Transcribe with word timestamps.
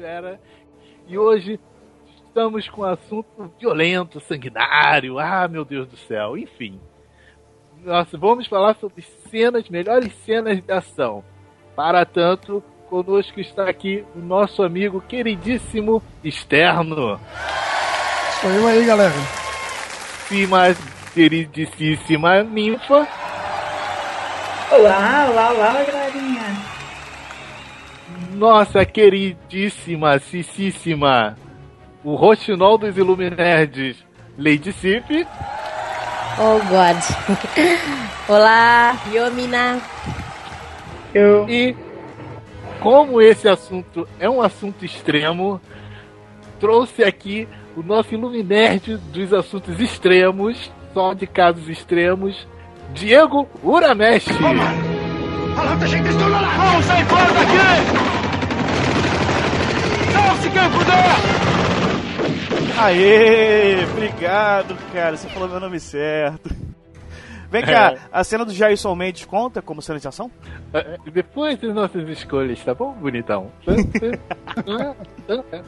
Blogosfera, 0.00 0.40
e 1.06 1.18
hoje 1.18 1.60
estamos 2.26 2.68
com 2.68 2.80
um 2.82 2.84
assunto 2.84 3.52
violento, 3.58 4.20
sanguinário, 4.20 5.18
ah 5.18 5.46
meu 5.46 5.64
Deus 5.64 5.86
do 5.86 5.96
céu, 5.96 6.36
enfim. 6.36 6.80
Nossa, 7.84 8.16
vamos 8.16 8.46
falar 8.46 8.76
sobre 8.76 9.02
cenas, 9.30 9.68
melhores 9.68 10.12
cenas 10.24 10.62
de 10.62 10.72
ação. 10.72 11.22
Para 11.76 12.04
tanto, 12.04 12.62
conosco 12.88 13.40
está 13.40 13.68
aqui 13.68 14.04
o 14.14 14.18
nosso 14.18 14.62
amigo 14.62 15.00
queridíssimo 15.00 16.02
Externo. 16.24 17.20
Sou 18.40 18.50
eu 18.50 18.66
aí, 18.66 18.84
galera. 18.84 19.14
E 20.30 20.46
mais 20.46 20.78
queridíssima 21.12 22.42
Ninfa. 22.42 23.06
Olá, 24.70 25.28
olá, 25.30 25.50
olá, 25.52 25.84
galerinha. 25.84 26.29
Nossa 28.40 28.86
queridíssima, 28.86 30.18
cicíssima, 30.18 31.36
o 32.02 32.14
roxinol 32.14 32.78
dos 32.78 32.96
Iluminerds, 32.96 34.02
Lady 34.38 34.72
Sif. 34.72 35.26
Oh 36.38 36.58
God. 36.70 36.96
Olá, 38.26 38.96
Yomina. 39.12 39.78
Eu. 41.12 41.46
E 41.50 41.76
como 42.80 43.20
esse 43.20 43.46
assunto 43.46 44.08
é 44.18 44.26
um 44.26 44.40
assunto 44.40 44.86
extremo, 44.86 45.60
trouxe 46.58 47.04
aqui 47.04 47.46
o 47.76 47.82
nosso 47.82 48.14
Illuminerd 48.14 48.96
dos 49.12 49.34
assuntos 49.34 49.78
extremos, 49.78 50.72
só 50.94 51.12
de 51.12 51.26
casos 51.26 51.68
extremos, 51.68 52.48
Diego 52.94 53.46
Uramesh. 53.62 54.24
Aê, 62.78 63.84
obrigado, 63.92 64.76
cara. 64.92 65.16
Você 65.16 65.28
falou 65.28 65.48
meu 65.48 65.60
nome 65.60 65.78
certo. 65.78 66.50
Vem 67.50 67.64
cá, 67.64 67.96
a 68.12 68.22
cena 68.22 68.44
do 68.44 68.52
Jason 68.52 68.94
Mendes 68.94 69.24
conta 69.24 69.60
como 69.60 69.82
cena 69.82 69.98
de 69.98 70.06
ação? 70.06 70.30
É, 70.72 70.96
Depois 71.12 71.58
das 71.58 71.74
nossas 71.74 72.08
escolhas, 72.08 72.62
tá 72.62 72.72
bom, 72.72 72.92
bonitão? 72.92 73.50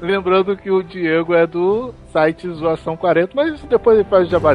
Lembrando 0.00 0.56
que 0.56 0.70
o 0.70 0.80
Diego 0.80 1.34
é 1.34 1.44
do 1.44 1.92
site 2.12 2.48
Zoação 2.50 2.96
40, 2.96 3.32
mas 3.34 3.54
isso 3.54 3.66
depois 3.66 3.98
ele 3.98 4.08
faz 4.08 4.28
o 4.28 4.30
jabá 4.30 4.54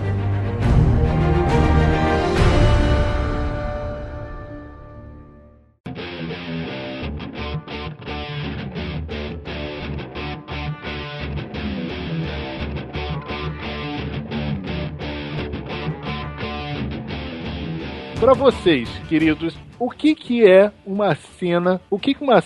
Pra 18.19 18.33
vocês, 18.33 18.89
queridos, 19.07 19.55
o 19.77 19.91
que 19.91 20.15
que 20.15 20.43
é 20.43 20.71
uma 20.85 21.15
cena, 21.15 21.79
o 21.87 21.99
que 21.99 22.15
que 22.15 22.23
uma 22.23 22.41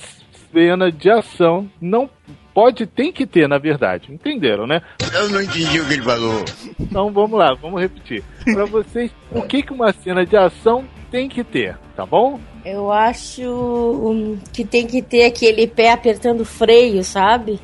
cena 0.52 0.92
de 0.92 1.09
ação 1.09 1.70
não 1.80 2.09
pode, 2.54 2.86
tem 2.86 3.09
que 3.09 3.26
ter, 3.26 3.48
na 3.48 3.58
verdade. 3.58 4.12
Entenderam, 4.14 4.68
né? 4.68 4.82
Eu 5.14 5.30
não 5.30 5.42
entendi 5.42 5.80
o 5.80 5.88
que 5.88 5.94
ele 5.94 6.04
falou. 6.04 6.44
Então 6.78 7.12
vamos 7.14 7.40
lá, 7.40 7.54
vamos 7.54 7.82
repetir. 7.82 8.22
Pra 8.44 8.66
vocês, 8.66 9.12
o 9.32 9.44
que 9.44 9.64
que 9.64 9.72
uma 9.72 9.94
cena 9.94 10.26
de 10.26 10.36
ação 10.36 10.84
tem 11.09 11.30
que 11.30 11.42
ter, 11.42 11.78
tá 11.96 12.06
bom? 12.06 12.38
Eu 12.66 12.92
acho 12.92 13.42
hum, 13.42 14.38
que 14.52 14.66
tem 14.66 14.86
que 14.86 15.02
ter 15.02 15.24
aquele 15.24 15.68
pé 15.68 15.94
apertando 15.94 16.42
o 16.42 16.46
freio, 16.46 17.02
sabe? 17.02 17.62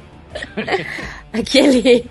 aquele. 1.34 2.06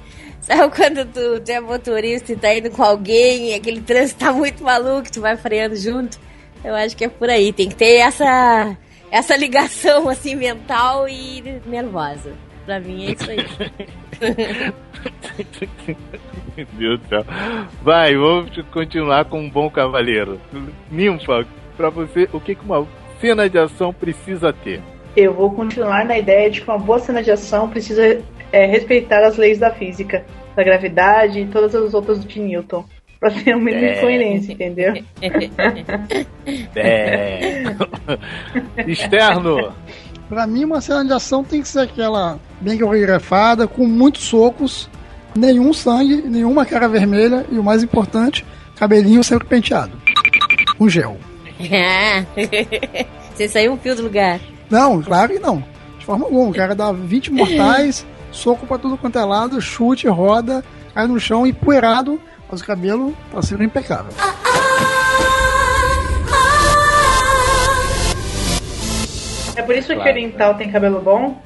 Sabe 0.46 0.72
quando 0.76 1.04
tu, 1.06 1.40
tu 1.40 1.50
é 1.50 1.58
motorista 1.58 2.32
e 2.32 2.36
tá 2.36 2.54
indo 2.54 2.70
com 2.70 2.80
alguém 2.80 3.50
e 3.50 3.54
aquele 3.54 3.80
trânsito 3.80 4.20
tá 4.20 4.32
muito 4.32 4.62
maluco, 4.62 5.10
tu 5.10 5.20
vai 5.20 5.36
freando 5.36 5.74
junto? 5.74 6.20
Eu 6.64 6.72
acho 6.72 6.96
que 6.96 7.04
é 7.04 7.08
por 7.08 7.28
aí. 7.28 7.52
Tem 7.52 7.68
que 7.68 7.74
ter 7.74 7.96
essa, 7.96 8.76
essa 9.10 9.36
ligação 9.36 10.08
assim 10.08 10.36
mental 10.36 11.08
e 11.08 11.42
nervosa. 11.66 12.32
Pra 12.64 12.78
mim 12.78 13.06
é 13.06 13.10
isso 13.10 13.28
aí. 13.28 13.44
Meu 16.56 16.66
Deus 16.78 17.00
do 17.00 17.08
céu. 17.08 17.24
Vai, 17.82 18.14
vamos 18.14 18.56
continuar 18.70 19.24
com 19.24 19.40
um 19.40 19.50
bom 19.50 19.68
cavaleiro. 19.68 20.40
Ninfa, 20.88 21.44
pra 21.76 21.90
você, 21.90 22.28
o 22.32 22.38
que 22.38 22.54
que 22.54 22.64
uma 22.64 22.86
cena 23.20 23.50
de 23.50 23.58
ação 23.58 23.92
precisa 23.92 24.52
ter? 24.52 24.80
Eu 25.16 25.34
vou 25.34 25.50
continuar 25.50 26.04
na 26.04 26.16
ideia 26.16 26.48
de 26.48 26.60
que 26.60 26.68
uma 26.68 26.78
boa 26.78 27.00
cena 27.00 27.20
de 27.20 27.32
ação 27.32 27.68
precisa 27.68 28.22
é, 28.52 28.66
respeitar 28.66 29.24
as 29.24 29.36
leis 29.36 29.58
da 29.58 29.70
física, 29.70 30.24
da 30.54 30.62
gravidade 30.62 31.40
e 31.40 31.46
todas 31.46 31.74
as 31.74 31.92
outras 31.94 32.24
de 32.24 32.40
Newton. 32.40 32.84
Pra 33.18 33.30
ter 33.30 33.56
um 33.56 33.60
mínimo 33.60 33.84
É. 33.86 33.94
de 33.94 34.00
coerência, 34.00 34.52
entendeu? 34.52 34.94
É. 36.76 37.62
Externo. 38.86 39.72
Pra 40.28 40.46
mim, 40.46 40.64
uma 40.64 40.80
cena 40.80 41.04
de 41.04 41.12
ação 41.12 41.44
tem 41.44 41.62
que 41.62 41.68
ser 41.68 41.80
aquela 41.80 42.38
bem 42.60 42.78
coreografada, 42.78 43.66
com 43.66 43.86
muitos 43.86 44.22
socos, 44.24 44.90
nenhum 45.36 45.72
sangue, 45.72 46.22
nenhuma 46.22 46.66
cara 46.66 46.88
vermelha 46.88 47.46
e 47.50 47.58
o 47.58 47.62
mais 47.64 47.82
importante, 47.82 48.44
cabelinho 48.76 49.22
sempre 49.22 49.46
penteado. 49.46 49.92
Com 50.76 50.88
gel. 50.88 51.16
Você 53.34 53.48
saiu 53.48 53.72
um 53.72 53.76
fio 53.78 53.94
do 53.94 54.02
lugar. 54.02 54.40
Não, 54.68 55.00
claro 55.02 55.32
que 55.32 55.38
não. 55.38 55.62
De 55.98 56.04
forma 56.04 56.24
alguma. 56.24 56.50
O 56.50 56.54
cara 56.54 56.74
dá 56.74 56.90
20 56.92 57.32
mortais, 57.32 58.06
soco 58.36 58.66
pra 58.66 58.78
tudo 58.78 58.96
quanto 58.96 59.18
é 59.18 59.24
lado, 59.24 59.60
chute, 59.60 60.06
roda, 60.06 60.62
cai 60.94 61.06
no 61.06 61.18
chão, 61.18 61.46
empoeirado, 61.46 62.20
mas 62.50 62.60
o 62.60 62.64
cabelo 62.64 63.16
tá 63.32 63.42
sempre 63.42 63.64
impecável. 63.64 64.12
É 69.56 69.62
por 69.62 69.74
isso 69.74 69.88
que 69.88 69.94
o 69.94 70.00
oriental 70.00 70.54
tem 70.54 70.70
cabelo 70.70 71.00
bom? 71.00 71.40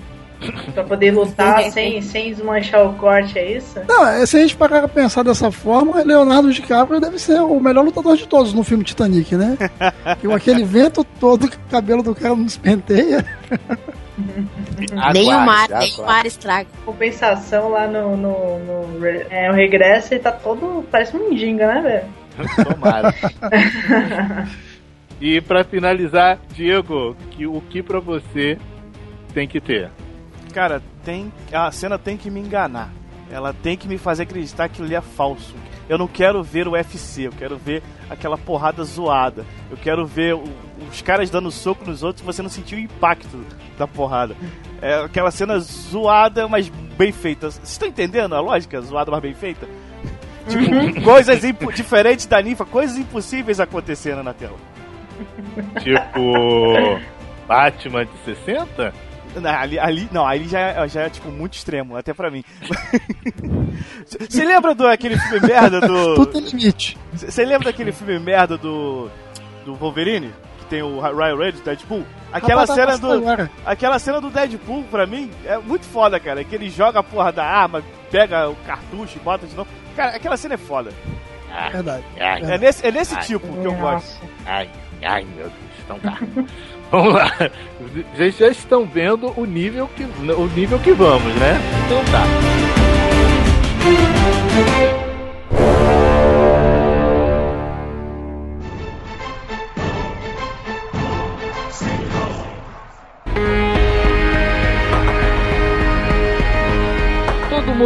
Pra 0.73 0.83
poder 0.85 1.11
lutar 1.11 1.63
sem, 1.65 2.01
sem 2.01 2.31
desmanchar 2.31 2.87
o 2.87 2.95
corte, 2.95 3.39
é 3.39 3.59
isso? 3.59 3.79
Não, 3.87 4.07
é, 4.07 4.25
se 4.25 4.39
a 4.39 4.41
gente 4.41 4.57
parar 4.57 4.81
pra 4.81 4.89
pensar 4.89 5.23
dessa 5.23 5.53
forma, 5.53 6.03
Leonardo 6.03 6.51
DiCaprio 6.51 6.99
deve 6.99 7.19
ser 7.19 7.41
o 7.41 7.61
melhor 7.61 7.85
lutador 7.85 8.17
de 8.17 8.27
todos 8.27 8.55
no 8.55 8.65
filme 8.65 8.83
Titanic, 8.83 9.37
né? 9.37 9.59
Com 10.23 10.35
aquele 10.35 10.65
vento 10.65 11.05
todo, 11.05 11.47
que 11.47 11.57
o 11.57 11.71
cabelo 11.71 12.03
do 12.03 12.15
cara 12.15 12.35
não 12.35 12.45
despenteia. 12.45 13.25
nem 15.13 15.29
o 15.29 15.41
mar, 15.41 15.65
aguarde, 15.71 15.75
nem 15.79 15.95
o 16.05 16.07
mar 16.07 16.27
estraga. 16.27 16.69
Compensação 16.85 17.69
lá 17.71 17.87
no, 17.87 18.17
no, 18.17 18.59
no 18.59 19.07
é, 19.07 19.51
o 19.51 19.55
regresso, 19.55 20.15
ele 20.15 20.21
tá 20.23 20.33
todo. 20.33 20.85
parece 20.91 21.17
um 21.17 21.29
mendiga, 21.31 21.67
né, 21.67 21.81
velho? 21.83 22.65
Tomara. 22.65 23.15
E 25.21 25.39
pra 25.43 25.63
finalizar, 25.65 26.39
Diego, 26.55 27.15
que, 27.33 27.47
o 27.47 27.61
que 27.69 27.83
pra 27.83 28.01
você 28.01 28.57
tem 29.35 29.47
que 29.47 29.61
ter? 29.61 29.91
Cara, 30.55 30.83
tem 31.05 31.31
a 31.53 31.71
cena 31.71 31.99
tem 31.99 32.17
que 32.17 32.31
me 32.31 32.41
enganar. 32.41 32.91
Ela 33.31 33.53
tem 33.53 33.77
que 33.77 33.87
me 33.87 33.99
fazer 33.99 34.23
acreditar 34.23 34.71
que 34.71 34.81
ali 34.83 34.95
é 34.95 35.01
falso. 35.03 35.55
Eu 35.91 35.99
não 35.99 36.09
quero 36.09 36.43
ver 36.43 36.67
o 36.67 36.71
UFC, 36.73 37.27
eu 37.27 37.33
quero 37.33 37.59
ver 37.59 37.83
aquela 38.09 38.39
porrada 38.39 38.83
zoada. 38.83 39.45
Eu 39.71 39.77
quero 39.77 40.07
ver 40.07 40.35
o- 40.35 40.45
os 40.91 41.03
caras 41.03 41.29
dando 41.29 41.51
soco 41.51 41.85
nos 41.85 42.03
outros 42.03 42.23
e 42.23 42.27
você 42.27 42.41
não 42.43 42.49
sentir 42.49 42.77
o 42.77 42.79
impacto 42.81 43.45
da 43.79 43.87
porrada. 43.87 44.35
É 44.83 44.95
aquela 45.05 45.31
cena 45.31 45.59
zoada, 45.59 46.49
mas 46.49 46.69
bem 46.69 47.13
feita. 47.13 47.51
Vocês 47.51 47.69
estão 47.71 47.89
entendendo 47.89 48.35
a 48.35 48.41
lógica? 48.41 48.81
Zoada, 48.81 49.11
mas 49.11 49.21
bem 49.21 49.35
feita? 49.35 49.67
Tipo, 50.49 51.03
coisas 51.03 51.45
impo- 51.45 51.71
diferentes 51.73 52.27
da 52.27 52.41
ninfa, 52.43 52.65
coisas 52.65 52.97
impossíveis 52.97 53.61
acontecendo 53.61 54.23
na 54.23 54.33
tela. 54.33 54.57
Tipo. 55.83 56.99
Batman 57.47 58.05
de 58.07 58.13
60? 58.25 58.93
Não, 59.37 59.51
ali, 59.51 59.79
ali, 59.79 60.09
não, 60.11 60.27
ali 60.27 60.49
já, 60.49 60.59
é- 60.61 60.89
já 60.89 61.03
é 61.03 61.11
tipo 61.11 61.31
muito 61.31 61.55
extremo, 61.55 61.97
até 61.97 62.13
pra 62.13 62.31
mim. 62.31 62.43
Você 64.29 64.45
lembra 64.45 64.75
do 64.75 64.87
aquele 64.87 65.17
filme 65.19 65.47
merda 65.47 65.81
do. 65.81 66.15
Tudo 66.15 66.27
tem 66.33 66.41
limite. 66.43 66.99
Você 67.13 67.45
lembra 67.45 67.71
daquele 67.71 67.93
filme 67.93 68.19
merda 68.19 68.57
do. 68.57 69.09
do 69.65 69.75
Wolverine? 69.75 70.33
Tem 70.71 70.83
o 70.83 71.01
Ryan 71.01 71.37
Reynolds, 71.37 71.61
Deadpool? 71.61 72.05
Aquela 72.33 72.61
Rapaz, 72.63 72.69
tá 72.69 72.75
cena 72.77 72.97
do. 72.99 73.13
agora. 73.13 73.51
Aquela 73.67 73.99
cena 73.99 74.21
do 74.21 74.31
Deadpool, 74.31 74.85
pra 74.85 75.05
mim, 75.07 75.29
é 75.45 75.59
muito 75.59 75.85
foda, 75.85 76.19
cara. 76.21 76.43
Que 76.45 76.55
ele 76.55 76.71
joga 76.71 77.01
a 77.01 77.03
porra 77.03 77.33
da 77.33 77.45
arma, 77.45 77.83
pega 78.11 78.49
o 78.49 78.55
cartucho 78.65 79.17
e 79.19 79.21
bota 79.21 79.47
de 79.47 79.55
novo. 79.57 79.69
Cara, 79.97 80.17
aquela 80.17 80.37
cena 80.37 80.55
é 80.55 80.57
foda. 80.57 80.93
Verdade. 81.73 82.05
Ai, 82.21 82.43
É 82.43 82.59
nesse, 82.59 82.87
é 82.87 82.93
nesse 82.93 83.17
Ai. 83.17 83.23
tipo 83.23 83.47
que 83.61 83.65
eu 83.67 83.75
gosto. 83.75 84.23
ai, 84.47 84.71
ai, 85.03 85.25
meu 85.37 85.49
Deus. 85.49 85.53
Então 85.85 85.99
tá. 85.99 86.19
Vamos 86.93 87.15
lá. 87.15 87.33
Vocês 88.15 88.37
já 88.39 88.49
estão 88.49 88.85
vendo 88.87 89.33
o 89.37 89.45
nível 89.45 89.89
que, 89.97 90.05
o 90.05 90.47
nível 90.55 90.79
que 90.79 90.93
vamos, 90.93 91.35
né? 91.37 91.59
Então 91.87 92.05
tá. 92.13 92.25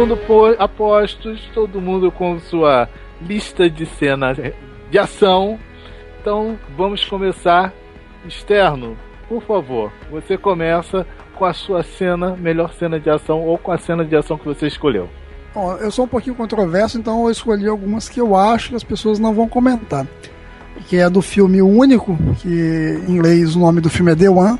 Mundo 0.05 0.55
a 0.59 0.67
postos, 0.67 1.41
todo 1.51 1.81
mundo 1.81 2.11
com 2.11 2.39
sua 2.39 2.87
lista 3.19 3.67
de 3.67 3.87
cenas 3.87 4.37
de 4.91 4.99
ação. 4.99 5.57
Então 6.21 6.59
vamos 6.77 7.03
começar. 7.05 7.73
Externo, 8.27 8.97
por 9.27 9.41
favor, 9.43 9.91
você 10.09 10.37
começa 10.37 11.05
com 11.35 11.45
a 11.45 11.53
sua 11.53 11.83
cena, 11.83 12.35
melhor 12.35 12.73
cena 12.73 12.99
de 12.99 13.09
ação 13.09 13.41
ou 13.41 13.57
com 13.57 13.71
a 13.71 13.77
cena 13.77 14.03
de 14.03 14.15
ação 14.15 14.37
que 14.37 14.45
você 14.45 14.67
escolheu. 14.67 15.09
Bom, 15.53 15.75
eu 15.77 15.91
sou 15.91 16.05
um 16.05 16.07
pouquinho 16.07 16.35
controverso, 16.35 16.97
então 16.97 17.23
eu 17.23 17.31
escolhi 17.31 17.67
algumas 17.67 18.09
que 18.09 18.19
eu 18.19 18.35
acho 18.35 18.69
que 18.69 18.75
as 18.75 18.83
pessoas 18.83 19.19
não 19.19 19.33
vão 19.33 19.47
comentar. 19.47 20.07
Que 20.87 20.97
é 20.97 21.09
do 21.09 21.21
filme 21.21 21.61
Único, 21.61 22.17
que 22.39 22.99
em 23.07 23.11
inglês 23.11 23.55
o 23.55 23.59
nome 23.59 23.79
do 23.79 23.89
filme 23.89 24.11
é 24.11 24.15
The 24.15 24.29
One. 24.29 24.59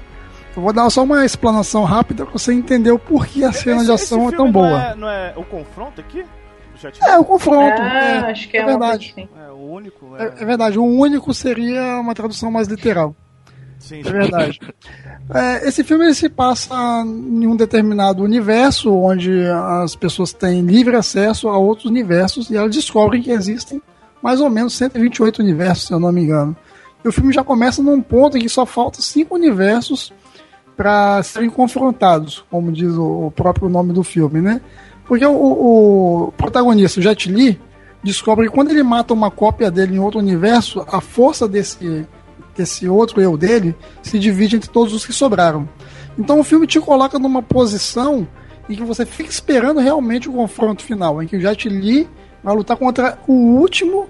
Eu 0.56 0.62
vou 0.62 0.72
dar 0.74 0.90
só 0.90 1.04
uma 1.04 1.26
explanação 1.26 1.84
rápida 1.84 2.24
pra 2.26 2.34
você 2.34 2.54
entender 2.54 2.92
o 2.92 3.00
porquê 3.00 3.44
a 3.44 3.52
cena 3.52 3.78
Esse- 3.78 3.86
de 3.86 3.92
ação 3.92 4.30
é 4.30 4.32
tão 4.32 4.46
não 4.46 4.52
boa. 4.52 4.82
É, 4.82 4.96
não 4.96 5.10
é 5.10 5.34
o 5.36 5.44
confronto 5.44 6.00
aqui? 6.00 6.26
É, 7.02 7.18
o 7.18 7.24
confronto. 7.26 7.82
Ah, 7.82 8.00
é, 8.00 8.18
acho 8.32 8.50
que 8.50 8.58
é, 8.58 8.62
é 8.62 8.66
verdade. 8.66 9.14
assim. 9.18 9.30
É, 9.38 9.52
o 9.52 9.56
único. 9.72 10.16
É, 10.18 10.24
É, 10.24 10.34
é 10.42 10.46
verdade, 10.46 10.78
o 10.80 10.84
único 10.86 11.34
seria 11.34 12.00
uma 12.00 12.14
tradução 12.14 12.52
mais 12.52 12.68
literal. 12.68 13.16
Sim, 13.80 14.00
É 14.00 14.04
verdade. 14.12 14.60
É, 15.34 15.68
esse 15.68 15.84
filme 15.84 16.06
ele 16.06 16.14
se 16.14 16.30
passa 16.30 16.74
em 17.06 17.46
um 17.48 17.56
determinado 17.56 18.24
universo 18.24 18.94
onde 18.94 19.46
as 19.82 19.96
pessoas 19.96 20.32
têm 20.34 20.62
livre 20.62 20.96
acesso 20.96 21.48
a 21.50 21.58
outros 21.58 21.86
universos 21.90 22.50
e 22.50 22.56
elas 22.58 22.74
descobrem 22.74 23.22
que 23.22 23.32
existem 23.32 23.82
mais 24.22 24.40
ou 24.42 24.50
menos 24.50 24.74
128 24.76 25.40
universos, 25.42 25.88
se 25.88 25.94
eu 25.94 26.00
não 26.00 26.12
me 26.12 26.22
engano. 26.22 26.56
E 27.04 27.08
o 27.08 27.12
filme 27.12 27.32
já 27.34 27.44
começa 27.44 27.82
num 27.84 28.02
ponto 28.02 28.38
em 28.38 28.42
que 28.42 28.50
só 28.50 28.66
faltam 28.66 29.02
cinco 29.02 29.36
universos 29.36 30.12
para 30.76 31.22
serem 31.24 31.50
confrontados, 31.50 32.44
como 32.50 32.72
diz 32.72 32.94
o, 32.94 33.28
o 33.28 33.32
próprio 33.32 33.70
nome 33.70 33.94
do 33.94 34.04
filme, 34.04 34.42
né? 34.42 34.62
Porque 35.08 35.26
o, 35.26 35.32
o 36.28 36.34
protagonista, 36.36 37.00
o 37.00 37.04
Jet 37.04 37.32
Li, 37.32 37.60
descobre 38.04 38.48
que 38.48 38.54
quando 38.54 38.72
ele 38.72 38.84
mata 38.84 39.14
uma 39.14 39.32
cópia 39.32 39.70
dele 39.72 39.96
em 39.96 40.00
outro 40.00 40.20
universo, 40.20 40.86
a 40.92 41.00
força 41.00 41.48
desse 41.48 42.06
esse 42.58 42.88
outro 42.88 43.20
eu 43.20 43.36
dele 43.36 43.76
se 44.02 44.18
divide 44.18 44.56
entre 44.56 44.70
todos 44.70 44.94
os 44.94 45.06
que 45.06 45.12
sobraram. 45.12 45.68
Então 46.18 46.40
o 46.40 46.44
filme 46.44 46.66
te 46.66 46.80
coloca 46.80 47.20
numa 47.20 47.42
posição 47.44 48.26
em 48.70 48.76
que 48.76 48.84
você 48.84 49.06
fica 49.06 49.30
esperando 49.30 49.82
realmente 49.82 50.30
o 50.30 50.34
confronto 50.34 50.82
final, 50.82 51.22
em 51.22 51.28
que 51.28 51.36
o 51.36 51.40
Jet 51.42 51.68
Li 51.68 52.10
vai 52.42 52.56
lutar 52.56 52.78
contra 52.78 53.20
o 53.28 53.34
último, 53.34 54.08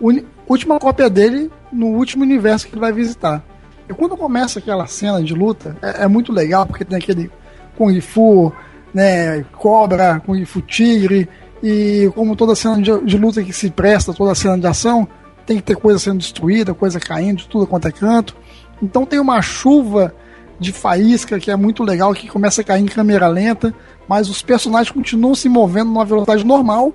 uni- 0.00 0.24
última 0.48 0.78
cópia 0.78 1.10
dele 1.10 1.50
no 1.70 1.88
último 1.88 2.22
universo 2.22 2.66
que 2.66 2.72
ele 2.72 2.80
vai 2.80 2.92
visitar. 2.92 3.44
E 3.92 3.94
quando 3.94 4.16
começa 4.16 4.58
aquela 4.58 4.86
cena 4.86 5.22
de 5.22 5.34
luta, 5.34 5.76
é, 5.82 6.04
é 6.04 6.08
muito 6.08 6.32
legal, 6.32 6.66
porque 6.66 6.84
tem 6.84 6.98
aquele 6.98 7.30
Kung 7.76 8.00
Fu, 8.00 8.52
né, 8.92 9.44
cobra, 9.52 10.20
Kung 10.24 10.44
Fu 10.44 10.60
tigre, 10.60 11.28
e 11.62 12.10
como 12.14 12.34
toda 12.34 12.54
cena 12.54 12.80
de, 12.80 13.04
de 13.04 13.16
luta 13.16 13.42
que 13.42 13.52
se 13.52 13.70
presta, 13.70 14.12
toda 14.12 14.34
cena 14.34 14.58
de 14.58 14.66
ação, 14.66 15.06
tem 15.46 15.56
que 15.56 15.62
ter 15.62 15.76
coisa 15.76 15.98
sendo 15.98 16.18
destruída, 16.18 16.74
coisa 16.74 16.98
caindo, 16.98 17.38
de 17.38 17.48
tudo 17.48 17.66
quanto 17.66 17.86
é 17.86 17.92
canto. 17.92 18.36
Então 18.82 19.06
tem 19.06 19.20
uma 19.20 19.40
chuva 19.40 20.14
de 20.58 20.72
faísca 20.72 21.38
que 21.38 21.50
é 21.50 21.56
muito 21.56 21.82
legal, 21.82 22.14
que 22.14 22.28
começa 22.28 22.60
a 22.60 22.64
cair 22.64 22.82
em 22.82 22.86
câmera 22.86 23.28
lenta, 23.28 23.74
mas 24.08 24.28
os 24.28 24.42
personagens 24.42 24.90
continuam 24.90 25.34
se 25.34 25.48
movendo 25.48 25.86
numa 25.86 26.04
velocidade 26.04 26.44
normal, 26.44 26.92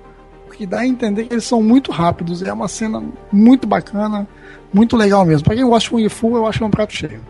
que 0.48 0.66
dá 0.66 0.80
a 0.80 0.86
entender 0.86 1.24
que 1.24 1.34
eles 1.34 1.44
são 1.44 1.62
muito 1.62 1.90
rápidos. 1.92 2.42
É 2.42 2.52
uma 2.52 2.68
cena 2.68 3.02
muito 3.30 3.66
bacana, 3.66 4.26
muito 4.72 4.96
legal 4.96 5.24
mesmo. 5.24 5.44
Pra 5.44 5.54
quem 5.54 5.64
gosta 5.64 5.88
de 5.88 5.90
Kung 5.90 6.08
Fu, 6.08 6.36
eu 6.36 6.46
acho 6.46 6.58
que 6.58 6.64
é 6.64 6.66
um 6.66 6.70
prato 6.70 6.92
cheio. 6.92 7.20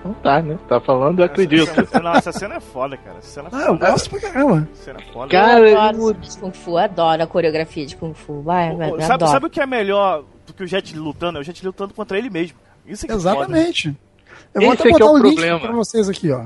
Então 0.00 0.14
tá, 0.22 0.40
né? 0.40 0.58
Tá 0.66 0.80
falando, 0.80 1.18
eu 1.18 1.26
acredito. 1.26 1.68
Essa, 1.70 1.80
essa, 1.82 2.00
não, 2.00 2.14
essa 2.14 2.32
cena 2.32 2.54
é 2.54 2.60
foda, 2.60 2.96
cara. 2.96 3.18
Essa 3.18 3.28
cena 3.42 3.48
é 3.52 3.54
Ah, 3.54 3.60
eu 3.60 3.66
foda. 3.78 3.90
gosto 3.90 4.10
pra 4.10 4.20
caramba. 4.20 4.68
Cena 4.72 4.98
é 4.98 5.12
foda. 5.12 5.28
Cara, 5.30 5.68
eu 5.70 5.80
adoro 5.80 6.16
eu- 6.22 6.40
Kung 6.40 6.52
Fu, 6.52 6.76
adoro 6.78 7.22
a 7.22 7.26
coreografia 7.26 7.84
de 7.86 7.94
Kung 7.96 8.14
Fu. 8.14 8.40
Vai, 8.40 8.74
vai, 8.74 8.88
Ô, 8.88 8.92
vai, 8.92 9.00
sabe, 9.02 9.14
adoro. 9.14 9.30
sabe 9.32 9.46
o 9.46 9.50
que 9.50 9.60
é 9.60 9.66
melhor 9.66 10.24
do 10.46 10.54
que 10.54 10.62
o 10.64 10.66
Jet 10.66 10.96
lutando? 10.96 11.38
É 11.38 11.40
o 11.42 11.44
Jet 11.44 11.64
lutando 11.66 11.92
contra 11.92 12.16
ele 12.16 12.30
mesmo. 12.30 12.56
Isso 12.86 13.04
é 13.04 13.08
que 13.08 13.14
é 13.14 13.18
foda. 13.18 13.30
Exatamente. 13.30 13.94
Eu 14.54 14.62
vou 14.62 14.72
Esse 14.72 14.82
até 14.82 14.88
é 14.88 14.92
botar 14.92 15.04
é 15.04 15.08
o 15.08 15.12
o 15.12 15.16
link 15.18 15.34
problema. 15.34 15.60
pra 15.60 15.72
vocês 15.72 16.08
aqui, 16.08 16.30
ó. 16.32 16.44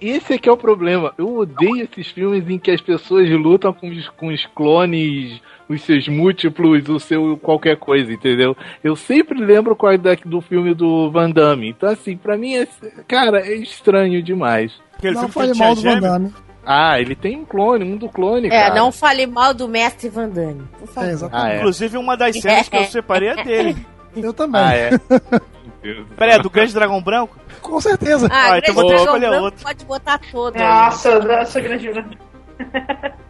Esse 0.00 0.34
é 0.34 0.38
que 0.38 0.48
é 0.48 0.52
o 0.52 0.56
problema. 0.56 1.12
Eu 1.18 1.36
odeio 1.36 1.82
esses 1.82 2.08
filmes 2.08 2.48
em 2.48 2.58
que 2.58 2.70
as 2.70 2.80
pessoas 2.80 3.28
lutam 3.30 3.72
com 3.72 3.88
os, 3.90 4.08
com 4.10 4.28
os 4.28 4.46
clones, 4.46 5.40
os 5.68 5.82
seus 5.82 6.08
múltiplos, 6.08 6.88
o 6.88 6.98
seu 6.98 7.36
qualquer 7.36 7.76
coisa, 7.76 8.12
entendeu? 8.12 8.56
Eu 8.82 8.96
sempre 8.96 9.38
lembro 9.38 9.76
qual 9.76 9.92
é 9.92 9.98
da- 9.98 10.16
do 10.24 10.40
filme 10.40 10.74
do 10.74 11.10
Van 11.10 11.30
Damme. 11.30 11.68
Então, 11.68 11.88
assim, 11.90 12.16
pra 12.16 12.36
mim, 12.38 12.54
é, 12.56 12.66
cara, 13.06 13.40
é 13.46 13.54
estranho 13.56 14.22
demais. 14.22 14.72
Aquele 14.96 15.14
Não 15.14 15.28
fale 15.28 15.50
ele 15.50 15.58
mal 15.58 15.74
do 15.74 15.82
Van. 15.82 16.00
Damme. 16.00 16.32
Ah, 16.64 17.00
ele 17.00 17.14
tem 17.14 17.36
um 17.38 17.44
clone, 17.44 17.84
um 17.84 17.96
do 17.96 18.08
clone, 18.08 18.46
É, 18.48 18.50
cara. 18.50 18.74
não 18.74 18.92
fale 18.92 19.26
mal 19.26 19.52
do 19.54 19.66
mestre 19.66 20.08
Van 20.08 20.28
Damme, 20.28 20.62
por 20.78 20.88
favor. 20.88 21.10
É. 21.26 21.28
Ah, 21.32 21.52
é. 21.52 21.56
Inclusive, 21.58 21.96
uma 21.96 22.16
das 22.16 22.38
cenas 22.40 22.68
que 22.68 22.76
eu 22.76 22.84
separei 22.84 23.28
é 23.30 23.42
dele. 23.44 23.76
Eu 24.16 24.32
também. 24.32 24.60
Ah, 24.60 24.74
é. 24.74 24.90
Deus 25.82 26.06
do 26.06 26.14
Peraí, 26.14 26.34
é 26.34 26.38
do 26.38 26.50
Grande 26.50 26.74
Dragão 26.74 27.02
Branco? 27.02 27.36
Com 27.62 27.80
certeza. 27.80 28.28
Ah, 28.30 28.52
Ah, 28.52 28.58
então 28.58 28.74
Grande 28.74 28.80
vou 28.82 28.84
ter 28.84 28.88
que 28.88 29.02
Dragão 29.02 29.04
escolher 29.04 29.28
Branco 29.28 29.44
outro. 29.44 29.62
pode 29.64 29.84
botar 29.84 30.20
todo 30.30 30.56
aí. 30.56 30.62
Nossa, 30.62 31.18
nossa, 31.20 31.60
grande 31.60 31.88
branco. 31.92 32.10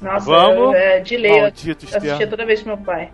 Nossa, 0.00 0.26
Vamos? 0.26 0.58
eu, 0.58 0.74
é, 0.74 1.00
de 1.00 1.14
eu 1.14 1.40
Maldito 1.42 1.84
assistia 1.84 2.10
externo. 2.12 2.30
toda 2.30 2.46
vez 2.46 2.62
com 2.62 2.68
meu 2.70 2.78
pai. 2.78 3.10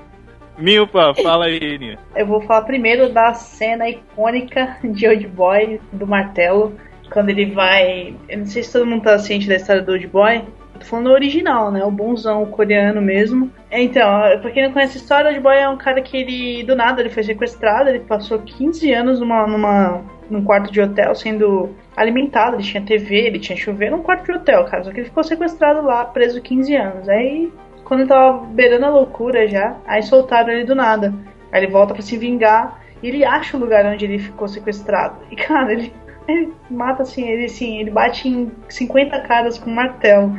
Milpa, 0.56 1.12
fala 1.22 1.44
aí, 1.46 1.78
Nia. 1.78 1.98
Eu 2.16 2.26
vou 2.26 2.40
falar 2.42 2.62
primeiro 2.62 3.12
da 3.12 3.32
cena 3.34 3.88
icônica 3.88 4.76
de 4.82 5.06
Old 5.06 5.26
Boy, 5.28 5.80
do 5.92 6.06
martelo, 6.06 6.74
quando 7.12 7.28
ele 7.30 7.52
vai. 7.52 8.14
Eu 8.28 8.38
não 8.38 8.46
sei 8.46 8.62
se 8.62 8.72
todo 8.72 8.86
mundo 8.86 9.02
tá 9.04 9.18
ciente 9.18 9.46
da 9.48 9.56
história 9.56 9.82
do 9.82 9.92
Old 9.92 10.06
Boy. 10.08 10.42
Tô 10.78 10.86
falando 10.86 11.10
original, 11.10 11.70
né? 11.70 11.84
O 11.84 11.90
bonzão, 11.90 12.42
o 12.42 12.46
coreano 12.46 13.00
mesmo. 13.00 13.50
Então, 13.70 14.20
pra 14.40 14.50
quem 14.50 14.64
não 14.64 14.72
conhece 14.72 14.98
a 14.98 15.00
história, 15.00 15.28
Old 15.28 15.40
Boy 15.40 15.56
é 15.56 15.68
um 15.68 15.76
cara 15.76 16.00
que 16.00 16.16
ele, 16.16 16.62
do 16.62 16.76
nada, 16.76 17.00
ele 17.00 17.10
foi 17.10 17.22
sequestrado, 17.22 17.90
ele 17.90 18.00
passou 18.00 18.38
15 18.38 18.92
anos 18.92 19.20
numa, 19.20 19.46
numa, 19.46 20.04
num 20.30 20.44
quarto 20.44 20.72
de 20.72 20.80
hotel 20.80 21.14
sendo 21.14 21.74
alimentado, 21.96 22.56
ele 22.56 22.62
tinha 22.62 22.82
TV, 22.82 23.16
ele 23.16 23.38
tinha 23.38 23.56
chuveiro, 23.56 23.96
num 23.96 24.02
quarto 24.02 24.24
de 24.24 24.32
hotel, 24.32 24.64
cara. 24.64 24.84
Só 24.84 24.90
que 24.90 25.00
ele 25.00 25.08
ficou 25.08 25.24
sequestrado 25.24 25.82
lá, 25.82 26.04
preso 26.04 26.40
15 26.40 26.76
anos. 26.76 27.08
Aí, 27.08 27.52
quando 27.84 28.00
ele 28.00 28.08
tava 28.08 28.44
beirando 28.46 28.86
a 28.86 28.90
loucura 28.90 29.48
já, 29.48 29.76
aí 29.86 30.02
soltaram 30.02 30.52
ele 30.52 30.64
do 30.64 30.74
nada. 30.74 31.12
Aí 31.50 31.64
ele 31.64 31.72
volta 31.72 31.94
pra 31.94 32.02
se 32.02 32.16
vingar 32.16 32.80
e 33.02 33.08
ele 33.08 33.24
acha 33.24 33.56
o 33.56 33.60
lugar 33.60 33.84
onde 33.86 34.04
ele 34.04 34.18
ficou 34.18 34.46
sequestrado. 34.46 35.16
E 35.30 35.36
cara, 35.36 35.72
ele, 35.72 35.92
ele 36.26 36.52
mata 36.70 37.02
assim, 37.02 37.26
ele 37.28 37.46
assim, 37.46 37.78
ele 37.78 37.90
bate 37.90 38.28
em 38.28 38.50
50 38.68 39.20
caras 39.22 39.58
com 39.58 39.70
martelo. 39.70 40.38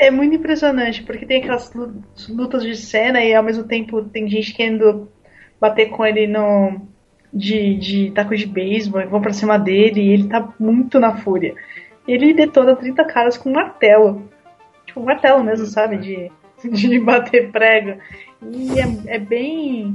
É 0.00 0.10
muito 0.10 0.36
impressionante, 0.36 1.02
porque 1.02 1.26
tem 1.26 1.42
aquelas 1.42 1.72
lu- 1.74 2.02
lutas 2.28 2.62
de 2.62 2.76
cena 2.76 3.20
e 3.22 3.34
ao 3.34 3.42
mesmo 3.42 3.64
tempo 3.64 4.02
tem 4.04 4.28
gente 4.28 4.54
querendo 4.54 5.08
bater 5.60 5.90
com 5.90 6.06
ele 6.06 6.26
no 6.26 6.80
de, 7.32 7.74
de 7.74 8.10
taco 8.12 8.34
de 8.36 8.46
beisebol, 8.46 9.00
e 9.02 9.06
vão 9.06 9.20
pra 9.20 9.32
cima 9.32 9.58
dele 9.58 10.00
e 10.00 10.12
ele 10.12 10.28
tá 10.28 10.48
muito 10.58 11.00
na 11.00 11.16
fúria. 11.16 11.54
Ele 12.06 12.32
detona 12.32 12.76
30 12.76 13.04
caras 13.04 13.36
com 13.36 13.50
um 13.50 13.54
martelo. 13.54 14.30
Tipo, 14.86 15.00
um 15.00 15.04
martelo 15.04 15.42
mesmo, 15.44 15.66
sabe? 15.66 15.98
De, 15.98 16.30
de 16.70 16.98
bater 17.00 17.50
prego. 17.50 18.00
E 18.50 18.80
é, 18.80 19.16
é 19.16 19.18
bem. 19.18 19.94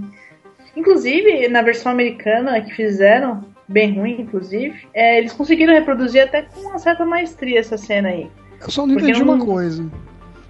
Inclusive, 0.75 1.47
na 1.47 1.61
versão 1.61 1.91
americana 1.91 2.59
que 2.61 2.73
fizeram, 2.73 3.41
bem 3.67 3.93
ruim, 3.97 4.21
inclusive, 4.21 4.87
é, 4.93 5.17
eles 5.17 5.33
conseguiram 5.33 5.73
reproduzir 5.73 6.21
até 6.21 6.41
com 6.43 6.59
uma 6.59 6.77
certa 6.77 7.05
maestria 7.05 7.59
essa 7.59 7.77
cena 7.77 8.09
aí. 8.09 8.29
Eu 8.65 8.71
só 8.71 8.81
não 8.85 8.95
Porque 8.95 9.09
entendi 9.11 9.19
eu 9.27 9.33
uma 9.33 9.43
coisa. 9.45 9.85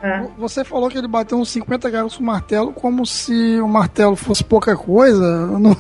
É. 0.02 0.22
Você 0.38 0.66
falou 0.66 0.90
que 0.90 0.98
ele 0.98 1.08
bateu 1.08 1.38
uns 1.38 1.50
50 1.50 1.90
gatos 1.90 2.18
com 2.18 2.24
o 2.24 2.26
martelo 2.26 2.74
como 2.74 3.06
se 3.06 3.60
o 3.62 3.68
martelo 3.70 4.18
fosse 4.18 4.44
pouca 4.44 4.76
coisa. 4.76 5.48
Não... 5.48 5.74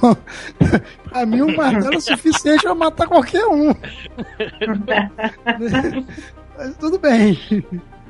pra 1.12 1.26
mim, 1.26 1.42
o 1.42 1.56
martelo 1.58 1.96
é 1.96 2.00
suficiente 2.00 2.62
pra 2.64 2.74
matar 2.74 3.06
qualquer 3.06 3.46
um. 3.46 3.74
Mas 6.58 6.76
tudo 6.78 7.00
bem. 7.00 7.38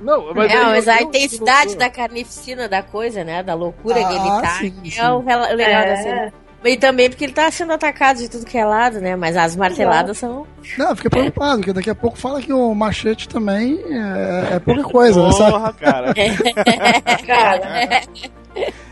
Não, 0.01 0.33
mas, 0.33 0.51
é, 0.51 0.57
aí 0.57 0.65
mas 0.65 0.87
a 0.87 1.01
intensidade 1.01 1.77
da 1.77 1.89
carnificina 1.89 2.67
da 2.67 2.83
coisa, 2.83 3.23
né? 3.23 3.41
Da 3.41 3.53
loucura 3.53 3.95
que 3.95 4.13
ele 4.13 4.29
Ah, 4.29 4.41
tá. 4.41 4.49
sim, 4.59 4.73
sim. 4.83 4.99
É 4.99 5.09
o 5.11 5.19
legal 5.55 5.81
da 5.83 5.91
É. 5.91 5.95
cena. 5.95 6.33
E 6.63 6.77
também 6.77 7.09
porque 7.09 7.25
ele 7.25 7.33
tá 7.33 7.49
sendo 7.51 7.73
atacado 7.73 8.17
de 8.17 8.29
tudo 8.29 8.45
que 8.45 8.57
é 8.57 8.63
lado, 8.65 8.99
né? 9.01 9.15
Mas 9.15 9.35
as 9.35 9.55
marteladas 9.55 10.17
são. 10.17 10.45
Não, 10.77 10.95
fiquei 10.95 11.09
preocupado, 11.09 11.57
porque 11.57 11.73
daqui 11.73 11.89
a 11.89 11.95
pouco 11.95 12.17
fala 12.17 12.41
que 12.41 12.53
o 12.53 12.73
machete 12.73 13.27
também 13.27 13.79
é, 13.89 14.55
é 14.55 14.59
pouca 14.59 14.83
coisa, 14.83 15.21
né, 15.25 15.31
sabe? 15.33 15.51
Porra, 15.51 15.73
cara. 15.73 16.13
Cara, 17.27 18.01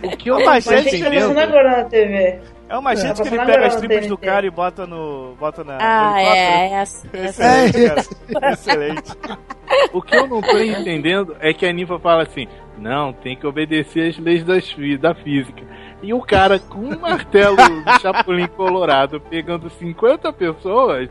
O 0.03 0.17
que 0.17 0.29
eu 0.29 0.35
Ô, 0.35 0.39
não 0.39 0.45
mas 0.45 0.65
tô 0.65 0.71
mas 0.71 0.83
gente, 0.83 0.91
tem 0.91 1.01
que 1.01 1.07
entendendo- 1.07 1.33
passando 1.35 1.39
agora 1.49 1.77
na 1.77 1.83
TV. 1.85 2.39
É 2.67 2.77
uma 2.77 2.95
gente 2.95 3.17
tá 3.17 3.23
que 3.23 3.35
ele 3.35 3.45
pega 3.45 3.67
as 3.67 3.75
tripas 3.75 4.07
do 4.07 4.17
cara 4.17 4.45
e 4.45 4.49
bota 4.49 4.87
no. 4.87 5.35
bota 5.37 5.61
na. 5.61 5.77
Ah, 5.81 6.11
no 6.11 6.17
é. 6.19 6.67
helicóptero. 6.67 7.09
é, 7.13 7.19
É, 7.19 7.25
Excelente, 7.27 8.33
cara. 8.33 8.51
Excelente. 8.53 9.11
O 9.91 10.01
que 10.01 10.15
eu 10.15 10.27
não 10.27 10.41
tô 10.41 10.57
entendendo 10.57 11.35
é 11.41 11.53
que 11.53 11.65
a 11.65 11.73
Ninfa 11.73 11.99
fala 11.99 12.23
assim: 12.23 12.47
não, 12.77 13.11
tem 13.11 13.35
que 13.35 13.45
obedecer 13.45 14.09
às 14.11 14.17
leis 14.17 14.43
das 14.45 14.73
da 15.01 15.13
física. 15.13 15.63
E 16.01 16.13
o 16.13 16.21
cara 16.21 16.59
com 16.59 16.79
um 16.79 16.99
martelo 16.99 17.57
de 17.57 17.99
Chapolin 18.01 18.47
Colorado 18.57 19.21
pegando 19.21 19.69
50 19.69 20.33
pessoas, 20.33 21.09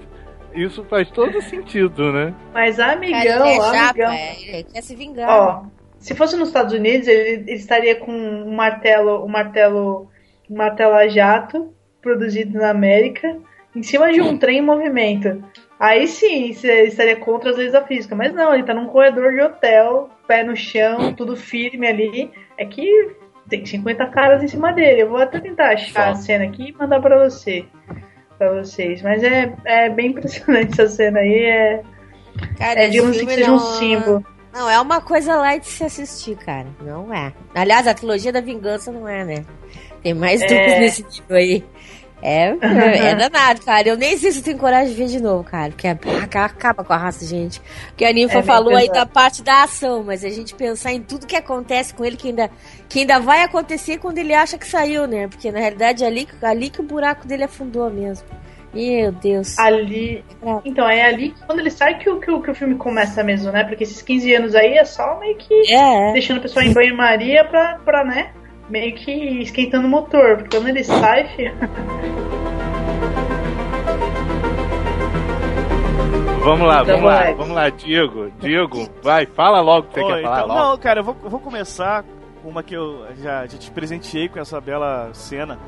isso 0.55 0.85
faz 0.85 1.09
todo 1.11 1.41
sentido, 1.41 2.13
né? 2.13 2.35
Mas 2.53 2.81
amigão, 2.81 3.21
ele 3.21 3.31
é 3.31 3.57
chapa, 3.57 3.91
amigão. 3.91 4.13
é, 4.13 4.43
ele 4.43 4.65
quer 4.65 4.83
se 4.83 4.97
vingar. 4.97 5.29
Ó, 5.31 5.65
se 5.99 6.15
fosse 6.15 6.37
nos 6.37 6.49
Estados 6.49 6.73
Unidos, 6.73 7.07
ele, 7.07 7.43
ele 7.49 7.53
estaria 7.53 7.95
com 7.97 8.11
um 8.11 8.55
martelo, 8.55 9.25
um 9.25 9.29
martelo, 9.29 10.09
um 10.51 10.57
martelo 10.57 10.95
a 10.95 11.07
jato 11.07 11.73
produzido 12.03 12.59
na 12.59 12.71
América, 12.71 13.37
em 13.77 13.83
cima 13.83 14.13
de 14.13 14.21
um 14.21 14.37
trem 14.37 14.59
em 14.59 14.63
movimento. 14.63 15.45
Aí 15.79 16.07
sim, 16.07 16.53
você 16.53 16.83
estaria 16.85 17.17
contra 17.17 17.51
as 17.51 17.57
leis 17.57 17.73
da 17.73 17.87
física. 17.87 18.15
Mas 18.15 18.35
não, 18.35 18.53
ele 18.53 18.65
tá 18.65 18.75
num 18.75 18.87
corredor 18.87 19.33
de 19.33 19.41
hotel, 19.41 20.11
pé 20.27 20.43
no 20.43 20.57
chão, 20.57 21.15
tudo 21.15 21.37
firme 21.37 21.87
ali. 21.87 22.31
É 22.59 22.65
que 22.65 23.17
tem 23.51 23.67
50 23.67 24.07
caras 24.07 24.43
em 24.43 24.49
cima 24.49 24.73
dele. 24.73 25.03
Eu 25.03 25.09
vou 25.11 25.19
até 25.19 25.39
tentar 25.41 25.73
achar 25.75 26.09
a 26.11 26.15
cena 26.15 26.45
aqui 26.45 26.69
e 26.71 26.73
mandar 26.73 27.01
pra 27.01 27.29
você. 27.29 27.65
Pra 28.39 28.55
vocês. 28.55 29.03
Mas 29.03 29.23
é, 29.23 29.53
é 29.67 29.91
bem 29.91 30.09
impressionante 30.13 30.81
essa 30.81 30.89
cena 30.89 31.19
aí. 31.19 31.35
É, 31.45 31.83
Cara, 32.57 32.85
é 32.85 32.89
digamos 32.89 33.13
que 33.13 33.19
filme 33.19 33.35
seja 33.35 33.51
um 33.51 33.57
não- 33.57 33.59
símbolo. 33.59 34.27
Não, 34.53 34.69
é 34.69 34.81
uma 34.81 35.01
coisa 35.01 35.37
light 35.37 35.63
de 35.63 35.69
se 35.69 35.85
assistir, 35.85 36.37
cara. 36.37 36.67
Não 36.83 37.13
é. 37.15 37.33
Aliás, 37.55 37.87
a 37.87 37.95
trilogia 37.95 38.33
da 38.33 38.41
vingança 38.41 38.91
não 38.91 39.07
é, 39.07 39.25
né? 39.25 39.45
Tem 40.03 40.13
mais 40.15 40.43
É. 40.43 40.47
truques 40.47 40.79
nesse 40.81 41.03
nível 41.05 41.37
aí. 41.37 41.65
É, 42.23 42.55
é 43.11 43.15
danado, 43.15 43.61
cara. 43.63 43.89
Eu 43.89 43.97
nem 43.97 44.17
sei 44.17 44.31
se 44.33 44.39
eu 44.39 44.45
tenho 44.45 44.59
coragem 44.59 44.95
de 44.95 44.95
ver 44.95 45.09
de 45.09 45.21
novo, 45.23 45.45
cara. 45.45 45.71
Porque 45.71 45.87
é- 45.87 45.99
acaba 46.23 46.85
com 46.85 46.93
a 46.93 46.97
raça, 46.97 47.25
gente. 47.25 47.61
Porque 47.89 48.05
a 48.05 48.13
Ninfa 48.13 48.39
É 48.39 48.43
falou 48.43 48.75
aí 48.75 48.89
da 48.89 49.07
parte 49.07 49.43
da 49.43 49.63
ação, 49.65 50.03
mas 50.05 50.25
a 50.25 50.29
gente 50.29 50.55
pensar 50.55 50.93
em 50.93 51.01
tudo 51.01 51.27
que 51.27 51.37
acontece 51.37 51.95
com 51.95 52.05
ele, 52.05 52.17
que 52.17 52.29
ainda, 52.29 52.51
que 52.89 53.01
ainda 53.01 53.19
vai 53.21 53.43
acontecer 53.43 53.99
quando 53.99 54.19
ele 54.19 54.35
acha 54.35 54.59
que 54.59 54.67
saiu, 54.67 55.07
né? 55.07 55.29
Porque 55.29 55.51
na 55.51 55.61
realidade 55.61 56.05
é 56.05 56.07
ali, 56.07 56.29
ali 56.43 56.71
que 56.71 56.81
o 56.81 56.85
buraco 56.85 57.27
dele 57.27 57.45
afundou 57.45 57.91
mesmo. 57.91 58.27
Meu 58.73 59.11
Deus. 59.11 59.59
Ali. 59.59 60.25
Então, 60.65 60.89
é 60.89 61.03
ali 61.03 61.31
que 61.31 61.45
quando 61.45 61.59
ele 61.59 61.71
sai 61.71 61.99
que 61.99 62.09
o, 62.09 62.21
que, 62.21 62.31
o, 62.31 62.41
que 62.41 62.51
o 62.51 62.55
filme 62.55 62.77
começa 62.77 63.23
mesmo, 63.25 63.51
né? 63.51 63.65
Porque 63.65 63.83
esses 63.83 64.01
15 64.01 64.33
anos 64.35 64.55
aí 64.55 64.79
é 64.79 64.85
só 64.85 65.19
meio 65.19 65.37
que 65.37 65.73
É, 65.73 66.11
é. 66.11 66.13
deixando 66.13 66.39
o 66.39 66.41
pessoal 66.41 66.65
em 66.65 66.73
banho-maria 66.73 67.45
pra, 67.45 67.81
pra, 67.85 68.05
né? 68.05 68.31
Meio 68.71 68.95
que 68.95 69.11
esquentando 69.43 69.87
o 69.87 69.91
motor. 69.91 70.39
Porque 70.39 70.57
quando 70.57 70.69
ele 70.69 70.85
sai, 70.85 71.27
filho. 71.37 71.55
Vamos 76.43 76.67
lá, 76.67 76.83
Então 76.83 76.95
vamos 76.97 77.05
lá, 77.11 77.17
vai. 77.19 77.35
vamos 77.35 77.55
lá, 77.55 77.69
Diego. 77.69 78.31
Diego, 78.41 78.89
vai, 79.03 79.27
fala 79.27 79.61
logo 79.61 79.87
o 79.87 79.91
que 79.91 79.95
você 79.95 80.01
Ô, 80.01 80.07
quer 80.17 80.23
falar 80.23 80.37
então, 80.45 80.49
logo. 80.49 80.69
não, 80.71 80.79
cara, 80.79 81.01
eu 81.01 81.05
vou, 81.05 81.15
vou 81.15 81.39
começar 81.41 82.03
com 82.43 82.49
uma 82.49 82.63
que 82.63 82.75
eu 82.75 83.07
já, 83.23 83.47
já 83.47 83.59
te 83.59 83.71
presenteei 83.71 84.29
com 84.29 84.39
essa 84.41 84.59
bela 84.61 85.11
cena. 85.13 85.59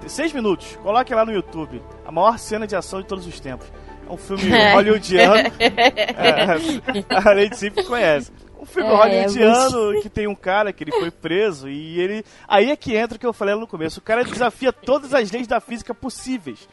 Tem 0.00 0.08
Seis 0.08 0.32
minutos, 0.32 0.76
coloque 0.82 1.14
lá 1.14 1.24
no 1.24 1.32
YouTube. 1.32 1.82
A 2.06 2.12
maior 2.12 2.38
cena 2.38 2.66
de 2.66 2.76
ação 2.76 3.00
de 3.00 3.06
todos 3.06 3.26
os 3.26 3.40
tempos. 3.40 3.72
É 4.08 4.12
um 4.12 4.16
filme 4.18 4.42
hollywoodiano. 4.74 5.34
é, 5.58 7.04
a 7.16 7.32
Lady 7.34 7.56
sempre 7.56 7.82
conhece. 7.84 8.30
Um 8.60 8.66
filme 8.66 8.90
É, 8.90 8.92
hollywoodiano 8.94 10.00
que 10.02 10.08
tem 10.10 10.26
um 10.26 10.34
cara 10.34 10.72
que 10.72 10.82
ele 10.84 10.92
foi 10.92 11.10
preso 11.10 11.68
e 11.68 12.00
ele. 12.00 12.24
Aí 12.46 12.70
é 12.70 12.76
que 12.76 12.96
entra 12.96 13.16
o 13.16 13.20
que 13.20 13.26
eu 13.26 13.32
falei 13.32 13.54
lá 13.54 13.60
no 13.60 13.66
começo. 13.66 14.00
O 14.00 14.02
cara 14.02 14.24
desafia 14.24 14.72
todas 14.72 15.14
as 15.14 15.30
leis 15.30 15.46
da 15.46 15.60
física 15.60 15.94
possíveis. 15.94 16.68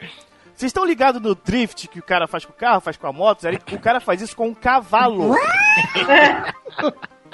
Vocês 0.54 0.70
estão 0.70 0.84
ligados 0.84 1.20
no 1.20 1.34
drift 1.34 1.86
que 1.88 1.98
o 1.98 2.02
cara 2.02 2.26
faz 2.26 2.44
com 2.44 2.52
o 2.52 2.56
carro, 2.56 2.80
faz 2.80 2.96
com 2.96 3.06
a 3.06 3.12
moto? 3.12 3.46
O 3.72 3.78
cara 3.78 4.00
faz 4.00 4.20
isso 4.22 4.34
com 4.34 4.48
um 4.48 4.54
cavalo. 4.54 5.34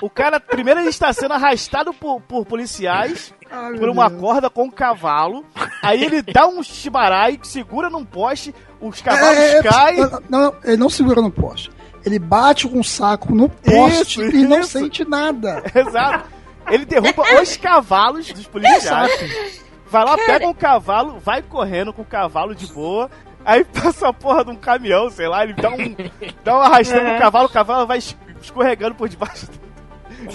O 0.00 0.10
cara, 0.10 0.40
primeiro, 0.40 0.80
ele 0.80 0.88
está 0.88 1.12
sendo 1.12 1.32
arrastado 1.32 1.94
por, 1.94 2.20
por 2.22 2.44
policiais 2.44 3.32
Ai, 3.48 3.74
por 3.78 3.88
uma 3.88 4.08
Deus. 4.08 4.20
corda 4.20 4.50
com 4.50 4.64
um 4.64 4.70
cavalo. 4.70 5.44
Aí 5.80 6.02
ele 6.02 6.22
dá 6.22 6.46
um 6.48 6.60
chibarai, 6.62 7.38
segura 7.44 7.88
num 7.88 8.04
poste, 8.04 8.52
os 8.80 9.00
cavalos 9.00 9.38
É, 9.38 9.58
é, 9.58 9.62
caem. 9.62 9.98
Não, 10.28 10.40
não, 10.40 10.54
ele 10.64 10.76
não 10.76 10.90
segura 10.90 11.22
no 11.22 11.30
poste. 11.30 11.70
Ele 12.04 12.18
bate 12.18 12.66
com 12.68 12.80
o 12.80 12.84
saco 12.84 13.34
no 13.34 13.48
poste 13.48 14.20
Isso, 14.22 14.36
e 14.36 14.44
não 14.46 14.60
isso. 14.60 14.78
sente 14.78 15.04
nada. 15.08 15.62
Exato. 15.74 16.28
Ele 16.68 16.84
derruba 16.84 17.22
os 17.42 17.56
cavalos 17.56 18.32
dos 18.32 18.46
policiais. 18.46 19.60
Vai 19.86 20.04
lá, 20.04 20.16
pega 20.16 20.46
um 20.48 20.54
cavalo, 20.54 21.18
vai 21.20 21.42
correndo 21.42 21.92
com 21.92 22.02
o 22.02 22.04
cavalo 22.06 22.54
de 22.54 22.66
boa. 22.72 23.10
Aí 23.44 23.64
passa 23.64 24.08
a 24.08 24.12
porra 24.12 24.44
de 24.44 24.50
um 24.52 24.56
caminhão, 24.56 25.10
sei 25.10 25.26
lá, 25.28 25.42
ele 25.44 25.52
dá 25.54 25.68
um, 25.70 25.96
dá 26.44 26.56
um 26.58 26.60
arrastão 26.60 27.02
no 27.02 27.18
cavalo, 27.18 27.46
o 27.46 27.52
cavalo 27.52 27.86
vai 27.86 27.98
es- 27.98 28.16
escorregando 28.40 28.94
por 28.94 29.08
debaixo. 29.08 29.48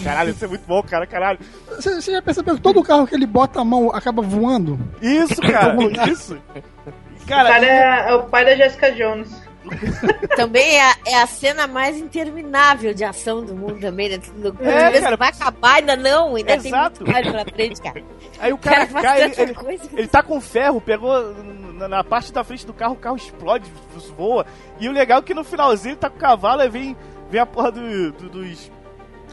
Caralho, 0.03 0.31
isso 0.31 0.43
é 0.43 0.47
muito 0.49 0.65
bom, 0.67 0.83
cara, 0.83 1.07
caralho. 1.07 1.39
Você, 1.69 1.95
você 1.95 2.11
já 2.11 2.21
percebeu 2.21 2.55
que 2.55 2.61
todo 2.61 2.83
carro 2.83 3.07
que 3.07 3.15
ele 3.15 3.25
bota 3.25 3.61
a 3.61 3.63
mão 3.63 3.89
acaba 3.95 4.21
voando? 4.21 4.77
Isso, 5.01 5.39
cara, 5.41 5.73
isso. 6.11 6.35
O 6.35 7.25
Cara, 7.25 7.49
cara 7.53 7.65
é, 7.65 8.09
é 8.09 8.15
o 8.15 8.23
pai 8.23 8.43
da 8.45 8.55
Jessica 8.55 8.91
Jones. 8.91 9.29
Também 10.35 10.75
é 10.75 10.81
a, 10.91 10.95
é 11.05 11.15
a 11.21 11.27
cena 11.27 11.67
mais 11.67 11.97
interminável 11.97 12.93
de 12.93 13.03
ação 13.03 13.43
do 13.43 13.55
mundo 13.55 13.79
também, 13.79 14.09
né? 14.09 14.19
No- 14.35 14.55
É, 14.61 14.99
cara. 15.01 15.17
vai 15.17 15.29
acabar, 15.29 15.75
ainda 15.75 15.95
não, 15.95 16.35
ainda 16.35 16.55
Exato. 16.55 17.03
tem 17.03 17.07
muito 17.07 17.11
mais 17.11 17.27
pra 17.45 17.53
frente, 17.53 17.81
cara. 17.81 18.03
aí 18.39 18.53
o 18.53 18.57
cara, 18.57 18.85
cara 18.87 19.01
cai, 19.01 19.23
ele, 19.23 19.33
ele, 19.37 19.53
coisa. 19.53 19.89
ele 19.93 20.07
tá 20.07 20.21
com 20.23 20.39
ferro, 20.41 20.79
pegou 20.81 21.33
na, 21.73 21.87
na 21.87 22.03
parte 22.03 22.31
da 22.33 22.43
frente 22.43 22.65
do 22.65 22.73
carro, 22.73 22.93
o 22.93 22.97
carro 22.97 23.15
explode, 23.17 23.71
voa. 24.17 24.45
E 24.79 24.87
o 24.87 24.91
legal 24.91 25.19
é 25.19 25.21
que 25.21 25.33
no 25.33 25.43
finalzinho 25.43 25.93
ele 25.93 25.99
tá 25.99 26.09
com 26.09 26.17
o 26.17 26.19
cavalo, 26.19 26.61
aí 26.61 26.69
vem, 26.69 26.95
vem 27.29 27.39
a 27.41 27.45
porra 27.45 27.71
do- 27.71 28.11
do- 28.13 28.29
dos, 28.29 28.71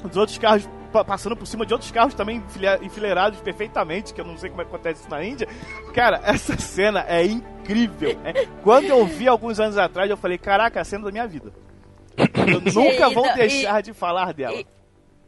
dos 0.03 0.17
outros 0.17 0.39
carros 0.39 0.69
passando 1.03 1.35
por 1.35 1.47
cima 1.47 1.65
de 1.65 1.73
outros 1.73 1.91
carros 1.91 2.13
também 2.15 2.43
enfileirados 2.83 3.41
perfeitamente, 3.41 4.13
que 4.13 4.21
eu 4.21 4.25
não 4.25 4.37
sei 4.37 4.51
como 4.51 4.61
é 4.61 4.65
que 4.67 4.71
acontece 4.75 5.01
isso 5.01 5.11
na 5.11 5.25
Índia. 5.25 5.49
Cara, 5.95 6.21
essa 6.25 6.57
cena 6.59 7.05
é 7.09 7.25
incrível. 7.25 8.17
né? 8.19 8.35
Quando 8.63 8.85
eu 8.87 9.05
vi 9.07 9.27
alguns 9.27 9.59
anos 9.59 9.79
atrás, 9.79 10.11
eu 10.11 10.17
falei, 10.17 10.37
caraca, 10.37 10.81
a 10.81 10.85
cena 10.85 11.05
da 11.07 11.11
minha 11.11 11.27
vida. 11.27 11.51
Eu 12.17 12.61
nunca 12.73 13.09
vou 13.11 13.25
não, 13.27 13.33
e- 13.33 13.39
deixar 13.39 13.83
de 13.83 13.93
falar 13.95 14.33
dela. 14.35 14.55
e- 14.55 14.67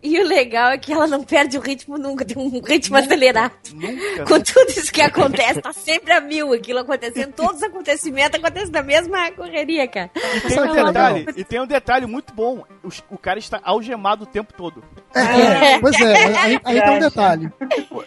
E 0.07 0.21
o 0.21 0.25
legal 0.25 0.71
é 0.71 0.79
que 0.79 0.93
ela 0.93 1.09
não 1.09 1.25
perde 1.25 1.59
o 1.59 1.61
ritmo 1.61 1.99
nunca, 1.99 2.25
tem 2.25 2.39
um 2.39 2.61
ritmo 2.61 2.97
acelerado. 2.97 3.53
Nunca. 3.75 4.25
Com 4.25 4.41
tudo 4.41 4.71
isso 4.71 4.93
que 4.93 5.01
acontece, 5.03 5.61
tá 5.61 5.73
sempre 5.73 6.13
a 6.13 6.21
mil 6.21 6.53
aquilo 6.53 6.79
acontecendo, 6.79 7.33
todos 7.35 7.57
os 7.57 7.63
acontecimentos 7.65 8.39
acontecem 8.39 8.71
na 8.71 8.83
mesma 8.85 9.33
correria, 9.33 9.89
cara. 9.89 10.09
E 10.15 10.41
tem 10.43 10.51
Sabe 10.51 10.69
um 10.69 10.71
o 10.71 10.75
que 10.75 10.81
é 10.81 10.85
detalhe, 10.85 11.27
e 11.37 11.45
tem 11.45 11.61
um 11.61 11.67
detalhe 11.67 12.07
muito 12.07 12.33
bom. 12.33 12.63
Os- 12.85 13.03
o 13.11 13.19
cara 13.19 13.41
está 13.41 13.61
algemado 13.65 14.23
o 14.23 14.27
tempo 14.27 14.53
todo. 14.53 14.81
É, 15.13 15.75
é, 15.75 15.79
pois 15.81 15.99
é, 16.01 16.37
aí, 16.39 16.61
aí 16.65 16.81
tem 16.83 16.97
um 16.97 17.01
detalhe. 17.01 17.51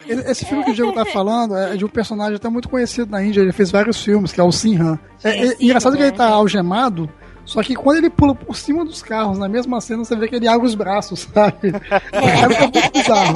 Esse 0.07 0.45
filme 0.45 0.63
que 0.63 0.71
o 0.71 0.73
Diego 0.73 0.93
tá 0.93 1.03
falando 1.11 1.57
é 1.57 1.75
de 1.75 1.83
um 1.83 1.89
personagem 1.89 2.35
até 2.35 2.47
muito 2.47 2.69
conhecido 2.69 3.11
na 3.11 3.21
Índia, 3.21 3.41
ele 3.41 3.51
fez 3.51 3.69
vários 3.71 4.01
filmes, 4.01 4.31
que 4.31 4.39
é 4.39 4.43
o 4.43 4.51
Sinhan. 4.51 4.97
É, 5.23 5.29
é, 5.37 5.47
sim, 5.47 5.65
engraçado 5.65 5.93
que 5.97 6.01
né? 6.01 6.07
ele 6.07 6.15
tá 6.15 6.29
algemado, 6.29 7.09
só 7.49 7.63
que 7.63 7.75
quando 7.75 7.97
ele 7.97 8.09
pula 8.11 8.35
por 8.35 8.55
cima 8.55 8.85
dos 8.85 9.01
carros, 9.01 9.39
na 9.39 9.49
mesma 9.49 9.81
cena, 9.81 10.05
você 10.05 10.15
vê 10.15 10.27
que 10.27 10.35
ele 10.35 10.47
abre 10.47 10.67
os 10.67 10.75
braços, 10.75 11.21
sabe? 11.33 11.73
É, 12.11 12.47
muito 12.47 12.91
bizarro. 12.93 13.33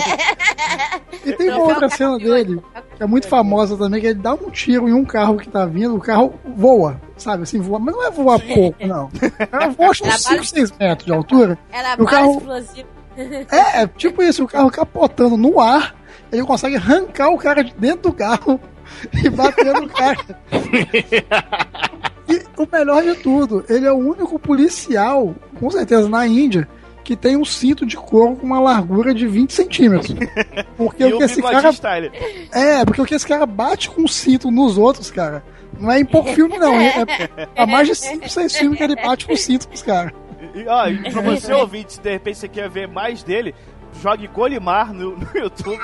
E 1.26 1.34
tem 1.34 1.50
uma 1.50 1.64
outra 1.64 1.90
cena 1.90 2.18
dele, 2.20 2.62
que 2.96 3.02
é 3.02 3.06
muito 3.08 3.28
famosa 3.28 3.76
também, 3.76 4.00
que 4.02 4.08
ele 4.08 4.20
dá 4.20 4.34
um 4.36 4.52
tiro 4.52 4.88
em 4.88 4.94
um 4.94 5.04
carro 5.04 5.38
que 5.38 5.50
tá 5.50 5.66
vindo, 5.66 5.96
o 5.96 6.00
carro 6.00 6.34
voa, 6.56 7.02
sabe? 7.18 7.44
Assim, 7.44 7.60
voa, 7.60 7.80
mas 7.80 7.96
não 7.96 8.06
é 8.06 8.12
voar 8.12 8.40
pouco, 8.40 8.86
não. 8.86 9.10
Cara 9.50 9.70
voa 9.70 9.90
acho 9.90 10.04
que 10.04 10.10
uns 10.10 10.22
5, 10.22 10.46
6 10.46 10.72
metros 10.80 11.06
de 11.08 11.12
altura. 11.12 11.58
Era 11.72 11.96
O 12.02 12.06
carro- 12.06 12.38
explosivo. 12.38 12.88
É, 13.18 13.82
é 13.84 13.88
tipo 13.88 14.22
isso, 14.22 14.44
o 14.44 14.48
carro 14.48 14.70
capotando 14.70 15.38
no 15.38 15.60
ar, 15.60 15.96
ele 16.32 16.44
consegue 16.44 16.76
arrancar 16.76 17.30
o 17.30 17.38
cara 17.38 17.64
de 17.64 17.74
dentro 17.78 18.12
do 18.12 18.14
carro 18.14 18.60
e 19.24 19.30
bater 19.30 19.74
no 19.74 19.88
cara. 19.90 20.18
E 22.34 22.62
o 22.62 22.68
melhor 22.72 23.04
de 23.04 23.16
tudo, 23.16 23.64
ele 23.70 23.86
é 23.86 23.92
o 23.92 23.98
único 23.98 24.40
policial, 24.40 25.36
com 25.60 25.70
certeza 25.70 26.10
na 26.10 26.26
Índia, 26.26 26.68
que 27.04 27.16
tem 27.16 27.36
um 27.36 27.46
cinto 27.46 27.86
de 27.86 27.98
couro 27.98 28.38
com 28.38 28.46
uma 28.46 28.60
largura 28.60 29.14
de 29.14 29.28
20 29.28 29.54
centímetros. 29.54 30.16
Porque 30.78 31.04
o 31.04 31.18
que 31.18 31.24
esse 31.24 31.42
cara. 31.42 31.72
style. 31.72 32.12
É, 32.52 32.86
porque 32.86 33.02
o 33.02 33.06
que 33.06 33.14
esse 33.14 33.28
cara 33.28 33.46
bate 33.46 33.90
com 33.90 34.04
o 34.04 34.08
cinto 34.08 34.50
nos 34.50 34.78
outros, 34.78 35.12
cara. 35.12 35.44
Não 35.80 35.92
é 35.92 36.00
em 36.00 36.06
pouco 36.06 36.32
filme, 36.34 36.58
não. 36.58 36.74
É, 36.74 37.04
é, 37.38 37.48
há 37.56 37.66
mais 37.66 37.88
de 37.88 37.96
5, 37.96 38.30
6 38.30 38.56
filmes 38.58 38.78
que 38.78 38.84
ele 38.84 38.96
bate 38.96 39.26
com 39.26 39.34
o 39.34 39.38
cinto 39.38 39.68
pros 39.68 39.82
caras. 39.82 40.14
E, 40.54 40.68
ó, 40.68 40.88
e 40.88 41.12
pra 41.12 41.22
você 41.22 41.52
ouvinte, 41.54 41.94
se 41.94 42.02
de 42.02 42.12
repente 42.12 42.38
você 42.38 42.48
quer 42.48 42.70
ver 42.70 42.88
mais 42.88 43.24
dele, 43.24 43.56
jogue 44.02 44.28
Golimar 44.28 44.94
no, 44.94 45.18
no 45.18 45.28
YouTube. 45.36 45.82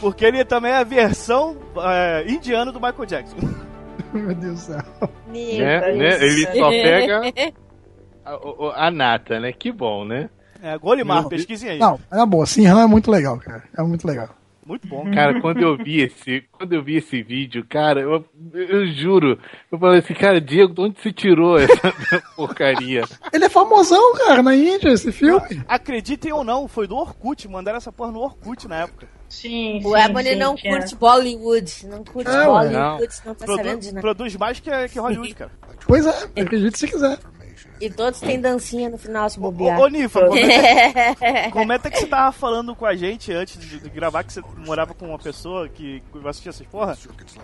Porque 0.00 0.24
ele 0.24 0.44
também 0.44 0.72
é 0.72 0.76
a 0.76 0.84
versão 0.84 1.56
é, 1.76 2.24
indiana 2.28 2.72
do 2.72 2.80
Michael 2.80 3.06
Jackson. 3.06 3.36
Meu 4.12 4.34
Deus 4.34 4.54
do 4.54 4.60
céu. 4.72 4.82
Né, 5.58 5.80
Deus 5.80 5.98
né? 5.98 6.24
Ele 6.24 6.58
só 6.58 6.68
pega 6.70 7.20
a, 8.24 8.36
o- 8.36 8.72
a 8.74 8.90
nata, 8.90 9.40
né? 9.40 9.52
Que 9.52 9.70
bom, 9.72 10.04
né? 10.04 10.28
É, 10.62 10.78
Golimar, 10.78 11.28
pesquisem 11.28 11.70
aí. 11.70 11.78
Não, 11.78 11.98
é 12.10 12.24
boa. 12.24 12.46
Sinhan 12.46 12.82
é 12.82 12.86
muito 12.86 13.10
legal, 13.10 13.36
cara. 13.38 13.64
É 13.76 13.82
muito 13.82 14.06
legal. 14.06 14.28
Muito 14.66 14.88
bom. 14.88 15.10
Cara, 15.12 15.40
quando 15.40 15.60
eu 15.60 15.76
vi 15.76 16.00
esse, 16.00 16.42
quando 16.52 16.72
eu 16.72 16.82
vi 16.82 16.96
esse 16.96 17.22
vídeo, 17.22 17.64
cara, 17.68 18.00
eu, 18.00 18.24
eu 18.54 18.86
juro, 18.86 19.38
eu 19.70 19.78
falei 19.78 19.98
assim, 19.98 20.14
cara, 20.14 20.40
Diego, 20.40 20.72
de 20.72 20.80
onde 20.80 21.00
você 21.00 21.12
tirou 21.12 21.56
essa 21.60 21.92
porcaria? 22.34 23.02
Ele 23.32 23.44
é 23.44 23.48
famosão, 23.48 24.14
cara, 24.14 24.42
na 24.42 24.54
Índia, 24.56 24.88
esse 24.90 25.12
filme. 25.12 25.62
Acreditem 25.68 26.32
ou 26.32 26.42
não, 26.44 26.66
foi 26.66 26.86
do 26.86 26.96
Orkut, 26.96 27.46
mandaram 27.48 27.76
essa 27.78 27.92
porra 27.92 28.10
no 28.12 28.20
Orkut 28.20 28.66
na 28.66 28.82
época. 28.82 29.06
Sim, 29.28 29.80
O 29.84 29.96
sim, 29.96 30.02
Ebony 30.02 30.28
sim, 30.30 30.36
não 30.36 30.54
tinha. 30.54 30.76
curte 30.78 30.94
Bollywood. 30.96 31.86
Não 31.88 32.04
curte 32.04 32.30
É, 32.30 32.38
ué. 32.38 32.44
Bollywood, 32.46 33.14
não 33.26 33.34
tá 33.34 33.44
Produ- 33.44 33.56
sabendo 33.62 33.80
de 33.80 33.88
nada. 33.88 34.00
produz 34.00 34.36
mais 34.36 34.60
que, 34.60 34.88
que 34.88 34.98
Hollywood, 34.98 35.34
cara. 35.34 35.50
Pois 35.86 36.06
é, 36.06 36.40
acredite 36.40 36.78
se 36.78 36.86
quiser. 36.86 37.18
E 37.80 37.90
todos 37.90 38.20
têm 38.20 38.40
dancinha 38.40 38.88
no 38.88 38.96
final 38.96 39.28
se 39.28 39.38
Ô, 39.38 39.42
bobear. 39.42 39.80
ô 39.80 39.88
Nifa, 39.88 40.26
comenta, 40.26 41.50
comenta 41.52 41.90
que 41.90 41.98
você 41.98 42.06
tava 42.06 42.32
falando 42.32 42.74
com 42.74 42.86
a 42.86 42.94
gente 42.94 43.32
antes 43.32 43.58
de, 43.58 43.80
de 43.80 43.88
gravar 43.90 44.22
que 44.24 44.32
você 44.32 44.42
morava 44.64 44.94
com 44.94 45.06
uma 45.06 45.18
pessoa 45.18 45.68
que 45.68 46.02
assistia 46.24 46.50
essas 46.50 46.66
porra. 46.66 46.96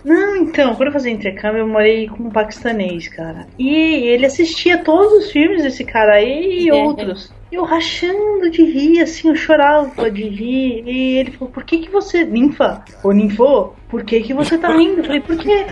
Não, 0.04 0.37
então, 0.37 0.75
quando 0.75 0.88
eu 0.88 0.92
fazia 0.92 1.12
intercâmbio, 1.12 1.60
eu 1.60 1.68
morei 1.68 2.08
com 2.08 2.25
um 2.25 2.30
paquistanês, 2.30 3.08
cara. 3.08 3.46
E 3.58 3.68
ele 3.68 4.26
assistia 4.26 4.82
todos 4.82 5.12
os 5.25 5.30
filmes 5.30 5.62
desse 5.62 5.84
cara 5.84 6.14
aí 6.14 6.64
e 6.64 6.72
outros. 6.72 7.32
E 7.50 7.57
eu 7.57 7.64
rachando 7.64 8.49
de 8.50 8.62
rir, 8.62 9.02
assim, 9.02 9.28
eu 9.28 9.35
chorava 9.35 10.11
de 10.11 10.23
rir. 10.23 10.85
E 10.87 11.19
ele 11.19 11.33
falou, 11.33 11.52
por 11.52 11.64
que 11.64 11.78
que 11.78 11.90
você... 11.90 12.25
Ninfa? 12.25 12.85
Ô, 13.02 13.11
Ninfo? 13.11 13.75
Por 13.88 14.04
que 14.04 14.21
que 14.21 14.33
você 14.33 14.57
tá 14.57 14.69
rindo? 14.76 15.00
Eu 15.00 15.04
falei, 15.04 15.21
por 15.21 15.37
quê? 15.37 15.66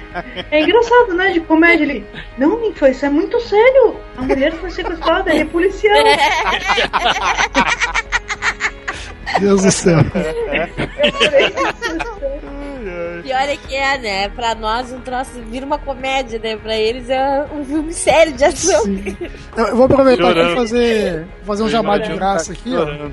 É 0.51 0.63
engraçado, 0.63 1.15
né, 1.15 1.31
de 1.31 1.41
comédia. 1.41 1.85
Ele, 1.85 2.05
não, 2.37 2.61
Ninfa, 2.61 2.91
isso 2.91 3.07
é 3.07 3.11
muito 3.11 3.41
sério. 3.41 3.95
A 4.17 4.23
mulher 4.23 4.53
foi 4.55 4.71
sequestrada, 4.71 5.31
ele 5.31 5.43
é 5.43 5.45
policial. 5.45 5.95
Deus 9.41 9.63
do 9.63 9.71
céu. 9.71 9.99
Pior 13.23 13.41
é 13.49 13.57
que 13.57 13.75
é, 13.75 13.99
né? 13.99 14.29
Pra 14.29 14.55
nós 14.55 14.93
um 14.93 15.01
troço 15.01 15.33
vira 15.51 15.65
uma 15.67 15.79
comédia, 15.79 16.39
né? 16.39 16.57
Pra 16.57 16.77
eles 16.77 17.09
é 17.11 17.45
um 17.55 17.65
filme 17.65 17.93
sério 17.93 18.33
de 18.33 18.45
ação. 18.45 18.83
Eu 19.57 19.77
vou 19.77 19.87
aproveitar 19.87 20.37
e 20.37 20.55
fazer, 20.55 21.27
fazer 21.45 21.63
um 21.63 21.69
jabá 21.69 21.99
de 21.99 22.13
graça 22.15 22.53
aqui, 22.53 22.75
ó. 22.77 23.09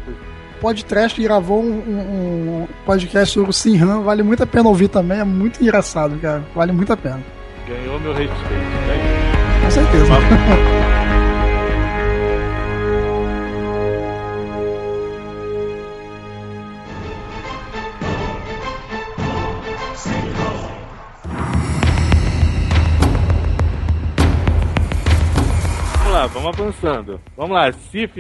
Podcast 0.62 1.22
gravou 1.22 1.62
um, 1.62 1.68
um- 1.68 2.62
um 2.63 2.68
podcast 2.86 3.34
sobre 3.34 3.50
o 3.50 3.54
Sinhan, 3.54 4.01
vale 4.01 4.24
muito 4.24 4.42
a 4.42 4.48
pena 4.48 4.70
ouvir 4.70 4.88
também, 4.88 5.20
é 5.20 5.24
muito 5.24 5.62
engraçado, 5.62 6.18
cara. 6.20 6.44
Vale 6.56 6.72
muito 6.72 6.92
a 6.94 6.98
pena. 6.98 7.22
Ganhou 7.68 8.00
meu 8.00 8.13
respeito. 8.13 8.42
né? 8.44 9.62
Com 9.63 9.72
certeza. 9.72 10.13
Vamos 26.45 26.60
avançando. 26.60 27.19
Vamos 27.36 27.51
lá, 27.55 27.71
Cif, 27.91 28.13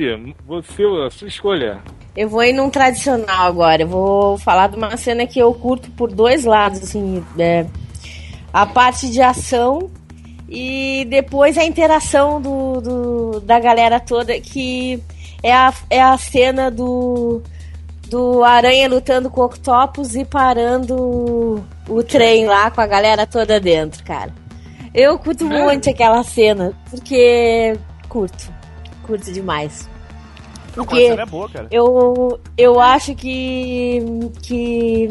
você, 0.47 0.83
a 1.05 1.09
sua 1.11 1.27
escolha. 1.27 1.79
Eu 2.15 2.27
vou 2.27 2.43
ir 2.43 2.53
num 2.53 2.69
tradicional 2.69 3.45
agora. 3.47 3.83
Eu 3.83 3.87
vou 3.87 4.37
falar 4.37 4.67
de 4.69 4.77
uma 4.77 4.95
cena 4.97 5.27
que 5.27 5.37
eu 5.39 5.53
curto 5.53 5.91
por 5.91 6.11
dois 6.11 6.43
lados, 6.45 6.81
assim, 6.81 7.23
é, 7.37 7.65
a 8.51 8.65
parte 8.65 9.09
de 9.09 9.21
ação 9.21 9.91
e 10.49 11.05
depois 11.09 11.57
a 11.57 11.63
interação 11.63 12.41
do, 12.41 12.81
do- 12.81 13.39
da 13.41 13.59
galera 13.59 13.99
toda, 13.99 14.39
que 14.39 15.01
é 15.43 15.53
a, 15.53 15.73
é 15.89 16.01
a 16.01 16.17
cena 16.17 16.71
do, 16.71 17.41
do 18.09 18.43
Aranha 18.43 18.87
lutando 18.89 19.29
com 19.29 19.41
o 19.41 19.45
Octopus 19.45 20.15
e 20.15 20.23
parando 20.25 20.95
o, 20.95 21.63
o 21.89 22.01
trem 22.03 22.45
lá 22.47 22.71
com 22.71 22.81
a 22.81 22.87
galera 22.87 23.27
toda 23.27 23.59
dentro, 23.59 24.03
cara. 24.03 24.33
Eu 24.93 25.19
curto 25.19 25.43
muito 25.45 25.89
aquela 25.89 26.23
cena, 26.23 26.71
porque 26.89 27.77
curto, 28.15 28.53
curto 29.03 29.33
demais. 29.33 29.89
Porque 30.73 31.09
cena 31.09 31.23
é 31.23 31.25
boa, 31.25 31.49
cara. 31.49 31.67
eu, 31.69 32.39
eu 32.57 32.79
acho 32.79 33.13
que. 33.13 34.01
que. 34.41 35.09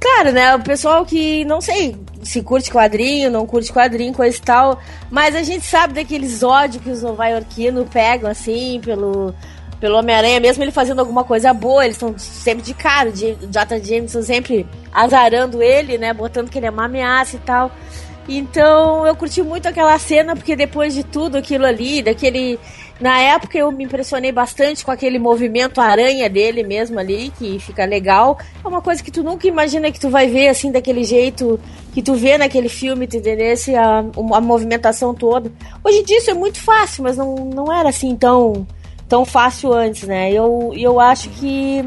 Claro, 0.00 0.32
né? 0.32 0.56
O 0.56 0.62
pessoal 0.62 1.04
que, 1.04 1.44
não 1.44 1.60
sei, 1.60 1.96
se 2.22 2.42
curte 2.42 2.70
quadrinho, 2.70 3.30
não 3.30 3.46
curte 3.46 3.72
quadrinho, 3.72 4.12
coisa 4.14 4.36
e 4.36 4.40
tal. 4.40 4.80
Mas 5.10 5.36
a 5.36 5.42
gente 5.42 5.64
sabe 5.64 5.94
daqueles 5.94 6.42
ódios 6.42 6.82
que 6.82 6.90
os 6.90 7.02
novaiorquinos 7.02 7.88
pegam, 7.90 8.30
assim, 8.30 8.80
pelo. 8.82 9.34
Pelo 9.78 9.96
Homem-Aranha, 9.96 10.40
mesmo 10.40 10.62
ele 10.62 10.70
fazendo 10.70 10.98
alguma 10.98 11.24
coisa 11.24 11.54
boa, 11.54 11.86
eles 11.86 11.96
estão 11.96 12.14
sempre 12.18 12.62
de 12.62 12.74
cara. 12.74 13.08
O 13.08 13.12
J. 13.14 13.82
Jameson 13.82 14.20
sempre 14.20 14.66
azarando 14.92 15.62
ele, 15.62 15.96
né? 15.96 16.12
Botando 16.12 16.50
que 16.50 16.58
ele 16.58 16.66
é 16.66 16.70
uma 16.70 16.84
ameaça 16.84 17.36
e 17.36 17.38
tal. 17.38 17.70
Então 18.32 19.04
eu 19.04 19.16
curti 19.16 19.42
muito 19.42 19.66
aquela 19.66 19.98
cena, 19.98 20.36
porque 20.36 20.54
depois 20.54 20.94
de 20.94 21.02
tudo 21.02 21.36
aquilo 21.36 21.66
ali, 21.66 22.00
daquele. 22.00 22.60
Na 23.00 23.18
época 23.18 23.58
eu 23.58 23.72
me 23.72 23.82
impressionei 23.84 24.30
bastante 24.30 24.84
com 24.84 24.90
aquele 24.90 25.18
movimento 25.18 25.80
aranha 25.80 26.28
dele 26.28 26.62
mesmo 26.62 27.00
ali, 27.00 27.32
que 27.36 27.58
fica 27.58 27.84
legal. 27.84 28.38
É 28.64 28.68
uma 28.68 28.80
coisa 28.80 29.02
que 29.02 29.10
tu 29.10 29.24
nunca 29.24 29.48
imagina 29.48 29.90
que 29.90 29.98
tu 29.98 30.08
vai 30.10 30.28
ver 30.28 30.48
assim 30.48 30.70
daquele 30.70 31.02
jeito 31.02 31.58
que 31.92 32.02
tu 32.02 32.14
vê 32.14 32.38
naquele 32.38 32.68
filme, 32.68 33.08
tu 33.08 33.16
entendesse? 33.16 33.74
A, 33.74 33.98
a 33.98 34.40
movimentação 34.40 35.12
toda. 35.12 35.50
Hoje 35.82 35.98
em 35.98 36.04
dia 36.04 36.18
isso 36.18 36.30
é 36.30 36.34
muito 36.34 36.60
fácil, 36.60 37.02
mas 37.02 37.16
não, 37.16 37.34
não 37.34 37.72
era 37.72 37.88
assim 37.88 38.14
tão, 38.14 38.64
tão 39.08 39.24
fácil 39.24 39.72
antes, 39.72 40.06
né? 40.06 40.30
Eu, 40.30 40.72
eu 40.76 41.00
acho 41.00 41.30
que 41.30 41.84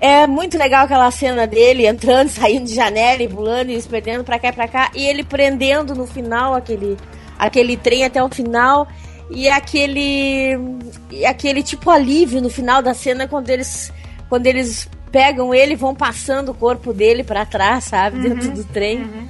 é 0.00 0.26
muito 0.26 0.58
legal 0.58 0.84
aquela 0.84 1.10
cena 1.10 1.46
dele 1.46 1.86
entrando, 1.86 2.28
saindo 2.30 2.66
de 2.66 2.74
janela 2.74 3.22
e 3.22 3.28
pulando 3.28 3.70
e 3.70 3.80
se 3.80 3.88
perdendo 3.88 4.24
pra 4.24 4.38
cá 4.38 4.48
e 4.48 4.52
pra 4.52 4.68
cá. 4.68 4.90
E 4.94 5.06
ele 5.06 5.24
prendendo 5.24 5.94
no 5.94 6.06
final 6.06 6.54
aquele, 6.54 6.96
aquele 7.38 7.76
trem 7.76 8.04
até 8.04 8.22
o 8.22 8.28
final. 8.28 8.86
E 9.30 9.48
aquele. 9.48 10.56
E 11.10 11.26
aquele 11.26 11.62
tipo 11.62 11.90
alívio 11.90 12.40
no 12.40 12.48
final 12.48 12.80
da 12.80 12.94
cena 12.94 13.26
quando 13.26 13.50
eles. 13.50 13.92
Quando 14.28 14.46
eles 14.46 14.88
pegam 15.10 15.54
ele 15.54 15.72
e 15.72 15.76
vão 15.76 15.94
passando 15.94 16.50
o 16.50 16.54
corpo 16.54 16.92
dele 16.92 17.24
pra 17.24 17.46
trás, 17.46 17.84
sabe? 17.84 18.18
Dentro 18.18 18.50
do 18.50 18.64
trem. 18.64 19.28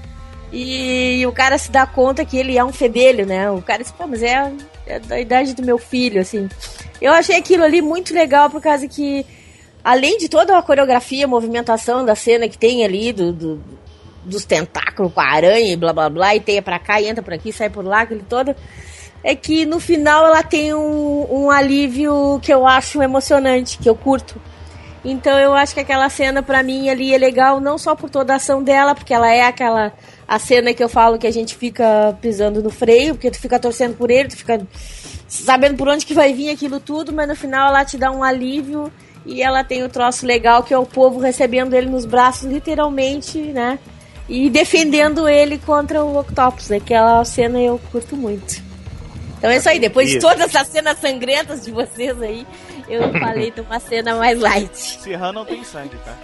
E, 0.52 1.24
o 1.26 1.32
cara 1.32 1.58
se 1.58 1.70
dá 1.70 1.86
conta 1.86 2.24
que 2.24 2.36
ele 2.36 2.56
é 2.56 2.64
um 2.64 2.72
fedelho, 2.72 3.26
né? 3.26 3.50
O 3.50 3.60
cara 3.60 3.82
diz, 3.82 3.92
pô, 3.92 4.06
mas 4.06 4.22
é, 4.22 4.52
é 4.86 4.98
da 4.98 5.20
idade 5.20 5.54
do 5.54 5.62
meu 5.62 5.76
filho, 5.76 6.20
assim. 6.20 6.48
Eu 7.00 7.12
achei 7.12 7.36
aquilo 7.36 7.62
ali 7.62 7.82
muito 7.82 8.14
legal 8.14 8.48
por 8.48 8.60
causa 8.60 8.88
que 8.88 9.26
além 9.86 10.18
de 10.18 10.28
toda 10.28 10.58
a 10.58 10.62
coreografia, 10.62 11.28
movimentação 11.28 12.04
da 12.04 12.16
cena 12.16 12.48
que 12.48 12.58
tem 12.58 12.84
ali, 12.84 13.12
do, 13.12 13.32
do- 13.32 13.60
dos 14.24 14.44
tentáculos 14.44 15.12
com 15.12 15.20
a 15.20 15.30
aranha 15.30 15.72
e 15.72 15.76
blá 15.76 15.92
blá 15.92 16.10
blá, 16.10 16.34
e 16.34 16.40
teia 16.40 16.60
pra 16.60 16.80
cá 16.80 17.00
e 17.00 17.06
entra 17.06 17.22
por 17.22 17.32
aqui, 17.32 17.52
sai 17.52 17.70
por 17.70 17.84
lá, 17.84 18.00
aquele 18.00 18.24
todo, 18.28 18.52
é 19.22 19.36
que 19.36 19.64
no 19.64 19.78
final 19.78 20.26
ela 20.26 20.42
tem 20.42 20.74
um, 20.74 21.26
um 21.44 21.50
alívio 21.52 22.40
que 22.42 22.52
eu 22.52 22.66
acho 22.66 23.00
emocionante, 23.00 23.78
que 23.78 23.88
eu 23.88 23.94
curto. 23.94 24.34
Então 25.04 25.38
eu 25.38 25.54
acho 25.54 25.72
que 25.72 25.78
aquela 25.80 26.08
cena 26.08 26.42
pra 26.42 26.64
mim 26.64 26.88
ali 26.88 27.14
é 27.14 27.18
legal, 27.18 27.60
não 27.60 27.78
só 27.78 27.94
por 27.94 28.10
toda 28.10 28.32
a 28.32 28.36
ação 28.36 28.60
dela, 28.64 28.92
porque 28.92 29.14
ela 29.14 29.32
é 29.32 29.42
aquela 29.42 29.92
a 30.26 30.36
cena 30.40 30.74
que 30.74 30.82
eu 30.82 30.88
falo 30.88 31.16
que 31.18 31.28
a 31.28 31.32
gente 31.32 31.54
fica 31.56 32.18
pisando 32.20 32.60
no 32.60 32.70
freio, 32.70 33.14
porque 33.14 33.30
tu 33.30 33.38
fica 33.38 33.60
torcendo 33.60 33.94
por 33.96 34.10
ele, 34.10 34.28
tu 34.28 34.36
fica 34.36 34.66
sabendo 35.28 35.76
por 35.76 35.86
onde 35.86 36.04
que 36.04 36.12
vai 36.14 36.32
vir 36.32 36.50
aquilo 36.50 36.80
tudo, 36.80 37.12
mas 37.12 37.28
no 37.28 37.36
final 37.36 37.68
ela 37.68 37.84
te 37.84 37.96
dá 37.96 38.10
um 38.10 38.24
alívio 38.24 38.92
e 39.26 39.42
ela 39.42 39.62
tem 39.64 39.82
o 39.82 39.88
troço 39.88 40.24
legal 40.26 40.62
que 40.62 40.72
é 40.72 40.78
o 40.78 40.86
povo 40.86 41.18
recebendo 41.18 41.74
ele 41.74 41.88
nos 41.90 42.04
braços, 42.04 42.44
literalmente, 42.50 43.38
né? 43.38 43.78
E 44.28 44.48
defendendo 44.50 45.28
ele 45.28 45.58
contra 45.58 46.04
o 46.04 46.18
Octopus. 46.18 46.70
Aquela 46.72 47.24
cena 47.24 47.60
eu 47.60 47.80
curto 47.92 48.16
muito. 48.16 48.60
Então 49.38 49.50
é 49.50 49.56
isso 49.58 49.68
aí, 49.68 49.78
depois 49.78 50.08
de 50.08 50.18
todas 50.18 50.54
as 50.56 50.66
cenas 50.68 50.98
sangrentas 50.98 51.64
de 51.64 51.70
vocês 51.70 52.20
aí, 52.22 52.46
eu 52.88 53.12
falei 53.20 53.50
de 53.50 53.60
uma 53.60 53.78
cena 53.78 54.14
mais 54.16 54.40
light. 54.40 54.74
Serran 54.74 55.32
não 55.32 55.44
tem 55.44 55.62
sangue, 55.62 55.96
tá? 56.04 56.14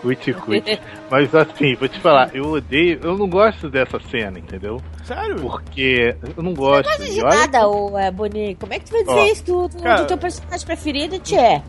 Cuite, 0.00 0.32
cuite. 0.32 0.80
Mas 1.10 1.34
assim, 1.34 1.74
vou 1.76 1.88
te 1.88 1.98
falar, 2.00 2.34
eu 2.34 2.44
odeio, 2.52 2.98
eu 3.02 3.16
não 3.16 3.28
gosto 3.28 3.68
dessa 3.70 3.98
cena, 4.10 4.38
entendeu? 4.38 4.80
Sério? 5.04 5.36
Porque 5.36 6.16
eu 6.36 6.42
não 6.42 6.54
gosto. 6.54 6.88
Não 6.88 7.06
de 7.06 7.18
E 7.18 7.22
olha- 7.22 7.36
nada, 7.36 7.68
ô 7.68 7.98
é, 7.98 8.10
Boni. 8.10 8.54
Como 8.58 8.72
é 8.72 8.78
que 8.78 8.86
tu 8.86 8.92
vai 8.92 9.02
dizer 9.02 9.14
Ó, 9.14 9.24
isso 9.26 9.44
do, 9.44 9.68
do, 9.68 9.82
cara- 9.82 10.02
do 10.02 10.06
teu 10.06 10.18
personagem 10.18 10.66
preferido, 10.66 11.18
Tchê? 11.20 11.62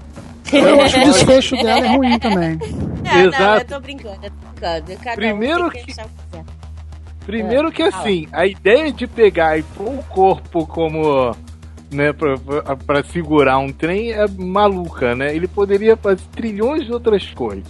Eu 0.53 0.81
acho 0.81 0.97
o 0.99 1.03
desfecho 1.05 1.55
dela 1.55 1.85
é 1.85 1.95
ruim 1.95 2.19
também. 2.19 2.57
Não, 3.05 3.13
não, 3.13 3.25
Exato. 3.27 3.61
eu 3.61 3.65
tô 3.65 3.79
brincando, 3.81 4.15
eu 4.23 4.31
tô 4.31 4.35
brincando. 4.51 5.03
Cada 5.03 5.15
Primeiro 5.15 5.65
um 5.67 5.69
que- 5.69 5.83
que. 5.85 5.93
Primeiro 7.25 7.71
que 7.71 7.83
É, 7.83 7.87
assim, 7.87 8.27
a 8.31 8.45
ideia 8.47 8.91
de 8.91 9.05
pegar 9.07 9.57
e 9.59 9.63
pôr 9.63 9.89
o 9.99 10.03
corpo 10.09 10.65
como. 10.65 11.35
Né, 11.91 12.11
pra, 12.11 12.35
pra- 12.37 12.75
pra 12.75 13.03
segurar 13.03 13.59
um 13.59 13.71
trem 13.71 14.11
é 14.11 14.25
maluca, 14.27 15.13
né? 15.15 15.35
Ele 15.35 15.47
poderia 15.47 15.95
fazer 15.95 16.23
trilhões 16.35 16.83
de 16.85 16.91
outras 16.91 17.25
coisas. 17.31 17.63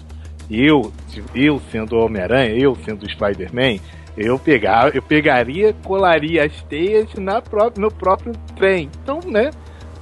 Eu, 0.49 0.91
eu 1.35 1.61
sendo 1.69 1.97
Homem-Aranha, 1.97 2.55
eu 2.57 2.75
sendo 2.85 3.07
Spider-Man, 3.09 3.77
eu, 4.17 4.39
pegar, 4.39 4.95
eu 4.95 5.01
pegaria, 5.01 5.73
colaria 5.83 6.45
as 6.45 6.61
teias 6.63 7.13
na 7.15 7.41
própria, 7.41 7.81
no 7.81 7.91
próprio 7.91 8.31
trem. 8.55 8.89
Então, 9.03 9.19
né? 9.25 9.51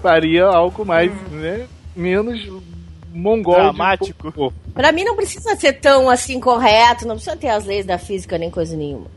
Faria 0.02 0.46
algo 0.46 0.86
mais, 0.86 1.12
né? 1.32 1.66
Menos 1.96 2.48
mongol. 3.14 3.56
Dramático. 3.56 4.54
Pra 4.74 4.92
mim 4.92 5.04
não 5.04 5.16
precisa 5.16 5.56
ser 5.56 5.74
tão 5.74 6.10
assim 6.10 6.40
correto, 6.40 7.08
não 7.08 7.16
precisa 7.16 7.36
ter 7.36 7.50
as 7.50 7.66
leis 7.66 7.86
da 7.86 7.98
física 7.98 8.38
nem 8.38 8.50
coisa 8.50 8.76
nenhuma. 8.76 9.08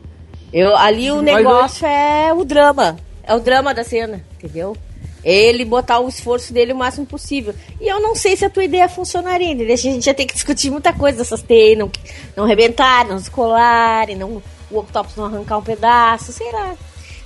Eu, 0.53 0.75
ali 0.77 1.11
o 1.11 1.17
Mas 1.17 1.25
negócio 1.25 1.85
é 1.85 2.33
o 2.33 2.45
drama. 2.45 2.97
É 3.23 3.35
o 3.35 3.39
drama 3.39 3.73
da 3.73 3.83
cena, 3.83 4.23
entendeu? 4.37 4.77
Ele 5.23 5.65
botar 5.65 5.99
o 5.99 6.07
esforço 6.07 6.53
dele 6.53 6.71
o 6.71 6.77
máximo 6.77 7.05
possível. 7.05 7.53
E 7.81 7.87
eu 7.87 7.99
não 7.99 8.15
sei 8.15 8.37
se 8.37 8.45
a 8.45 8.49
tua 8.49 8.63
ideia 8.63 8.87
funcionaria, 8.87 9.51
entendeu? 9.51 9.73
A 9.73 9.77
gente 9.77 10.07
ia 10.07 10.13
ter 10.13 10.25
que 10.25 10.33
discutir 10.33 10.69
muita 10.69 10.93
coisa 10.93 11.17
dessas 11.17 11.41
teias, 11.41 11.77
não, 11.77 11.91
não 12.35 12.45
arrebentar, 12.45 13.05
não 13.05 13.19
se 13.19 13.29
colarem, 13.29 14.15
não, 14.15 14.41
o 14.71 14.79
Octopus 14.79 15.15
não 15.17 15.25
arrancar 15.25 15.57
um 15.57 15.63
pedaço, 15.63 16.31
sei 16.31 16.49
lá. 16.51 16.75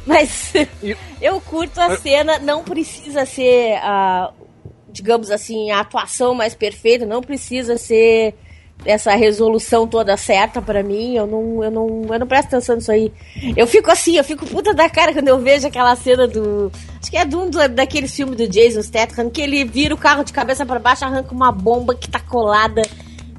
Mas 0.07 0.53
eu 1.21 1.39
curto 1.41 1.79
a 1.79 1.95
cena, 1.97 2.39
não 2.39 2.63
precisa 2.63 3.23
ser 3.25 3.75
a, 3.83 4.31
digamos 4.91 5.31
assim, 5.31 5.71
a 5.71 5.79
atuação 5.79 6.33
mais 6.33 6.53
perfeita, 6.55 7.05
não 7.05 7.21
precisa 7.21 7.77
ser 7.77 8.35
essa 8.85 9.15
resolução 9.15 9.87
toda 9.87 10.17
certa 10.17 10.61
pra 10.61 10.81
mim, 10.81 11.15
eu 11.15 11.27
não, 11.27 11.63
eu 11.63 11.71
não, 11.71 12.05
eu 12.09 12.19
não 12.19 12.27
presto 12.27 12.47
atenção 12.47 12.75
nisso 12.75 12.91
aí. 12.91 13.11
Eu 13.55 13.67
fico 13.67 13.91
assim, 13.91 14.17
eu 14.17 14.23
fico 14.23 14.45
puta 14.45 14.73
da 14.73 14.89
cara 14.89 15.13
quando 15.13 15.27
eu 15.27 15.39
vejo 15.39 15.67
aquela 15.67 15.95
cena 15.95 16.27
do, 16.27 16.71
acho 16.99 17.11
que 17.11 17.17
é 17.17 17.25
de 17.25 17.35
um 17.35 17.49
do, 17.49 17.67
daqueles 17.69 18.15
filmes 18.15 18.35
do 18.35 18.47
Jason 18.47 18.81
Statham, 18.81 19.29
que 19.29 19.41
ele 19.41 19.63
vira 19.63 19.93
o 19.93 19.97
carro 19.97 20.23
de 20.23 20.33
cabeça 20.33 20.65
pra 20.65 20.79
baixo, 20.79 21.05
arranca 21.05 21.33
uma 21.33 21.51
bomba 21.51 21.93
que 21.93 22.09
tá 22.09 22.19
colada 22.19 22.81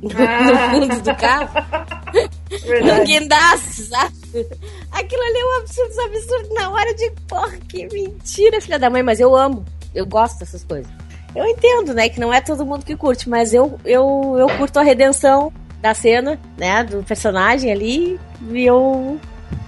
no, 0.00 0.08
no 0.08 0.70
fundo 0.70 1.00
do 1.00 1.14
carro. 1.16 1.48
no 2.52 3.04
guindaste, 3.04 3.82
sabe? 3.82 4.14
Aquilo 4.92 5.22
ali 5.22 5.38
é 5.38 5.44
um 5.44 5.60
absurdo, 5.60 5.94
um 5.96 6.04
absurdo 6.04 6.54
na 6.54 6.70
hora 6.70 6.94
de, 6.94 7.10
porra, 7.26 7.58
que 7.68 7.88
mentira, 7.92 8.60
filha 8.60 8.78
da 8.78 8.90
mãe, 8.90 9.02
mas 9.02 9.18
eu 9.18 9.34
amo, 9.34 9.64
eu 9.94 10.06
gosto 10.06 10.38
dessas 10.38 10.62
coisas. 10.62 10.90
Eu 11.35 11.47
entendo, 11.47 11.95
né, 11.95 12.09
que 12.09 12.21
não 12.21 12.33
é 12.33 12.40
todo 12.40 12.66
mundo 12.66 12.85
que 12.85 12.97
curte, 12.97 13.29
mas 13.29 13.55
eu, 13.55 13.79
eu, 13.85 14.37
eu 14.38 14.47
curto 14.59 14.79
a 14.79 14.83
redenção 14.83 15.53
da 15.81 15.95
cena, 15.95 16.38
né, 16.57 16.85
do 16.85 17.03
personagem 17.03 17.73
ali, 17.73 18.21
e 18.51 18.64
eu, 18.64 19.18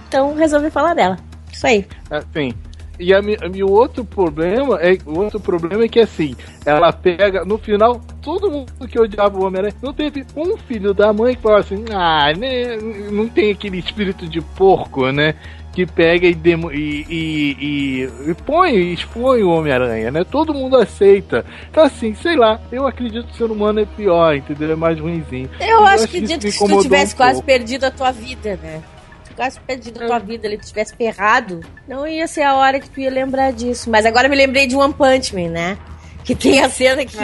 então, 0.07 0.35
resolvi 0.35 0.69
falar 0.69 0.93
dela. 0.93 1.17
Isso 1.51 1.65
aí. 1.65 1.85
Assim. 2.09 2.53
E, 2.99 3.13
a, 3.13 3.19
e 3.53 3.63
o 3.63 3.69
outro 3.69 4.05
problema 4.05 4.79
é 4.79 4.97
o 5.05 5.19
outro 5.19 5.39
problema 5.39 5.83
é 5.83 5.87
que 5.87 5.99
assim, 5.99 6.33
ela 6.65 6.93
pega 6.93 7.43
no 7.43 7.57
final 7.57 7.99
todo 8.21 8.49
mundo 8.49 8.71
que 8.87 8.97
odiava 8.97 9.37
o 9.37 9.45
Homem-Aranha, 9.45 9.75
não 9.81 9.93
teve 9.93 10.25
um 10.35 10.57
filho 10.57 10.93
da 10.93 11.11
mãe 11.11 11.35
que 11.35 11.41
falou 11.41 11.57
assim, 11.57 11.83
ah, 11.91 12.31
né, 12.37 12.77
não 13.11 13.27
tem 13.27 13.51
aquele 13.51 13.79
espírito 13.79 14.27
de 14.27 14.39
porco, 14.39 15.11
né? 15.11 15.35
Que 15.75 15.85
pega 15.85 16.25
e, 16.25 16.33
demo, 16.33 16.71
e, 16.71 17.05
e, 17.09 17.57
e, 17.59 18.29
e 18.31 18.33
põe, 18.33 18.93
expõe 18.93 19.43
o 19.43 19.49
Homem-Aranha, 19.49 20.09
né? 20.09 20.23
Todo 20.23 20.53
mundo 20.53 20.77
aceita. 20.77 21.45
Então, 21.69 21.83
assim, 21.83 22.15
sei 22.15 22.37
lá, 22.37 22.61
eu 22.71 22.87
acredito 22.87 23.27
que 23.27 23.33
o 23.33 23.35
ser 23.35 23.51
humano 23.51 23.81
é 23.81 23.85
pior, 23.85 24.33
entendeu? 24.33 24.71
É 24.71 24.75
mais 24.75 24.97
ruimzinho. 24.97 25.49
Eu 25.59 25.83
E 25.83 25.87
acho 25.87 26.07
que 26.07 26.21
dito 26.21 26.39
que 26.39 26.51
se 26.51 26.65
tu 26.65 26.81
tivesse 26.81 27.13
um 27.13 27.17
quase 27.17 27.43
perdido 27.43 27.83
a 27.83 27.91
tua 27.91 28.11
vida, 28.13 28.57
né? 28.63 28.81
Se 29.25 29.31
tu 29.31 29.35
quase 29.35 29.59
perdido 29.59 30.01
a 30.01 30.07
tua 30.07 30.19
vida, 30.19 30.47
ele 30.47 30.57
tivesse 30.57 30.95
ferrado, 30.95 31.59
não 31.85 32.07
ia 32.07 32.25
ser 32.25 32.43
a 32.43 32.55
hora 32.55 32.79
que 32.79 32.89
tu 32.89 33.01
ia 33.01 33.11
lembrar 33.11 33.51
disso. 33.51 33.89
Mas 33.89 34.05
agora 34.05 34.29
me 34.29 34.35
lembrei 34.35 34.67
de 34.67 34.77
One 34.77 34.93
Punch 34.93 35.35
Man, 35.35 35.49
né? 35.49 35.77
Que 36.23 36.33
tem 36.33 36.61
a 36.63 36.69
cena 36.69 37.03
que, 37.05 37.17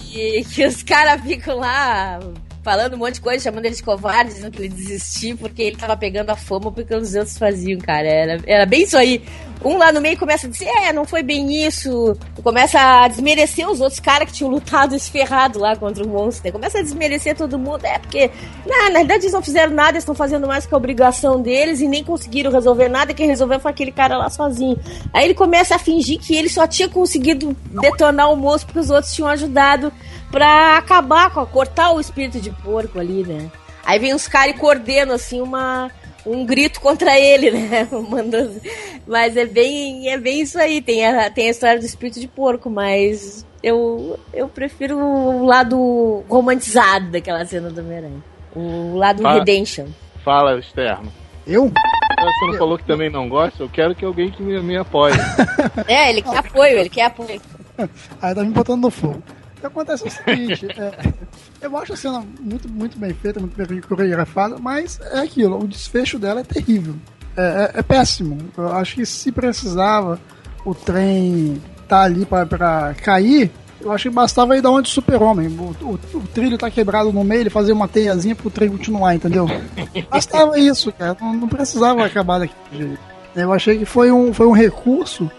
que, 0.00 0.44
que 0.44 0.66
os 0.66 0.82
caras 0.82 1.20
ficam 1.20 1.58
lá 1.58 2.18
falando 2.62 2.94
um 2.94 2.98
monte 2.98 3.14
de 3.14 3.20
coisa, 3.20 3.42
chamando 3.42 3.66
ele 3.66 3.74
de 3.74 3.82
covarde, 3.82 4.34
dizendo 4.34 4.52
que 4.52 4.62
ele 4.62 4.68
desistiu 4.68 5.36
porque 5.36 5.62
ele 5.62 5.76
tava 5.76 5.96
pegando 5.96 6.30
a 6.30 6.36
fama 6.36 6.70
porque 6.70 6.94
os 6.94 7.14
outros 7.14 7.36
faziam, 7.36 7.78
cara. 7.80 8.06
Era, 8.06 8.40
era 8.46 8.66
bem 8.66 8.82
isso 8.82 8.96
aí. 8.96 9.22
Um 9.64 9.76
lá 9.76 9.92
no 9.92 10.00
meio 10.00 10.18
começa 10.18 10.46
a 10.46 10.50
dizer, 10.50 10.66
é, 10.66 10.92
não 10.92 11.04
foi 11.04 11.22
bem 11.22 11.66
isso. 11.66 12.16
Começa 12.42 12.80
a 12.80 13.08
desmerecer 13.08 13.68
os 13.68 13.80
outros 13.80 14.00
caras 14.00 14.28
que 14.28 14.34
tinham 14.34 14.50
lutado 14.50 14.94
esferrado 14.94 15.58
lá 15.58 15.76
contra 15.76 16.04
o 16.04 16.08
monstro. 16.08 16.50
Começa 16.50 16.78
a 16.78 16.82
desmerecer 16.82 17.36
todo 17.36 17.58
mundo. 17.58 17.84
É, 17.84 17.98
porque, 17.98 18.30
na, 18.66 18.90
na 18.90 18.98
verdade, 19.00 19.24
eles 19.24 19.32
não 19.32 19.42
fizeram 19.42 19.72
nada, 19.72 19.90
eles 19.90 20.02
estão 20.02 20.14
fazendo 20.14 20.48
mais 20.48 20.66
que 20.66 20.74
a 20.74 20.76
obrigação 20.76 21.40
deles 21.40 21.80
e 21.80 21.86
nem 21.86 22.02
conseguiram 22.02 22.50
resolver 22.50 22.88
nada. 22.88 23.14
Quem 23.14 23.28
resolveu 23.28 23.60
foi 23.60 23.70
aquele 23.70 23.92
cara 23.92 24.16
lá 24.16 24.28
sozinho. 24.28 24.78
Aí 25.12 25.26
ele 25.26 25.34
começa 25.34 25.76
a 25.76 25.78
fingir 25.78 26.18
que 26.18 26.34
ele 26.34 26.48
só 26.48 26.66
tinha 26.66 26.88
conseguido 26.88 27.56
detonar 27.70 28.32
o 28.32 28.36
monstro 28.36 28.66
porque 28.66 28.80
os 28.80 28.90
outros 28.90 29.12
tinham 29.14 29.28
ajudado 29.28 29.92
pra 30.32 30.78
acabar 30.78 31.30
com, 31.30 31.44
cortar 31.46 31.92
o 31.92 32.00
espírito 32.00 32.40
de 32.40 32.50
porco 32.50 32.98
ali, 32.98 33.22
né? 33.22 33.50
Aí 33.84 33.98
vem 33.98 34.14
os 34.14 34.26
caras 34.26 34.54
e 34.54 34.58
coordenam, 34.58 35.14
assim, 35.14 35.40
uma, 35.40 35.90
um 36.24 36.44
grito 36.46 36.80
contra 36.80 37.18
ele, 37.20 37.50
né? 37.50 37.86
Mandando... 38.08 38.60
Mas 39.06 39.36
é 39.36 39.44
bem, 39.44 40.08
é 40.08 40.16
bem 40.16 40.40
isso 40.40 40.58
aí. 40.58 40.80
Tem 40.80 41.06
a, 41.06 41.30
tem 41.30 41.48
a 41.48 41.50
história 41.50 41.78
do 41.78 41.84
espírito 41.84 42.18
de 42.18 42.28
porco, 42.28 42.70
mas 42.70 43.44
eu, 43.62 44.18
eu 44.32 44.48
prefiro 44.48 44.96
o 44.96 45.44
lado 45.44 46.24
romantizado 46.28 47.10
daquela 47.10 47.44
cena 47.44 47.70
do 47.70 47.80
Homem-Aranha. 47.80 48.22
O 48.54 48.96
lado 48.96 49.22
Fala. 49.22 49.38
redemption. 49.38 49.86
Fala, 50.24 50.58
externo. 50.58 51.12
Eu? 51.46 51.64
Você 51.68 52.46
não 52.46 52.54
falou 52.54 52.78
que 52.78 52.84
também 52.84 53.10
não 53.10 53.28
gosta? 53.28 53.62
Eu 53.62 53.68
quero 53.68 53.94
que 53.94 54.04
alguém 54.04 54.30
que 54.30 54.42
me, 54.42 54.60
me 54.60 54.76
apoie. 54.76 55.14
É, 55.88 56.10
ele 56.10 56.22
quer 56.22 56.38
apoio, 56.38 56.78
ele 56.78 56.88
quer 56.88 57.06
apoio. 57.06 57.40
Aí 58.22 58.34
tá 58.34 58.44
me 58.44 58.50
botando 58.50 58.82
no 58.82 58.90
fogo. 58.90 59.22
Que 59.62 59.66
acontece 59.68 60.04
é 60.04 60.08
o 60.08 60.10
seguinte, 60.10 60.66
é, 60.76 61.12
eu 61.60 61.76
acho 61.78 61.92
a 61.92 61.96
cena 61.96 62.22
muito, 62.40 62.68
muito 62.68 62.98
bem 62.98 63.14
feita, 63.14 63.38
muito 63.38 63.54
bem 63.66 63.80
coreografada, 63.80 64.56
mas 64.58 64.98
é 65.12 65.20
aquilo, 65.20 65.56
o 65.62 65.68
desfecho 65.68 66.18
dela 66.18 66.40
é 66.40 66.44
terrível. 66.44 66.94
É, 67.36 67.70
é- 67.76 67.78
é 67.78 67.82
péssimo. 67.82 68.36
Eu 68.58 68.72
acho 68.72 68.96
que 68.96 69.06
se 69.06 69.30
precisava 69.30 70.20
o 70.66 70.74
trem 70.74 71.62
tá 71.88 72.02
ali 72.02 72.26
pra 72.26 72.92
cair, 73.02 73.50
eu 73.80 73.90
acho 73.92 74.08
que 74.08 74.14
bastava 74.14 74.56
ir 74.56 74.60
da 74.60 74.70
onde 74.70 74.88
o 74.88 74.92
super-homem. 74.92 75.48
O, 75.48 75.74
o- 75.84 75.98
o 76.14 76.20
trilho 76.34 76.58
tá 76.58 76.70
quebrado 76.70 77.12
no 77.12 77.22
meio, 77.24 77.42
ele 77.42 77.50
fazer 77.50 77.72
uma 77.72 77.86
teiazinha 77.88 78.34
pro 78.34 78.50
trem 78.50 78.68
continuar, 78.68 79.14
entendeu? 79.14 79.46
Bastava 80.10 80.58
isso, 80.58 80.92
cara. 80.92 81.16
Não, 81.20 81.34
não 81.34 81.48
precisava 81.48 82.04
acabar 82.04 82.38
daquele 82.40 82.88
jeito. 82.88 83.00
Eu 83.36 83.52
achei 83.52 83.78
que 83.78 83.84
foi 83.84 84.10
um, 84.12 84.34
foi 84.34 84.46
um 84.46 84.52
recurso 84.52 85.30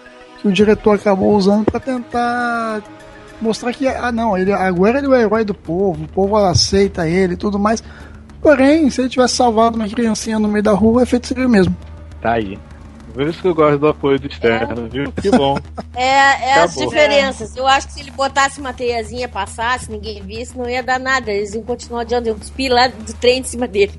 que 0.42 0.48
o 0.48 0.52
diretor 0.52 0.96
acabou 0.96 1.36
usando 1.36 1.64
pra 1.66 1.80
tentar 1.80 2.82
mostrar 3.42 3.74
que, 3.74 3.88
ah 3.88 4.12
não, 4.12 4.38
ele 4.38 4.52
agora 4.52 4.98
ele 4.98 5.08
é 5.08 5.10
o 5.10 5.16
herói 5.16 5.44
do 5.44 5.54
povo, 5.54 6.04
o 6.04 6.08
povo 6.08 6.36
aceita 6.38 7.08
ele 7.08 7.34
e 7.34 7.38
tudo 7.38 7.60
mais. 7.60 7.84
Porém, 8.42 8.90
se 8.90 9.02
ele 9.02 9.10
tivesse 9.10 9.36
salvado 9.36 9.78
uma 9.78 9.88
criancinha 9.88 10.38
no 10.38 10.48
meio 10.48 10.64
da 10.64 10.74
rua, 10.74 11.00
o 11.00 11.02
efeito 11.02 11.28
seria 11.28 11.48
o 11.48 11.50
mesmo. 11.50 11.76
Tá 12.22 12.34
aí. 12.34 12.60
Por 13.14 13.28
isso 13.28 13.42
que 13.42 13.48
eu 13.48 13.54
gosto 13.54 13.78
do 13.78 13.88
apoio 13.88 14.20
do 14.20 14.28
externo, 14.28 14.90
viu? 14.90 15.12
Que 15.12 15.30
bom. 15.30 15.58
É, 15.96 16.50
é 16.50 16.54
as 16.56 16.74
diferenças. 16.74 17.56
Eu 17.56 17.68
acho 17.68 17.86
que 17.86 17.94
se 17.94 18.00
ele 18.00 18.10
botasse 18.10 18.60
uma 18.60 18.74
teiazinha, 18.74 19.30
passasse, 19.30 19.92
ninguém 19.92 20.24
visse, 20.24 20.58
não 20.58 20.68
ia 20.68 20.82
dar 20.82 21.00
nada. 21.00 21.32
Eles 21.32 21.54
iam 21.54 21.62
continuar 21.62 22.02
adiando, 22.02 22.30
iam 22.30 22.40
cuspir 22.40 22.72
lá 22.72 22.88
do 22.88 23.14
trem 23.14 23.42
em 23.42 23.44
cima 23.44 23.68
dele. 23.68 23.94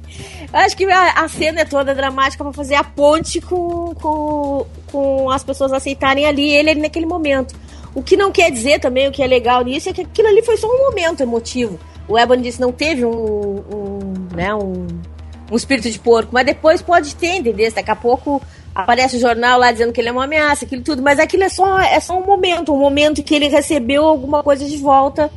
Eu 0.53 0.59
acho 0.59 0.77
que 0.77 0.85
a, 0.90 1.20
a 1.23 1.29
cena 1.29 1.61
é 1.61 1.64
toda 1.64 1.94
dramática 1.94 2.42
pra 2.42 2.53
fazer 2.53 2.75
a 2.75 2.83
ponte 2.83 3.40
com, 3.40 3.94
com, 3.94 4.66
com 4.90 5.31
as 5.31 5.44
pessoas 5.44 5.73
aceitarem 5.73 6.27
ali 6.27 6.53
ele 6.53 6.70
ali 6.70 6.81
naquele 6.81 7.07
momento. 7.07 7.55
O 7.94 8.02
que 8.02 8.16
não 8.16 8.33
quer 8.33 8.50
dizer 8.50 8.80
também, 8.80 9.09
o 9.09 9.12
que 9.12 9.22
é 9.22 9.26
legal 9.26 9.62
nisso, 9.62 9.88
é 9.88 9.92
que 9.92 10.02
aquilo 10.02 10.28
ali 10.28 10.42
foi 10.42 10.57
só 10.57 10.66
um 10.66 10.78
momento 10.90 11.20
emotivo. 11.20 11.78
O 12.09 12.18
Ebony 12.18 12.42
disse 12.42 12.61
não 12.61 12.72
teve 12.72 13.04
um, 13.04 13.11
um, 13.11 13.98
né, 14.35 14.54
um, 14.54 14.87
um 15.50 15.57
espírito 15.57 15.88
de 15.88 15.98
porco, 15.98 16.30
mas 16.33 16.44
depois 16.44 16.83
pode 16.83 17.14
ter, 17.14 17.37
entendeu? 17.37 17.70
Daqui 17.72 17.90
a 17.90 17.96
pouco 17.96 18.42
aparece 18.74 19.16
o 19.16 19.20
jornal 19.20 19.59
lá 19.59 19.70
dizendo 19.70 19.92
que 19.92 20.00
ele 20.00 20.09
é 20.09 20.12
uma 20.12 20.24
ameaça, 20.24 20.64
aquilo 20.64 20.83
tudo, 20.83 21.00
mas 21.02 21.18
aquilo 21.18 21.44
é 21.44 21.48
só, 21.48 21.78
é 21.78 22.00
só 22.00 22.18
um 22.18 22.26
momento, 22.26 22.74
um 22.74 22.78
momento 22.78 23.22
que 23.22 23.35
ele 23.35 23.48
recebeu 23.48 24.04
alguma 24.04 24.42
coisa 24.42 24.64
de 24.64 24.76
volta 24.76 25.30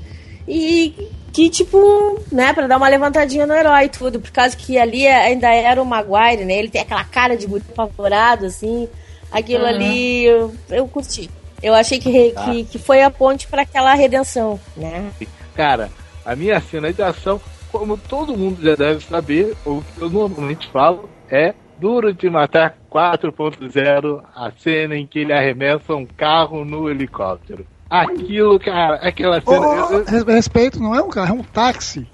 e 0.48 0.94
que, 1.32 1.50
tipo, 1.50 2.20
né, 2.32 2.52
pra 2.52 2.66
dar 2.66 2.78
uma 2.78 2.88
levantadinha 2.88 3.46
no 3.46 3.54
herói 3.54 3.86
e 3.86 3.90
tudo, 3.90 4.20
por 4.20 4.32
causa 4.32 4.58
que 4.58 4.78
ali 4.80 5.06
ainda 5.08 5.54
era 5.54 5.80
o 5.80 5.86
Maguire, 5.86 6.44
né? 6.44 6.58
Ele 6.58 6.70
tem 6.70 6.82
aquela 6.82 7.04
cara 7.04 7.38
de 7.38 7.48
muito 7.48 7.66
apavorado, 7.72 8.48
assim. 8.48 8.90
Aquilo 9.32 9.64
Uhum. 9.64 9.70
ali 9.70 10.26
eu, 10.26 10.52
eu 10.72 10.88
curti. 10.88 11.30
Eu 11.62 11.74
achei 11.74 12.00
que, 12.00 12.32
Tá. 12.32 12.46
que, 12.46 12.64
que 12.66 12.78
foi 12.80 13.02
a 13.02 13.10
ponte 13.10 13.48
pra 13.48 13.64
aquela 13.64 13.94
redenção, 13.94 14.60
né? 14.76 15.10
Cara, 15.56 15.90
a 16.26 16.36
minha 16.36 16.60
cena 16.62 16.94
de 16.94 17.02
ação, 17.02 17.42
como 17.72 17.98
todo 17.98 18.38
mundo 18.38 18.62
já 18.62 18.76
deve 18.76 19.04
saber, 19.04 19.56
o 19.66 19.82
que 19.82 20.02
eu 20.02 20.10
normalmente 20.10 20.70
falo 20.72 21.10
é 21.30 21.54
Duro 21.80 22.14
de 22.14 22.30
Matar 22.30 22.76
4.0, 22.92 24.22
a 24.36 24.52
cena 24.58 24.96
em 24.96 25.06
que 25.06 25.20
ele 25.20 25.34
arremessa 25.34 25.94
um 25.96 26.06
carro 26.06 26.64
no 26.66 26.90
helicóptero. 26.90 27.66
Aquilo, 27.90 28.60
cara, 28.60 28.96
aquela 28.96 29.40
cena. 29.42 29.60
ô, 29.60 29.74
eu- 29.74 29.92
eu- 30.00 30.06
res- 30.06 30.24
respeito, 30.24 30.80
não 30.82 30.94
é 30.94 31.02
um 31.02 31.10
carro, 31.10 31.30
é 31.30 31.40
um 31.40 31.44
táxi. 31.44 32.08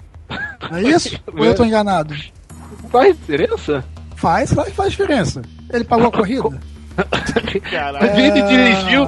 É 0.72 0.82
isso? 0.82 1.18
Ou 1.36 1.44
eu 1.44 1.54
tô 1.54 1.64
enganado? 1.64 2.14
faz 2.90 3.16
diferença? 3.18 3.84
Faz, 4.16 4.50
que 4.52 4.70
faz 4.70 4.90
diferença. 4.92 5.42
Ele 5.72 5.84
pagou 5.84 6.06
a 6.08 6.12
corrida? 6.12 6.60
Caralho. 7.70 7.98
Mas 8.06 8.18
ele 8.18 8.42
dirigiu. 8.42 9.06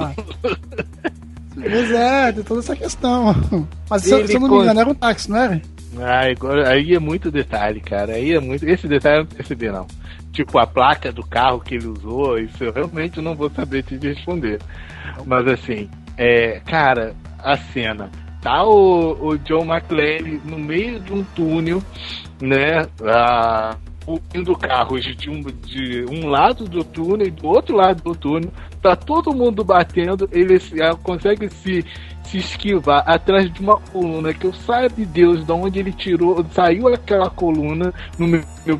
Pois 1.55 1.91
é, 1.91 2.31
tem 2.31 2.43
toda 2.43 2.59
essa 2.59 2.75
questão. 2.75 3.35
Mas 3.89 4.03
se, 4.03 4.11
eu- 4.11 4.27
se 4.27 4.33
eu 4.35 4.39
não 4.39 4.49
me 4.49 4.55
engano, 4.63 4.79
era 4.79 4.89
um 4.89 4.93
táxi, 4.93 5.29
não 5.29 5.37
era? 5.37 5.61
Ai, 5.99 6.31
agora- 6.31 6.69
aí 6.69 6.93
é 6.93 6.99
muito 6.99 7.31
detalhe, 7.31 7.79
cara. 7.81 8.13
Aí 8.13 8.33
é 8.33 8.39
muito. 8.39 8.67
Esse 8.67 8.87
detalhe 8.87 9.17
eu 9.17 9.23
não 9.23 9.27
percebi, 9.31 9.69
não. 9.71 9.87
Tipo, 10.31 10.59
a 10.59 10.67
placa 10.67 11.11
do 11.11 11.25
carro 11.25 11.59
que 11.59 11.75
ele 11.75 11.87
usou, 11.87 12.37
isso 12.37 12.63
eu 12.63 12.71
realmente 12.71 13.19
não 13.21 13.35
vou 13.35 13.49
saber 13.49 13.81
te 13.83 13.97
responder. 13.97 14.59
Mas 15.25 15.47
assim, 15.47 15.89
é, 16.17 16.61
cara, 16.65 17.15
a 17.39 17.57
cena. 17.57 18.09
Tá 18.39 18.63
o, 18.63 19.17
o 19.29 19.37
John 19.39 19.65
McClane 19.65 20.39
no 20.45 20.59
meio 20.59 20.99
de 20.99 21.11
um 21.11 21.23
túnel, 21.35 21.81
né? 22.39 22.85
Ah, 23.03 23.75
indo 24.33 24.55
carros 24.55 25.03
de 25.03 25.29
um, 25.29 25.41
de 25.41 26.05
um 26.09 26.27
lado 26.29 26.65
do 26.65 26.83
túnel 26.83 27.27
e 27.27 27.31
do 27.31 27.47
outro 27.47 27.75
lado 27.75 28.01
do 28.01 28.15
túnel. 28.15 28.51
Tá 28.81 28.95
todo 28.95 29.35
mundo 29.35 29.63
batendo, 29.63 30.29
ele 30.31 30.59
se- 30.59 30.81
ah, 30.81 30.95
consegue 30.95 31.49
se, 31.49 31.83
se 32.23 32.37
esquivar 32.37 33.03
atrás 33.05 33.51
de 33.51 33.59
uma 33.59 33.77
coluna 33.77 34.33
que 34.33 34.45
eu 34.45 34.53
sabe 34.53 35.05
Deus 35.05 35.45
de 35.45 35.51
onde 35.51 35.79
ele 35.79 35.91
tirou, 35.91 36.45
saiu 36.51 36.87
aquela 36.87 37.29
coluna 37.29 37.93
no 38.17 38.27
meu, 38.27 38.43
meu 38.65 38.79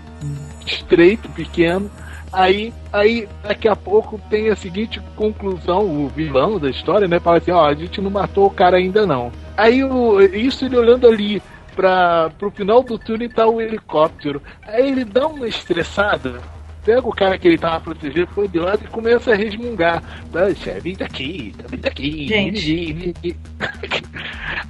estreito 0.65 1.29
pequeno. 1.29 1.89
Aí, 2.31 2.73
aí, 2.91 3.27
daqui 3.41 3.67
a 3.69 3.75
pouco 3.75 4.19
tem 4.29 4.49
a 4.49 4.55
seguinte 4.55 5.01
conclusão, 5.15 5.85
o 5.85 6.09
vilão 6.09 6.59
da 6.59 6.69
história, 6.69 7.07
né? 7.07 7.19
Fala 7.19 7.37
assim, 7.37 7.51
ó, 7.51 7.65
a 7.65 7.73
gente 7.73 8.01
não 8.01 8.11
matou 8.11 8.45
o 8.47 8.51
cara 8.51 8.77
ainda 8.77 9.05
não. 9.05 9.31
Aí 9.55 9.83
o, 9.83 10.21
isso 10.21 10.65
ele 10.65 10.77
olhando 10.77 11.07
ali 11.07 11.41
para 11.77 12.31
pro 12.39 12.49
final 12.49 12.81
do 12.81 12.97
túnel 12.97 13.29
tá 13.29 13.45
o 13.47 13.61
helicóptero. 13.61 14.41
Aí 14.63 14.89
ele 14.89 15.05
dá 15.05 15.27
uma 15.27 15.47
estressada, 15.47 16.41
pega 16.83 17.07
o 17.07 17.13
cara 17.13 17.37
que 17.37 17.47
ele 17.47 17.57
tava 17.57 17.79
protegendo, 17.81 18.27
foi 18.33 18.47
de 18.47 18.57
lado 18.59 18.81
e 18.83 18.87
começa 18.87 19.31
a 19.31 19.35
resmungar. 19.35 20.01
Poxa, 20.31 20.79
vem 20.81 20.95
daqui, 20.95 21.53
tá 21.55 21.65
vem 21.69 21.79
daqui. 21.79 22.27
Gente. 22.27 23.35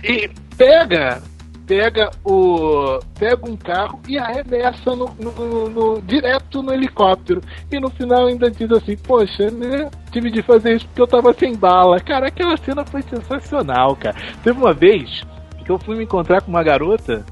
E 0.04 0.30
pega, 0.58 1.22
pega 1.66 2.12
o. 2.24 3.00
pega 3.20 3.50
um 3.50 3.56
carro 3.58 4.00
e 4.08 4.18
arremessa 4.18 4.96
no, 4.96 5.10
no- 5.20 5.32
no- 5.32 5.70
no- 5.70 6.02
direto 6.02 6.62
no 6.62 6.74
helicóptero. 6.74 7.42
E 7.72 7.80
no 7.80 7.90
final 7.90 8.28
ainda 8.28 8.50
diz 8.52 8.72
assim, 8.72 8.96
poxa, 8.98 9.50
né? 9.52 9.90
Tive 10.12 10.30
de 10.32 10.42
fazer 10.42 10.76
isso 10.76 10.86
porque 10.88 11.02
eu 11.02 11.08
tava 11.08 11.34
sem 11.34 11.56
bala. 11.56 12.00
Cara, 12.00 12.28
aquela 12.28 12.56
cena 12.58 12.86
foi 12.86 13.02
sensacional, 13.04 13.96
cara. 13.96 14.16
Teve 14.44 14.58
uma 14.60 14.74
vez 14.74 15.24
que 15.68 15.72
eu 15.72 15.78
fui 15.78 15.96
me 15.98 16.06
encontrar 16.06 16.42
com 16.42 16.50
uma 16.50 16.64
garota 16.64 17.26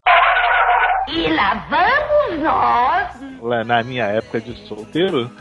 E 1.08 1.28
lá 1.34 1.66
vamos 1.70 2.44
nós. 2.44 3.42
lá 3.42 3.64
na 3.64 3.82
minha 3.82 4.06
época 4.06 4.42
de 4.42 4.54
solteiro, 4.68 5.32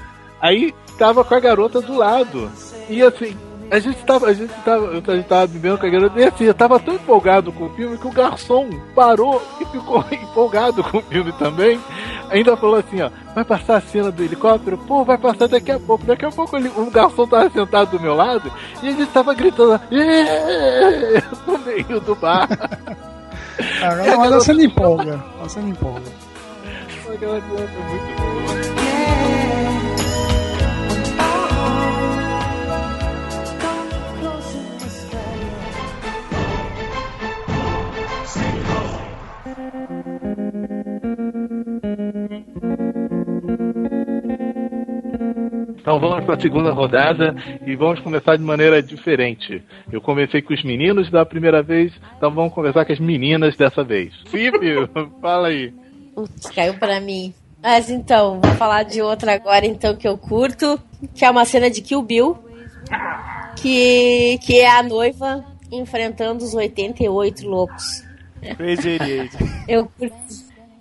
aí 0.40 0.72
tava 0.98 1.24
com 1.24 1.35
a 1.35 1.40
garota 1.40 1.80
do 1.80 1.96
lado. 1.98 2.48
E 2.88 3.02
assim, 3.02 3.37
a 3.70 3.79
gente 3.79 4.05
tava, 4.05 4.27
a 4.27 4.33
gente 4.33 4.53
tava, 4.64 4.90
a 4.90 5.16
gente 5.16 5.27
tava 5.27 5.46
bebendo 5.46 5.79
com 5.79 5.87
a 5.87 5.90
garota, 5.90 6.20
e 6.20 6.24
assim, 6.24 6.44
eu 6.44 6.55
tava 6.55 6.79
tão 6.79 6.94
empolgado 6.94 7.53
com 7.53 7.64
o 7.64 7.70
filme 7.74 7.98
que 7.98 8.07
o 8.07 8.12
garçom 8.12 8.68
parou 8.94 9.42
e 9.61 9.64
ficou 9.66 10.05
empolgado 10.11 10.83
com 10.85 10.98
o 10.98 11.03
filme 11.03 11.33
também. 11.33 11.81
Ainda 12.31 12.57
falou 12.57 12.77
assim, 12.77 13.00
ó, 13.03 13.11
vai 13.35 13.44
passar 13.44 13.77
a 13.77 13.81
cena 13.81 14.11
do 14.11 14.22
helicóptero? 14.22 14.79
Pô, 14.79 15.05
vai 15.05 15.18
passar 15.18 15.48
daqui 15.48 15.70
a 15.70 15.79
pouco. 15.79 16.05
Daqui 16.05 16.24
a 16.24 16.31
pouco 16.31 16.57
ele, 16.57 16.68
o 16.68 16.90
garçom 16.90 17.27
tava 17.27 17.50
sentado 17.50 17.90
do 17.90 18.00
meu 18.00 18.14
lado 18.14 18.50
e 18.83 18.88
a 18.88 18.92
gente 18.92 19.07
tava 19.07 19.35
gritando 19.35 19.81
"Êêê!" 19.90 21.22
no 21.46 21.59
meio 21.59 22.00
do 22.00 22.14
bar. 22.14 22.48
Mas 24.18 24.35
você 24.35 24.53
me 24.53 24.66
empolga. 24.66 25.22
Você 25.42 25.61
me 25.61 25.70
empolga. 25.70 26.11
Aquela 27.14 27.40
foi 27.40 27.59
muito 27.59 28.74
boa. 28.74 28.84
Então 45.85 46.01
vamos 46.01 46.25
para 46.25 46.35
a 46.35 46.40
segunda 46.40 46.73
rodada 46.73 47.35
e 47.66 47.77
vamos 47.77 48.01
começar 48.01 48.37
de 48.37 48.42
maneira 48.42 48.83
diferente. 48.83 49.62
Eu 49.92 50.01
comecei 50.01 50.40
com 50.40 50.55
os 50.55 50.64
meninos 50.64 51.11
da 51.11 51.27
primeira 51.27 51.62
vez, 51.62 51.92
então 52.16 52.31
vamos 52.31 52.55
começar 52.55 52.87
com 52.87 52.92
as 52.92 52.99
meninas 52.99 53.55
dessa 53.55 53.85
vez. 53.85 54.14
Cípio, 54.31 54.88
fala 55.20 55.49
aí. 55.49 55.75
Putz, 56.14 56.47
caiu 56.51 56.75
pra 56.75 57.01
mim. 57.01 57.35
Mas 57.62 57.90
então, 57.90 58.40
vou 58.40 58.55
falar 58.55 58.85
de 58.85 59.03
outra 59.03 59.35
agora 59.35 59.66
então 59.66 59.94
que 59.94 60.09
eu 60.09 60.16
curto, 60.16 60.81
que 61.14 61.25
é 61.25 61.31
uma 61.31 61.44
cena 61.44 61.70
de 61.70 61.83
Kill 61.83 62.03
Bill, 62.03 62.38
que, 63.57 64.38
que 64.38 64.61
é 64.61 64.70
a 64.70 64.83
noiva 64.83 65.44
enfrentando 65.70 66.44
os 66.44 66.55
88 66.55 67.47
loucos. 67.47 68.03
Crazy 68.57 68.99
88. 69.01 69.37
Eu 69.68 69.87
curto, 69.99 70.16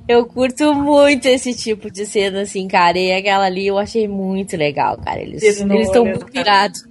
eu 0.08 0.26
curto 0.26 0.74
muito 0.74 1.26
esse 1.28 1.54
tipo 1.54 1.89
de 1.89 2.06
cena, 2.06 2.42
assim, 2.42 2.68
cara. 2.68 2.98
E 2.98 3.12
aquela 3.12 3.46
ali 3.46 3.68
eu 3.68 3.78
achei 3.78 4.08
muito 4.08 4.58
legal, 4.58 4.98
cara. 4.98 5.22
Eles 5.22 5.44
estão 5.44 6.06
muito 6.06 6.26
pirados. 6.26 6.84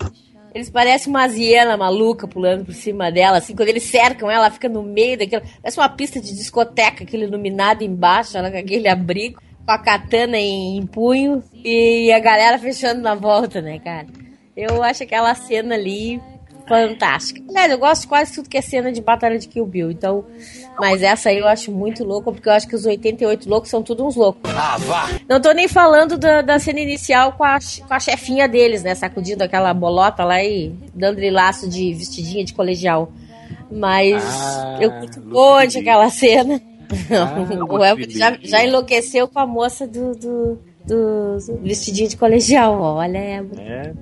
Eles 0.54 0.68
parecem 0.68 1.08
uma 1.08 1.26
hiena 1.26 1.76
maluca 1.76 2.28
pulando 2.28 2.64
por 2.66 2.74
cima 2.74 3.10
dela, 3.10 3.38
assim, 3.38 3.56
quando 3.56 3.70
eles 3.70 3.84
cercam 3.84 4.30
ela, 4.30 4.44
ela 4.44 4.50
fica 4.50 4.68
no 4.68 4.82
meio 4.82 5.18
daquilo. 5.18 5.42
Parece 5.62 5.78
uma 5.78 5.88
pista 5.88 6.20
de 6.20 6.34
discoteca, 6.34 7.04
aquele 7.04 7.24
iluminado 7.24 7.82
embaixo, 7.82 8.36
ela 8.36 8.50
com 8.50 8.58
aquele 8.58 8.86
abrigo, 8.86 9.40
com 9.64 9.72
a 9.72 9.78
katana 9.78 10.36
em, 10.38 10.76
em 10.76 10.86
punho 10.86 11.42
e 11.54 12.12
a 12.12 12.18
galera 12.18 12.58
fechando 12.58 13.00
na 13.00 13.14
volta, 13.14 13.62
né, 13.62 13.78
cara? 13.78 14.06
Eu 14.54 14.82
acho 14.82 15.02
aquela 15.02 15.34
cena 15.34 15.74
ali 15.74 16.20
fantástica. 16.66 17.42
Aliás, 17.48 17.70
eu 17.70 17.78
gosto 17.78 18.02
de 18.02 18.08
quase 18.08 18.34
tudo 18.34 18.48
que 18.48 18.56
é 18.56 18.62
cena 18.62 18.92
de 18.92 19.00
batalha 19.00 19.38
de 19.38 19.48
Kill 19.48 19.66
Bill, 19.66 19.90
então. 19.90 20.24
Mas 20.78 21.02
essa 21.02 21.28
aí 21.28 21.38
eu 21.38 21.46
acho 21.46 21.70
muito 21.70 22.02
louca, 22.04 22.32
porque 22.32 22.48
eu 22.48 22.52
acho 22.52 22.66
que 22.66 22.74
os 22.74 22.86
88 22.86 23.48
loucos 23.48 23.70
são 23.70 23.82
todos 23.82 24.04
uns 24.04 24.16
loucos. 24.16 24.50
Ah, 24.54 24.76
vá! 24.78 25.08
Não 25.28 25.40
tô 25.40 25.52
nem 25.52 25.68
falando 25.68 26.16
da, 26.16 26.42
da 26.42 26.58
cena 26.58 26.80
inicial 26.80 27.32
com 27.32 27.44
a, 27.44 27.58
com 27.86 27.94
a 27.94 28.00
chefinha 28.00 28.48
deles, 28.48 28.82
né? 28.82 28.94
Sacudindo 28.94 29.42
aquela 29.44 29.72
bolota 29.74 30.24
lá 30.24 30.42
e 30.42 30.74
dando-lhe 30.94 31.30
laço 31.30 31.68
de 31.68 31.92
vestidinha 31.94 32.44
de 32.44 32.54
colegial. 32.54 33.12
Mas 33.70 34.22
Ah, 34.24 34.78
eu 34.80 34.90
curto 34.92 35.20
muito 35.20 35.78
aquela 35.78 36.10
cena. 36.10 36.60
Ah, 37.10 37.64
o 37.72 37.84
Elvis 37.84 38.12
já, 38.14 38.36
já 38.42 38.64
enlouqueceu 38.64 39.26
com 39.26 39.38
a 39.38 39.46
moça 39.46 39.86
do, 39.86 40.14
do, 40.14 40.58
do 40.86 41.38
vestidinho 41.62 42.08
de 42.08 42.16
colegial. 42.16 42.78
Olha. 42.80 43.18
É. 43.18 43.92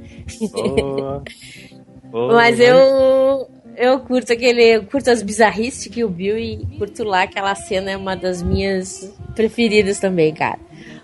Boa. 0.52 1.22
Boa. 2.10 2.34
Mas 2.34 2.58
eu 2.60 3.48
eu 3.76 4.00
curto 4.00 4.32
aquele, 4.32 4.62
eu 4.76 4.84
curto 4.84 5.08
as 5.10 5.22
bizarrices 5.22 5.86
que 5.92 6.04
o 6.04 6.08
Bill 6.08 6.38
e 6.38 6.66
curto 6.78 7.04
lá 7.04 7.22
aquela 7.22 7.54
cena 7.54 7.90
é 7.92 7.96
uma 7.96 8.14
das 8.16 8.42
minhas 8.42 9.12
preferidas 9.34 9.98
também, 9.98 10.34
cara. 10.34 10.58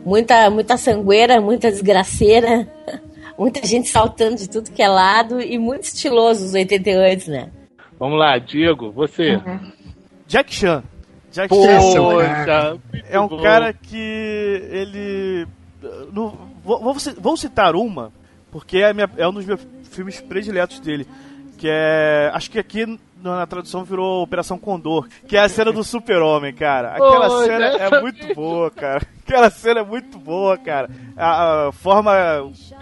Muita 0.04 0.50
muita 0.50 0.76
sangueira, 0.76 1.40
muita 1.40 1.70
desgraceira, 1.70 2.68
muita 3.38 3.64
gente 3.66 3.88
saltando 3.88 4.36
de 4.36 4.48
tudo 4.48 4.70
que 4.70 4.82
é 4.82 4.88
lado 4.88 5.40
e 5.40 5.58
muito 5.58 5.84
estiloso 5.84 6.44
os 6.44 6.54
88, 6.54 7.30
né? 7.30 7.50
Vamos 7.98 8.18
lá, 8.18 8.36
Diego, 8.38 8.90
você. 8.92 9.40
Jack 10.26 10.52
Chan. 10.54 10.82
Jack 11.32 11.48
Poxa, 11.48 11.80
Chan 11.92 12.02
muito 12.02 13.02
é 13.10 13.20
um 13.20 13.28
bom. 13.28 13.42
cara 13.42 13.72
que 13.72 13.96
ele. 14.70 15.46
no- 16.12 16.36
vou, 16.64 16.80
vou 16.80 16.98
ci- 16.98 17.14
vou 17.18 17.36
citar 17.36 17.74
uma, 17.74 18.12
porque 18.50 18.78
é, 18.78 18.90
a 18.90 18.94
minha- 18.94 19.10
é 19.16 19.26
um 19.28 19.32
dos 19.32 19.44
meus 19.46 19.60
filmes 19.96 20.20
prediletos 20.20 20.78
dele. 20.78 21.06
Que 21.58 21.68
é. 21.68 22.30
Acho 22.34 22.50
que 22.50 22.58
aqui 22.58 22.98
na 23.22 23.46
tradução 23.46 23.82
virou 23.82 24.22
Operação 24.22 24.58
Condor, 24.58 25.08
que 25.26 25.36
é 25.36 25.40
a 25.40 25.48
cena 25.48 25.72
do 25.72 25.82
Super-Homem, 25.82 26.54
cara. 26.54 26.90
Aquela 26.90 27.28
Oi, 27.28 27.46
cena 27.46 27.66
é 27.66 28.00
muito 28.00 28.34
boa, 28.34 28.70
cara. 28.70 29.02
Aquela 29.26 29.50
cena 29.50 29.80
é 29.80 29.84
muito 29.84 30.18
boa, 30.18 30.56
cara. 30.56 30.88
A, 31.16 31.68
a 31.68 31.72
forma 31.72 32.12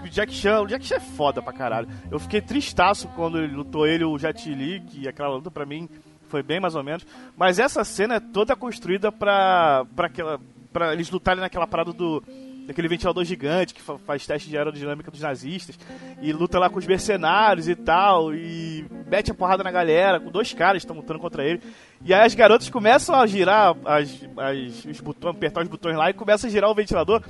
que 0.02 0.08
o 0.08 0.10
Jack 0.10 0.34
Chan. 0.34 0.62
O 0.62 0.66
Jack 0.66 0.84
Chan 0.84 0.96
é 0.96 1.00
foda 1.00 1.40
pra 1.40 1.52
caralho. 1.52 1.88
Eu 2.10 2.18
fiquei 2.18 2.40
tristaço 2.40 3.08
quando 3.14 3.38
ele 3.38 3.54
lutou 3.54 3.86
ele, 3.86 4.04
o 4.04 4.18
Jet 4.18 4.48
Li, 4.52 4.80
que 4.80 5.08
aquela 5.08 5.34
luta 5.34 5.50
pra 5.50 5.64
mim 5.64 5.88
foi 6.28 6.42
bem 6.42 6.60
mais 6.60 6.74
ou 6.74 6.82
menos. 6.82 7.06
Mas 7.36 7.58
essa 7.58 7.84
cena 7.84 8.16
é 8.16 8.20
toda 8.20 8.56
construída 8.56 9.12
pra, 9.12 9.86
pra, 9.94 10.08
aquela, 10.08 10.40
pra 10.72 10.92
eles 10.92 11.10
lutarem 11.10 11.40
naquela 11.40 11.66
parada 11.66 11.92
do, 11.92 12.22
daquele 12.66 12.88
ventilador 12.88 13.24
gigante 13.24 13.74
que 13.74 13.82
fa- 13.82 13.98
faz 13.98 14.26
teste 14.26 14.48
de 14.48 14.56
aerodinâmica 14.56 15.10
dos 15.10 15.20
nazistas 15.20 15.78
e 16.22 16.32
luta 16.32 16.58
lá 16.58 16.70
com 16.70 16.78
os 16.78 16.86
mercenários 16.86 17.68
e 17.68 17.74
tal 17.76 18.34
e 18.34 18.86
mete 19.06 19.30
a 19.30 19.34
porrada 19.34 19.62
na 19.62 19.70
galera 19.70 20.18
com 20.18 20.30
dois 20.30 20.52
caras 20.52 20.82
estão 20.82 20.96
lutando 20.96 21.18
contra 21.18 21.44
ele. 21.44 21.60
E 22.04 22.12
aí 22.14 22.24
as 22.26 22.34
garotas 22.34 22.68
começam 22.70 23.14
a 23.14 23.26
girar 23.26 23.76
as, 23.84 24.10
as- 24.38 24.84
os 24.86 25.00
botões, 25.00 25.34
apertar 25.36 25.62
os 25.62 25.68
botões 25.68 25.96
lá 25.96 26.08
e 26.10 26.14
começam 26.14 26.48
a 26.48 26.50
girar 26.52 26.70
o 26.70 26.74
ventilador. 26.74 27.22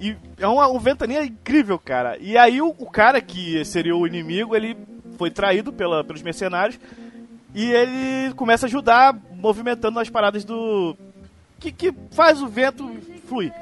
E 0.00 0.16
é 0.38 0.46
uma, 0.48 0.66
um 0.68 0.78
ventania 0.78 1.24
incrível, 1.24 1.78
cara. 1.78 2.16
E 2.18 2.36
aí 2.36 2.60
o, 2.60 2.68
o 2.78 2.90
cara 2.90 3.20
que 3.20 3.64
seria 3.64 3.94
o 3.94 4.06
inimigo, 4.06 4.56
ele 4.56 4.76
foi 5.16 5.30
traído 5.30 5.72
pela, 5.72 6.02
pelos 6.02 6.20
mercenários 6.22 6.78
e 7.54 7.70
ele 7.70 8.34
começa 8.34 8.66
a 8.66 8.68
ajudar 8.68 9.16
movimentando 9.36 10.00
as 10.00 10.10
paradas 10.10 10.44
do. 10.44 10.96
que, 11.60 11.70
que 11.70 11.94
faz 12.10 12.42
o 12.42 12.48
vento 12.48 12.90
fluir. 13.28 13.52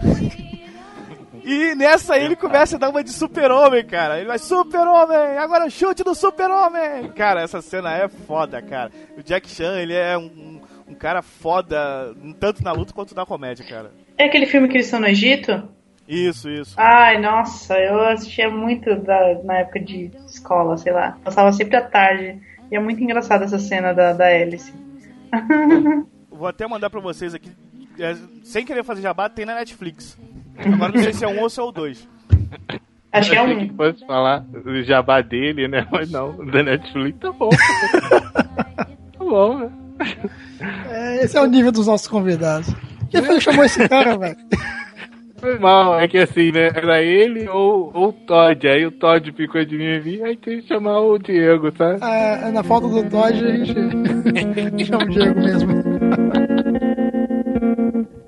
E 1.44 1.74
nessa 1.74 2.14
aí 2.14 2.24
ele 2.24 2.36
começa 2.36 2.76
a 2.76 2.78
dar 2.78 2.88
uma 2.90 3.02
de 3.02 3.10
super-homem, 3.10 3.84
cara. 3.84 4.18
Ele 4.18 4.28
vai, 4.28 4.38
super-homem! 4.38 5.36
Agora 5.38 5.68
chute 5.68 6.04
do 6.04 6.14
super-homem! 6.14 7.08
Cara, 7.16 7.42
essa 7.42 7.60
cena 7.60 7.92
é 7.96 8.08
foda, 8.08 8.62
cara. 8.62 8.90
O 9.16 9.22
Jack 9.22 9.48
Chan, 9.48 9.76
ele 9.80 9.94
é 9.94 10.16
um, 10.16 10.60
um 10.88 10.94
cara 10.94 11.20
foda, 11.22 12.14
tanto 12.38 12.62
na 12.62 12.70
luta 12.72 12.92
quanto 12.92 13.14
na 13.14 13.26
comédia, 13.26 13.64
cara. 13.68 13.90
É 14.16 14.24
aquele 14.26 14.46
filme 14.46 14.68
que 14.68 14.74
eles 14.76 14.86
estão 14.86 15.00
no 15.00 15.08
Egito? 15.08 15.68
Isso, 16.06 16.48
isso. 16.48 16.74
Ai, 16.76 17.18
nossa, 17.20 17.78
eu 17.78 18.00
assistia 18.08 18.50
muito 18.50 18.94
da- 18.96 19.40
na 19.44 19.58
época 19.58 19.80
de 19.80 20.10
escola, 20.26 20.76
sei 20.76 20.92
lá. 20.92 21.16
Passava 21.24 21.52
sempre 21.52 21.76
à 21.76 21.82
tarde. 21.82 22.40
E 22.70 22.76
é 22.76 22.80
muito 22.80 23.02
engraçada 23.02 23.44
essa 23.44 23.58
cena 23.58 23.92
da, 23.92 24.12
da 24.12 24.28
hélice. 24.30 24.72
Vou 26.30 26.46
até 26.48 26.66
mandar 26.66 26.90
pra 26.90 27.00
vocês 27.00 27.34
aqui, 27.34 27.50
é, 27.98 28.16
sem 28.42 28.64
querer 28.64 28.82
fazer 28.84 29.02
jabá, 29.02 29.28
tem 29.28 29.44
na 29.44 29.54
Netflix. 29.54 30.18
Agora 30.58 30.92
não 30.92 31.02
sei 31.02 31.12
se 31.12 31.24
é 31.24 31.28
um 31.28 31.40
ou 31.40 31.50
se 31.50 31.60
é 31.60 31.62
o 31.62 31.72
dois. 31.72 32.08
Acho 33.12 33.30
que 33.30 33.36
é 33.36 33.42
um. 33.42 33.68
que 33.68 33.74
fosse 33.74 34.06
falar 34.06 34.38
do 34.38 34.82
jabá 34.82 35.20
dele, 35.20 35.68
né? 35.68 35.86
Mas 35.90 36.10
não, 36.10 36.32
da 36.46 36.62
Netflix 36.62 37.18
tá 37.18 37.30
bom. 37.30 37.50
tá 39.12 39.18
bom, 39.18 39.58
né? 39.58 39.70
É, 40.90 41.24
esse 41.24 41.36
é 41.36 41.40
o 41.40 41.46
nível 41.46 41.70
dos 41.70 41.86
nossos 41.86 42.08
convidados. 42.08 42.72
Quem 43.10 43.22
foi 43.22 43.34
que 43.34 43.40
chamou 43.42 43.64
esse 43.64 43.86
cara, 43.88 44.16
velho? 44.16 44.36
Foi 45.36 45.58
mal, 45.58 45.98
é 45.98 46.08
que 46.08 46.18
assim, 46.18 46.52
né? 46.52 46.70
Era 46.74 47.02
ele 47.02 47.48
ou, 47.48 47.90
ou 47.92 48.08
o 48.08 48.12
Todd. 48.12 48.66
Aí 48.66 48.86
o 48.86 48.92
Todd 48.92 49.32
ficou 49.32 49.64
de 49.64 49.76
mim 49.76 50.22
aí 50.22 50.36
tem 50.36 50.60
que 50.60 50.68
chamar 50.68 51.00
o 51.00 51.18
Diego, 51.18 51.70
tá? 51.72 51.98
É, 52.00 52.50
na 52.50 52.62
falta 52.62 52.88
do 52.88 53.02
Todd, 53.10 53.44
a 53.44 53.56
gente 53.56 54.86
chama 54.86 55.04
o 55.04 55.08
Diego 55.10 55.40
mesmo. 55.40 55.72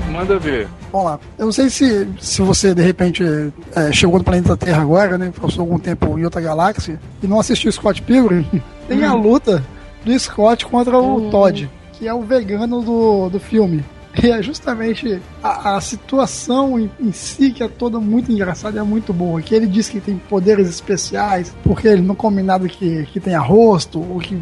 Manda 0.00 0.38
ver. 0.38 0.68
Vamos 0.90 1.06
lá. 1.06 1.20
Eu 1.38 1.46
não 1.46 1.52
sei 1.52 1.70
se, 1.70 2.08
se 2.20 2.42
você, 2.42 2.74
de 2.74 2.82
repente, 2.82 3.22
é, 3.74 3.92
chegou 3.92 4.18
no 4.18 4.24
planeta 4.24 4.56
Terra 4.56 4.82
agora, 4.82 5.18
né? 5.18 5.32
Passou 5.40 5.62
algum 5.62 5.78
tempo 5.78 6.18
em 6.18 6.24
outra 6.24 6.40
galáxia 6.40 7.00
e 7.22 7.26
não 7.26 7.40
assistiu 7.40 7.70
Scott 7.72 8.02
Pilgrim. 8.02 8.46
Tem 8.88 9.04
a 9.04 9.14
luta 9.14 9.64
do 10.04 10.18
Scott 10.18 10.66
contra 10.66 10.98
o 10.98 11.30
Todd, 11.30 11.70
que 11.92 12.08
é 12.08 12.14
o 12.14 12.22
vegano 12.22 12.82
do, 12.82 13.28
do 13.28 13.40
filme. 13.40 13.84
E 14.22 14.30
é 14.30 14.42
justamente 14.42 15.20
a, 15.42 15.76
a 15.76 15.80
situação 15.80 16.78
em, 16.78 16.90
em 17.00 17.12
si 17.12 17.50
que 17.50 17.62
é 17.62 17.68
toda 17.68 17.98
muito 17.98 18.30
engraçada 18.30 18.76
e 18.76 18.80
é 18.80 18.82
muito 18.82 19.12
boa. 19.12 19.40
Que 19.40 19.54
ele 19.54 19.66
diz 19.66 19.88
que 19.88 20.00
tem 20.00 20.16
poderes 20.28 20.68
especiais, 20.68 21.54
porque 21.64 21.88
ele 21.88 22.02
não 22.02 22.14
come 22.14 22.42
nada 22.42 22.68
que, 22.68 23.06
que 23.06 23.18
tenha 23.18 23.40
rosto, 23.40 23.98
ou 24.00 24.18
que 24.18 24.38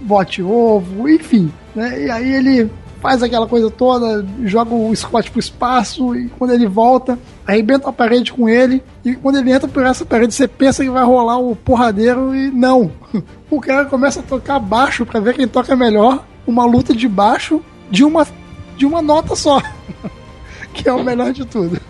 bote 0.00 0.42
ovo, 0.42 1.08
enfim. 1.08 1.52
Né? 1.74 2.04
E 2.04 2.10
aí 2.10 2.32
ele 2.32 2.70
faz 3.00 3.22
aquela 3.22 3.46
coisa 3.46 3.70
toda, 3.70 4.26
joga 4.44 4.74
o 4.74 4.94
Scott 4.94 5.30
pro 5.30 5.38
espaço 5.40 6.14
e 6.16 6.28
quando 6.30 6.52
ele 6.52 6.66
volta, 6.66 7.18
arrebenta 7.46 7.88
a 7.88 7.92
parede 7.92 8.32
com 8.32 8.48
ele. 8.48 8.82
E 9.04 9.14
quando 9.14 9.38
ele 9.38 9.52
entra 9.52 9.68
por 9.68 9.84
essa 9.84 10.04
parede, 10.04 10.34
você 10.34 10.48
pensa 10.48 10.82
que 10.82 10.90
vai 10.90 11.04
rolar 11.04 11.38
o 11.38 11.54
porradeiro 11.56 12.34
e 12.34 12.50
não. 12.50 12.90
O 13.50 13.62
cara 13.62 13.86
começa 13.86 14.20
a 14.20 14.22
tocar 14.22 14.58
baixo 14.58 15.06
pra 15.06 15.20
ver 15.20 15.34
quem 15.34 15.48
toca 15.48 15.74
melhor. 15.74 16.22
Uma 16.46 16.66
luta 16.66 16.94
de 16.94 17.08
baixo 17.08 17.62
de 17.90 18.04
uma, 18.04 18.26
de 18.76 18.84
uma 18.84 19.00
nota 19.00 19.34
só. 19.34 19.62
que 20.74 20.86
é 20.86 20.92
o 20.92 21.02
melhor 21.02 21.32
de 21.32 21.46
tudo. 21.46 21.80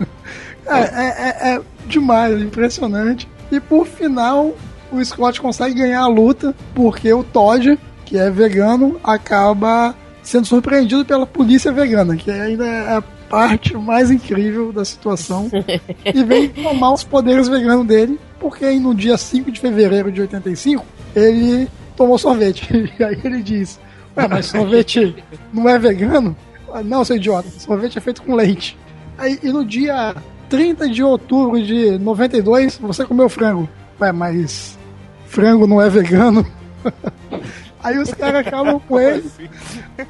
É, 0.65 0.79
é, 0.79 1.07
é- 1.51 1.55
é 1.55 1.61
demais, 1.85 2.41
impressionante. 2.41 3.27
E 3.51 3.59
por 3.59 3.85
final, 3.85 4.53
o 4.89 5.03
Scott 5.03 5.41
consegue 5.41 5.75
ganhar 5.81 5.99
a 6.01 6.07
luta 6.07 6.55
porque 6.73 7.11
o 7.11 7.25
Todd, 7.25 7.77
que 8.05 8.17
é 8.17 8.29
vegano, 8.31 8.97
acaba 9.03 9.93
sendo 10.29 10.45
surpreendido 10.45 11.03
pela 11.03 11.25
polícia 11.25 11.71
vegana, 11.71 12.15
que 12.15 12.29
ainda 12.29 12.63
é 12.63 12.97
a 12.97 13.01
parte 13.01 13.75
mais 13.75 14.11
incrível 14.11 14.71
da 14.71 14.85
situação. 14.85 15.49
e 16.05 16.23
vem 16.23 16.49
tomar 16.49 16.93
os 16.93 17.03
poderes 17.03 17.47
veganos 17.47 17.87
dele, 17.87 18.19
porque 18.39 18.63
aí 18.63 18.79
no 18.79 18.93
dia 18.93 19.17
5 19.17 19.51
de 19.51 19.59
fevereiro 19.59 20.11
de 20.11 20.21
85, 20.21 20.85
ele 21.15 21.67
tomou 21.95 22.17
sorvete. 22.19 22.69
E 22.99 23.03
aí 23.03 23.19
ele 23.23 23.41
diz: 23.41 23.79
Ué, 24.15 24.27
mas 24.27 24.45
sorvete 24.45 25.15
não 25.51 25.67
é 25.67 25.79
vegano? 25.79 26.35
Ah, 26.71 26.83
Não, 26.83 27.03
seu 27.03 27.15
idiota, 27.15 27.49
sorvete 27.57 27.97
é 27.97 28.01
feito 28.01 28.21
com 28.21 28.35
leite. 28.35 28.77
Aí, 29.17 29.39
e 29.41 29.51
no 29.51 29.65
dia 29.65 30.15
30 30.47 30.89
de 30.89 31.03
outubro 31.03 31.59
de 31.59 31.97
92, 31.97 32.77
você 32.77 33.03
comeu 33.03 33.27
frango. 33.29 33.67
Ué, 33.99 34.11
mas 34.11 34.77
frango 35.25 35.65
não 35.65 35.81
é 35.81 35.89
vegano? 35.89 36.45
Aí 37.83 37.97
os 37.97 38.13
caras 38.13 38.45
acabam 38.45 38.79
com 38.79 38.99
ele 38.99 39.29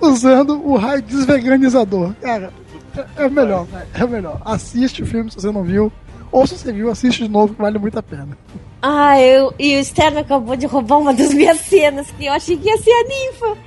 usando 0.01 0.61
o 0.65 0.75
raio 0.75 1.01
desveganizador. 1.01 2.13
Cara, 2.21 2.51
é, 2.97 3.25
é 3.25 3.29
melhor, 3.29 3.67
é 3.93 4.05
melhor. 4.05 4.41
Assiste 4.43 5.03
o 5.03 5.05
filme 5.05 5.29
se 5.29 5.39
você 5.39 5.51
não 5.51 5.63
viu. 5.63 5.91
Ou 6.31 6.45
se 6.45 6.57
você 6.57 6.71
viu, 6.71 6.89
assiste 6.89 7.23
de 7.23 7.29
novo 7.29 7.53
que 7.53 7.61
vale 7.61 7.79
muito 7.79 7.97
a 7.97 8.03
pena. 8.03 8.37
Ah, 8.81 9.19
eu, 9.21 9.53
e 9.59 9.75
o 9.75 9.79
Sterno 9.81 10.19
acabou 10.19 10.55
de 10.55 10.65
roubar 10.65 10.99
uma 10.99 11.13
das 11.13 11.33
minhas 11.33 11.59
cenas, 11.59 12.09
que 12.11 12.25
eu 12.27 12.31
achei 12.33 12.55
que 12.55 12.67
ia 12.69 12.77
ser 12.77 12.91
a 12.91 13.03
ninfa. 13.03 13.57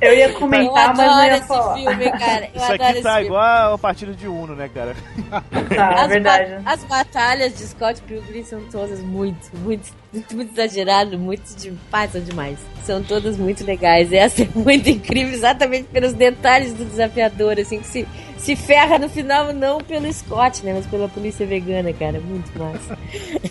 Eu 0.00 0.12
ia 0.14 0.28
eu 0.28 0.34
comentar, 0.38 0.88
mas 0.88 0.98
não 0.98 1.04
adoro 1.14 1.26
ia 1.26 1.36
esse 1.36 1.46
falar. 1.46 1.74
filme, 1.76 2.10
cara. 2.12 2.44
Eu 2.46 2.56
Isso 2.56 2.64
adoro 2.64 2.82
aqui 2.82 2.92
esse 2.92 3.02
tá 3.02 3.10
filme. 3.12 3.26
igual 3.26 3.74
a 3.74 3.78
partida 3.78 4.12
de 4.12 4.28
Uno, 4.28 4.54
né, 4.54 4.68
cara? 4.72 4.96
Tá, 5.30 5.92
é 5.92 6.00
As, 6.02 6.08
verdade. 6.08 6.50
ba- 6.62 6.72
as 6.72 6.84
batalhas 6.84 7.56
de 7.56 7.62
Scott 7.64 8.00
Pilgrim 8.02 8.44
são 8.44 8.60
todas 8.70 9.00
muito, 9.00 9.50
muito, 9.58 9.92
muito, 10.12 10.34
muito 10.36 10.52
exageradas, 10.52 11.18
muito 11.18 11.54
de, 11.56 11.70
passam 11.90 12.20
demais. 12.20 12.58
São 12.84 13.02
todas 13.02 13.36
muito 13.36 13.64
legais. 13.64 14.12
Essa 14.12 14.42
é 14.42 14.48
muito 14.54 14.88
incrível, 14.90 15.32
exatamente 15.34 15.84
pelos 15.84 16.12
detalhes 16.12 16.72
do 16.74 16.84
desafiador, 16.84 17.58
assim, 17.58 17.78
que 17.80 17.86
se, 17.86 18.08
se 18.38 18.54
ferra 18.54 18.98
no 18.98 19.08
final, 19.08 19.52
não 19.52 19.78
pelo 19.78 20.12
Scott, 20.12 20.64
né, 20.64 20.72
mas 20.74 20.86
pela 20.86 21.08
polícia 21.08 21.46
vegana, 21.46 21.92
cara. 21.92 22.20
Muito 22.20 22.50
massa. 22.58 22.98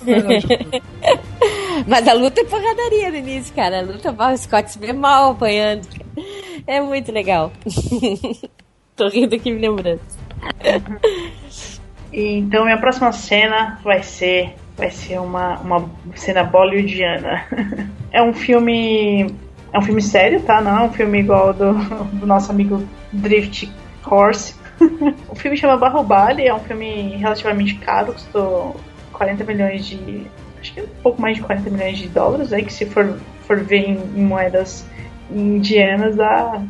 mas 1.88 2.08
a 2.08 2.14
luta 2.14 2.42
é 2.42 2.46
porradaria 2.46 3.10
no 3.10 3.18
início, 3.18 3.54
cara. 3.54 3.80
A 3.80 3.82
luta, 3.82 4.12
o 4.12 4.38
Scott 4.38 4.72
se 4.72 4.80
vê 4.80 4.94
mal 4.94 5.32
apanhando. 5.32 5.88
É 6.68 6.80
muito 6.82 7.12
legal. 7.12 7.52
Tô 8.96 9.10
rindo 9.10 9.36
aqui 9.36 9.52
me 9.52 9.60
lembrando. 9.60 10.00
Então 12.14 12.64
minha 12.64 12.78
próxima 12.78 13.12
cena 13.12 13.80
vai 13.84 14.02
ser 14.02 14.56
vai 14.78 14.92
ser 14.92 15.20
uma, 15.20 15.60
uma 15.60 15.90
cena 16.16 16.44
bollywoodiana. 16.44 17.46
É 18.12 18.24
um 18.24 18.34
filme 18.34 19.30
é 19.74 19.78
um 19.78 19.82
filme 19.82 20.02
sério, 20.02 20.42
tá? 20.42 20.62
Não 20.62 20.78
é 20.78 20.82
um 20.84 20.90
filme 20.94 21.20
igual 21.20 21.54
do, 21.54 21.74
do 22.14 22.26
nosso 22.26 22.50
amigo 22.50 22.82
Drift 23.12 23.70
Horse. 24.10 24.56
o 25.30 25.36
filme 25.36 25.58
chama 25.58 25.78
Bahubali, 25.78 26.48
é 26.48 26.54
um 26.54 26.60
filme 26.60 27.16
relativamente 27.18 27.76
caro, 27.76 28.14
custou 28.14 28.76
40 29.14 29.44
milhões 29.44 29.86
de 29.86 30.28
acho 30.60 30.74
que 30.74 30.80
é 30.80 30.84
um 30.84 31.02
pouco 31.04 31.22
mais 31.22 31.38
de 31.38 31.44
40 31.44 31.70
milhões 31.70 31.98
de 31.98 32.08
dólares, 32.10 32.52
aí 32.52 32.64
que 32.64 32.74
se 32.74 32.86
for 32.86 33.18
for 33.46 33.64
ver 33.64 33.90
em, 33.90 34.00
em 34.16 34.24
moedas 34.24 34.86
indianas 35.30 36.16
dá 36.16 36.62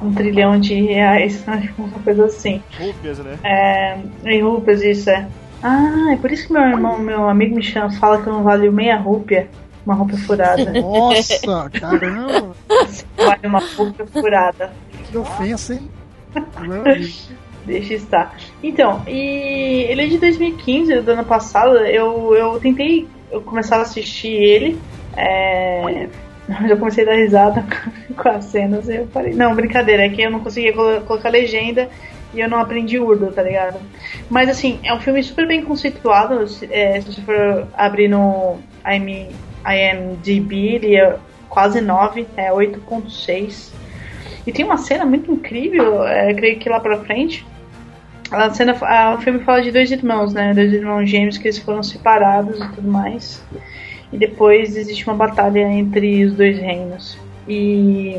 um 0.00 0.12
trilhão 0.12 0.58
de 0.58 0.74
reais, 0.74 1.44
uma 1.76 1.88
coisa 2.02 2.26
assim. 2.26 2.62
Rúpias, 2.78 3.18
né? 3.18 3.38
É, 3.42 3.98
em 4.24 4.42
rupias, 4.42 4.82
isso 4.82 5.10
é. 5.10 5.26
Ah, 5.62 6.12
é 6.12 6.16
por 6.16 6.30
isso 6.32 6.46
que 6.46 6.52
meu 6.52 6.62
irmão, 6.62 6.98
meu 6.98 7.28
amigo 7.28 7.54
me 7.54 7.62
chama, 7.62 7.90
fala 7.92 8.22
que 8.22 8.28
não 8.28 8.42
vale 8.42 8.70
meia 8.70 8.96
rúpia, 8.96 9.48
uma 9.84 9.94
rúpia 9.94 10.16
furada. 10.18 10.72
Nossa, 10.80 11.70
caramba, 11.70 12.54
vale 13.16 13.46
uma 13.46 13.60
rúpia 13.76 14.06
furada. 14.06 14.72
que 15.10 15.18
ofensa, 15.18 15.74
hein? 15.74 15.90
Deixa 17.64 17.94
estar. 17.94 18.36
Então, 18.62 19.02
e 19.06 19.86
ele 19.88 20.02
é 20.02 20.06
de 20.06 20.18
2015, 20.18 21.00
do 21.00 21.10
ano 21.12 21.24
passado. 21.24 21.76
Eu, 21.78 22.34
eu 22.34 22.58
tentei 22.60 23.06
eu 23.30 23.42
começar 23.42 23.76
a 23.76 23.82
assistir 23.82 24.32
ele. 24.32 24.80
é, 25.16 26.08
Eu 26.68 26.76
comecei 26.78 27.04
a 27.04 27.06
dar 27.06 27.14
risada 27.16 27.64
com 28.16 28.28
as 28.28 28.46
cenas 28.46 28.88
eu 28.88 29.06
falei, 29.08 29.32
não, 29.34 29.54
brincadeira, 29.54 30.04
é 30.04 30.08
que 30.08 30.20
eu 30.22 30.30
não 30.30 30.40
conseguia 30.40 30.72
colo- 30.72 31.00
colocar 31.02 31.28
legenda 31.28 31.88
e 32.34 32.40
eu 32.40 32.48
não 32.48 32.58
aprendi 32.58 32.98
urdo, 32.98 33.30
tá 33.32 33.42
ligado? 33.42 33.78
Mas 34.28 34.48
assim, 34.48 34.80
é 34.82 34.92
um 34.92 35.00
filme 35.00 35.22
super 35.22 35.46
bem 35.46 35.62
conceituado. 35.64 36.46
Se, 36.48 36.68
é, 36.72 37.00
se 37.00 37.12
você 37.12 37.20
for 37.22 37.68
abrir 37.74 38.08
no 38.08 38.58
IM, 38.86 39.28
IMDB, 39.64 40.74
ele 40.74 40.96
é 40.96 41.16
quase 41.48 41.80
9, 41.80 42.26
é 42.36 42.50
8.6. 42.52 43.72
E 44.50 44.52
tem 44.52 44.64
uma 44.64 44.78
cena 44.78 45.06
muito 45.06 45.30
incrível, 45.30 46.04
é, 46.04 46.34
creio 46.34 46.58
que 46.58 46.68
lá 46.68 46.80
pra 46.80 46.98
frente. 47.04 47.46
A 48.32 48.50
cena, 48.50 48.76
a, 48.80 49.14
o 49.14 49.18
filme 49.18 49.38
fala 49.44 49.62
de 49.62 49.70
dois 49.70 49.92
irmãos, 49.92 50.34
né? 50.34 50.52
Dois 50.52 50.72
irmãos 50.72 51.08
gêmeos 51.08 51.38
que 51.38 51.46
eles 51.46 51.60
foram 51.60 51.84
separados 51.84 52.60
e 52.60 52.68
tudo 52.72 52.90
mais. 52.90 53.40
E 54.12 54.18
depois 54.18 54.76
existe 54.76 55.06
uma 55.06 55.14
batalha 55.14 55.70
entre 55.70 56.24
os 56.24 56.34
dois 56.34 56.58
reinos. 56.58 57.16
E 57.46 58.16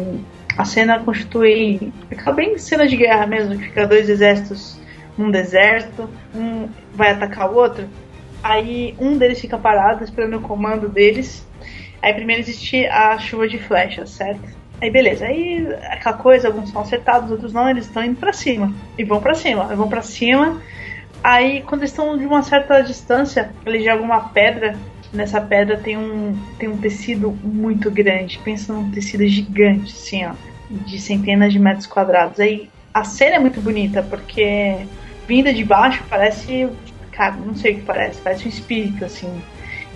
a 0.58 0.64
cena 0.64 1.00
constitui. 1.00 1.92
Fica 2.08 2.32
bem 2.32 2.58
cena 2.58 2.88
de 2.88 2.96
guerra 2.96 3.28
mesmo, 3.28 3.58
que 3.58 3.66
fica 3.66 3.86
dois 3.86 4.08
exércitos 4.08 4.80
num 5.18 5.30
deserto, 5.30 6.10
um 6.34 6.70
vai 6.94 7.12
atacar 7.12 7.52
o 7.52 7.56
outro. 7.56 7.90
Aí 8.42 8.96
um 8.98 9.18
deles 9.18 9.42
fica 9.42 9.58
parado 9.58 10.02
esperando 10.06 10.38
o 10.38 10.42
comando 10.42 10.88
deles. 10.88 11.46
Aí 12.02 12.14
primeiro 12.14 12.42
existe 12.42 12.86
a 12.86 13.20
chuva 13.20 13.50
de 13.50 13.58
flechas, 13.58 14.12
certo? 14.12 14.61
Aí 14.82 14.90
beleza, 14.90 15.26
aí 15.26 15.68
aquela 15.92 16.18
coisa, 16.18 16.48
alguns 16.48 16.72
são 16.72 16.82
acertados, 16.82 17.30
outros 17.30 17.54
não, 17.54 17.70
eles 17.70 17.86
estão 17.86 18.04
indo 18.04 18.20
pra 18.20 18.34
cima. 18.34 18.74
E 18.98 19.04
vão 19.04 19.22
pra 19.22 19.36
cima, 19.36 19.66
vão 19.76 19.88
pra 19.88 20.02
cima. 20.02 20.60
Aí 21.24 21.62
quando 21.62 21.82
eles 21.82 21.92
estão 21.92 22.18
de 22.18 22.26
uma 22.26 22.42
certa 22.42 22.82
distância, 22.82 23.52
eles 23.64 23.86
jogam 23.86 24.06
uma 24.06 24.30
pedra. 24.30 24.76
Nessa 25.14 25.40
pedra 25.40 25.78
tem 25.78 25.98
um, 25.98 26.36
tem 26.58 26.68
um 26.68 26.78
tecido 26.78 27.32
muito 27.44 27.92
grande. 27.92 28.40
Pensa 28.44 28.74
num 28.74 28.90
tecido 28.90 29.28
gigante, 29.28 29.94
assim, 29.94 30.26
ó. 30.26 30.32
De 30.70 31.00
centenas 31.00 31.54
de 31.54 31.60
metros 31.60 31.86
quadrados. 31.86 32.40
Aí 32.40 32.68
a 32.92 33.04
cena 33.04 33.36
é 33.36 33.40
muito 33.40 33.62
bonita, 33.62 34.02
porque 34.02 34.78
vinda 35.28 35.54
de 35.54 35.64
baixo 35.64 36.04
parece. 36.10 36.68
Cara, 37.12 37.36
não 37.36 37.56
sei 37.56 37.74
o 37.74 37.76
que 37.76 37.82
parece, 37.82 38.20
parece 38.22 38.46
um 38.48 38.50
espírito, 38.50 39.06
assim. 39.06 39.30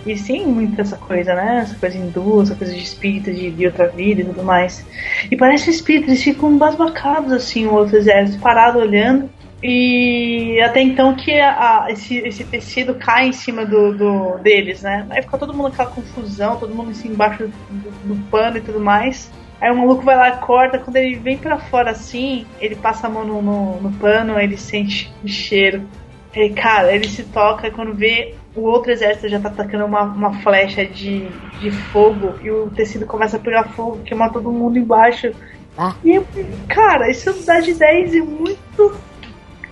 E 0.06 0.14
tem 0.22 0.46
muito 0.46 0.80
essa 0.80 0.96
coisa, 0.96 1.34
né? 1.34 1.60
Essa 1.62 1.74
coisa 1.78 1.98
hindu, 1.98 2.42
essa 2.42 2.54
coisa 2.54 2.72
de 2.72 2.80
espírito, 2.82 3.32
de, 3.32 3.50
de 3.50 3.66
outra 3.66 3.88
vida 3.88 4.20
e 4.22 4.24
tudo 4.24 4.44
mais. 4.44 4.86
E 5.30 5.36
parece 5.36 5.68
um 5.68 5.72
espírito, 5.72 6.08
eles 6.10 6.22
ficam 6.22 6.56
basbacados, 6.56 7.32
assim, 7.32 7.66
o 7.66 7.74
outro 7.74 7.96
exército, 7.96 8.40
parado 8.40 8.78
olhando. 8.78 9.28
E 9.62 10.60
até 10.62 10.80
então 10.80 11.16
que 11.16 11.40
a, 11.40 11.86
esse, 11.88 12.18
esse 12.18 12.44
tecido 12.44 12.94
cai 12.94 13.28
em 13.28 13.32
cima 13.32 13.64
do, 13.66 13.96
do- 13.96 14.38
deles, 14.38 14.82
né? 14.82 15.06
Aí 15.10 15.22
fica 15.22 15.38
todo 15.38 15.54
mundo 15.54 15.68
aquela 15.68 15.90
confusão, 15.90 16.56
todo 16.58 16.74
mundo 16.74 16.90
assim 16.90 17.08
embaixo 17.08 17.48
do, 17.68 17.90
do 18.14 18.22
pano 18.30 18.58
e 18.58 18.60
tudo 18.60 18.78
mais. 18.80 19.32
Aí 19.60 19.70
o 19.70 19.76
maluco 19.76 20.04
vai 20.04 20.14
lá 20.16 20.36
corta, 20.36 20.78
quando 20.78 20.96
ele 20.96 21.16
vem 21.16 21.38
pra 21.38 21.58
fora 21.58 21.90
assim, 21.90 22.46
ele 22.60 22.76
passa 22.76 23.06
a 23.06 23.10
mão 23.10 23.24
no, 23.24 23.40
no, 23.42 23.80
no 23.80 23.92
pano, 23.98 24.38
ele 24.38 24.56
sente 24.56 25.10
o 25.24 25.28
cheiro. 25.28 25.88
Ele, 26.34 26.54
cara, 26.54 26.94
ele 26.94 27.08
se 27.08 27.24
toca 27.24 27.70
quando 27.70 27.94
vê 27.94 28.34
o 28.56 28.62
outro 28.62 28.90
exército 28.90 29.28
já 29.28 29.38
tá 29.38 29.48
atacando 29.48 29.84
uma, 29.84 30.02
uma 30.02 30.32
flecha 30.40 30.84
de, 30.84 31.28
de 31.60 31.70
fogo 31.70 32.34
e 32.42 32.50
o 32.50 32.70
tecido 32.70 33.06
começa 33.06 33.36
a 33.36 33.40
pegar 33.40 33.64
fogo, 33.64 33.98
queimar 34.02 34.32
todo 34.32 34.50
mundo 34.50 34.78
embaixo. 34.78 35.32
Ah. 35.76 35.94
E, 36.02 36.20
cara, 36.66 37.10
isso 37.10 37.32
dá 37.44 37.60
de 37.60 37.74
10 37.74 38.14
e 38.14 38.22
muito, 38.22 38.96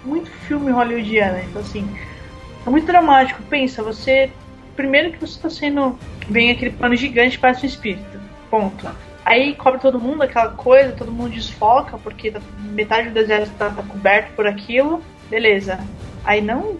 muito 0.04 0.30
filme 0.30 0.70
hollywoodiano. 0.70 1.38
Então, 1.38 1.62
assim, 1.62 1.88
é 2.66 2.70
muito 2.70 2.86
dramático. 2.86 3.42
Pensa, 3.44 3.82
você. 3.82 4.30
Primeiro 4.76 5.12
que 5.12 5.18
você 5.18 5.40
tá 5.40 5.48
sendo. 5.48 5.98
Vem 6.28 6.50
aquele 6.50 6.72
pano 6.72 6.94
gigante, 6.94 7.38
parece 7.38 7.64
um 7.64 7.68
espírito. 7.68 8.20
Ponto. 8.50 8.86
Aí 9.24 9.54
cobre 9.54 9.80
todo 9.80 9.98
mundo, 9.98 10.22
aquela 10.22 10.50
coisa, 10.50 10.92
todo 10.92 11.10
mundo 11.10 11.30
desfoca, 11.30 11.96
porque 11.96 12.30
tá- 12.30 12.40
metade 12.58 13.08
do 13.08 13.18
exército 13.18 13.56
tá, 13.56 13.70
tá 13.70 13.82
coberto 13.82 14.32
por 14.34 14.46
aquilo. 14.46 15.02
Beleza. 15.30 15.80
Aí 16.22 16.42
não. 16.42 16.76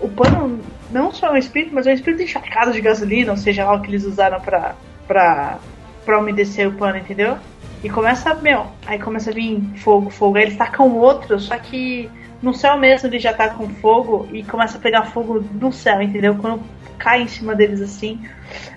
O 0.00 0.08
pano 0.08 0.60
não 0.90 1.12
só 1.12 1.28
é 1.28 1.32
um 1.32 1.36
espírito, 1.36 1.74
mas 1.74 1.86
é 1.86 1.90
um 1.90 1.94
espírito 1.94 2.22
encharcado 2.22 2.72
de 2.72 2.80
gasolina, 2.80 3.32
ou 3.32 3.36
seja 3.36 3.64
lá 3.64 3.74
o 3.74 3.80
que 3.80 3.88
eles 3.88 4.04
usaram 4.04 4.40
pra, 4.40 4.74
pra, 5.06 5.58
pra 6.04 6.18
umedecer 6.18 6.68
o 6.68 6.72
pano, 6.72 6.98
entendeu? 6.98 7.38
E 7.82 7.88
começa, 7.88 8.34
meu, 8.34 8.66
aí 8.86 8.98
começa 8.98 9.30
a 9.30 9.34
vir 9.34 9.62
fogo, 9.76 10.10
fogo. 10.10 10.36
Aí 10.36 10.44
eles 10.44 10.56
tacam 10.56 10.94
outro, 10.96 11.38
só 11.38 11.56
que 11.58 12.10
no 12.42 12.52
céu 12.54 12.78
mesmo 12.78 13.08
eles 13.08 13.22
já 13.22 13.32
tacam 13.32 13.68
fogo 13.68 14.28
e 14.32 14.42
começa 14.42 14.78
a 14.78 14.80
pegar 14.80 15.04
fogo 15.04 15.44
no 15.54 15.72
céu, 15.72 16.02
entendeu? 16.02 16.34
Quando 16.36 16.62
cai 16.98 17.22
em 17.22 17.28
cima 17.28 17.54
deles 17.54 17.80
assim, 17.80 18.20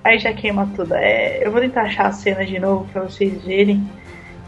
aí 0.03 0.20
já 0.20 0.34
queima 0.34 0.70
tudo. 0.76 0.93
É, 0.95 1.45
eu 1.45 1.51
vou 1.51 1.61
tentar 1.61 1.84
achar 1.84 2.07
a 2.07 2.11
cena 2.11 2.45
de 2.45 2.59
novo 2.59 2.88
pra 2.91 3.03
vocês 3.03 3.43
verem. 3.43 3.88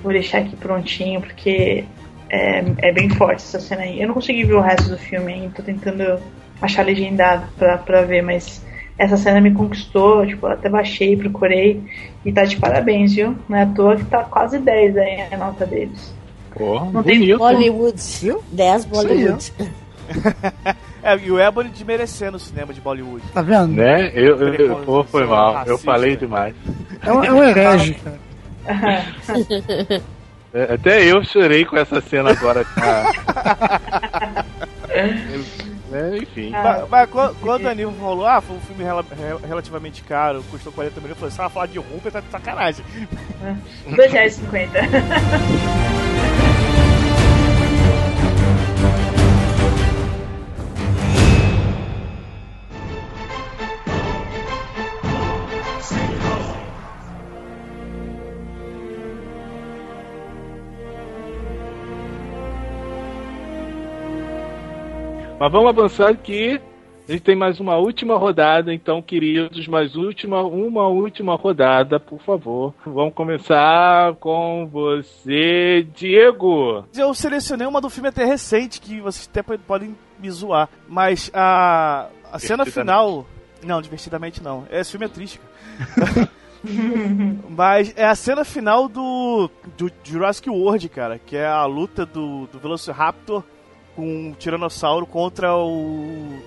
Vou 0.04 0.12
deixar 0.12 0.40
aqui 0.40 0.56
prontinho, 0.56 1.22
porque 1.22 1.86
é, 2.30 2.64
é 2.80 2.92
bem 2.92 3.10
forte 3.10 3.44
essa 3.44 3.60
cena 3.60 3.84
aí. 3.84 4.02
Eu 4.02 4.08
não 4.08 4.14
consegui 4.14 4.44
ver 4.44 4.54
o 4.54 4.62
resto 4.62 4.90
do 4.90 4.98
filme 4.98 5.34
ainda, 5.34 5.54
tô 5.56 5.64
tentando 5.64 6.22
achar 6.62 6.86
legendado 6.86 7.46
pra, 7.58 7.78
pra 7.78 8.02
ver, 8.04 8.22
mas 8.22 8.64
essa 8.98 9.18
cena 9.18 9.42
me 9.42 9.52
conquistou, 9.54 10.26
tipo, 10.28 10.46
eu 10.48 10.52
até 10.52 10.70
baixei, 10.70 11.18
procurei, 11.18 11.82
e 12.24 12.32
tá 12.32 12.44
de 12.46 12.58
parabéns, 12.58 13.16
viu? 13.16 13.36
Não 13.50 13.58
é 13.58 13.64
à 13.64 13.66
toa 13.66 13.96
que 13.96 14.06
tá 14.06 14.24
quase 14.24 14.60
10 14.60 14.96
aí 14.98 15.22
a 15.32 15.38
nota 15.38 15.66
deles. 15.66 16.14
Porra, 16.54 16.92
Não 16.92 17.02
tem 17.02 17.18
bonito. 17.20 17.38
Bollywood. 17.40 18.02
Viu? 18.22 18.44
10 18.52 18.86
Bollywood. 18.86 19.54
É, 21.04 21.18
e 21.18 21.32
o 21.32 21.40
Ebony 21.40 21.70
desmerecendo 21.70 22.38
o 22.38 22.40
cinema 22.40 22.72
de 22.72 22.80
Bollywood. 22.80 23.24
Tá 23.34 23.42
vendo? 23.42 23.74
Né? 23.74 24.12
Eu, 24.14 24.38
eu, 24.40 24.54
eu- 24.54 24.76
pô, 24.86 25.04
foi 25.04 25.26
mal. 25.26 25.50
Eu 25.52 25.56
Racista. 25.56 25.80
falei 25.80 26.16
demais. 26.16 26.54
É 27.04 27.12
um, 27.12 27.24
é 27.24 27.32
um 27.34 27.44
herege, 27.44 27.96
cara. 27.96 28.20
É, 30.54 30.74
Até 30.74 31.04
eu 31.06 31.24
chorei 31.24 31.64
com 31.66 31.78
essa 31.78 32.02
cena 32.02 32.32
agora. 32.32 32.66
cara. 32.66 33.10
É, 35.92 36.18
enfim. 36.18 36.52
Ah, 36.54 36.64
Mas, 36.82 36.90
mas 36.90 37.10
quando, 37.12 37.36
quando 37.42 37.68
a 37.68 37.74
Nivo 37.76 37.92
falou, 38.00 38.26
ah, 38.26 38.42
foi 38.42 38.56
um 38.56 38.62
filme 38.62 38.84
rel- 38.84 39.06
relativamente 39.46 40.02
caro, 40.04 40.44
custou 40.50 40.72
40 40.72 41.00
milhões, 41.02 41.12
eu 41.12 41.16
falei, 41.18 41.32
se 41.32 41.40
ela 41.40 41.50
falar 41.50 41.66
de 41.68 41.78
roupa, 41.80 42.10
tá 42.12 42.20
de 42.22 42.30
sacanagem. 42.32 42.86
R$2,50. 43.90 44.70
Mas 65.42 65.52
vamos 65.52 65.70
avançar 65.70 66.16
que 66.18 66.62
a 67.10 67.12
gente 67.12 67.24
tem 67.24 67.36
mais 67.36 67.60
uma 67.60 67.76
última 67.76 68.16
rodada, 68.16 68.72
então, 68.72 69.02
queridos, 69.02 69.68
mais 69.68 69.96
última, 69.96 70.44
uma 70.44 70.88
última 70.88 71.34
rodada, 71.34 72.00
por 72.00 72.22
favor. 72.22 72.76
Vamos 72.86 73.16
começar 73.16 74.14
com 74.18 74.70
você, 74.72 75.84
Diego. 75.96 76.86
Eu 76.96 77.12
selecionei 77.16 77.66
uma 77.66 77.82
do 77.82 77.90
filme 77.90 78.10
até 78.10 78.24
recente, 78.24 78.80
que 78.80 79.02
vocês 79.02 79.28
até 79.28 79.42
po- 79.42 79.58
podem 79.58 79.98
me 80.20 80.30
zoar, 80.30 80.70
mas 80.88 81.32
a, 81.34 82.06
a 82.32 82.38
cena 82.38 82.64
final... 82.64 83.26
Não, 83.64 83.82
divertidamente 83.82 84.44
não. 84.44 84.68
Esse 84.70 84.92
filme 84.92 85.08
é 85.08 85.10
triste, 85.10 85.40
cara. 85.96 86.30
Mas 87.50 87.92
é 87.98 88.06
a 88.06 88.14
cena 88.14 88.46
final 88.46 88.88
do, 88.88 89.50
do 89.76 89.92
Jurassic 90.04 90.48
World, 90.48 90.88
cara, 90.90 91.18
que 91.18 91.36
é 91.36 91.48
a 91.48 91.66
luta 91.66 92.06
do, 92.06 92.46
do 92.46 92.60
Velociraptor 92.60 93.44
com 93.96 94.32
o 94.32 94.36
Tiranossauro 94.36 95.06
contra 95.06 95.56
o, 95.56 95.70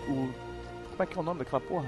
o- 0.08 0.30
Como 0.90 1.02
é 1.02 1.06
que 1.06 1.16
é 1.18 1.20
o 1.20 1.24
nome 1.24 1.38
daquela 1.40 1.60
porra? 1.60 1.86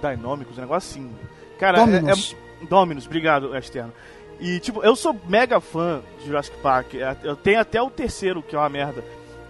Dynamicus, 0.00 0.58
um 0.58 0.60
negócio 0.62 0.90
assim. 1.02 1.10
Cara, 1.58 1.78
é- 1.78 1.84
Dominus. 1.84 2.36
é. 2.62 2.66
Dominus, 2.66 3.06
obrigado, 3.06 3.56
Externo. 3.56 3.92
E, 4.40 4.58
tipo, 4.58 4.82
eu 4.82 4.96
sou 4.96 5.14
mega 5.28 5.60
fã 5.60 6.00
de 6.18 6.26
Jurassic 6.26 6.56
Park. 6.58 6.94
É, 6.94 7.16
Eu 7.22 7.36
tenho 7.36 7.60
até 7.60 7.80
o 7.80 7.90
terceiro, 7.90 8.42
que 8.42 8.56
é 8.56 8.58
uma 8.58 8.68
merda. 8.68 9.04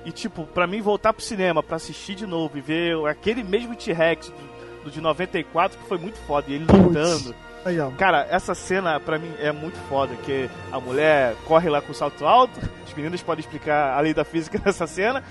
E, 0.04 0.10
tipo, 0.12 0.44
pra 0.46 0.66
mim 0.66 0.80
voltar 0.82 1.12
pro 1.12 1.22
cinema, 1.22 1.62
pra 1.62 1.76
assistir 1.76 2.14
de 2.14 2.26
novo 2.26 2.58
e 2.58 2.60
ver 2.60 2.96
aquele 3.06 3.42
mesmo 3.44 3.74
T-Rex 3.76 4.28
do, 4.30 4.84
do 4.84 4.90
de 4.90 5.00
94, 5.00 5.78
que 5.78 5.86
foi 5.86 5.96
muito 5.96 6.18
foda. 6.26 6.50
E 6.50 6.54
ele 6.54 6.66
Putz. 6.66 6.82
lutando. 6.82 7.34
Aí, 7.64 7.78
ó. 7.78 7.90
Cara, 7.92 8.26
essa 8.30 8.54
cena 8.54 8.98
pra 8.98 9.18
mim 9.18 9.30
é 9.38 9.52
muito 9.52 9.78
foda, 9.88 10.14
que 10.24 10.50
a 10.72 10.80
mulher 10.80 11.34
corre 11.46 11.70
lá 11.70 11.80
com 11.80 11.92
o 11.92 11.94
salto 11.94 12.26
alto, 12.26 12.58
os 12.86 12.92
meninos 12.94 13.22
podem 13.22 13.40
explicar 13.40 13.96
a 13.96 14.00
lei 14.00 14.12
da 14.12 14.24
física 14.24 14.58
dessa 14.64 14.86
cena. 14.86 15.22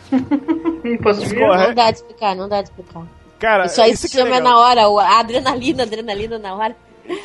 Corre. 1.03 1.67
Não 1.67 1.73
dá 1.75 1.91
de 1.91 1.97
explicar, 1.97 2.35
não 2.35 2.49
dá 2.49 2.61
de 2.61 2.69
explicar. 2.69 3.03
Cara, 3.39 3.65
Isso 3.65 3.81
aí 3.81 3.91
isso 3.91 4.07
se 4.07 4.09
que 4.15 4.17
é 4.19 4.23
chama 4.23 4.35
legal. 4.35 4.51
na 4.53 4.59
hora, 4.59 4.87
o- 4.89 4.99
a 4.99 5.19
adrenalina, 5.19 5.83
adrenalina 5.83 6.37
na 6.37 6.53
hora. 6.55 6.75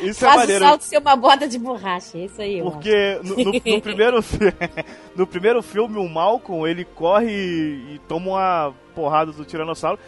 Isso 0.01 0.25
é 0.25 0.27
Faz 0.27 0.35
o 0.35 0.39
maneiro. 0.39 0.65
salto 0.65 0.81
ser 0.81 0.97
uma 0.97 1.15
borda 1.15 1.47
de 1.47 1.59
borracha, 1.59 2.17
é 2.17 2.21
isso 2.25 2.41
aí. 2.41 2.61
Porque 2.61 3.19
no, 3.23 3.35
no- 3.35 3.53
no 3.53 3.81
primeiro, 3.81 4.21
fi- 4.23 4.53
no 5.15 5.27
primeiro 5.27 5.61
filme, 5.61 5.97
o 5.99 6.09
Malcolm, 6.09 6.67
ele 6.67 6.83
corre 6.83 7.29
e, 7.31 7.95
e 7.95 8.01
toma 8.07 8.31
uma 8.31 8.73
porrada 8.95 9.31
do 9.31 9.45
Tiranossauro 9.45 9.99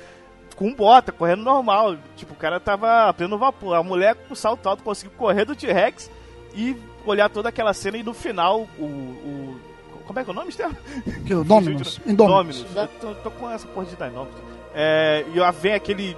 com 0.59 0.73
bota, 0.73 1.13
correndo 1.13 1.41
normal. 1.41 1.95
Tipo, 2.17 2.33
o 2.33 2.35
cara 2.35 2.59
tava 2.59 3.07
a 3.07 3.13
pleno 3.13 3.37
vapor. 3.37 3.75
A 3.75 3.81
mulher 3.81 4.13
com 4.13 4.35
salto 4.35 4.67
alto 4.67 4.83
conseguiu 4.83 5.17
correr 5.17 5.45
do 5.45 5.55
T-Rex 5.55 6.11
e 6.53 6.75
olhar 7.05 7.29
toda 7.29 7.47
aquela 7.47 7.73
cena 7.73 7.97
e 7.97 8.03
no 8.03 8.13
final 8.13 8.67
o. 8.77 8.83
o 8.83 9.59
como 10.05 10.19
é 10.19 10.23
que 10.23 10.29
é 10.29 10.33
o 10.33 10.35
nome? 10.35 10.51
Que 11.25 11.33
o 11.33 11.43
Dominus. 11.45 12.01
Indominus. 12.05 12.63
Dominus. 12.63 12.89
Tô, 12.99 13.13
tô 13.15 13.31
com 13.31 13.49
essa 13.49 13.67
porra 13.67 13.85
de 13.85 13.95
Dinominus. 13.95 14.27
É, 14.75 15.23
e 15.33 15.51
vem 15.61 15.73
aquele 15.73 16.17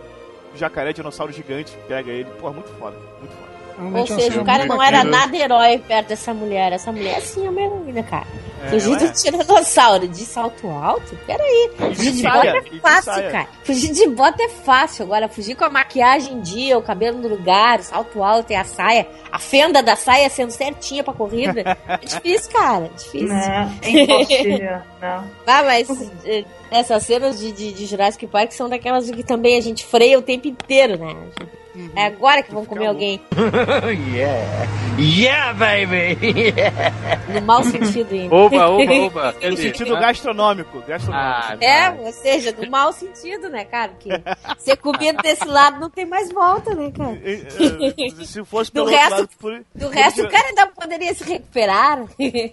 jacaré 0.55 0.91
dinossauro 0.91 1.31
gigante, 1.31 1.77
pega 1.87 2.09
ele. 2.09 2.29
Porra, 2.39 2.53
muito 2.53 2.69
foda. 2.79 2.97
Muito 3.19 3.35
foda. 3.35 3.50
Ou 3.79 4.03
é 4.03 4.07
seja, 4.07 4.41
o 4.41 4.45
cara 4.45 4.65
não 4.65 4.77
bacana. 4.77 4.97
era 4.97 5.03
nada 5.03 5.37
herói 5.37 5.77
perto 5.79 6.07
dessa 6.07 6.33
mulher. 6.33 6.71
Essa 6.73 6.91
mulher 6.91 7.21
sim 7.21 7.45
é 7.45 7.49
uma 7.49 7.61
heroína, 7.61 8.03
cara. 8.03 8.27
É, 8.63 8.69
Fugir 8.69 8.95
do 8.97 9.05
é. 9.05 9.11
tiranossauro 9.11 10.07
de 10.07 10.23
salto 10.23 10.69
alto? 10.69 11.17
Peraí. 11.25 11.71
Fugir 11.77 12.11
de 12.11 12.23
bota 12.23 12.47
é 12.47 12.79
fácil, 12.79 13.31
cara. 13.31 13.47
Fugir 13.63 13.91
de 13.91 14.07
bota 14.07 14.43
é 14.43 14.49
fácil. 14.49 15.05
Agora, 15.05 15.27
fugir 15.27 15.55
com 15.55 15.65
a 15.65 15.69
maquiagem 15.69 16.33
em 16.33 16.41
dia, 16.41 16.77
o 16.77 16.81
cabelo 16.81 17.17
no 17.17 17.27
lugar, 17.27 17.79
o 17.79 17.83
salto 17.83 18.23
alto 18.23 18.51
e 18.51 18.55
a 18.55 18.63
saia, 18.63 19.07
a 19.31 19.39
fenda 19.39 19.81
da 19.81 19.95
saia 19.95 20.29
sendo 20.29 20.51
certinha 20.51 21.03
pra 21.03 21.13
corrida. 21.13 21.77
É 21.87 21.97
difícil, 22.05 22.51
cara. 22.51 22.85
É 22.85 22.97
difícil. 22.97 23.27
Não, 23.29 23.35
é 23.81 23.89
impossível. 23.89 24.81
não. 25.01 25.23
Ah, 25.47 25.63
mas 25.63 25.89
eh, 26.23 26.45
essas 26.69 27.03
cenas 27.03 27.39
de, 27.39 27.51
de, 27.51 27.73
de 27.73 27.85
Jurassic 27.87 28.27
Park 28.27 28.51
são 28.51 28.69
daquelas 28.69 29.09
que 29.09 29.23
também 29.23 29.57
a 29.57 29.61
gente 29.61 29.85
freia 29.85 30.19
o 30.19 30.21
tempo 30.21 30.47
inteiro, 30.47 30.97
né? 30.99 31.15
É 31.95 32.05
agora 32.05 32.43
que 32.43 32.53
vão 32.53 32.65
comer 32.65 32.87
alguém. 32.87 33.21
yeah. 34.13 34.67
Yeah, 34.99 35.53
baby. 35.53 36.17
No 37.33 37.41
mau 37.41 37.63
sentido 37.63 38.13
ainda. 38.13 38.35
Oba, 38.35 38.67
oba, 38.69 38.93
oba. 38.93 39.35
No 39.49 39.57
sentido 39.57 39.95
gastronômico. 39.97 40.81
gastronômico. 40.85 41.31
ah, 41.33 41.57
É, 41.61 41.91
vai. 41.91 41.99
ou 42.05 42.11
seja, 42.11 42.51
no 42.57 42.69
mau 42.69 42.91
sentido, 42.91 43.49
né, 43.49 43.63
cara? 43.65 43.93
Porque 43.93 44.09
ser 44.59 44.75
comido 44.77 45.21
desse 45.23 45.45
lado 45.45 45.79
não 45.79 45.89
tem 45.89 46.05
mais 46.05 46.31
volta, 46.31 46.75
né, 46.75 46.91
cara? 46.91 47.17
Se 48.25 48.43
fosse 48.43 48.69
Do 48.71 48.83
pelo 48.83 48.85
outro 48.87 48.99
resto- 48.99 49.15
lado, 49.15 49.29
por, 49.39 49.63
Do 49.73 49.87
resto, 49.89 50.21
o 50.23 50.29
cara 50.29 50.47
ainda 50.49 50.67
poderia 50.67 51.13
se 51.13 51.23
recuperar. 51.23 51.99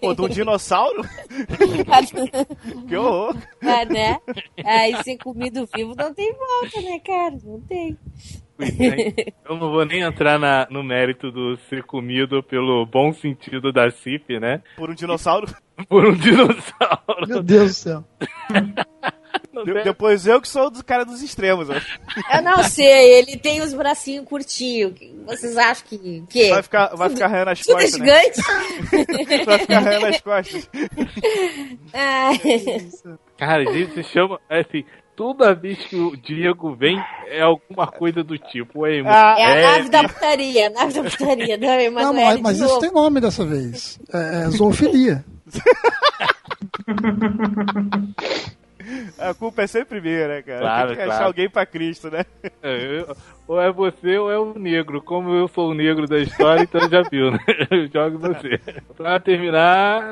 Pô, 0.00 0.14
de 0.14 0.22
um 0.22 0.28
dinossauro? 0.28 1.02
Que 2.88 2.96
horror. 2.96 3.36
Mas, 3.60 3.88
né? 3.88 4.18
Aí 4.64 4.96
ser 5.02 5.16
comido 5.18 5.68
vivo 5.74 5.94
não 5.96 6.12
tem 6.14 6.32
volta, 6.32 6.80
né, 6.80 6.98
cara? 7.04 7.36
Não 7.44 7.60
tem. 7.60 7.96
Eu 9.48 9.56
não 9.56 9.70
vou 9.70 9.84
nem 9.84 10.00
entrar 10.00 10.38
na- 10.38 10.66
no 10.70 10.82
mérito 10.82 11.30
do 11.30 11.56
ser 11.68 11.82
comido 11.84 12.42
pelo 12.42 12.84
bom 12.86 13.12
sentido 13.12 13.72
da 13.72 13.90
CIP, 13.90 14.38
né? 14.40 14.62
Por 14.76 14.90
um 14.90 14.94
dinossauro. 14.94 15.46
Por 15.88 16.06
um 16.08 16.12
dinossauro. 16.14 17.26
Meu 17.28 17.40
Deus 17.42 17.70
do 17.70 17.74
céu. 17.74 18.04
De- 19.64 19.82
depois 19.84 20.26
eu 20.26 20.40
que 20.40 20.48
sou 20.48 20.70
do 20.70 20.84
cara 20.84 21.04
dos 21.04 21.22
extremos. 21.22 21.68
ó. 21.70 21.74
Eu 22.36 22.42
não 22.42 22.62
sei, 22.64 23.12
ele 23.18 23.36
tem 23.36 23.60
os 23.60 23.72
bracinhos 23.74 24.24
curtinhos. 24.26 24.92
Vocês 25.26 25.56
acham 25.56 25.86
que. 25.88 26.24
que? 26.28 26.50
Vai 26.50 26.62
ficar, 26.62 26.94
vai 26.96 27.10
ficar 27.10 27.24
arranhando 27.26 27.50
as 27.50 27.60
Tudo 27.60 27.74
costas, 27.74 27.98
né? 28.00 28.06
gigante? 28.06 29.44
Vai 29.46 29.58
ficar 29.58 29.76
arranhando 29.78 30.06
as 30.06 30.20
costas. 30.20 30.70
Ai. 31.92 32.38
Cara, 33.36 33.64
gente, 33.72 33.94
se 33.94 34.02
chama. 34.04 34.40
é 34.48 34.60
Assim, 34.60 34.84
toda 35.18 35.52
vez 35.52 35.76
que 35.86 35.96
o 35.96 36.16
Diego 36.16 36.76
vem, 36.76 36.96
é 37.26 37.42
alguma 37.42 37.88
coisa 37.88 38.22
do 38.22 38.38
tipo. 38.38 38.86
É, 38.86 39.00
Ah, 39.00 39.34
É 39.36 39.44
a 39.44 39.50
é, 39.56 39.62
nave 39.62 39.88
da 39.88 40.08
putaria, 40.08 40.68
a 40.68 40.70
nave 40.70 40.92
da 40.92 41.02
putaria. 41.10 41.56
Não, 41.58 41.66
Não, 41.66 41.80
Emanuele, 41.80 42.24
mas, 42.24 42.36
de 42.36 42.42
mas 42.42 42.56
isso 42.58 42.68
novo. 42.68 42.80
tem 42.80 42.92
nome 42.92 43.20
dessa 43.20 43.44
vez. 43.44 43.98
É, 44.14 44.44
é 44.44 44.50
zoofilia. 44.50 45.24
A 49.18 49.34
culpa 49.34 49.62
é 49.62 49.66
sempre 49.66 50.00
minha, 50.00 50.28
né, 50.28 50.42
cara? 50.42 50.60
Claro, 50.60 50.86
Tem 50.88 50.96
que 50.96 51.02
achar 51.02 51.10
claro. 51.12 51.26
alguém 51.26 51.48
pra 51.50 51.66
Cristo, 51.66 52.10
né? 52.10 52.24
É, 52.62 53.00
eu- 53.00 53.16
ou 53.46 53.60
é 53.60 53.72
você 53.72 54.18
ou 54.18 54.30
é 54.30 54.38
o 54.38 54.58
negro. 54.58 55.00
Como 55.02 55.34
eu 55.34 55.48
sou 55.48 55.70
o 55.70 55.74
negro 55.74 56.06
da 56.06 56.18
história, 56.18 56.62
então 56.62 56.88
já 56.88 57.02
viu, 57.02 57.30
né? 57.30 57.38
Eu 57.70 57.86
jogo 57.88 58.18
você. 58.18 58.60
Pra 58.96 59.18
terminar. 59.18 60.02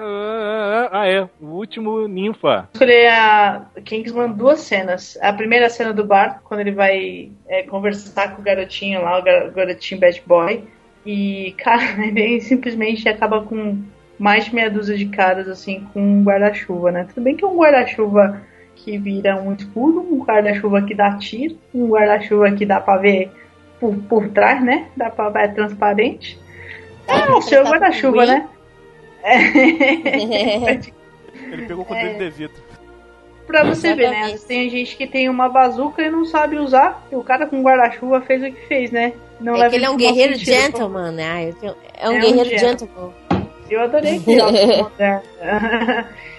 Ah, 0.91 1.07
é. 1.07 1.23
O 1.41 1.47
último 1.57 2.07
ninfa. 2.09 2.69
escolher 2.73 3.09
a 3.09 3.67
Kingsman 3.85 4.33
duas 4.33 4.61
cenas. 4.61 5.19
A 5.21 5.33
primeira 5.33 5.69
cena 5.69 5.93
do 5.93 6.05
bar, 6.05 6.41
quando 6.45 6.61
ele 6.61 6.73
vai 6.73 7.31
é, 7.47 7.63
conversar 7.65 8.35
com 8.35 8.41
o 8.41 8.45
garotinho 8.45 9.03
lá, 9.03 9.19
o 9.19 9.23
gar- 9.23 9.51
garotinho 9.51 10.01
bad 10.01 10.23
boy. 10.27 10.65
E, 11.05 11.55
cara, 11.59 11.83
ele 12.05 12.41
simplesmente 12.41 13.09
acaba 13.09 13.43
com 13.43 13.79
mais 14.19 14.47
de 14.47 14.55
meia 14.55 14.71
dúzia 14.71 14.97
de 14.97 15.07
caras, 15.07 15.47
assim, 15.47 15.87
com 15.93 16.01
um 16.01 16.25
guarda-chuva, 16.25 16.91
né? 16.91 17.07
Tudo 17.13 17.23
bem 17.23 17.37
que 17.37 17.45
é 17.45 17.47
um 17.47 17.57
guarda-chuva 17.57 18.41
que 18.87 18.97
vira 18.99 19.37
um 19.43 19.53
escudo, 19.53 19.99
um 20.01 20.23
guarda-chuva 20.25 20.81
que 20.83 20.95
dá 20.95 21.19
tiro, 21.19 21.59
um 21.75 21.89
guarda-chuva 21.89 22.53
que 22.53 22.65
dá 22.65 22.79
pra 22.81 22.97
ver 22.99 23.31
por, 23.81 23.93
por 24.09 24.29
trás, 24.29 24.63
né? 24.65 24.87
Dá 24.97 25.11
pra 25.11 25.29
ver 25.29 25.41
é 25.41 25.49
transparente. 25.49 26.39
É 27.09 27.31
o 27.33 27.43
seu 27.43 27.65
tá 27.65 27.71
guarda-chuva, 27.71 28.27
né? 28.27 28.49
É. 29.25 29.39
Ele 31.53 31.67
pegou 31.67 31.85
com 31.85 31.95
o 31.95 31.97
dedo 31.97 32.19
de 32.19 32.31
vidro. 32.31 32.63
Pra 33.45 33.65
você 33.65 33.93
ver, 33.95 34.11
né? 34.11 34.37
Tem 34.47 34.71
gente 34.71 34.97
que 34.97 35.05
tem 35.07 35.29
uma 35.29 35.49
bazuca 35.49 36.01
e 36.03 36.11
não 36.11 36.25
sabe 36.25 36.57
usar. 36.57 37.05
E 37.11 37.17
o 37.17 37.25
cara 37.25 37.45
com 37.47 37.61
guarda-chuva 37.63 38.21
fez 38.21 38.41
o 38.43 38.53
que 38.53 38.67
fez, 38.69 38.91
né? 38.93 39.13
Não 39.41 39.55
É 39.57 39.59
leva 39.59 39.71
que 39.71 39.77
ele 39.77 39.85
é 39.85 39.91
um 39.91 39.97
guerreiro 39.97 40.35
sentido. 40.39 40.55
gentleman, 40.55 41.11
né? 41.13 41.49
Eu 41.49 41.55
tenho- 41.55 41.77
É 41.99 42.09
um 42.09 42.13
É 42.13 42.17
um 42.17 42.21
guerreiro 42.21 42.49
gentleman. 42.51 43.13
gentleman. 43.29 43.47
Eu 43.69 43.81
adorei 43.81 44.21
que 44.21 44.31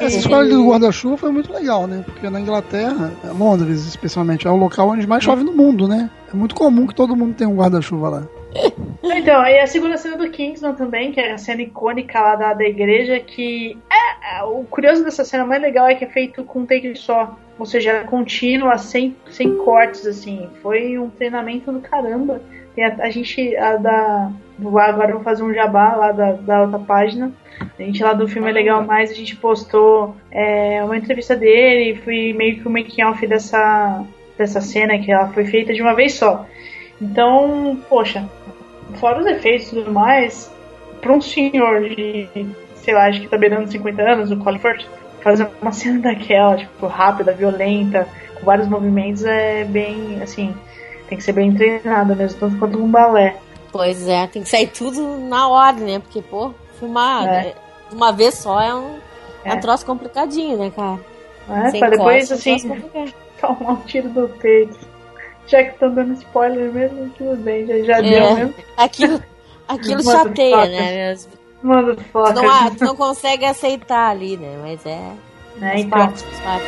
Essa 0.00 0.18
escolha 0.18 0.48
do 0.48 0.68
guarda-chuva 0.68 1.16
foi 1.16 1.32
muito 1.32 1.52
legal, 1.52 1.86
né? 1.86 2.04
Porque 2.04 2.30
na 2.30 2.40
Inglaterra, 2.40 3.12
é, 3.24 3.28
Londres 3.28 3.86
especialmente, 3.86 4.46
é 4.46 4.50
o 4.50 4.56
local 4.56 4.90
onde 4.90 5.06
mais 5.06 5.24
chove 5.24 5.42
no 5.42 5.52
mundo, 5.52 5.88
né? 5.88 6.08
É 6.32 6.36
muito 6.36 6.54
comum 6.54 6.86
que 6.86 6.94
todo 6.94 7.16
mundo 7.16 7.34
tenha 7.34 7.50
um 7.50 7.56
guarda-chuva 7.56 8.08
lá. 8.08 8.22
Então, 9.02 9.40
aí 9.40 9.58
a 9.60 9.66
segunda 9.66 9.96
cena 9.96 10.16
do 10.16 10.28
Kingsman 10.30 10.74
também, 10.74 11.12
que 11.12 11.20
é 11.20 11.32
a 11.32 11.38
cena 11.38 11.62
icônica 11.62 12.20
lá 12.20 12.34
da, 12.34 12.54
da 12.54 12.64
igreja, 12.64 13.20
que 13.20 13.78
é, 13.90 14.38
é, 14.38 14.42
o 14.42 14.64
curioso 14.64 15.04
dessa 15.04 15.24
cena 15.24 15.44
mais 15.44 15.62
legal 15.62 15.86
é 15.86 15.94
que 15.94 16.04
é 16.04 16.08
feito 16.08 16.44
com 16.44 16.60
um 16.60 16.66
take 16.66 16.94
só. 16.96 17.36
Ou 17.58 17.64
seja, 17.64 17.92
é 17.92 18.04
contínua, 18.04 18.76
sem, 18.78 19.16
sem 19.30 19.56
cortes, 19.56 20.06
assim. 20.06 20.48
Foi 20.60 20.98
um 20.98 21.08
treinamento 21.08 21.72
do 21.72 21.80
caramba. 21.80 22.42
A, 22.78 23.04
a 23.06 23.10
gente, 23.10 23.56
a 23.56 23.76
da. 23.76 24.30
Agora 24.58 25.12
vou 25.12 25.22
fazer 25.22 25.42
um 25.42 25.52
jabá 25.52 25.94
lá 25.94 26.12
da, 26.12 26.32
da 26.32 26.62
outra 26.62 26.78
página. 26.78 27.32
A 27.78 27.82
gente 27.82 28.02
lá 28.02 28.12
do 28.12 28.28
filme 28.28 28.48
é 28.48 28.52
legal 28.52 28.84
mais, 28.84 29.10
a 29.10 29.14
gente 29.14 29.36
postou 29.36 30.14
é, 30.30 30.82
uma 30.84 30.96
entrevista 30.96 31.34
dele, 31.34 32.00
foi 32.04 32.32
meio 32.32 32.60
que 32.60 32.68
o 32.68 32.70
making 32.70 33.02
off 33.04 33.26
dessa, 33.26 34.04
dessa 34.36 34.60
cena, 34.60 34.98
que 34.98 35.10
ela 35.10 35.28
foi 35.28 35.46
feita 35.46 35.72
de 35.72 35.80
uma 35.80 35.94
vez 35.94 36.14
só. 36.14 36.46
Então, 37.00 37.78
poxa, 37.88 38.28
fora 38.94 39.20
os 39.20 39.26
efeitos 39.26 39.68
e 39.68 39.76
tudo 39.76 39.92
mais, 39.92 40.52
pra 41.00 41.12
um 41.12 41.20
senhor 41.20 41.88
de, 41.88 42.28
sei 42.76 42.94
lá, 42.94 43.06
acho 43.06 43.20
que 43.20 43.28
tá 43.28 43.38
beirando 43.38 43.70
50 43.70 44.02
anos, 44.02 44.30
o 44.30 44.36
Colin 44.38 44.58
Firth, 44.58 44.86
fazer 45.22 45.48
uma 45.60 45.72
cena 45.72 46.00
daquela, 46.00 46.56
tipo, 46.56 46.86
rápida, 46.86 47.32
violenta, 47.32 48.06
com 48.34 48.44
vários 48.46 48.68
movimentos, 48.68 49.24
é 49.24 49.64
bem, 49.64 50.20
assim, 50.22 50.54
tem 51.08 51.18
que 51.18 51.24
ser 51.24 51.32
bem 51.32 51.52
treinado 51.54 52.14
mesmo, 52.16 52.38
tanto 52.40 52.58
quanto 52.58 52.78
um 52.78 52.88
balé. 52.90 53.36
Pois 53.72 54.06
é, 54.08 54.26
tem 54.26 54.42
que 54.42 54.48
sair 54.48 54.68
tudo 54.68 55.02
na 55.28 55.48
ordem, 55.48 55.84
né? 55.84 55.98
Porque, 55.98 56.22
pô, 56.22 56.52
filmar 56.78 57.26
É. 57.28 57.48
é, 57.48 57.54
uma 57.92 58.12
vez 58.12 58.34
só 58.34 58.60
é 58.60 58.74
um, 58.74 58.96
é. 59.44 59.50
um 59.50 59.56
É. 59.56 59.60
troço 59.60 59.84
complicadinho, 59.84 60.56
né, 60.56 60.70
cara? 60.74 60.98
Né? 61.48 61.70
Sem 61.70 61.80
Pra 61.80 61.90
depois, 61.90 62.30
é 62.30 62.34
um 62.34 62.36
assim, 62.38 62.82
tomar 63.40 63.72
um 63.72 63.76
tiro 63.86 64.08
do 64.08 64.28
peito. 64.40 64.78
Já 65.46 65.62
que 65.62 65.70
estão 65.70 65.94
dando 65.94 66.14
spoiler 66.14 66.72
mesmo, 66.72 67.08
tudo 67.16 67.36
bem, 67.36 67.66
já, 67.66 67.78
já 67.84 67.98
É. 67.98 68.02
deu 68.02 68.34
mesmo. 68.34 68.54
Aquilo, 68.76 69.22
aquilo 69.68 70.02
chateia, 70.02 70.56
foto. 70.56 70.70
né? 70.70 71.16
Manda 71.62 71.94
Tu 71.96 72.04
foca. 72.12 72.32
não, 72.32 72.50
ah, 72.50 72.70
tu 72.76 72.84
não 72.84 72.96
consegue 72.96 73.44
aceitar 73.44 74.10
ali, 74.10 74.36
né? 74.36 74.58
Mas 74.62 74.84
é. 74.86 75.12
Faz 75.60 75.80
Então, 75.80 75.98
parte, 75.98 76.22
faz 76.24 76.62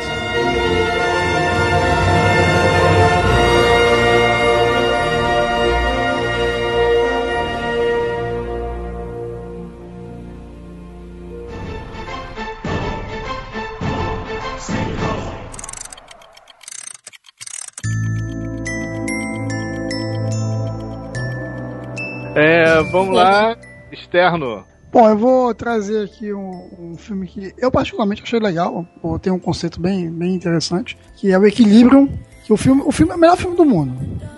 É, 22.39 22.81
vamos 22.83 23.15
lá. 23.15 23.57
Externo. 23.91 24.63
Bom, 24.91 25.07
eu 25.07 25.17
vou 25.17 25.53
trazer 25.53 26.05
aqui 26.05 26.33
um, 26.33 26.69
um 26.79 26.97
filme 26.97 27.27
que 27.27 27.53
eu 27.57 27.69
particularmente 27.69 28.23
achei 28.23 28.39
legal, 28.39 28.87
ou 29.03 29.19
tem 29.19 29.31
um 29.31 29.37
conceito 29.37 29.79
bem, 29.79 30.09
bem 30.09 30.33
interessante, 30.33 30.97
que 31.15 31.31
é 31.31 31.37
o 31.37 31.45
Equilibrium, 31.45 32.09
que 32.43 32.51
o 32.51 32.57
filme, 32.57 32.81
o 32.83 32.91
filme 32.91 33.11
é 33.11 33.15
o 33.15 33.19
melhor 33.19 33.37
filme 33.37 33.55
do 33.55 33.65
mundo. 33.65 33.95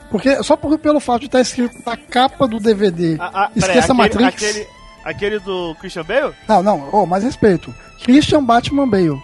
Porque 0.09 0.43
só 0.43 0.57
por, 0.57 0.77
pelo 0.77 0.99
fato 0.99 1.21
de 1.21 1.25
estar 1.27 1.39
escrito 1.39 1.77
na 1.85 1.95
capa 1.95 2.47
do 2.47 2.59
DVD, 2.59 3.15
Ah, 3.17 3.31
ah, 3.33 3.51
peraí, 3.53 3.77
esqueça 3.77 3.93
aquele, 3.93 3.97
Matrix. 3.97 4.43
Aquele, 4.43 4.67
aquele 5.05 5.39
do 5.39 5.73
Christian 5.75 6.03
Bale? 6.03 6.33
Não, 6.49 6.61
não, 6.61 6.89
oh, 6.91 7.05
mais 7.05 7.23
respeito. 7.23 7.73
Christian 8.03 8.43
Batman 8.43 8.89
Bale. 8.89 9.21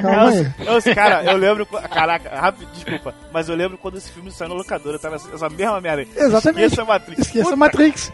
Calma 0.00 0.30
aí. 0.30 0.52
Eu, 0.58 0.74
eu, 0.74 0.94
cara, 0.94 1.24
eu 1.24 1.36
lembro. 1.36 1.66
Caraca, 1.66 2.28
rápido, 2.34 2.68
desculpa. 2.72 3.14
Mas 3.32 3.48
eu 3.48 3.54
lembro 3.56 3.78
quando 3.78 3.98
esse 3.98 4.10
filme 4.10 4.30
saiu 4.30 4.50
na 4.50 4.54
locadora, 4.54 4.98
tava 4.98 5.16
essa 5.16 5.48
mesma 5.48 5.80
merda. 5.80 6.06
Exatamente. 6.16 6.64
Esqueça 6.66 6.84
Matrix. 6.84 7.20
Esqueça 7.20 7.44
Puta, 7.44 7.56
Matrix. 7.56 8.12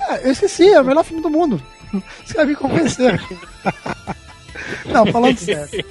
Ah, 0.00 0.16
eu 0.22 0.32
esqueci, 0.32 0.68
é 0.72 0.80
o 0.80 0.84
melhor 0.84 1.04
filme 1.04 1.22
do 1.22 1.30
mundo. 1.30 1.60
Você 2.24 2.34
vai 2.34 2.46
me 2.46 2.56
convencer. 2.56 3.20
Não, 4.86 5.06
falando 5.06 5.36
sério. 5.38 5.84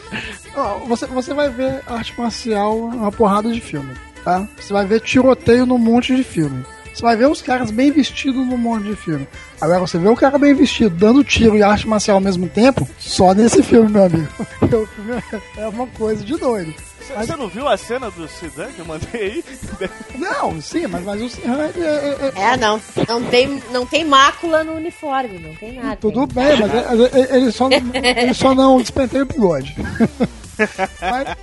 Ó, 0.55 0.79
Você, 0.85 1.05
você 1.07 1.33
vai 1.33 1.49
ver 1.49 1.81
arte 1.87 2.13
marcial 2.17 2.77
uma 2.77 3.11
porrada 3.11 3.51
de 3.51 3.59
filme, 3.59 3.93
tá? 4.23 4.47
Você 4.57 4.71
vai 4.73 4.85
ver 4.85 5.01
tiroteio 5.01 5.65
num 5.65 5.77
monte 5.77 6.15
de 6.15 6.23
filme. 6.23 6.63
Você 6.99 7.05
vai 7.05 7.15
ver 7.15 7.29
os 7.29 7.41
caras 7.41 7.71
bem 7.71 7.91
vestidos 7.91 8.45
num 8.45 8.57
monte 8.57 8.83
de 8.89 8.95
filme. 8.97 9.25
Agora 9.61 9.79
você 9.79 9.97
vê 9.97 10.09
o 10.09 10.17
cara 10.17 10.37
bem 10.37 10.53
vestido, 10.53 10.89
dando 10.89 11.23
tiro 11.23 11.55
e 11.55 11.63
arte 11.63 11.87
marcial 11.87 12.17
ao 12.17 12.21
mesmo 12.21 12.45
tempo, 12.49 12.85
só 12.99 13.33
nesse 13.33 13.63
filme, 13.63 13.89
meu 13.89 14.03
amigo. 14.03 14.27
Porque 14.59 14.75
o 14.75 14.85
filme 14.85 15.23
é 15.55 15.67
uma 15.69 15.87
coisa 15.87 16.21
de 16.25 16.35
doido. 16.35 16.73
Você 16.99 17.13
você 17.13 17.35
não 17.37 17.47
viu 17.47 17.69
a 17.69 17.77
cena 17.77 18.11
do 18.11 18.27
Sidan 18.27 18.67
que 18.75 18.79
eu 18.79 18.85
mandei 18.85 19.21
aí? 19.21 19.43
Não, 20.19 20.61
sim, 20.61 20.85
mas, 20.87 21.05
mas 21.05 21.21
o 21.21 21.29
Sinhan, 21.29 21.69
ele 21.73 21.85
é, 21.85 21.87
é- 21.89 22.31
é- 22.35 22.41
É, 22.53 22.57
não. 22.57 22.81
Não 23.07 23.23
tem, 23.23 23.63
não 23.71 23.85
tem 23.85 24.03
mácula 24.03 24.65
no 24.65 24.73
uniforme, 24.73 25.39
não 25.39 25.55
tem 25.55 25.73
nada. 25.79 25.95
Tudo 25.95 26.27
bem, 26.27 26.59
mas 26.59 26.71
ele, 27.15 27.27
ele 27.37 27.51
só, 27.53 27.69
não- 27.69 27.77
ele 27.93 28.33
só 28.33 28.53
não 28.53 28.77
despenteia 28.81 29.23
o 29.23 29.25
bigode. 29.25 29.73
Mas 31.01 31.37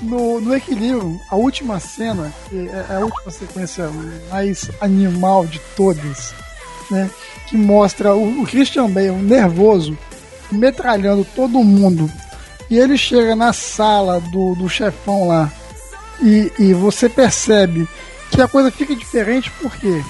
no, 0.00 0.40
no 0.40 0.54
equilíbrio, 0.54 1.20
a 1.30 1.36
última 1.36 1.80
cena, 1.80 2.32
que 2.48 2.68
é 2.68 2.96
a 2.96 3.00
última 3.00 3.30
sequência 3.30 3.90
mais 4.30 4.70
animal 4.80 5.46
de 5.46 5.60
todas, 5.76 6.34
né? 6.90 7.10
Que 7.48 7.56
mostra 7.56 8.14
o, 8.14 8.42
o 8.42 8.46
Christian 8.46 8.90
Bale 8.90 9.12
nervoso, 9.12 9.96
metralhando 10.50 11.26
todo 11.34 11.64
mundo. 11.64 12.10
E 12.70 12.78
ele 12.78 12.98
chega 12.98 13.34
na 13.34 13.52
sala 13.52 14.20
do, 14.20 14.54
do 14.54 14.68
chefão 14.68 15.26
lá. 15.26 15.50
E, 16.20 16.52
e 16.58 16.74
você 16.74 17.08
percebe 17.08 17.88
que 18.30 18.42
a 18.42 18.48
coisa 18.48 18.70
fica 18.70 18.94
diferente 18.94 19.50
porque 19.62 20.02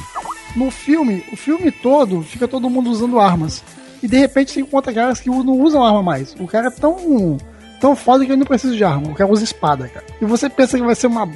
no 0.57 0.71
filme, 0.71 1.25
o 1.33 1.37
filme 1.37 1.71
todo, 1.71 2.23
fica 2.23 2.49
todo 2.49 2.71
mundo 2.71 2.91
usando 2.91 3.21
armas. 3.21 3.63
E 4.03 4.09
de 4.09 4.17
repente 4.17 4.53
você 4.53 4.61
encontra 4.61 4.93
caras 4.93 5.21
que 5.21 5.29
não 5.29 5.61
usam 5.61 5.85
arma 5.85 6.03
mais. 6.03 6.35
O 6.39 6.47
cara 6.47 6.69
é 6.69 6.71
tão, 6.71 7.39
tão 7.81 7.95
foda 7.97 8.25
que 8.25 8.31
ele 8.33 8.39
não 8.41 8.47
precisa 8.47 8.75
de 8.77 8.85
arma. 8.85 9.09
O 9.11 9.15
cara 9.15 9.31
usa 9.31 9.45
espada, 9.45 9.89
cara. 9.89 10.05
E 10.21 10.25
você 10.25 10.49
pensa 10.49 10.77
que 10.79 10.85
vai 10.85 10.95
ser 10.95 11.07
uma, 11.07 11.29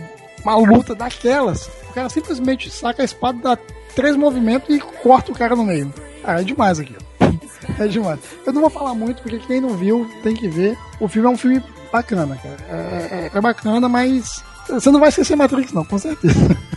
uma 0.45 0.57
luta 0.57 0.95
daquelas. 0.95 1.67
O 1.91 1.93
cara 1.95 2.09
simplesmente 2.09 2.71
saca 2.71 3.03
a 3.03 3.05
espada, 3.05 3.39
dá 3.43 3.59
três 3.95 4.17
movimentos 4.17 4.75
e 4.75 4.81
corta 4.81 5.31
o 5.33 5.35
cara 5.35 5.55
no 5.55 5.65
meio. 5.65 5.93
Ah, 6.25 6.41
é 6.41 6.45
demais 6.45 6.79
aqui. 6.81 6.97
É 7.79 7.87
demais. 7.87 8.19
Eu 8.45 8.53
não 8.53 8.61
vou 8.61 8.69
falar 8.71 8.93
muito, 8.93 9.23
porque 9.23 9.39
quem 9.39 9.61
não 9.61 9.71
viu 9.77 10.11
tem 10.25 10.35
que 10.35 10.49
ver. 10.49 10.77
O 10.99 11.07
filme 11.07 11.29
é 11.29 11.31
um 11.31 11.37
filme 11.37 11.63
bacana, 11.93 12.37
cara. 12.37 12.57
É, 12.69 13.31
é- 13.33 13.39
é 13.39 13.41
bacana, 13.41 13.89
mas 13.89 14.43
você 14.69 14.91
não 14.91 14.99
vai 14.99 15.11
esquecer 15.11 15.37
Matrix, 15.37 15.73
não, 15.73 15.85
com 15.85 15.97
certeza. 15.97 16.35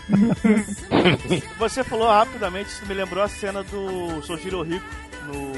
Você 1.60 1.84
falou 1.84 2.08
rapidamente, 2.08 2.70
isso 2.70 2.86
me 2.86 2.94
lembrou 2.94 3.24
a 3.24 3.28
cena 3.28 3.64
do 3.64 4.22
Sojiro 4.22 4.62
Rico 4.62 4.86
no 5.28 5.54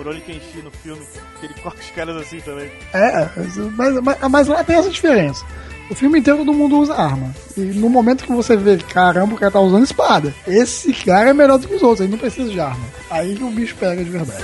Rurouni 0.00 0.22
Kenshin 0.22 0.62
no 0.64 0.70
filme, 0.70 1.02
que 1.38 1.46
ele 1.46 1.54
corta 1.62 1.78
os 1.78 1.90
caras 1.90 2.16
assim 2.16 2.40
também. 2.40 2.70
É, 2.94 3.28
mas, 3.76 4.00
mas, 4.00 4.18
mas 4.30 4.48
lá 4.48 4.64
tem 4.64 4.76
essa 4.76 4.88
diferença. 4.88 5.44
O 5.90 5.94
filme 5.94 6.20
inteiro 6.20 6.38
todo 6.38 6.54
mundo 6.54 6.78
usa 6.78 6.94
arma. 6.94 7.34
E 7.54 7.60
no 7.60 7.90
momento 7.90 8.24
que 8.24 8.32
você 8.32 8.56
vê, 8.56 8.78
caramba, 8.78 9.34
o 9.34 9.38
cara 9.38 9.52
tá 9.52 9.60
usando 9.60 9.84
espada. 9.84 10.32
Esse 10.46 10.92
cara 10.94 11.30
é 11.30 11.34
melhor 11.34 11.58
do 11.58 11.68
que 11.68 11.74
os 11.74 11.82
outros, 11.82 12.00
ele 12.00 12.12
não 12.12 12.18
precisa 12.18 12.50
de 12.50 12.58
arma. 12.58 12.82
Aí 13.10 13.34
que 13.34 13.44
o 13.44 13.50
bicho 13.50 13.76
pega 13.76 14.02
de 14.02 14.08
verdade. 14.10 14.42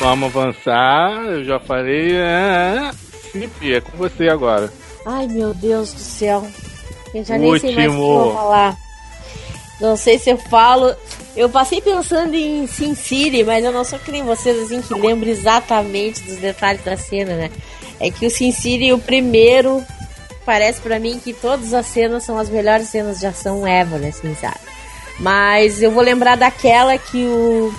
Vamos 0.00 0.36
avançar, 0.36 1.24
eu 1.24 1.44
já 1.44 1.58
falei. 1.58 2.16
É, 2.16 2.90
sim, 3.32 3.48
é 3.72 3.80
com 3.80 3.96
você 3.96 4.28
agora. 4.28 4.70
Ai, 5.06 5.26
meu 5.26 5.54
Deus 5.54 5.92
do 5.94 6.00
céu. 6.00 6.46
Eu 7.14 7.24
já 7.24 7.38
nem 7.38 7.58
sei 7.58 7.74
mais 7.74 7.88
o 7.88 7.90
que 7.90 7.98
eu 7.98 8.02
Último. 8.02 8.24
vou 8.24 8.34
falar. 8.34 8.76
Não 9.80 9.96
sei 9.96 10.18
se 10.18 10.30
eu 10.30 10.36
falo. 10.36 10.94
Eu 11.36 11.48
passei 11.48 11.80
pensando 11.80 12.34
em 12.34 12.66
Sin 12.66 12.94
City, 12.94 13.44
mas 13.44 13.64
eu 13.64 13.72
não 13.72 13.84
sou 13.84 13.98
que 13.98 14.10
nem 14.10 14.24
vocês, 14.24 14.58
assim, 14.58 14.82
que 14.82 14.94
lembro 14.94 15.28
exatamente 15.28 16.22
dos 16.22 16.36
detalhes 16.36 16.82
da 16.82 16.96
cena, 16.96 17.34
né? 17.34 17.50
É 18.00 18.10
que 18.10 18.26
o 18.26 18.30
Sin 18.30 18.50
City, 18.50 18.92
o 18.92 18.98
primeiro, 18.98 19.84
parece 20.44 20.80
pra 20.80 20.98
mim 20.98 21.20
que 21.22 21.32
todas 21.32 21.72
as 21.72 21.86
cenas 21.86 22.24
são 22.24 22.38
as 22.38 22.48
melhores 22.48 22.88
cenas 22.88 23.20
de 23.20 23.26
ação 23.26 23.66
ever, 23.66 24.08
assim, 24.08 24.34
sabe? 24.34 24.58
Mas 25.20 25.82
eu 25.82 25.90
vou 25.90 26.02
lembrar 26.02 26.36
daquela 26.36 26.96
que 26.96 27.24
o 27.24 27.72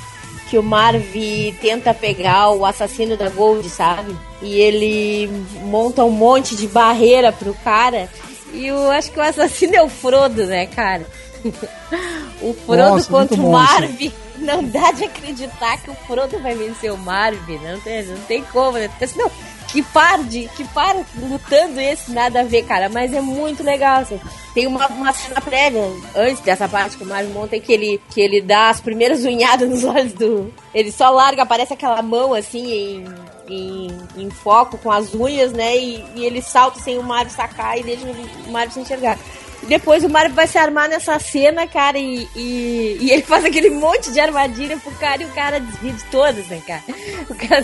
que 0.50 0.58
o 0.58 0.64
Marv 0.64 1.16
tenta 1.62 1.94
pegar 1.94 2.50
o 2.50 2.66
assassino 2.66 3.16
da 3.16 3.30
Gold, 3.30 3.70
sabe? 3.70 4.18
E 4.42 4.60
ele 4.60 5.30
monta 5.62 6.04
um 6.04 6.10
monte 6.10 6.56
de 6.56 6.68
barreira 6.68 7.32
pro 7.32 7.54
cara. 7.64 8.10
E 8.52 8.66
eu 8.66 8.90
acho 8.90 9.12
que 9.12 9.20
o 9.20 9.22
assassino 9.22 9.76
é 9.76 9.84
o 9.84 9.88
Frodo, 9.88 10.48
né, 10.48 10.66
cara? 10.66 11.06
o 12.42 12.54
Frodo 12.54 12.90
Nossa, 12.90 13.10
contra 13.10 13.36
o 13.36 13.38
bom 13.38 13.64
isso. 13.64 13.72
Marv. 13.72 14.14
Não 14.40 14.64
dá 14.64 14.92
de 14.94 15.04
acreditar 15.04 15.78
que 15.82 15.92
o 15.92 15.96
Frodo 15.96 16.40
vai 16.40 16.56
vencer 16.56 16.92
o 16.94 16.98
Marv. 16.98 17.38
Não 17.62 17.80
tem, 17.82 18.04
não 18.06 18.18
tem 18.22 18.42
como, 18.44 18.78
né? 18.78 18.88
Porque, 18.88 19.04
assim, 19.04 19.20
não, 19.20 19.30
que 19.68 19.84
par 19.84 20.24
de. 20.24 20.48
Que 20.56 20.64
par 20.64 20.96
lutando 21.18 21.80
esse, 21.80 22.12
nada 22.12 22.40
a 22.40 22.44
ver, 22.44 22.64
cara. 22.64 22.90
Mas 22.90 23.14
é 23.14 23.22
muito 23.22 23.64
legal, 23.64 24.00
assim. 24.00 24.20
Tem 24.54 24.66
uma, 24.66 24.88
uma 24.88 25.14
cena 25.14 25.42
prévia, 25.42 25.84
antes 26.16 26.40
dessa 26.42 26.68
parte 26.68 26.98
que 26.98 27.04
o 27.04 27.08
Mario 27.08 27.30
monta, 27.32 27.60
que 27.60 27.72
ele, 27.72 28.02
que 28.10 28.20
ele 28.22 28.42
dá 28.42 28.70
as 28.70 28.80
primeiras 28.80 29.24
unhadas 29.24 29.70
nos 29.70 29.84
olhos 29.84 30.14
do. 30.14 30.54
Ele 30.74 30.92
só 30.92 31.10
larga, 31.10 31.44
aparece 31.44 31.74
aquela 31.74 32.02
mão 32.02 32.34
assim 32.34 32.72
em, 32.72 33.06
em, 33.48 33.98
em 34.18 34.30
foco 34.30 34.78
com 34.78 34.92
as 34.92 35.14
unhas, 35.14 35.52
né? 35.52 35.78
E, 35.78 36.04
e 36.16 36.26
ele 36.26 36.42
salta 36.42 36.80
sem 36.80 36.98
o 36.98 37.04
Mario 37.04 37.32
sacar 37.32 37.78
e 37.78 37.84
deixa 37.84 38.06
o 38.06 38.52
Mario 38.52 38.72
se 38.72 38.80
enxergar. 38.80 39.20
Depois 39.64 40.04
o 40.04 40.10
Mario 40.10 40.34
vai 40.34 40.48
se 40.48 40.58
armar 40.58 40.90
nessa 40.90 41.18
cena, 41.20 41.68
cara, 41.68 41.98
e, 41.98 42.28
e, 42.36 42.98
e 43.02 43.12
ele 43.12 43.22
faz 43.22 43.46
aquele 43.46 43.70
monte 43.70 44.12
de 44.12 44.20
armadilha 44.20 44.78
pro 44.78 44.92
cara 44.94 45.22
e 45.22 45.26
o 45.26 45.30
cara 45.30 45.60
desvia 45.60 45.94
de 45.94 46.04
todas, 46.06 46.48
né, 46.48 46.62
cara? 46.66 46.84
O 47.30 47.36
cara, 47.36 47.64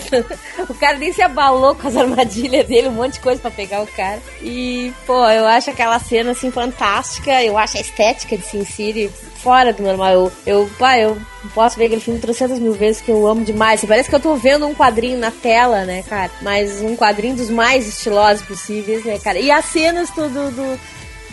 o 0.68 0.74
cara 0.74 0.98
nem 0.98 1.12
se 1.12 1.22
abalou 1.22 1.74
com 1.74 1.88
as 1.88 1.96
armadilhas 1.96 2.66
dele, 2.66 2.88
um 2.88 2.92
monte 2.92 3.14
de 3.14 3.20
coisa 3.20 3.40
pra 3.40 3.50
pegar 3.50 3.82
o 3.82 3.86
cara. 3.86 4.20
E, 4.40 4.92
pô, 5.06 5.28
eu 5.28 5.46
acho 5.46 5.70
aquela 5.70 5.98
cena, 5.98 6.32
assim, 6.32 6.50
fantástica. 6.50 7.42
Eu 7.42 7.58
acho 7.58 7.76
a 7.76 7.80
estética 7.80 8.36
de 8.36 8.46
Sin 8.46 8.64
City 8.64 9.10
fora 9.36 9.72
do 9.72 9.82
normal. 9.82 10.12
Eu, 10.12 10.32
eu, 10.46 10.70
pá, 10.78 10.98
eu 10.98 11.16
posso 11.54 11.76
ver 11.78 11.86
aquele 11.86 12.00
filme 12.00 12.18
300 12.18 12.58
mil 12.58 12.72
vezes 12.72 13.00
que 13.00 13.10
eu 13.10 13.26
amo 13.26 13.44
demais. 13.44 13.84
Parece 13.84 14.08
que 14.08 14.14
eu 14.14 14.20
tô 14.20 14.34
vendo 14.34 14.66
um 14.66 14.74
quadrinho 14.74 15.18
na 15.18 15.30
tela, 15.30 15.84
né, 15.84 16.02
cara? 16.02 16.30
Mas 16.42 16.80
um 16.80 16.96
quadrinho 16.96 17.36
dos 17.36 17.50
mais 17.50 17.86
estilosos 17.86 18.44
possíveis, 18.46 19.04
né, 19.04 19.18
cara? 19.18 19.38
E 19.38 19.50
as 19.50 19.64
cenas 19.66 20.10
do, 20.10 20.28
do, 20.28 20.50
do, 20.50 20.80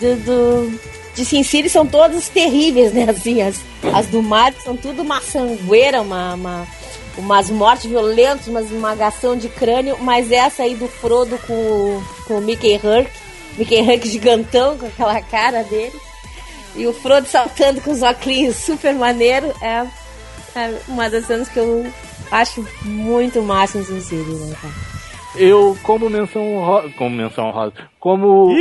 do, 0.03 0.15
do- 0.71 0.79
de 1.15 1.23
Sin 1.23 1.43
City 1.43 1.69
são 1.69 1.85
todas 1.85 2.27
terríveis, 2.29 2.91
né? 2.91 3.05
Assim, 3.09 3.41
as, 3.41 3.59
as 3.93 4.07
do 4.07 4.21
Mario 4.21 4.57
são 4.63 4.75
tudo 4.75 5.01
uma 5.03 5.21
sangueira, 5.21 6.01
uma, 6.01 6.33
uma- 6.33 6.67
umas 7.17 7.49
mortes 7.51 7.85
violentas, 7.85 8.47
uma 8.47 8.61
esmagação 8.61 9.35
de 9.37 9.47
crânio, 9.47 9.97
mas 10.01 10.31
essa 10.31 10.63
aí 10.63 10.73
do 10.75 10.87
Frodo 10.87 11.37
com, 11.45 12.01
com 12.27 12.39
o 12.39 12.41
Mickey 12.41 12.75
Hurk, 12.83 13.09
Mickey 13.57 13.81
Hurk 13.81 14.07
gigantão 14.09 14.77
com 14.77 14.87
aquela 14.87 15.21
cara 15.21 15.61
dele, 15.63 15.93
e 16.75 16.87
o 16.87 16.93
Frodo 16.93 17.27
saltando 17.27 17.79
com 17.81 17.91
os 17.91 18.01
óculos 18.01 18.55
super 18.55 18.95
maneiro, 18.95 19.53
é, 19.61 19.85
é 20.55 20.73
uma 20.87 21.07
das 21.07 21.27
cenas 21.27 21.47
que 21.47 21.59
eu 21.59 21.85
acho 22.31 22.65
muito 22.81 23.43
massa 23.43 23.77
em 23.77 23.85
Sin 23.85 24.01
City, 24.01 24.15
né, 24.31 24.55
cara? 24.59 24.92
Eu, 25.35 25.75
como 25.83 26.09
menção 26.09 26.55
honrosa, 26.55 26.89
como 26.95 27.15
menção 27.15 27.47
honrosa, 27.47 27.73
como 27.99 28.53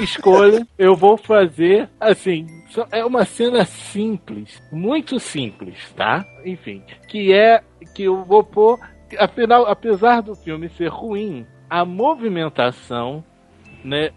escolha, 0.00 0.66
eu 0.78 0.94
vou 0.94 1.16
fazer 1.16 1.88
assim. 1.98 2.46
É 2.90 3.04
uma 3.04 3.24
cena 3.24 3.64
simples, 3.64 4.62
muito 4.70 5.18
simples, 5.18 5.92
tá? 5.96 6.24
Enfim, 6.44 6.82
que 7.08 7.32
é 7.32 7.62
que 7.94 8.04
eu 8.04 8.24
vou 8.24 8.44
pôr. 8.44 8.78
Afinal, 9.18 9.66
apesar 9.66 10.22
do 10.22 10.34
filme 10.34 10.70
ser 10.70 10.88
ruim, 10.88 11.44
a 11.68 11.84
movimentação, 11.84 13.22
né, 13.84 14.10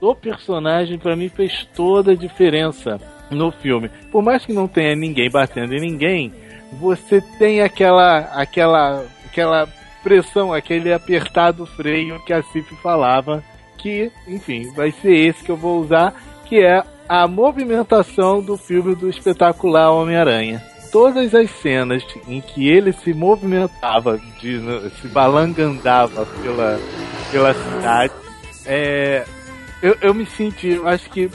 do 0.00 0.14
personagem 0.14 0.98
pra 0.98 1.16
mim 1.16 1.28
fez 1.28 1.64
toda 1.74 2.12
a 2.12 2.16
diferença 2.16 2.98
no 3.30 3.50
filme. 3.52 3.88
Por 4.10 4.22
mais 4.22 4.44
que 4.44 4.52
não 4.52 4.66
tenha 4.66 4.96
ninguém 4.96 5.30
batendo 5.30 5.74
em 5.74 5.80
ninguém, 5.80 6.32
você 6.72 7.20
tem 7.38 7.62
aquela 7.62 8.18
aquela 8.34 9.06
aquela 9.24 9.68
pressão, 10.02 10.52
aquele 10.52 10.92
apertado 10.92 11.64
freio 11.66 12.22
que 12.24 12.32
a 12.32 12.42
Cif 12.42 12.74
falava, 12.76 13.42
que, 13.78 14.10
enfim, 14.26 14.72
vai 14.74 14.90
ser 14.90 15.12
esse 15.12 15.42
que 15.42 15.50
eu 15.50 15.56
vou 15.56 15.80
usar, 15.80 16.14
que 16.46 16.60
é 16.60 16.82
a 17.08 17.26
movimentação 17.26 18.42
do 18.42 18.56
filme 18.56 18.94
do 18.94 19.08
espetacular 19.08 19.90
Homem-Aranha. 19.90 20.62
Todas 20.90 21.34
as 21.34 21.50
cenas 21.50 22.04
em 22.28 22.40
que 22.40 22.68
ele 22.68 22.92
se 22.92 23.14
movimentava, 23.14 24.20
de, 24.40 24.60
se 25.00 25.08
balangandava 25.08 26.26
pela, 26.42 26.78
pela 27.30 27.54
cidade, 27.54 28.12
é, 28.66 29.24
eu, 29.82 29.96
eu 30.00 30.14
me 30.14 30.26
senti, 30.26 30.68
eu 30.68 30.86
acho 30.86 31.10
que 31.10 31.30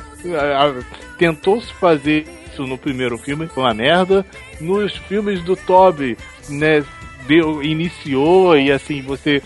tentou-se 1.18 1.74
fazer 1.74 2.26
isso 2.58 2.66
no 2.66 2.78
primeiro 2.78 3.18
filme, 3.18 3.48
foi 3.48 3.64
uma 3.64 3.74
merda. 3.74 4.26
Nos 4.62 4.96
filmes 4.96 5.44
do 5.44 5.56
Toby, 5.56 6.18
né, 6.50 6.84
deu, 7.28 7.62
iniciou 7.64 8.58
e 8.58 8.72
assim, 8.72 9.02
você 9.02 9.42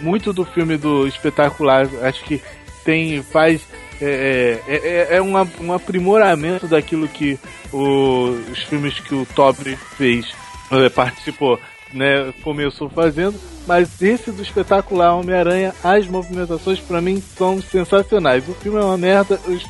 muito 0.00 0.32
do 0.32 0.44
filme 0.44 0.76
do 0.76 1.06
espetacular, 1.06 1.88
acho 2.02 2.22
que 2.24 2.40
tem 2.84 3.22
faz 3.22 3.62
é, 4.00 4.60
é, 4.68 4.74
é, 4.76 5.16
é 5.16 5.22
um, 5.22 5.34
um 5.60 5.72
aprimoramento 5.72 6.66
daquilo 6.66 7.06
que 7.08 7.38
o- 7.72 8.36
os 8.52 8.58
filmes 8.64 8.98
que 9.00 9.14
o 9.14 9.24
Toby 9.34 9.76
fez, 9.96 10.26
eh, 10.72 10.88
participou, 10.90 11.58
né, 11.92 12.32
começou 12.42 12.88
fazendo, 12.90 13.38
mas 13.66 14.02
esse 14.02 14.32
do 14.32 14.42
espetacular 14.42 15.14
Homem-Aranha, 15.14 15.72
as 15.82 16.06
movimentações 16.08 16.80
pra 16.80 17.00
mim 17.00 17.22
são 17.36 17.62
sensacionais. 17.62 18.46
O 18.48 18.54
filme 18.54 18.78
é 18.80 18.84
uma 18.84 18.98
merda, 18.98 19.40
os, 19.46 19.62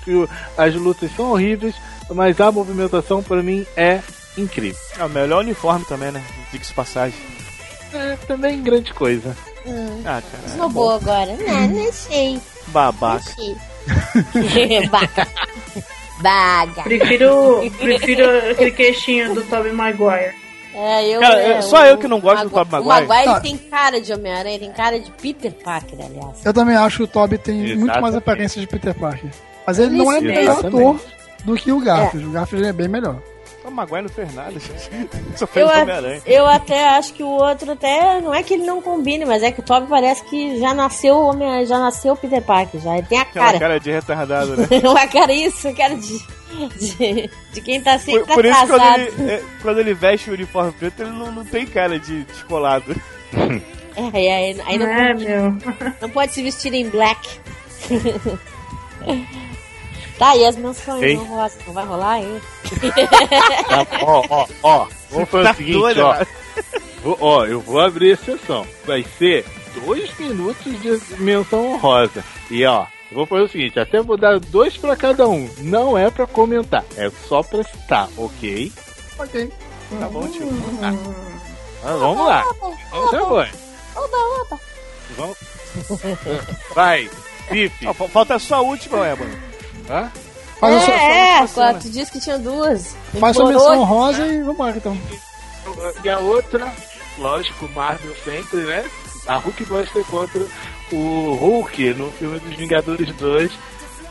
as 0.57 0.74
lutas 0.74 1.11
são 1.14 1.30
horríveis, 1.32 1.74
mas 2.11 2.40
a 2.40 2.51
movimentação 2.51 3.22
pra 3.22 3.42
mim 3.42 3.66
é 3.76 4.01
incrível. 4.37 4.78
É 4.99 5.05
o 5.05 5.09
melhor 5.09 5.41
uniforme 5.43 5.85
também, 5.87 6.11
né? 6.12 6.22
Diga-se 6.53 6.70
de 6.70 6.74
passagem. 6.76 7.18
É 7.93 8.16
também 8.26 8.61
grande 8.62 8.93
coisa. 8.93 9.37
Ah, 10.05 10.20
cara. 10.20 10.43
é 10.45 10.49
Snowball 10.51 10.91
agora. 10.97 11.37
Não, 11.37 11.68
não 11.68 11.93
sei. 11.93 12.41
Babaca. 12.68 13.24
Não 13.39 14.43
sei. 14.51 14.89
Baga. 16.20 16.82
Prefiro, 16.82 17.61
prefiro 17.78 18.51
aquele 18.51 18.70
queixinho 18.70 19.35
do 19.35 19.43
Tobey 19.45 19.72
Maguire. 19.72 20.32
É, 20.76 21.09
eu, 21.09 21.20
Cara, 21.20 21.41
é, 21.41 21.53
é 21.53 21.62
só 21.62 21.82
o- 21.82 21.87
eu 21.87 21.99
que 21.99 22.09
não 22.09 22.20
gosto 22.20 22.49
do 22.49 22.55
Magu- 22.55 22.64
Tobey 22.70 22.80
O 22.80 22.85
Maguire. 22.85 23.09
Maguire 23.09 23.28
Ah. 23.37 23.41
tem 23.41 23.57
cara 23.57 24.01
de 24.01 24.12
Homem-Aranha, 24.12 24.59
tem 24.59 24.72
cara 24.72 24.99
de 24.99 25.11
Peter 25.12 25.53
Parker, 25.53 25.99
aliás. 26.05 26.45
Eu 26.45 26.53
também 26.53 26.74
acho 26.76 26.97
que 26.99 27.03
o 27.05 27.07
Toby 27.09 27.39
tem 27.39 27.55
muito 27.57 27.76
mais 27.87 27.89
Exatamente. 27.89 28.16
aparência 28.18 28.61
de 28.61 28.66
Peter 28.66 28.95
Parker. 28.95 29.30
Mas 29.66 29.78
ele 29.78 29.97
não 29.97 30.12
é 30.12 30.20
melhor 30.20 30.43
exatamente. 30.43 30.76
ator 30.76 31.01
do 31.45 31.55
que 31.55 31.70
o 31.72 31.80
Garfield. 31.80 32.26
O 32.26 32.30
Garfield 32.32 32.66
é 32.68 32.72
bem 32.72 32.89
melhor. 32.89 33.18
O 33.65 33.71
Maguire 33.71 34.03
não 34.03 34.09
fez 34.11 34.35
nada. 34.35 34.53
Só 35.37 35.47
fez 35.47 35.67
Eu, 35.67 35.75
o 35.75 35.81
Homem-Aranha. 35.83 36.23
eu 36.27 36.47
até 36.47 36.85
acho 36.91 37.15
que 37.15 37.23
o 37.23 37.29
outro 37.29 37.73
até 37.73 38.21
não 38.21 38.33
é 38.35 38.43
que 38.43 38.55
ele 38.55 38.65
não 38.65 38.83
combine, 38.83 39.25
mas 39.25 39.43
é 39.43 39.51
que 39.51 39.61
o 39.61 39.62
Toby 39.62 39.87
parece 39.89 40.23
que 40.25 40.59
já 40.61 40.75
nasceu 40.75 41.17
homem, 41.19 41.65
já 41.65 41.79
nasceu 41.79 42.15
Peter 42.15 42.43
Parker, 42.43 42.81
já 42.81 42.99
ele 42.99 43.07
tem 43.07 43.19
a 43.19 43.23
Aquela 43.23 43.47
cara. 43.47 43.59
cara 43.59 43.81
de 43.81 43.91
retardado, 43.91 44.57
né? 44.57 44.69
Uma 44.85 45.07
cara 45.09 45.33
isso, 45.33 45.73
cara 45.75 45.95
de, 45.97 46.19
de, 46.79 47.31
de 47.55 47.61
quem 47.62 47.81
tá 47.81 47.99
sempre 47.99 48.25
Por, 48.25 48.35
por 48.35 48.45
isso, 48.45 48.55
atrasado. 48.59 49.07
quando 49.07 49.21
ele, 49.21 49.31
é, 49.33 49.43
quando 49.62 49.79
ele 49.81 49.95
veste 49.95 50.31
o 50.31 50.35
uniforme 50.35 50.73
preto, 50.73 51.01
ele 51.03 51.11
não, 51.11 51.33
não 51.33 51.45
tem 51.45 51.67
cara 51.67 51.99
de 51.99 52.25
descolado. 52.25 52.95
É, 53.97 54.21
e 54.21 54.29
aí, 54.29 54.61
aí 54.67 54.77
não, 54.77 54.87
É, 54.89 55.15
meu. 55.15 55.57
não 56.03 56.11
pode 56.11 56.35
se 56.35 56.43
vestir 56.43 56.75
em 56.75 56.89
black. 56.89 57.39
Tá, 60.19 60.37
e 60.37 60.47
as 60.47 60.57
menções 60.57 61.03
Hein? 61.03 61.17
não, 61.17 61.25
rola- 61.25 61.51
não 61.67 61.73
vai 61.75 61.85
rolar, 61.87 62.19
hein? 62.21 62.41
Tá, 63.69 63.87
ó, 64.03 64.23
ó, 64.29 64.47
ó. 64.62 64.87
Vamos 65.11 65.29
fazer 65.29 65.45
Tá 65.45 65.51
o 65.53 65.55
seguinte, 65.57 65.79
doido, 65.79 66.01
ó. 66.03 66.12
cara. 66.12 66.27
Vou- 67.03 67.19
Ó, 67.21 67.45
eu 67.45 67.61
vou 67.61 67.81
abrir 67.81 68.12
exceção. 68.12 68.67
Vai 68.87 69.05
ser 69.19 69.45
dois 69.85 70.11
minutos 70.19 70.81
de 70.81 71.01
menção 71.19 71.73
honrosa. 71.75 72.25
E 72.51 72.65
ó, 72.65 72.87
eu 73.11 73.17
vou 73.19 73.27
fazer 73.27 73.43
o 73.43 73.49
seguinte, 73.49 73.79
até 73.79 74.01
vou 74.01 74.17
dar 74.17 74.39
dois 74.41 74.77
pra 74.77 74.97
cada 74.97 75.29
um. 75.29 75.49
Não 75.59 75.97
é 75.99 76.11
pra 76.11 76.27
comentar, 76.27 76.85
é 76.97 77.11
só 77.29 77.43
pra 77.43 77.62
citar, 77.62 78.09
ok? 78.17 78.73
Ok. 79.19 79.53
Tá 80.01 80.09
bom, 80.09 80.27
tio. 80.29 80.49
Mas 80.81 81.99
vamos 82.01 82.27
lá. 82.27 82.43
Vamos 82.91 83.11
ser 83.11 83.21
bom. 83.21 83.45
Vamos. 85.17 85.37
Vai, 86.75 87.09
fa- 87.95 88.09
falta 88.09 88.39
só 88.39 88.57
a 88.57 88.61
última, 88.62 89.07
Ébano. 89.07 89.53
Hã? 89.89 90.11
Faz 90.59 90.74
a 90.76 90.80
sua, 90.80 90.95
é, 90.95 91.43
é, 91.43 91.47
cena. 91.47 91.74
tu 91.74 91.91
disse 91.91 92.11
que 92.11 92.20
tinha 92.20 92.39
duas. 92.39 92.97
faz 93.18 93.37
sua 93.37 93.49
menção 93.49 93.85
rosa 93.85 94.26
e 94.26 94.43
vambora 94.43 94.76
então. 94.76 94.97
E 96.03 96.09
a 96.09 96.18
outra, 96.18 96.72
lógico, 97.18 97.68
Marvel 97.74 98.14
sempre, 98.24 98.59
né? 98.61 98.85
A 99.26 99.37
Hulk 99.37 99.64
Buster 99.64 100.05
contra 100.05 100.43
o 100.93 101.35
Hulk 101.35 101.95
no 101.95 102.11
filme 102.12 102.39
dos 102.39 102.55
Vingadores 102.57 103.14
2. 103.14 103.53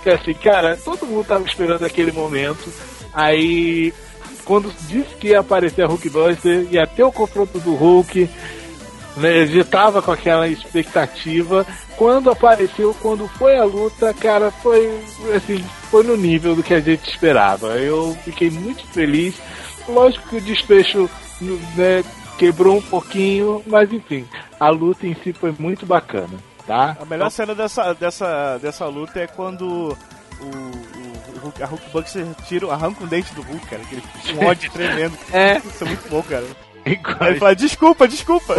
Que 0.02 0.10
assim, 0.10 0.34
cara, 0.34 0.76
todo 0.76 1.06
mundo 1.06 1.26
tava 1.26 1.46
esperando 1.46 1.86
aquele 1.86 2.12
momento. 2.12 2.72
Aí, 3.14 3.94
quando 4.44 4.74
disse 4.88 5.16
que 5.16 5.30
ia 5.30 5.40
aparecer 5.40 5.84
a 5.84 5.88
Hulk 5.88 6.10
Buster, 6.10 6.68
ia 6.72 6.86
ter 6.86 7.04
o 7.04 7.12
confronto 7.12 7.60
do 7.60 7.74
Hulk, 7.74 8.30
né? 9.18 9.46
Já 9.48 9.64
tava 9.64 10.02
com 10.02 10.12
aquela 10.12 10.48
expectativa. 10.48 11.66
Quando 11.98 12.32
apareceu, 12.32 12.96
quando 13.02 13.28
foi 13.28 13.58
a 13.58 13.64
luta, 13.64 14.14
cara, 14.14 14.52
foi 14.52 15.00
assim, 15.36 15.64
foi 15.90 16.04
no 16.04 16.18
nível 16.18 16.56
do 16.56 16.64
que 16.64 16.74
a 16.74 16.80
gente 16.80 17.10
esperava. 17.10 17.78
Eu 17.78 18.18
fiquei 18.24 18.50
muito 18.50 18.86
feliz. 18.88 19.36
Lógico 19.88 20.30
que 20.30 20.38
o 20.38 20.42
desfecho 20.42 21.10
né, 21.76 22.04
quebrou 22.38 22.78
um 22.78 22.82
pouquinho, 22.82 23.62
mas 23.68 23.92
enfim, 23.92 24.28
a 24.60 24.70
luta 24.70 25.06
em 25.06 25.16
si 25.16 25.34
foi 25.34 25.54
muito 25.58 25.86
bacana, 25.86 26.38
tá? 26.66 26.98
A 27.00 27.06
melhor 27.06 27.30
cena 27.30 27.54
dessa, 27.54 27.94
dessa, 27.94 28.58
dessa 28.58 28.86
luta 28.86 29.20
é 29.20 29.28
quando 29.28 29.96
o, 30.42 30.46
o, 30.46 31.36
o 31.36 31.40
Hulk, 31.44 31.62
a 31.62 31.66
Hulk 31.66 31.90
Buster 31.92 32.26
tira, 32.48 32.72
arranca 32.72 33.04
um 33.04 33.08
dente 33.08 33.34
do 33.34 33.42
Hulk, 33.42 33.66
cara. 33.68 33.82
Aquele, 33.82 34.04
um 34.36 34.46
ódio 34.46 34.72
tremendo. 34.74 35.18
É. 35.32 35.58
Isso 35.58 35.84
é 35.84 35.88
muito 35.88 36.10
bom, 36.10 36.24
cara. 36.24 36.46
Aí 36.86 36.94
ele 36.94 36.96
Enquanto- 37.00 37.40
fala, 37.40 37.56
desculpa, 37.56 38.08
desculpa. 38.08 38.56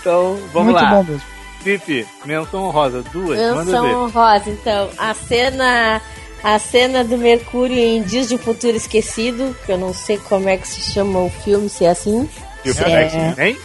Então, 0.00 0.36
vamos 0.52 0.72
Muito 0.72 0.82
lá. 0.84 0.90
bom 0.90 1.04
mesmo. 1.04 1.22
Fifi, 1.62 2.06
menção 2.24 2.64
honrosa, 2.64 3.02
duas, 3.12 3.38
Menção 3.38 4.04
honrosa, 4.04 4.50
então. 4.50 4.90
A 4.98 5.14
cena. 5.14 6.00
A 6.44 6.58
cena 6.58 7.04
do 7.04 7.16
Mercúrio 7.16 7.78
em 7.78 8.02
Dias 8.02 8.26
de 8.28 8.34
um 8.34 8.38
Futuro 8.38 8.76
Esquecido, 8.76 9.56
que 9.64 9.70
eu 9.70 9.78
não 9.78 9.94
sei 9.94 10.18
como 10.18 10.48
é 10.48 10.56
que 10.56 10.66
se 10.66 10.80
chama 10.92 11.20
o 11.20 11.30
filme, 11.30 11.68
se 11.68 11.84
é 11.84 11.90
assim. 11.90 12.28
Tipo, 12.64 12.82
É. 12.82 13.04
X-Men? 13.04 13.56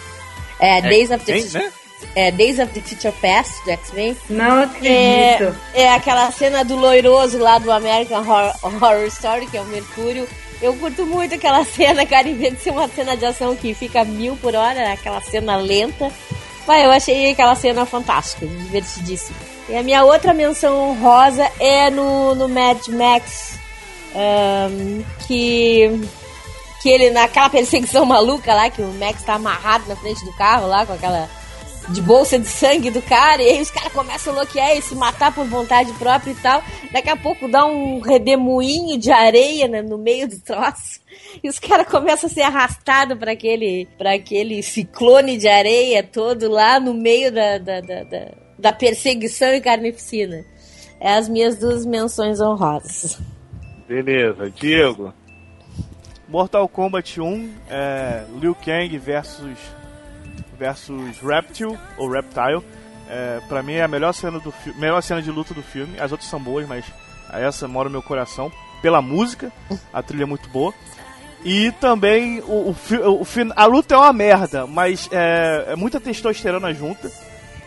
É, 0.59 0.81
Days 0.83 1.09
of 1.09 1.25
the 1.25 1.37
X-Men, 1.39 1.63
né? 1.63 1.71
é, 2.13 2.29
Days 2.31 2.59
of 2.59 2.71
the 2.73 2.81
Future 2.81 3.11
Past, 3.19 3.65
do 3.65 3.71
X-Men. 3.71 4.15
Não 4.29 4.59
É, 4.59 4.63
acredito. 4.65 5.55
é 5.73 5.89
aquela 5.91 6.29
cena 6.31 6.63
do 6.63 6.75
loiroso 6.75 7.39
lá 7.39 7.57
do 7.57 7.71
American 7.71 8.19
Horror, 8.19 8.53
Horror 8.61 9.05
Story, 9.07 9.47
que 9.47 9.57
é 9.57 9.61
o 9.61 9.65
Mercúrio. 9.65 10.27
Eu 10.61 10.75
curto 10.75 11.05
muito 11.05 11.35
aquela 11.35 11.63
cena, 11.65 12.05
cara, 12.05 12.27
em 12.27 12.35
vez 12.35 12.53
de 12.53 12.61
ser 12.61 12.71
uma 12.71 12.87
cena 12.87 13.15
de 13.15 13.25
ação 13.25 13.55
que 13.55 13.73
fica 13.73 14.03
mil 14.03 14.35
por 14.37 14.55
hora, 14.55 14.91
aquela 14.91 15.21
cena 15.21 15.55
lenta. 15.57 16.11
Mas 16.65 16.83
eu 16.83 16.91
achei 16.91 17.31
aquela 17.31 17.55
cena 17.55 17.85
fantástica, 17.85 18.45
divertidíssima. 18.45 19.37
E 19.69 19.75
a 19.75 19.83
minha 19.83 20.03
outra 20.03 20.33
menção 20.33 20.89
honrosa 20.89 21.49
é 21.59 21.89
no, 21.89 22.35
no 22.35 22.49
Mad 22.49 22.87
Max, 22.89 23.57
ahn, 24.13 25.03
que 25.25 25.89
que 26.81 26.89
ele 26.89 27.09
naquela 27.09 27.49
perseguição 27.51 28.05
maluca 28.05 28.53
lá, 28.53 28.69
que 28.69 28.81
o 28.81 28.93
Max 28.93 29.23
tá 29.23 29.33
amarrado 29.33 29.87
na 29.87 29.95
frente 29.95 30.23
do 30.23 30.33
carro 30.33 30.67
lá 30.67 30.85
com 30.85 30.93
aquela 30.93 31.29
de 31.89 32.01
bolsa 32.01 32.38
de 32.38 32.47
sangue 32.47 32.91
do 32.91 33.01
cara, 33.01 33.41
e 33.41 33.49
aí 33.49 33.61
os 33.61 33.71
caras 33.71 33.93
começam 33.93 34.33
a 34.33 34.41
loquear 34.41 34.75
e 34.75 34.81
se 34.81 34.93
matar 34.95 35.33
por 35.33 35.45
vontade 35.45 35.91
própria 35.93 36.31
e 36.31 36.35
tal. 36.35 36.61
Daqui 36.91 37.09
a 37.09 37.15
pouco 37.15 37.47
dá 37.47 37.65
um 37.65 37.99
redemoinho 37.99 38.97
de 38.97 39.11
areia 39.11 39.67
né, 39.67 39.81
no 39.81 39.97
meio 39.97 40.27
do 40.27 40.39
troço. 40.39 40.99
E 41.43 41.49
os 41.49 41.59
caras 41.59 41.88
começam 41.88 42.29
a 42.29 42.33
ser 42.33 42.41
arrastados 42.41 43.17
para 43.17 43.31
aquele, 43.31 43.88
pra 43.97 44.13
aquele 44.13 44.61
ciclone 44.63 45.38
de 45.38 45.47
areia 45.47 46.01
todo 46.01 46.49
lá 46.49 46.79
no 46.79 46.93
meio 46.93 47.31
da, 47.31 47.57
da, 47.57 47.81
da, 47.81 48.03
da, 48.03 48.31
da 48.57 48.73
perseguição 48.73 49.53
e 49.53 49.61
carnificina. 49.61 50.43
É 50.99 51.13
as 51.13 51.27
minhas 51.27 51.57
duas 51.57 51.85
menções 51.85 52.39
honrosas. 52.39 53.19
Beleza, 53.88 54.49
Diego. 54.49 55.13
Mortal 56.27 56.67
Kombat 56.67 57.21
1, 57.21 57.53
é, 57.69 58.25
Liu 58.39 58.55
Kang 58.55 58.97
versus 58.97 59.57
versus 60.57 61.19
Reptile 61.19 61.77
ou 61.97 62.09
Reptile. 62.09 62.63
É, 63.09 63.39
pra 63.47 63.63
mim 63.63 63.73
é 63.73 63.83
a 63.83 63.87
melhor 63.87 64.13
cena 64.13 64.39
do 64.39 64.53
melhor 64.75 65.01
cena 65.01 65.21
de 65.21 65.31
luta 65.31 65.53
do 65.53 65.63
filme. 65.63 65.99
As 65.99 66.11
outras 66.11 66.29
são 66.29 66.39
boas, 66.39 66.67
mas 66.67 66.85
essa 67.31 67.67
mora 67.67 67.89
no 67.89 67.93
meu 67.93 68.01
coração 68.01 68.51
pela 68.81 69.01
música. 69.01 69.51
A 69.93 70.01
trilha 70.01 70.23
é 70.23 70.25
muito 70.25 70.49
boa. 70.49 70.73
E 71.43 71.71
também 71.73 72.39
o, 72.41 72.71
o, 72.71 73.21
o 73.21 73.27
a 73.55 73.65
luta 73.65 73.95
é 73.95 73.97
uma 73.97 74.11
merda, 74.11 74.65
mas 74.65 75.07
é, 75.11 75.67
é 75.69 75.75
muita 75.75 75.99
testosterona 75.99 76.73
junta, 76.73 77.11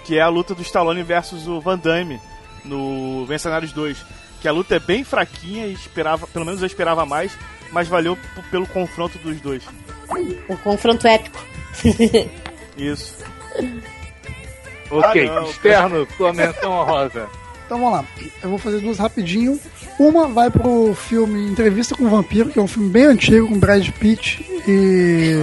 que 0.04 0.18
é 0.18 0.20
a 0.20 0.28
luta 0.28 0.54
do 0.54 0.62
Stallone 0.62 1.02
versus 1.02 1.46
o 1.46 1.60
Van 1.60 1.78
Damme 1.78 2.20
no 2.64 3.26
Mercenários 3.26 3.72
2. 3.72 4.04
Que 4.42 4.48
a 4.48 4.52
luta 4.52 4.74
é 4.74 4.80
bem 4.80 5.04
fraquinha 5.04 5.66
e 5.66 5.72
esperava, 5.72 6.26
pelo 6.26 6.44
menos 6.44 6.60
eu 6.60 6.66
esperava 6.66 7.06
mais, 7.06 7.32
mas 7.72 7.88
valeu 7.88 8.18
pelo 8.50 8.66
confronto 8.66 9.18
dos 9.18 9.40
dois. 9.40 9.62
O 10.48 10.56
confronto 10.58 11.06
épico. 11.06 11.38
Isso. 12.76 13.14
Ok, 14.90 15.28
Ah, 15.28 15.34
não. 15.34 15.44
externo, 15.50 16.08
sua 16.16 16.32
menção 16.32 16.72
honrosa. 16.72 17.26
Então 17.66 17.78
vamos 17.78 17.92
lá. 17.94 18.04
Eu 18.42 18.50
vou 18.50 18.58
fazer 18.58 18.80
duas 18.80 18.98
rapidinho. 18.98 19.60
Uma 19.98 20.26
vai 20.26 20.50
pro 20.50 20.92
filme 20.94 21.48
Entrevista 21.48 21.94
com 21.94 22.04
o 22.04 22.08
Vampiro, 22.08 22.50
que 22.50 22.58
é 22.58 22.62
um 22.62 22.66
filme 22.66 22.88
bem 22.90 23.04
antigo 23.04 23.46
com 23.46 23.58
Brad 23.58 23.88
Pitt 23.90 24.44
e 24.66 25.36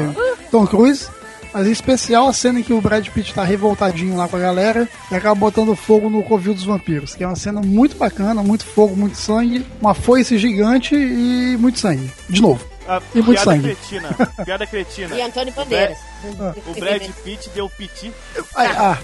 Tom 0.51 0.67
Cruise. 0.67 1.07
Mas 1.53 1.65
em 1.65 1.71
especial 1.71 2.27
a 2.27 2.33
cena 2.33 2.59
em 2.59 2.63
que 2.63 2.73
o 2.73 2.81
Brad 2.81 3.07
Pitt 3.07 3.33
tá 3.33 3.43
revoltadinho 3.43 4.17
lá 4.17 4.27
com 4.27 4.35
a 4.35 4.39
galera 4.39 4.87
e 5.09 5.15
acaba 5.15 5.33
botando 5.33 5.73
fogo 5.75 6.09
no 6.09 6.21
covil 6.21 6.53
dos 6.53 6.65
vampiros. 6.65 7.15
Que 7.15 7.23
é 7.23 7.27
uma 7.27 7.37
cena 7.37 7.61
muito 7.61 7.95
bacana, 7.95 8.43
muito 8.43 8.65
fogo, 8.65 8.95
muito 8.97 9.15
sangue, 9.17 9.65
uma 9.79 9.93
foice 9.93 10.37
gigante 10.37 10.93
e 10.93 11.55
muito 11.57 11.79
sangue. 11.79 12.11
De 12.29 12.41
novo. 12.41 12.63
A 12.87 13.01
E 13.13 13.21
muito 13.21 13.31
piada 13.31 13.51
sangue. 13.51 13.75
cretina. 13.75 14.09
Piada 14.45 14.65
cretina. 14.67 15.15
E 15.15 15.21
Antônio 15.21 15.53
Bandeiras. 15.53 15.97
O 16.65 16.79
Brad 16.79 17.01
Pitt 17.23 17.49
deu 17.49 17.69
piti. 17.69 18.13
Ai, 18.55 18.67
ah, 18.77 18.97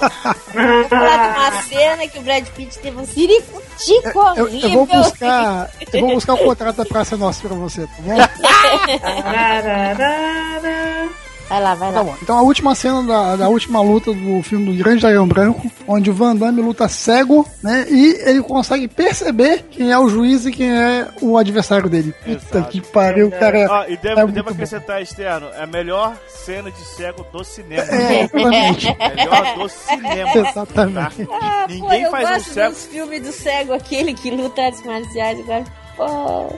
Falar 0.88 1.16
de 1.16 1.38
uma 1.38 1.62
cena 1.62 2.08
que 2.08 2.18
o 2.18 2.22
Brad 2.22 2.46
Pitt 2.48 2.78
teve 2.78 2.96
um 2.98 3.06
ciricutico 3.06 4.18
Eu, 4.36 4.44
horrível. 4.44 4.70
eu 4.70 4.70
vou 4.70 4.86
buscar. 4.86 5.70
Eu 5.92 6.00
vou 6.00 6.14
buscar 6.14 6.34
o 6.34 6.38
contrato 6.38 6.76
da 6.76 6.84
Praça 6.86 7.16
Nossa 7.16 7.46
pra 7.46 7.56
você, 7.56 7.86
tá 7.86 7.92
bom? 8.00 8.16
Vai 11.50 11.60
lá, 11.60 11.74
vai 11.74 11.92
Tá 11.92 11.98
lá. 11.98 12.04
bom. 12.04 12.16
Então 12.22 12.38
a 12.38 12.42
última 12.42 12.74
cena 12.74 13.02
da, 13.02 13.36
da 13.36 13.48
última 13.48 13.82
luta 13.82 14.12
do 14.12 14.40
filme 14.42 14.66
do 14.72 14.78
Grande 14.82 15.00
Dragão 15.02 15.26
Branco, 15.26 15.70
onde 15.86 16.08
o 16.08 16.14
Van 16.14 16.34
Damme 16.34 16.62
luta 16.62 16.88
cego, 16.88 17.44
né? 17.62 17.84
E 17.90 18.20
ele 18.24 18.40
consegue 18.42 18.86
perceber 18.88 19.64
quem 19.70 19.90
é 19.90 19.98
o 19.98 20.08
juiz 20.08 20.46
e 20.46 20.52
quem 20.52 20.70
é 20.70 21.08
o 21.20 21.36
adversário 21.36 21.90
dele. 21.90 22.14
Puta 22.24 22.30
Exato. 22.58 22.68
que 22.70 22.80
pariu, 22.80 23.30
cara. 23.32 23.66
Ó, 23.68 23.84
e 23.88 23.96
devo, 23.96 24.20
é 24.20 24.26
devo 24.26 24.44
bom. 24.46 24.50
acrescentar, 24.54 25.02
externo, 25.02 25.48
é 25.56 25.64
a 25.64 25.66
melhor 25.66 26.14
cena 26.28 26.70
de 26.70 26.78
cego 26.96 27.26
do 27.32 27.42
cinema. 27.44 27.82
É, 27.82 28.22
exatamente. 28.22 28.86
Melhor 29.16 29.58
do 29.58 29.68
cinema. 29.68 30.30
Exatamente. 30.48 31.28
Ah, 31.32 31.64
pô, 31.66 31.72
Ninguém 31.74 32.02
eu 32.02 32.10
faz 32.12 32.28
um 32.28 32.32
gosto 32.34 32.50
cego. 32.54 32.70
dos 32.70 32.86
filmes 32.86 33.22
do 33.22 33.32
cego, 33.32 33.72
aquele 33.72 34.14
que 34.14 34.30
luta 34.30 34.62
artes 34.62 34.84
marciais. 34.86 35.40
Agora, 35.40 35.64
pô. 35.96 36.56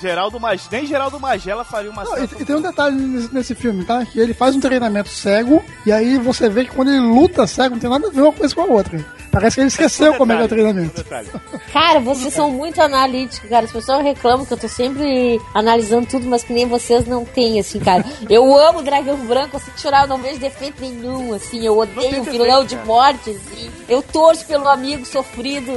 Geraldo 0.00 0.38
Mag... 0.40 0.60
Nem 0.70 0.86
Geraldo 0.86 1.20
Magela 1.20 1.64
faria 1.64 1.90
uma 1.90 2.04
Não, 2.04 2.18
e, 2.18 2.24
e 2.24 2.44
tem 2.44 2.56
um 2.56 2.62
detalhe 2.62 2.96
nesse, 2.96 3.34
nesse 3.34 3.54
filme, 3.54 3.84
tá? 3.84 4.04
Que 4.04 4.20
ele 4.20 4.34
faz 4.34 4.54
um 4.54 4.60
treinamento 4.60 5.08
cego, 5.08 5.62
e 5.84 5.92
aí 5.92 6.18
você 6.18 6.48
vê 6.48 6.64
que 6.64 6.70
quando 6.70 6.88
ele 6.88 7.00
luta 7.00 7.46
cego, 7.46 7.74
não 7.74 7.80
tem 7.80 7.90
nada 7.90 8.08
a 8.08 8.10
ver 8.10 8.22
uma 8.22 8.32
coisa 8.32 8.54
com 8.54 8.62
a 8.62 8.66
outra. 8.66 9.04
Parece 9.36 9.56
que 9.56 9.60
ele 9.60 9.68
esqueceu 9.68 10.14
como 10.14 10.32
é 10.32 10.36
que 10.36 10.42
é 10.42 10.44
o 10.46 10.48
treinamento. 10.48 10.96
Detalhe. 10.96 11.28
Cara, 11.70 12.00
vocês 12.00 12.32
são 12.32 12.50
muito 12.50 12.80
analíticos, 12.80 13.50
cara. 13.50 13.66
As 13.66 13.72
pessoas 13.72 14.02
reclamam 14.02 14.46
que 14.46 14.52
eu 14.54 14.56
tô 14.56 14.66
sempre 14.66 15.38
analisando 15.52 16.06
tudo, 16.06 16.26
mas 16.26 16.42
que 16.42 16.54
nem 16.54 16.66
vocês 16.66 17.06
não 17.06 17.22
têm, 17.22 17.60
assim, 17.60 17.78
cara. 17.78 18.02
Eu 18.30 18.56
amo 18.56 18.78
o 18.78 18.82
Dragão 18.82 19.18
Branco, 19.26 19.58
assim, 19.58 19.70
chorar, 19.76 20.04
eu 20.04 20.08
não 20.08 20.16
vejo 20.16 20.38
defeito 20.38 20.80
nenhum, 20.80 21.34
assim. 21.34 21.66
Eu 21.66 21.76
odeio 21.76 22.22
o 22.22 22.24
vilão 22.24 22.64
de 22.64 22.76
morte, 22.76 23.28
assim. 23.28 23.70
Eu 23.86 24.00
torço 24.02 24.46
pelo 24.46 24.66
amigo 24.68 25.04
sofrido, 25.04 25.70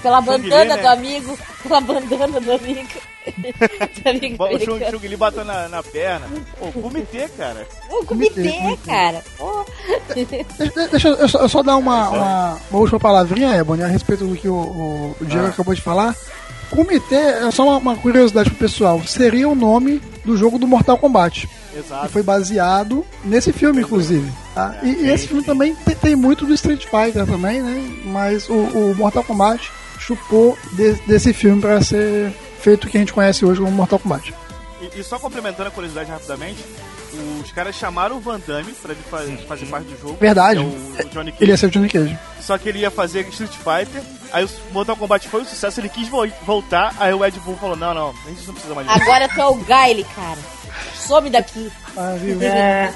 pela 0.00 0.20
bandana 0.20 0.76
né? 0.76 0.82
do 0.82 0.86
amigo, 0.86 1.36
pela 1.64 1.80
bandana 1.80 2.40
do 2.40 2.52
amigo. 2.52 2.88
do 3.24 4.08
amigo 4.08 4.44
O 4.44 4.58
Chung 4.60 5.06
Li 5.06 5.16
bateu 5.16 5.44
na, 5.44 5.68
na 5.68 5.82
perna. 5.82 6.26
Pô, 6.58 6.70
comitê, 6.72 7.28
cara. 7.36 7.66
O 7.90 8.04
comitê, 8.04 8.52
cara. 8.86 9.24
Pô. 9.38 9.64
Deixa, 10.14 10.86
deixa 10.88 11.08
eu, 11.08 11.28
só, 11.28 11.38
eu 11.40 11.48
só 11.48 11.62
dar 11.62 11.76
uma, 11.76 12.08
uma, 12.10 12.60
uma 12.70 12.80
última 12.80 13.00
palavrinha, 13.00 13.56
Ebony, 13.56 13.82
a 13.82 13.88
respeito 13.88 14.26
do 14.26 14.36
que 14.36 14.48
o, 14.48 14.54
o, 14.54 15.16
o 15.20 15.24
Diego 15.24 15.46
acabou 15.46 15.74
de 15.74 15.80
falar. 15.80 16.14
Comitê, 16.70 17.14
é 17.14 17.50
só 17.50 17.64
uma, 17.64 17.78
uma 17.78 17.96
curiosidade 17.96 18.50
pro 18.50 18.58
pessoal, 18.58 19.02
seria 19.06 19.48
o 19.48 19.54
nome 19.54 20.02
do 20.24 20.36
jogo 20.36 20.58
do 20.58 20.66
Mortal 20.66 20.98
Kombat. 20.98 21.48
Que 21.72 21.78
Exato. 21.78 22.08
foi 22.08 22.22
baseado 22.22 23.04
nesse 23.24 23.52
filme, 23.52 23.82
inclusive. 23.82 24.30
tá? 24.54 24.76
E, 24.82 24.88
e 24.88 25.10
esse 25.10 25.26
filme 25.26 25.42
também 25.42 25.74
tem, 25.74 25.94
tem 25.94 26.16
muito 26.16 26.46
do 26.46 26.54
Street 26.54 26.84
Fighter 26.84 27.26
também, 27.26 27.60
né? 27.62 27.82
Mas 28.04 28.48
o, 28.48 28.54
o 28.54 28.94
Mortal 28.94 29.24
Kombat 29.24 29.70
chupou 30.06 30.56
de- 30.72 30.94
desse 31.06 31.32
filme 31.32 31.60
para 31.60 31.80
ser 31.82 32.32
feito 32.60 32.86
o 32.86 32.90
que 32.90 32.96
a 32.96 33.00
gente 33.00 33.12
conhece 33.12 33.44
hoje 33.44 33.60
como 33.60 33.72
Mortal 33.72 33.98
Kombat. 33.98 34.34
E, 34.80 35.00
e 35.00 35.04
só 35.04 35.18
complementando 35.18 35.68
a 35.68 35.72
curiosidade 35.72 36.10
rapidamente, 36.10 36.58
os 37.42 37.50
caras 37.52 37.74
chamaram 37.76 38.16
o 38.16 38.20
Van 38.20 38.40
Damme 38.46 38.72
pra 38.82 38.92
ele 38.92 39.00
fa- 39.08 39.46
fazer 39.46 39.66
parte 39.66 39.86
do 39.86 40.00
jogo. 40.00 40.16
Verdade. 40.20 40.58
é 40.58 40.62
o, 40.62 40.66
o 40.66 41.08
Johnny 41.10 41.30
Cage. 41.32 41.44
Ele 41.44 41.50
ia 41.52 41.56
ser 41.56 41.66
o 41.66 41.70
Johnny 41.70 41.88
Cage. 41.88 42.18
Só 42.40 42.58
que 42.58 42.68
ele 42.68 42.80
ia 42.80 42.90
fazer 42.90 43.26
Street 43.28 43.52
Fighter. 43.52 44.02
Aí 44.32 44.44
o 44.44 44.50
Mortal 44.72 44.96
Kombat 44.96 45.28
foi 45.28 45.42
um 45.42 45.46
sucesso, 45.46 45.80
ele 45.80 45.88
quis 45.88 46.08
vo- 46.08 46.26
voltar. 46.44 46.94
Aí 46.98 47.14
o 47.14 47.24
Ed 47.24 47.38
Boon 47.40 47.56
falou: 47.56 47.76
Não, 47.76 47.94
não, 47.94 48.10
a 48.26 48.28
gente 48.30 48.46
não 48.46 48.54
precisa 48.54 48.74
mais 48.74 48.86
disso. 48.88 49.00
Agora 49.00 49.28
tu 49.28 49.40
é 49.40 49.46
o 49.46 49.54
Gaile, 49.54 50.04
cara. 50.14 50.38
Some 50.94 51.30
daqui. 51.30 51.70
Ah, 51.96 52.14
viu? 52.18 52.40
É. 52.42 52.92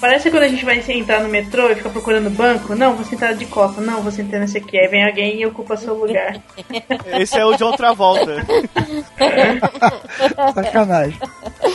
Parece 0.00 0.30
quando 0.30 0.42
a 0.44 0.48
gente 0.48 0.64
vai 0.64 0.82
entrar 0.88 1.22
no 1.22 1.28
metrô 1.28 1.68
e 1.70 1.74
fica 1.74 1.88
procurando 1.90 2.30
banco. 2.30 2.74
Não, 2.74 2.94
vou 2.94 3.04
sentar 3.04 3.34
de 3.34 3.46
costa. 3.46 3.80
Não, 3.80 4.02
vou 4.02 4.12
sentar 4.12 4.40
nesse 4.40 4.58
aqui. 4.58 4.78
Aí 4.78 4.88
vem 4.88 5.04
alguém 5.06 5.40
e 5.40 5.46
ocupa 5.46 5.76
seu 5.76 5.94
lugar. 5.94 6.36
Esse 7.18 7.38
é 7.38 7.44
o 7.44 7.56
John 7.56 7.72
Travolta. 7.72 8.36
Sacanagem. 10.54 11.18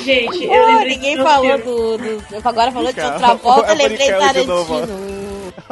Gente, 0.04 0.44
eu 0.46 0.64
Pô, 0.64 0.80
ninguém 0.86 1.18
falou 1.18 1.58
do, 1.58 1.98
do- 1.98 2.24
Agora 2.48 2.72
falou 2.72 2.94
de 2.94 3.02
outra 3.02 3.34
volta, 3.36 3.72
é 3.72 3.76
lembrei 3.76 4.08
de. 4.08 4.14
Tarantino. 4.20 5.23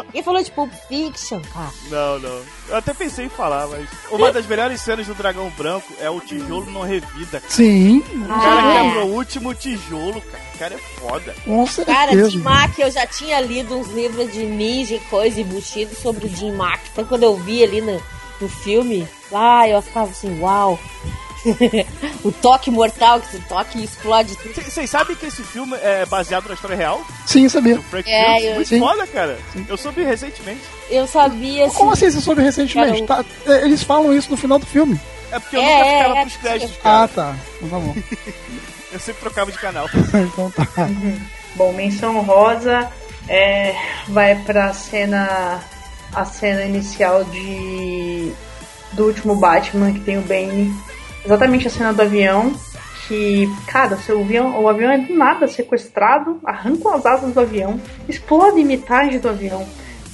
Ninguém 0.06 0.24
falou 0.24 0.44
de 0.44 0.52
Pulp 0.52 0.72
Fiction, 0.88 1.42
cara. 1.54 1.72
Não, 1.90 2.20
não. 2.20 2.42
Eu 2.70 2.76
até 2.78 2.94
pensei 2.94 3.26
em 3.26 3.30
falar, 3.30 3.68
mas. 3.68 3.88
Uma 4.12 4.32
das 4.32 4.46
melhores 4.46 4.80
cenas 4.82 5.08
do 5.08 5.14
Dragão 5.14 5.50
Branco 5.58 5.92
é 6.00 6.10
o 6.10 6.20
tijolo 6.20 6.70
não 6.72 6.82
revida. 6.82 7.40
cara. 7.40 7.44
Sim, 7.54 8.00
O 8.00 8.28
cara 8.28 8.62
Ah, 8.64 8.74
é. 8.76 8.84
quebrou 8.84 9.08
o 9.10 9.14
último 9.16 9.54
tijolo, 9.54 10.22
cara. 10.22 10.44
O 10.54 10.58
cara 10.60 10.76
é 10.76 10.78
foda. 10.78 11.36
com 11.46 11.66
Cara, 11.86 12.12
certeza. 12.12 12.30
Jim 12.30 12.38
Mack, 12.40 12.80
eu 12.80 12.92
já 12.92 13.08
tinha 13.08 13.40
lido 13.42 13.76
uns 13.78 13.90
livros 13.90 14.32
de 14.32 14.44
ninja 14.46 14.96
e 14.96 15.00
coisa 15.02 15.40
e 15.42 15.44
buchido 15.44 15.96
sobre 15.96 16.28
o 16.28 16.30
Jim 16.30 16.52
Mack. 16.52 16.82
Então 16.92 17.06
quando 17.06 17.24
eu 17.24 17.36
vi 17.38 17.64
ali 17.64 17.82
no, 17.82 18.02
no 18.40 18.48
filme, 18.50 19.08
ah, 19.34 19.68
eu 19.68 19.82
ficava 19.82 20.10
assim, 20.12 20.40
uau. 20.40 20.80
o 22.24 22.32
toque 22.32 22.70
mortal, 22.70 23.20
que 23.22 23.38
o 23.38 23.42
toque 23.42 23.84
explode 23.84 24.36
tudo. 24.38 24.54
Vocês 24.64 24.90
sabem 24.90 25.16
que 25.16 25.26
esse 25.26 25.44
filme 25.44 25.76
é 25.82 26.06
baseado 26.06 26.48
na 26.48 26.54
história 26.54 26.76
real? 26.76 27.02
Sim, 27.26 27.48
sabia. 27.50 27.76
Do 27.76 27.84
Frank 27.84 28.10
É, 28.10 28.30
Mills? 28.34 28.46
eu- 28.48 28.56
Muito 28.56 28.68
Sim. 28.68 28.80
foda, 28.80 29.08
cara. 29.08 29.40
Eu 29.68 29.78
soube 29.78 30.04
recentemente. 30.04 30.62
Eu 30.90 31.08
sabia 31.08 31.66
assim. 31.66 31.76
Como 31.78 31.92
assim 31.92 32.12
você 32.12 32.22
soube 32.22 32.42
recentemente? 32.42 33.04
Cara, 33.04 33.24
Tá, 33.24 33.54
é, 33.54 33.64
eles 33.64 33.82
falam 33.84 34.14
isso 34.16 34.30
no 34.30 34.38
final 34.38 34.60
do 34.60 34.66
filme. 34.66 35.00
É 35.32 35.40
porque 35.40 35.56
eu 35.56 35.62
É, 35.62 35.66
nunca 35.78 35.86
é, 35.88 35.98
ficava 35.98 36.18
é, 36.18 36.22
pros 36.22 36.38
créditos, 36.38 36.78
Ah, 36.84 37.10
tá. 37.14 37.36
Então 37.62 37.70
tá 37.70 37.80
bom. 37.80 37.96
Eu 38.92 39.00
sempre 39.00 39.22
trocava 39.22 39.52
de 39.52 39.58
canal. 39.58 39.90
então 40.14 40.52
tá. 40.52 40.68
Bom, 41.56 41.72
menção 41.74 42.20
rosa 42.22 42.90
é, 43.28 43.74
vai 44.10 44.36
pra 44.36 44.74
cena. 44.74 45.60
A 46.14 46.26
cena 46.26 46.64
inicial 46.66 47.24
de. 47.24 48.34
Do 48.92 49.06
último 49.06 49.34
Batman, 49.38 49.94
que 49.94 50.02
tem 50.02 50.18
o 50.18 50.22
Bane. 50.24 50.74
Exatamente 51.26 51.68
a 51.68 51.70
cena 51.70 51.94
do 51.94 52.02
avião. 52.02 52.54
Que, 53.08 53.46
cara, 53.68 53.98
seu 53.98 54.22
avião, 54.22 54.62
o 54.62 54.70
avião 54.70 54.92
é 54.92 54.98
do 54.98 55.14
nada 55.14 55.46
sequestrado, 55.46 56.40
arrancam 56.46 56.94
as 56.94 57.06
asas 57.06 57.34
do 57.34 57.42
avião, 57.42 57.78
explodem 58.08 58.64
metade 58.64 59.20
do 59.20 59.28
avião, 59.28 59.68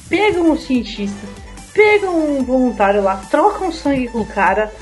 pegam 0.10 0.50
o 0.50 0.58
cientista, 0.58 1.28
pegam 1.74 2.18
um 2.18 2.44
voluntário 2.44 3.04
lá, 3.04 3.22
trocam 3.30 3.72
sangue 3.72 4.08
com 4.08 4.22
o 4.22 4.26
cara. 4.26 4.74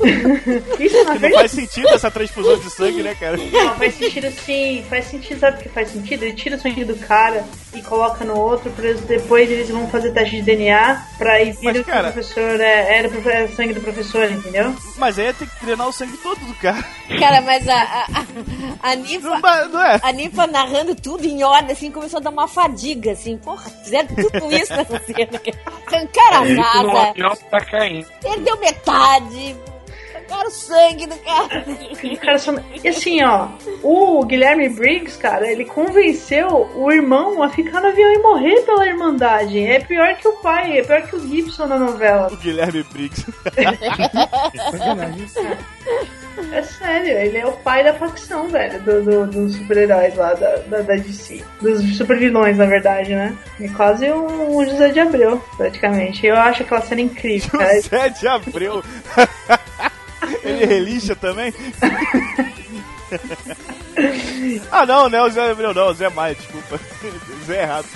Isso 0.80 1.04
não 1.04 1.18
faz 1.32 1.50
sentido 1.50 1.88
essa 1.88 2.10
transfusão 2.10 2.58
de 2.58 2.70
sangue, 2.70 3.02
né, 3.02 3.14
cara? 3.14 3.36
não, 3.36 3.74
faz 3.76 3.94
sentido 3.94 4.30
sim, 4.44 4.84
faz 4.88 5.04
sentido, 5.06 5.40
sabe 5.40 5.58
o 5.58 5.62
que 5.62 5.68
faz 5.68 5.88
sentido? 5.90 6.22
Ele 6.24 6.32
tira 6.34 6.56
o 6.56 6.60
sangue 6.60 6.84
do 6.84 6.96
cara 6.96 7.44
e 7.74 7.82
coloca 7.82 8.24
no 8.24 8.38
outro, 8.38 8.70
depois 9.06 9.50
eles 9.50 9.68
vão 9.68 9.88
fazer 9.88 10.12
teste 10.12 10.36
de 10.36 10.42
DNA 10.42 11.02
pra 11.18 11.42
ir 11.42 11.52
ver 11.52 11.58
Mas, 11.62 11.76
que 11.78 11.84
cara- 11.84 12.08
o 12.10 12.12
professor 12.12 12.60
é, 12.60 12.98
era 12.98 13.08
o 13.08 13.24
o 13.44 13.56
sangue 13.56 13.72
do 13.74 13.80
professor, 13.80 14.30
entendeu? 14.30 14.74
Mas 14.96 15.18
aí 15.18 15.26
ia 15.26 15.34
ter 15.34 15.48
que 15.48 15.64
drenar 15.64 15.88
o 15.88 15.92
sangue 15.92 16.16
todo 16.18 16.38
do 16.44 16.54
cara. 16.54 16.84
Cara, 17.18 17.40
mas 17.40 17.66
a, 17.68 17.74
a, 17.74 18.06
a, 18.82 18.90
a 18.90 18.94
Nifa. 18.94 19.28
Não, 19.40 19.68
não 19.70 19.82
é? 19.82 19.98
A 20.02 20.12
Nifa 20.12 20.46
narrando 20.46 20.94
tudo 20.94 21.24
em 21.26 21.42
ordem, 21.42 21.72
assim, 21.72 21.90
começou 21.90 22.18
a 22.18 22.22
dar 22.22 22.30
uma 22.30 22.46
fadiga, 22.46 23.12
assim, 23.12 23.36
porra, 23.38 23.68
fizeram 23.82 24.08
tudo 24.08 24.52
isso 24.54 24.74
nessa 24.74 24.98
cena. 25.00 25.40
Arrancaram 25.86 26.42
as 26.42 26.58
O 26.58 26.60
asas, 26.60 27.08
avião 27.10 27.36
tá 27.50 27.60
caindo. 27.64 28.06
perdeu 28.20 28.58
metade, 28.60 29.56
arrancaram 30.28 30.48
o 30.48 30.50
sangue 30.50 31.06
do 31.06 31.16
cara. 31.16 31.64
Cara 32.20 32.38
só- 32.38 32.54
E 32.82 32.88
assim, 32.88 33.22
ó, 33.22 33.48
o 33.82 34.24
Guilherme 34.24 34.68
Briggs, 34.68 35.16
cara, 35.18 35.50
ele 35.50 35.64
convenceu 35.64 36.70
o 36.74 36.90
irmão 36.92 37.42
a 37.42 37.48
ficar 37.48 37.80
no 37.80 37.88
avião 37.88 38.12
e 38.12 38.18
morrer 38.18 38.60
pela 38.62 38.86
Irmandade. 38.86 39.58
É 39.64 39.80
pior 39.80 40.14
que 40.16 40.26
o 40.28 40.32
pai, 40.34 40.78
é 40.78 40.82
pior 40.82 41.02
que 41.02 41.16
o 41.16 41.20
Gibson 41.28 41.66
na 41.66 41.78
novela. 41.78 42.28
O 42.32 42.36
Guilherme 42.36 42.82
Briggs. 42.84 43.24
É 46.52 46.62
sério, 46.62 47.16
ele 47.16 47.38
é 47.38 47.46
o 47.46 47.52
pai 47.52 47.84
da 47.84 47.94
facção, 47.94 48.48
velho, 48.48 48.80
do- 48.82 49.02
do- 49.04 49.26
dos 49.26 49.54
super-heróis 49.54 50.14
lá 50.16 50.34
da, 50.34 50.56
da, 50.56 50.80
da 50.82 50.94
DC. 50.96 51.42
Dos 51.60 51.96
super-vilões, 51.96 52.58
na 52.58 52.66
verdade, 52.66 53.14
né? 53.14 53.36
É 53.60 53.68
quase 53.68 54.10
um 54.10 54.64
José 54.64 54.88
de 54.88 54.98
Abreu, 55.00 55.42
praticamente. 55.56 56.26
Eu 56.26 56.36
acho 56.36 56.62
aquela 56.64 56.80
cena 56.80 57.00
incrível, 57.02 57.50
cara. 57.58 57.74
José 57.80 58.08
de 58.08 58.26
Abreu. 58.26 58.82
Ele 60.44 60.66
relixa 60.66 61.16
também? 61.16 61.52
ah, 64.70 64.86
não, 64.86 65.08
não 65.08 65.18
é 65.18 65.22
o 65.22 65.30
Zé 65.30 65.50
Abreu, 65.50 65.74
não. 65.74 65.88
O 65.88 65.94
Zé 65.94 66.08
Maia, 66.08 66.34
desculpa. 66.34 66.80
Zé 67.46 67.62
errado. 67.62 67.86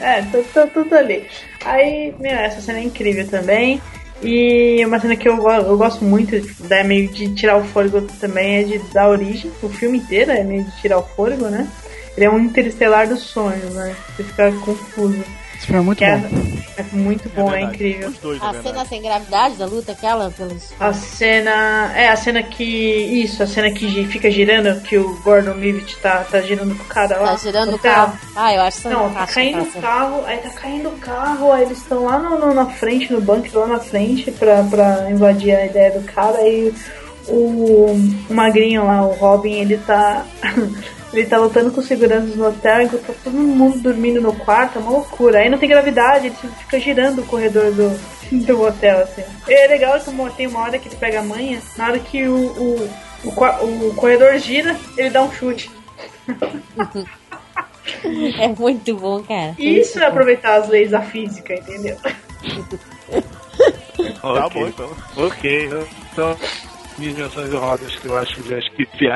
É, 0.00 0.22
tá, 0.22 0.38
tá 0.52 0.66
tudo 0.66 0.94
ali. 0.94 1.26
Aí, 1.64 2.14
meu, 2.18 2.32
essa 2.32 2.60
cena 2.60 2.78
é 2.78 2.84
incrível 2.84 3.26
também. 3.28 3.80
E 4.22 4.84
uma 4.84 4.98
cena 4.98 5.14
que 5.14 5.28
eu, 5.28 5.36
eu 5.48 5.76
gosto 5.76 6.04
muito, 6.04 6.40
da 6.66 6.82
meio 6.82 7.08
de 7.08 7.34
tirar 7.34 7.56
o 7.56 7.64
fôlego 7.64 8.02
também, 8.20 8.56
é 8.56 8.62
de 8.64 8.78
da 8.92 9.08
origem. 9.08 9.50
O 9.62 9.68
filme 9.68 9.98
inteiro 9.98 10.32
é 10.32 10.42
meio 10.42 10.64
de 10.64 10.80
tirar 10.80 10.98
o 10.98 11.02
fôlego, 11.02 11.46
né? 11.46 11.68
Ele 12.16 12.26
é 12.26 12.30
um 12.30 12.40
interestelar 12.40 13.08
dos 13.08 13.20
sonhos, 13.20 13.74
né? 13.74 13.94
Você 14.16 14.24
fica 14.24 14.50
confuso. 14.52 15.24
Esse 15.58 15.66
filme 15.66 15.80
é 15.80 15.84
muito 15.84 15.98
Que 15.98 16.04
é, 16.04 16.16
bom. 16.16 16.28
é 16.76 16.82
muito 16.92 17.28
bom, 17.30 17.48
é, 17.48 17.56
verdade. 17.56 17.74
incrível. 17.74 18.08
Os 18.10 18.18
dois, 18.18 18.40
A 18.42 18.52
na 18.52 18.62
cena 18.62 18.84
sem 18.84 19.02
gravidade 19.02 19.56
da 19.56 19.66
luta, 19.66 19.90
aquela 19.90 20.30
pelos. 20.30 20.72
A 20.78 20.92
cena. 20.92 21.92
É, 21.96 22.08
a 22.08 22.14
cena 22.16 22.42
que. 22.44 22.62
Isso, 22.64 23.42
a 23.42 23.46
cena 23.46 23.68
que 23.72 24.04
fica 24.06 24.30
girando, 24.30 24.80
que 24.82 24.96
o 24.96 25.20
Gordon 25.22 25.54
Levitt 25.54 25.96
tá, 25.98 26.24
tá 26.30 26.40
girando 26.40 26.76
com 26.76 26.84
o 26.84 26.86
cara 26.86 27.18
lá. 27.18 27.28
Tá 27.32 27.36
girando 27.38 27.74
o 27.74 27.78
carro. 27.78 28.16
Ah, 28.36 28.54
eu 28.54 28.62
acho 28.62 28.82
que 28.82 28.88
Não, 28.88 29.10
tá 29.12 29.26
caindo 29.26 29.62
o 29.62 29.72
carro, 29.82 30.24
aí 30.26 30.38
tá 30.38 30.50
caindo 30.50 30.88
o 30.90 30.98
carro, 30.98 31.52
aí 31.52 31.62
eles 31.64 31.78
estão 31.78 32.04
lá 32.04 32.18
no, 32.20 32.38
no- 32.38 32.54
na 32.54 32.66
frente, 32.66 33.12
no 33.12 33.20
bunker 33.20 33.58
lá 33.58 33.66
na 33.66 33.80
frente 33.80 34.30
pra, 34.30 34.62
pra 34.62 35.10
invadir 35.10 35.56
a 35.56 35.66
ideia 35.66 35.90
do 35.90 36.04
cara, 36.04 36.38
aí 36.38 36.72
o, 37.26 37.96
o 38.30 38.32
magrinho 38.34 38.84
lá, 38.86 39.02
o 39.04 39.12
Robin, 39.14 39.54
ele 39.60 39.76
tá. 39.78 40.24
Ele 41.12 41.26
tá 41.26 41.38
lutando 41.38 41.70
com 41.70 41.80
seguranças 41.80 42.36
no 42.36 42.46
hotel 42.46 42.82
enquanto 42.82 43.06
tá 43.06 43.14
todo 43.24 43.36
mundo 43.36 43.78
dormindo 43.78 44.20
no 44.20 44.34
quarto, 44.34 44.78
é 44.78 44.82
uma 44.82 44.90
loucura. 44.90 45.38
Aí 45.38 45.48
não 45.48 45.58
tem 45.58 45.68
gravidade, 45.68 46.26
ele 46.26 46.36
fica 46.58 46.78
girando 46.78 47.22
o 47.22 47.26
corredor 47.26 47.72
do, 47.72 47.98
do 48.44 48.62
hotel, 48.62 49.00
assim. 49.00 49.22
E 49.48 49.52
é 49.52 49.66
legal 49.66 49.98
que 49.98 50.36
tem 50.36 50.46
uma 50.46 50.60
hora 50.60 50.78
que 50.78 50.88
ele 50.88 50.96
pega 50.96 51.20
a 51.20 51.24
manha, 51.24 51.60
na 51.76 51.86
hora 51.86 51.98
que 51.98 52.26
o, 52.26 52.36
o, 52.36 52.90
o, 53.24 53.88
o 53.88 53.94
corredor 53.94 54.36
gira, 54.38 54.76
ele 54.96 55.10
dá 55.10 55.22
um 55.22 55.32
chute. 55.32 55.70
É 58.38 58.48
muito 58.48 58.94
bom, 58.96 59.22
cara. 59.22 59.54
Isso 59.58 59.98
é 59.98 60.06
aproveitar 60.06 60.56
as 60.56 60.68
leis 60.68 60.90
da 60.90 61.00
física, 61.00 61.54
entendeu? 61.54 61.96
Tá 64.20 64.48
bom, 64.48 64.68
então. 64.68 64.96
Ok, 65.16 65.68
então, 66.12 66.36
minhas 66.96 67.16
menções 67.16 67.52
honrosas 67.52 67.96
que 67.96 68.06
eu 68.06 68.16
acho 68.16 68.34
que 68.36 68.48
já 68.48 68.58
esqueci. 68.58 69.06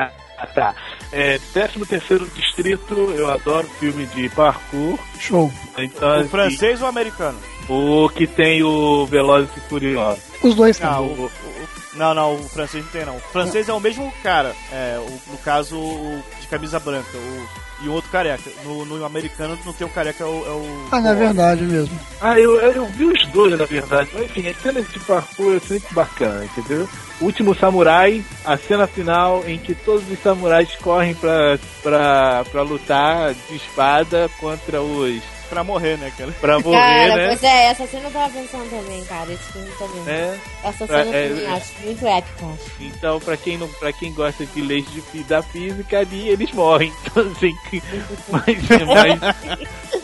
Ah, 0.43 0.47
tá. 0.47 0.75
É, 1.11 1.39
13 1.53 1.85
terceiro 1.85 2.25
Distrito, 2.27 2.93
eu 3.15 3.29
adoro 3.31 3.65
filme 3.79 4.05
de 4.07 4.27
parkour. 4.29 4.99
Show. 5.19 5.51
Então, 5.77 6.09
O 6.09 6.13
assim, 6.19 6.29
francês 6.29 6.81
ou 6.81 6.87
o 6.87 6.89
americano? 6.89 7.39
o 7.69 8.09
que 8.09 8.27
tem 8.27 8.61
o 8.61 9.05
Velozes 9.05 9.49
e 9.55 9.59
Furiosos. 9.61 10.21
Os 10.41 10.53
dois 10.53 10.81
Ah, 10.81 10.95
também. 10.95 11.11
o, 11.11 11.21
o- 11.21 11.25
o- 11.25 11.97
não, 11.97 12.13
não, 12.13 12.35
o 12.35 12.49
francês 12.49 12.83
não 12.83 12.91
tem 12.91 13.05
não. 13.05 13.15
O 13.15 13.19
francês 13.21 13.69
é 13.69 13.73
o 13.73 13.79
mesmo 13.79 14.11
cara, 14.21 14.53
é, 14.71 14.97
o- 14.99 15.31
no 15.31 15.37
caso 15.37 15.77
o 15.77 16.21
de 16.41 16.47
camisa 16.47 16.77
branca, 16.79 17.15
o, 17.17 17.47
e 17.81 17.87
o 17.87 17.93
outro 17.93 18.09
careca. 18.11 18.49
No, 18.63 18.85
no 18.85 19.05
americano 19.05 19.57
não 19.65 19.73
tem 19.73 19.85
o 19.85 19.89
careca, 19.89 20.23
é 20.23 20.27
o. 20.27 20.45
É 20.45 20.49
o 20.51 20.87
Ah, 20.91 21.01
não 21.01 21.11
é 21.11 21.15
verdade 21.15 21.63
mesmo. 21.63 21.99
Ah, 22.21 22.39
eu, 22.39 22.59
eu 22.59 22.85
vi 22.87 23.05
os 23.05 23.25
dois, 23.27 23.57
na 23.57 23.65
verdade. 23.65 24.09
Mas, 24.13 24.25
enfim, 24.25 24.47
as 24.47 24.57
cenas 24.61 24.87
de 24.89 24.99
parkour 24.99 25.55
é 25.55 25.59
sempre 25.59 25.93
bacana, 25.93 26.45
entendeu? 26.45 26.87
Último 27.21 27.55
Samurai, 27.55 28.23
a 28.43 28.57
cena 28.57 28.87
final 28.87 29.43
em 29.47 29.57
que 29.57 29.73
todos 29.73 30.09
os 30.09 30.19
samurais 30.21 30.75
correm 30.75 31.13
pra, 31.15 31.57
pra, 31.81 32.45
pra 32.51 32.61
lutar 32.61 33.33
de 33.33 33.55
espada 33.55 34.29
contra 34.39 34.81
os... 34.81 35.21
Pra 35.53 35.63
morrer, 35.63 35.97
né, 35.99 36.11
cara? 36.17 36.31
pra 36.41 36.59
morrer, 36.59 36.77
cara, 36.77 37.15
né? 37.15 37.27
pois 37.27 37.43
é, 37.43 37.65
essa 37.65 37.85
cena 37.87 38.07
eu 38.07 38.11
tava 38.11 38.33
pensando 38.33 38.69
também, 38.69 39.03
cara. 39.05 39.31
Esse 39.31 39.51
filme 39.53 39.69
também. 39.77 40.13
É, 40.13 40.39
Essa 40.63 40.87
pra- 40.87 41.03
cena 41.03 41.15
é, 41.15 41.25
eu 41.25 41.29
também 41.29 41.45
é. 41.45 41.49
acho 41.51 41.73
muito 41.83 42.07
épica. 42.07 42.45
então, 42.79 43.19
pra 43.19 43.37
quem, 43.37 43.57
não, 43.57 43.67
pra 43.67 43.93
quem 43.93 44.13
gosta 44.13 44.45
de 44.45 44.61
leis 44.61 44.85
de, 45.13 45.23
da 45.25 45.41
física, 45.43 45.99
ali 45.99 46.29
eles 46.29 46.51
morrem. 46.53 46.91
Então, 47.05 47.31
assim, 47.31 47.53
que- 47.69 47.83
mas 48.29 48.71
é 48.71 48.85
mais, 48.85 49.19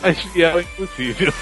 mais 0.00 0.18
fiel 0.32 0.58
é 0.58 0.62
impossível. 0.62 1.32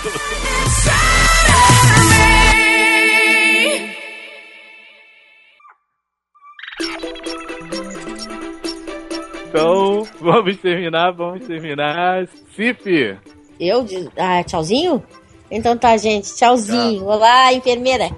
Então, 9.49 10.03
vamos 10.21 10.57
terminar, 10.59 11.11
vamos 11.13 11.47
terminar. 11.47 12.27
Cif, 12.55 13.17
Eu? 13.59 13.85
Ah, 14.17 14.43
tchauzinho? 14.45 15.03
Então 15.51 15.77
tá, 15.77 15.97
gente. 15.97 16.35
Tchauzinho. 16.35 17.05
Olá, 17.05 17.53
enfermeira. 17.53 18.11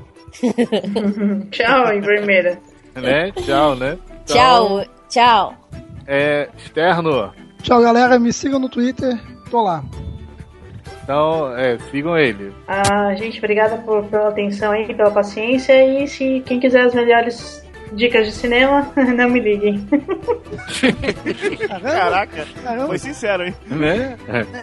Tchau, 1.51 1.95
enfermeira. 1.95 2.59
né? 2.95 3.33
Tchau, 3.33 3.75
né? 3.75 3.99
Tchau, 4.27 4.85
tchau. 5.09 5.55
É, 6.07 6.49
externo. 6.57 7.33
Tchau, 7.63 7.81
galera. 7.81 8.19
Me 8.19 8.33
sigam 8.33 8.59
no 8.59 8.69
Twitter. 8.69 9.19
Tô 9.51 9.63
lá. 9.63 9.85
Então, 11.03 11.57
é, 11.57 11.79
sigam 11.91 12.17
ele. 12.17 12.53
Ah, 12.69 13.15
gente, 13.15 13.39
obrigada 13.39 13.77
por, 13.79 14.05
pela 14.05 14.29
atenção 14.29 14.73
aí, 14.73 14.93
pela 14.95 15.11
paciência. 15.11 15.73
E 16.03 16.07
se 16.07 16.43
quem 16.47 16.61
quiser 16.61 16.85
as 16.85 16.95
melhores 16.95 17.65
dicas 17.93 18.27
de 18.27 18.33
cinema, 18.33 18.91
não 19.17 19.29
me 19.29 19.41
liguem. 19.41 19.87
Caraca, 21.83 22.47
Caramba. 22.63 22.87
foi 22.87 22.99
sincero, 22.99 23.45
hein? 23.47 23.55
Né? 23.67 24.17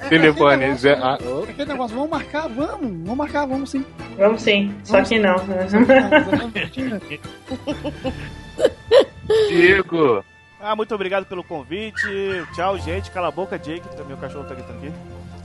Telefone. 0.09 0.65
aquele 0.65 0.75
Zé, 0.77 0.95
negócio- 0.95 1.05
ah, 1.05 1.17
oh, 1.71 1.87
vamos 1.87 2.09
marcar? 2.09 2.47
Vamos, 2.49 2.79
vamos 2.81 3.17
marcar, 3.17 3.45
vamos 3.45 3.69
sim. 3.71 3.85
Vamos 4.17 4.41
sim, 4.41 4.73
só 4.83 5.01
que 5.03 5.19
não. 5.19 5.35
Diego. 9.49 10.23
Ah, 10.59 10.75
muito 10.75 10.93
obrigado 10.95 11.25
pelo 11.25 11.43
convite. 11.43 12.07
Tchau, 12.55 12.77
gente. 12.79 13.11
Cala 13.11 13.27
a 13.27 13.31
boca, 13.31 13.57
Jake. 13.59 13.83
Meu 14.07 14.17
cachorro 14.17 14.45
tá 14.45 14.55
gritando 14.55 14.77
aqui. 14.79 14.91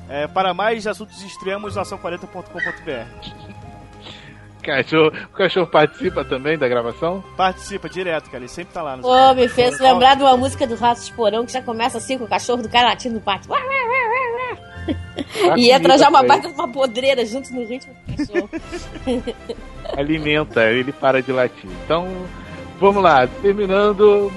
É, 0.09 0.27
para 0.27 0.53
mais 0.55 0.87
assuntos 0.87 1.23
extremos, 1.23 1.77
ação40.com.br. 1.77 3.72
Cachorro, 4.63 5.13
o 5.33 5.37
cachorro 5.37 5.67
participa 5.67 6.25
também 6.25 6.57
da 6.57 6.69
gravação? 6.69 7.23
Participa 7.37 7.89
direto, 7.89 8.27
cara. 8.27 8.39
Ele 8.39 8.49
sempre 8.49 8.73
tá 8.73 8.83
lá. 8.83 8.97
No... 8.97 9.03
Pô, 9.03 9.35
me 9.35 9.49
fez 9.49 9.79
lembrar 9.81 10.15
de 10.17 10.23
uma 10.23 10.37
música 10.37 10.67
do 10.67 10.77
Ratos 10.77 11.07
de 11.07 11.13
Porão 11.13 11.45
que 11.45 11.53
já 11.53 11.63
começa 11.63 11.99
assim 11.99 12.17
com 12.19 12.25
o 12.25 12.29
cachorro 12.29 12.63
do 12.63 12.69
cara 12.69 12.89
latindo 12.89 13.17
no 13.17 13.21
pátio. 13.21 13.51
Tá 13.51 13.61
E 15.57 15.71
entra 15.71 15.99
já 15.99 16.09
uma 16.09 16.23
baita 16.23 16.49
de 16.49 16.55
uma 16.55 16.69
podreira 16.69 17.25
junto 17.27 17.53
no 17.53 17.65
ritmo 17.67 17.93
do 18.07 18.17
cachorro. 18.17 18.51
Alimenta, 19.97 20.65
ele 20.71 20.93
para 20.93 21.23
de 21.23 21.33
latir. 21.33 21.69
Então, 21.85 22.09
vamos 22.81 23.03
lá. 23.03 23.27
Terminando, 23.27 24.31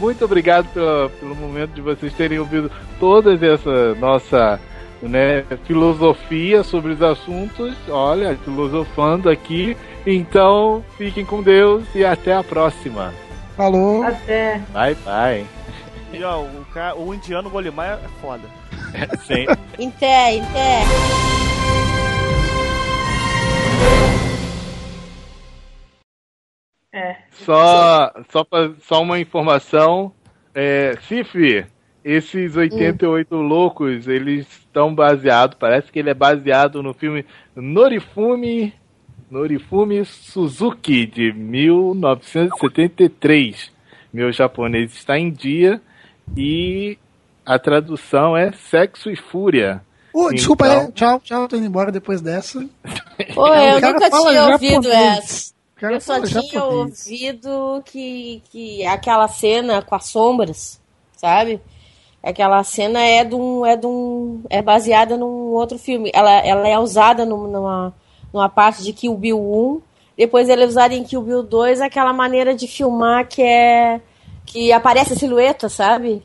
muito 0.00 0.24
obrigado 0.24 0.66
pela- 0.72 1.08
pelo 1.10 1.34
momento 1.34 1.72
de 1.72 1.80
vocês 1.80 2.12
terem 2.14 2.38
ouvido 2.38 2.70
toda 2.98 3.34
essa 3.34 3.94
nossa 3.94 4.58
né, 5.02 5.44
filosofia 5.64 6.62
sobre 6.62 6.92
os 6.92 7.02
assuntos. 7.02 7.74
Olha, 7.88 8.36
filosofando 8.44 9.28
aqui. 9.30 9.76
Então, 10.06 10.84
fiquem 10.96 11.24
com 11.24 11.42
Deus 11.42 11.84
e 11.94 12.04
até 12.04 12.34
a 12.34 12.42
próxima. 12.42 13.12
Falou. 13.56 14.02
Até. 14.04 14.58
Bye, 14.72 14.94
bye. 15.04 15.46
E 16.12 16.22
ó, 16.24 16.40
o, 16.40 16.64
ca... 16.72 16.94
o 16.94 17.12
indiano 17.12 17.50
Golimar 17.50 18.00
é 18.04 18.08
foda. 18.20 18.42
Sempre. 19.26 19.56
Em 19.78 19.90
pé, 19.90 20.34
em 20.36 20.44
pé. 20.46 20.82
É. 26.92 27.16
Só, 27.30 28.12
só, 28.30 28.44
pra- 28.44 28.72
só 28.82 29.02
uma 29.02 29.18
informação. 29.20 30.12
É, 30.54 30.96
Cif, 31.02 31.66
esses 32.04 32.56
88 32.56 33.34
loucos, 33.36 34.06
eles 34.08 34.46
estão 34.48 34.94
baseados, 34.94 35.56
parece 35.58 35.90
que 35.92 35.98
ele 35.98 36.10
é 36.10 36.14
baseado 36.14 36.82
no 36.82 36.92
filme 36.94 37.24
Norifumi, 37.54 38.72
Norifumi 39.30 40.04
Suzuki, 40.04 41.06
de 41.06 41.32
1973. 41.32 43.70
Meu 44.12 44.30
japonês 44.32 44.92
está 44.94 45.18
em 45.18 45.30
dia 45.30 45.80
e 46.36 46.96
a 47.44 47.58
tradução 47.58 48.36
é 48.36 48.52
Sexo 48.52 49.10
e 49.10 49.16
Fúria. 49.16 49.82
Ô, 50.12 50.30
desculpa 50.30 50.66
Então- 50.66 50.80
aí. 50.86 50.92
Tchau, 50.92 51.20
tchau. 51.22 51.48
Tô 51.48 51.56
indo 51.56 51.66
embora 51.66 51.90
depois 51.92 52.20
dessa. 52.20 52.60
Pô, 53.34 53.42
O 53.42 53.54
eu 53.54 53.80
nunca 53.80 54.10
tinha 54.10 54.46
ouvido 54.52 54.82
japonês. 54.88 55.18
essa. 55.18 55.52
Eu 55.80 56.00
só 56.00 56.20
tinha 56.22 56.42
japonês. 56.42 57.06
ouvido 57.06 57.82
que, 57.84 58.42
que 58.50 58.84
aquela 58.86 59.28
cena 59.28 59.80
com 59.82 59.94
as 59.94 60.06
sombras, 60.06 60.80
sabe? 61.16 61.60
Aquela 62.28 62.62
cena 62.62 63.00
é 63.02 63.24
de 63.24 63.34
um, 63.34 63.64
é 63.64 63.76
de 63.76 63.86
um, 63.86 64.42
é 64.50 64.60
baseada 64.60 65.16
num 65.16 65.52
outro 65.52 65.78
filme. 65.78 66.10
Ela, 66.12 66.30
ela 66.46 66.68
é 66.68 66.78
usada 66.78 67.24
num- 67.24 67.46
numa, 67.46 67.94
numa 68.32 68.48
parte 68.48 68.82
de 68.82 68.92
Kill 68.92 69.14
Bill 69.14 69.38
1. 69.38 69.80
Depois 70.16 70.48
eles 70.48 70.70
usaram 70.70 70.94
em 70.94 71.04
Kill 71.04 71.22
Bill 71.22 71.42
2 71.42 71.80
aquela 71.80 72.12
maneira 72.12 72.54
de 72.54 72.66
filmar 72.66 73.26
que 73.28 73.40
é 73.42 74.00
que 74.44 74.72
aparece 74.72 75.12
a 75.12 75.16
silhueta, 75.16 75.68
sabe? 75.68 76.22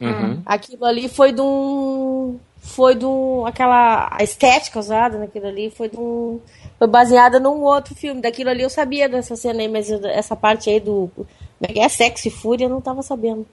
Uhum. 0.00 0.40
Aquilo 0.46 0.84
ali 0.84 1.08
foi 1.08 1.32
de 1.32 1.40
um. 1.42 2.38
Foi 2.58 2.94
de 2.94 3.04
um. 3.04 3.44
Aquela. 3.46 4.08
A 4.12 4.22
estética 4.22 4.78
usada 4.78 5.18
naquilo 5.18 5.46
ali 5.48 5.70
foi 5.70 5.88
de 5.88 5.98
um. 5.98 6.40
Foi 6.78 6.86
baseada 6.86 7.38
num 7.38 7.62
outro 7.62 7.94
filme. 7.94 8.20
Daquilo 8.22 8.48
ali 8.50 8.62
eu 8.62 8.70
sabia 8.70 9.08
dessa 9.08 9.36
cena 9.36 9.60
aí, 9.60 9.68
mas 9.68 9.90
essa 9.90 10.34
parte 10.36 10.70
aí 10.70 10.80
do. 10.80 11.10
Como 11.14 11.26
é 11.62 11.72
que 11.72 11.80
é? 11.80 11.88
Sexo 11.88 12.28
e 12.28 12.30
Fúria 12.30 12.64
eu 12.64 12.70
não 12.70 12.80
tava 12.80 13.02
sabendo. 13.02 13.46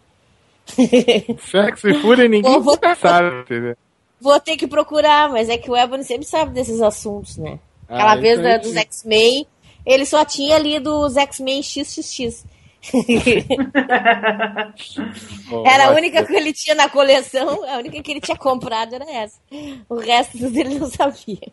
Sexo 1.49 1.89
e 1.89 1.93
Fúria 2.01 2.27
ninguém 2.27 2.59
Vou- 2.59 2.77
sabe, 2.99 3.41
entendeu? 3.41 3.75
Vou 4.19 4.39
ter 4.39 4.57
que 4.57 4.67
procurar, 4.67 5.29
mas 5.29 5.49
é 5.49 5.57
que 5.57 5.69
o 5.69 5.75
Ebony 5.75 6.03
sempre 6.03 6.25
sabe 6.25 6.51
desses 6.51 6.81
assuntos, 6.81 7.37
né? 7.37 7.59
Aquela 7.87 8.13
Ah, 8.13 8.15
vez 8.15 8.41
da- 8.41 8.53
aí 8.55 8.59
dos. 8.59 8.75
X-Men, 8.75 9.45
ele 9.85 10.05
só 10.05 10.25
tinha 10.25 10.57
lido 10.57 10.91
os 11.05 11.15
X-Men 11.15 11.61
XXX. 11.63 12.45
Era 15.65 15.87
a 15.87 15.91
única 15.91 16.23
que 16.25 16.35
ele 16.35 16.53
tinha 16.53 16.75
na 16.75 16.89
coleção, 16.89 17.63
a 17.67 17.77
única 17.77 18.01
que 18.01 18.11
ele 18.11 18.21
tinha 18.21 18.37
comprado 18.37 18.95
era 18.95 19.09
essa. 19.11 19.37
O 19.89 19.95
resto 19.95 20.35
tudo 20.37 20.57
ele 20.57 20.79
não 20.79 20.89
sabia. 20.89 21.51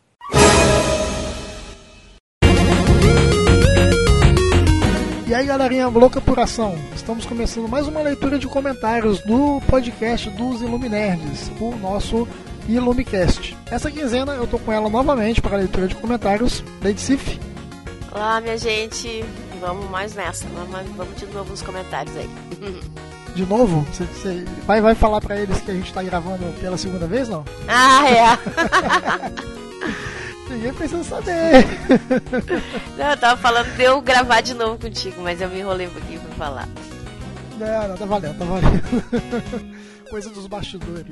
E 5.26 5.34
aí, 5.34 5.46
galerinha 5.46 5.88
louca 5.88 6.20
por 6.20 6.38
ação, 6.38 6.76
estamos 6.94 7.24
começando 7.24 7.66
mais 7.66 7.88
uma 7.88 8.02
leitura 8.02 8.38
de 8.38 8.46
comentários 8.46 9.20
do 9.20 9.58
podcast 9.66 10.28
dos 10.30 10.60
Iluminerds, 10.60 11.50
o 11.58 11.74
nosso 11.76 12.28
Ilumicast. 12.68 13.56
Essa 13.70 13.90
quinzena 13.90 14.34
eu 14.34 14.46
tô 14.46 14.58
com 14.58 14.70
ela 14.70 14.90
novamente 14.90 15.40
para 15.40 15.56
a 15.56 15.58
leitura 15.60 15.88
de 15.88 15.94
comentários, 15.94 16.62
Lady 16.82 17.00
Sif. 17.00 17.40
Olá, 18.12 18.38
minha 18.42 18.58
gente. 18.58 19.24
Vamos 19.60 19.88
mais 19.90 20.14
nessa. 20.14 20.46
Vamos, 20.48 20.94
vamos 20.94 21.16
de 21.16 21.26
novo 21.26 21.50
nos 21.50 21.62
comentários 21.62 22.14
aí. 22.16 22.28
De 23.34 23.46
novo? 23.46 23.80
Você, 23.92 24.04
você 24.04 24.44
vai, 24.66 24.82
vai 24.82 24.94
falar 24.94 25.22
para 25.22 25.36
eles 25.38 25.58
que 25.60 25.70
a 25.70 25.74
gente 25.74 25.92
tá 25.92 26.02
gravando 26.02 26.44
pela 26.60 26.76
segunda 26.76 27.06
vez, 27.06 27.30
não? 27.30 27.44
Ah, 27.66 28.08
é. 28.10 28.38
Ninguém 30.48 30.72
precisa 30.74 31.02
saber. 31.04 31.64
Não, 32.96 33.10
eu 33.10 33.16
tava 33.16 33.40
falando 33.40 33.74
de 33.74 33.82
eu 33.82 34.00
gravar 34.00 34.40
de 34.40 34.54
novo 34.54 34.78
contigo, 34.78 35.22
mas 35.22 35.40
eu 35.40 35.48
me 35.48 35.60
enrolei 35.60 35.86
um 35.86 35.90
pouquinho 35.90 36.20
pra 36.20 36.34
falar. 36.34 36.68
Não, 37.58 37.88
não, 37.88 37.96
tá 37.96 38.04
valendo, 38.04 38.38
tá 38.38 38.44
valendo. 38.44 39.74
Coisa 40.10 40.30
dos 40.30 40.46
bastidores. 40.46 41.06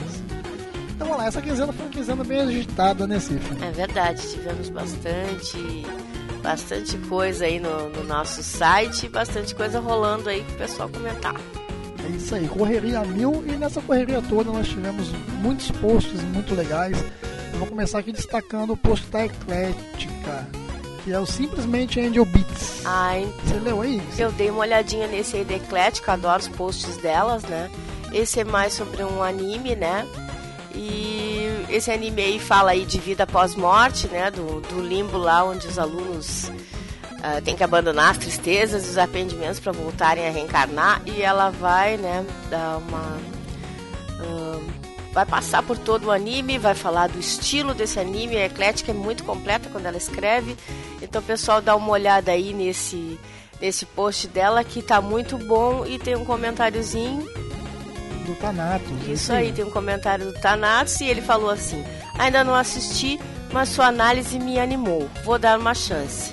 Então 0.90 1.06
vamos 1.06 1.22
lá, 1.22 1.26
essa 1.26 1.40
quinzena 1.40 1.72
foi 1.72 1.86
uma 1.86 1.90
quinzena 1.90 2.24
bem 2.24 2.40
agitada, 2.40 3.06
né, 3.06 3.18
Cif? 3.18 3.44
É 3.62 3.70
verdade, 3.70 4.22
tivemos 4.30 4.68
bastante 4.68 5.86
bastante 6.42 6.98
coisa 7.08 7.44
aí 7.44 7.60
no, 7.60 7.88
no 7.88 8.04
nosso 8.04 8.42
site, 8.42 9.08
bastante 9.08 9.54
coisa 9.54 9.78
rolando 9.78 10.28
aí 10.28 10.42
pro 10.42 10.56
pessoal 10.56 10.88
comentar. 10.88 11.36
É 12.04 12.16
isso 12.16 12.34
aí, 12.34 12.48
correria 12.48 13.00
mil 13.02 13.44
e 13.46 13.52
nessa 13.52 13.80
correria 13.80 14.20
toda 14.28 14.50
nós 14.50 14.66
tivemos 14.68 15.10
muitos 15.40 15.70
posts 15.70 16.20
muito 16.22 16.54
legais. 16.54 17.02
Vou 17.62 17.68
começar 17.68 18.00
aqui 18.00 18.10
destacando 18.10 18.72
o 18.72 18.76
post 18.76 19.06
da 19.06 19.24
Eclética, 19.24 20.48
que 21.04 21.12
é 21.12 21.20
o 21.20 21.24
simplesmente 21.24 22.00
Angel 22.00 22.24
Beats. 22.24 22.82
Ah, 22.84 23.16
então, 23.20 23.46
Você 23.46 23.60
leu 23.60 23.80
aí? 23.80 24.02
Eu 24.18 24.32
dei 24.32 24.50
uma 24.50 24.62
olhadinha 24.62 25.06
nesse 25.06 25.36
aí 25.36 25.44
da 25.44 25.54
Eclética, 25.54 26.14
adoro 26.14 26.40
os 26.40 26.48
posts 26.48 26.96
delas, 26.96 27.44
né? 27.44 27.70
Esse 28.12 28.40
é 28.40 28.44
mais 28.44 28.72
sobre 28.72 29.04
um 29.04 29.22
anime, 29.22 29.76
né? 29.76 30.04
E 30.74 31.64
esse 31.68 31.88
anime 31.92 32.22
aí 32.22 32.40
fala 32.40 32.72
aí 32.72 32.84
de 32.84 32.98
vida 32.98 33.28
pós-morte, 33.28 34.08
né? 34.08 34.28
Do, 34.28 34.60
do 34.62 34.80
limbo 34.80 35.16
lá 35.16 35.44
onde 35.44 35.68
os 35.68 35.78
alunos 35.78 36.48
uh, 36.48 37.40
têm 37.44 37.54
que 37.54 37.62
abandonar 37.62 38.10
as 38.10 38.18
tristezas 38.18 38.88
e 38.88 38.90
os 38.90 38.98
arrependimentos 38.98 39.60
para 39.60 39.70
voltarem 39.70 40.26
a 40.26 40.32
reencarnar. 40.32 41.00
E 41.06 41.22
ela 41.22 41.50
vai, 41.50 41.96
né, 41.96 42.26
dar 42.50 42.78
uma. 42.78 43.20
Uh, 44.20 44.81
vai 45.12 45.26
passar 45.26 45.62
por 45.62 45.76
todo 45.78 46.06
o 46.06 46.10
anime, 46.10 46.58
vai 46.58 46.74
falar 46.74 47.08
do 47.08 47.18
estilo 47.18 47.74
desse 47.74 48.00
anime. 48.00 48.36
A 48.36 48.46
Eclética 48.46 48.90
é 48.90 48.94
muito 48.94 49.24
completa 49.24 49.68
quando 49.70 49.86
ela 49.86 49.96
escreve. 49.96 50.56
Então, 51.00 51.22
pessoal, 51.22 51.60
dá 51.60 51.76
uma 51.76 51.90
olhada 51.90 52.32
aí 52.32 52.52
nesse, 52.54 53.18
nesse 53.60 53.84
post 53.84 54.26
dela 54.28 54.64
que 54.64 54.82
tá 54.82 55.00
muito 55.00 55.36
bom. 55.36 55.84
E 55.86 55.98
tem 55.98 56.16
um 56.16 56.24
comentáriozinho 56.24 57.26
do 58.26 58.34
Thanatos. 58.36 59.06
Isso 59.06 59.32
aí, 59.32 59.52
tem 59.52 59.64
um 59.64 59.70
comentário 59.70 60.26
do 60.26 60.32
Thanatos 60.32 60.98
e 61.00 61.04
ele 61.04 61.20
falou 61.20 61.50
assim: 61.50 61.84
Ainda 62.18 62.42
não 62.42 62.54
assisti, 62.54 63.20
mas 63.52 63.68
sua 63.68 63.86
análise 63.86 64.38
me 64.38 64.58
animou. 64.58 65.10
Vou 65.24 65.38
dar 65.38 65.58
uma 65.58 65.74
chance. 65.74 66.32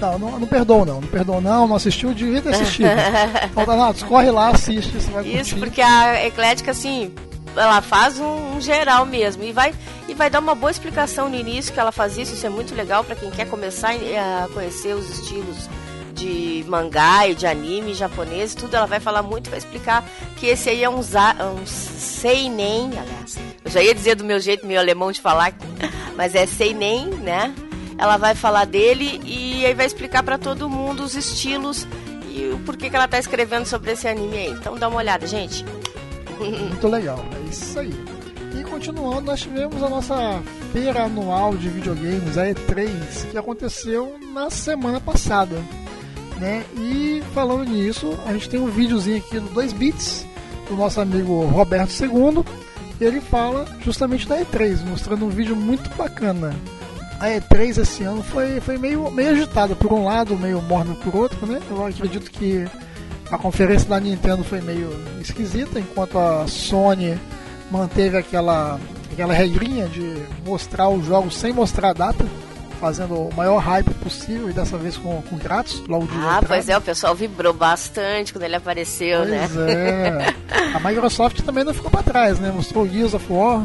Não, 0.00 0.18
não, 0.18 0.38
não 0.40 0.46
perdoa 0.46 0.84
não, 0.84 1.00
não 1.00 1.08
perdoa 1.08 1.40
não, 1.40 1.68
não 1.68 1.76
assistiu, 1.76 2.12
devia 2.12 2.42
ter 2.42 2.50
assistido. 2.50 2.88
então, 3.50 3.64
Thanatos, 3.64 4.02
corre 4.02 4.30
lá, 4.30 4.48
assiste, 4.48 4.90
você 4.90 5.10
vai 5.10 5.24
Isso, 5.24 5.36
curtir. 5.36 5.54
porque 5.56 5.80
a 5.80 6.26
Eclética, 6.26 6.72
assim, 6.72 7.14
ela 7.56 7.80
faz 7.80 8.18
um, 8.18 8.56
um, 8.56 8.60
geral 8.60 9.06
mesmo 9.06 9.42
e 9.44 9.52
vai, 9.52 9.74
e 10.08 10.14
vai 10.14 10.28
dar 10.28 10.40
uma 10.40 10.54
boa 10.54 10.70
explicação 10.70 11.28
no 11.28 11.36
início 11.36 11.72
que 11.72 11.80
ela 11.80 11.92
faz 11.92 12.16
isso, 12.18 12.34
isso 12.34 12.46
é 12.46 12.48
muito 12.50 12.74
legal 12.74 13.04
para 13.04 13.16
quem 13.16 13.30
quer 13.30 13.48
começar 13.48 13.92
a 13.92 14.48
conhecer 14.52 14.94
os 14.94 15.08
estilos 15.10 15.68
de 16.14 16.64
mangá 16.68 17.26
e 17.26 17.34
de 17.34 17.46
anime 17.46 17.92
japonês, 17.92 18.54
tudo, 18.54 18.76
ela 18.76 18.86
vai 18.86 19.00
falar 19.00 19.22
muito, 19.22 19.50
vai 19.50 19.58
explicar 19.58 20.04
que 20.36 20.46
esse 20.46 20.70
aí 20.70 20.84
é 20.84 20.88
um, 20.88 21.00
um 21.00 21.66
seinen, 21.66 22.90
aliás, 22.98 23.36
eu 23.64 23.70
já 23.70 23.82
ia 23.82 23.94
dizer 23.94 24.14
do 24.14 24.24
meu 24.24 24.38
jeito 24.38 24.66
meio 24.66 24.80
alemão 24.80 25.10
de 25.10 25.20
falar, 25.20 25.52
mas 26.16 26.34
é 26.34 26.46
seinen, 26.46 27.06
né? 27.06 27.54
Ela 27.98 28.16
vai 28.16 28.34
falar 28.34 28.64
dele 28.64 29.20
e 29.24 29.64
aí 29.64 29.74
vai 29.74 29.86
explicar 29.86 30.22
para 30.22 30.38
todo 30.38 30.68
mundo 30.68 31.02
os 31.02 31.14
estilos 31.14 31.86
e 32.28 32.50
o 32.50 32.58
porquê 32.60 32.90
que 32.90 32.96
ela 32.96 33.06
tá 33.06 33.18
escrevendo 33.18 33.66
sobre 33.66 33.92
esse 33.92 34.08
anime 34.08 34.36
aí. 34.36 34.50
Então 34.50 34.76
dá 34.76 34.88
uma 34.88 34.98
olhada, 34.98 35.26
gente. 35.26 35.64
Muito 36.50 36.88
legal, 36.88 37.24
é 37.36 37.48
isso 37.48 37.78
aí. 37.78 37.92
E 38.58 38.62
continuando, 38.64 39.22
nós 39.22 39.40
tivemos 39.40 39.82
a 39.82 39.88
nossa 39.88 40.42
feira 40.72 41.04
anual 41.04 41.56
de 41.56 41.68
videogames, 41.68 42.38
a 42.38 42.46
E3, 42.46 43.30
que 43.30 43.38
aconteceu 43.38 44.16
na 44.32 44.48
semana 44.50 45.00
passada. 45.00 45.56
Né? 46.38 46.64
E 46.76 47.22
falando 47.32 47.64
nisso, 47.64 48.18
a 48.26 48.32
gente 48.32 48.48
tem 48.48 48.60
um 48.60 48.66
videozinho 48.66 49.18
aqui 49.18 49.40
do 49.40 49.48
2 49.50 49.72
Bits, 49.72 50.26
do 50.68 50.76
nosso 50.76 51.00
amigo 51.00 51.44
Roberto 51.46 51.90
II, 51.90 52.44
ele 53.00 53.20
fala 53.20 53.66
justamente 53.80 54.26
da 54.26 54.38
E3, 54.38 54.84
mostrando 54.86 55.24
um 55.24 55.30
vídeo 55.30 55.56
muito 55.56 55.88
bacana. 55.96 56.54
A 57.20 57.28
E3 57.28 57.80
esse 57.80 58.02
ano 58.02 58.22
foi, 58.22 58.60
foi 58.60 58.78
meio, 58.78 59.10
meio 59.10 59.30
agitada 59.30 59.74
por 59.74 59.92
um 59.92 60.04
lado, 60.04 60.36
meio 60.36 60.60
morna 60.62 60.94
por 60.96 61.14
outro, 61.14 61.46
né? 61.46 61.60
Eu 61.70 61.84
acredito 61.84 62.30
que 62.30 62.66
a 63.34 63.38
conferência 63.38 63.88
da 63.88 63.98
Nintendo 63.98 64.44
foi 64.44 64.60
meio 64.60 64.90
esquisita, 65.20 65.80
enquanto 65.80 66.18
a 66.18 66.46
Sony 66.46 67.18
manteve 67.70 68.16
aquela, 68.16 68.78
aquela 69.12 69.34
regrinha 69.34 69.88
de 69.88 70.14
mostrar 70.46 70.88
os 70.88 71.04
jogos 71.04 71.36
sem 71.36 71.52
mostrar 71.52 71.90
a 71.90 71.92
data 71.92 72.24
fazendo 72.80 73.14
o 73.14 73.34
maior 73.34 73.58
hype 73.58 73.92
possível 73.94 74.50
e 74.50 74.52
dessa 74.52 74.76
vez 74.76 74.96
com, 74.96 75.22
com 75.22 75.38
Kratos, 75.38 75.82
logo 75.88 76.06
de 76.06 76.16
Ah, 76.16 76.42
pois 76.46 76.68
é, 76.68 76.76
o 76.76 76.80
pessoal 76.80 77.14
vibrou 77.14 77.52
bastante 77.52 78.32
quando 78.32 78.44
ele 78.44 78.56
apareceu, 78.56 79.20
pois 79.20 79.30
né? 79.30 79.48
É. 79.72 80.76
A 80.76 80.80
Microsoft 80.80 81.40
também 81.40 81.64
não 81.64 81.72
ficou 81.72 81.90
para 81.90 82.02
trás, 82.02 82.38
né? 82.38 82.52
Mostrou 82.54 82.86
Gears 82.86 83.14
of 83.14 83.24
War, 83.32 83.64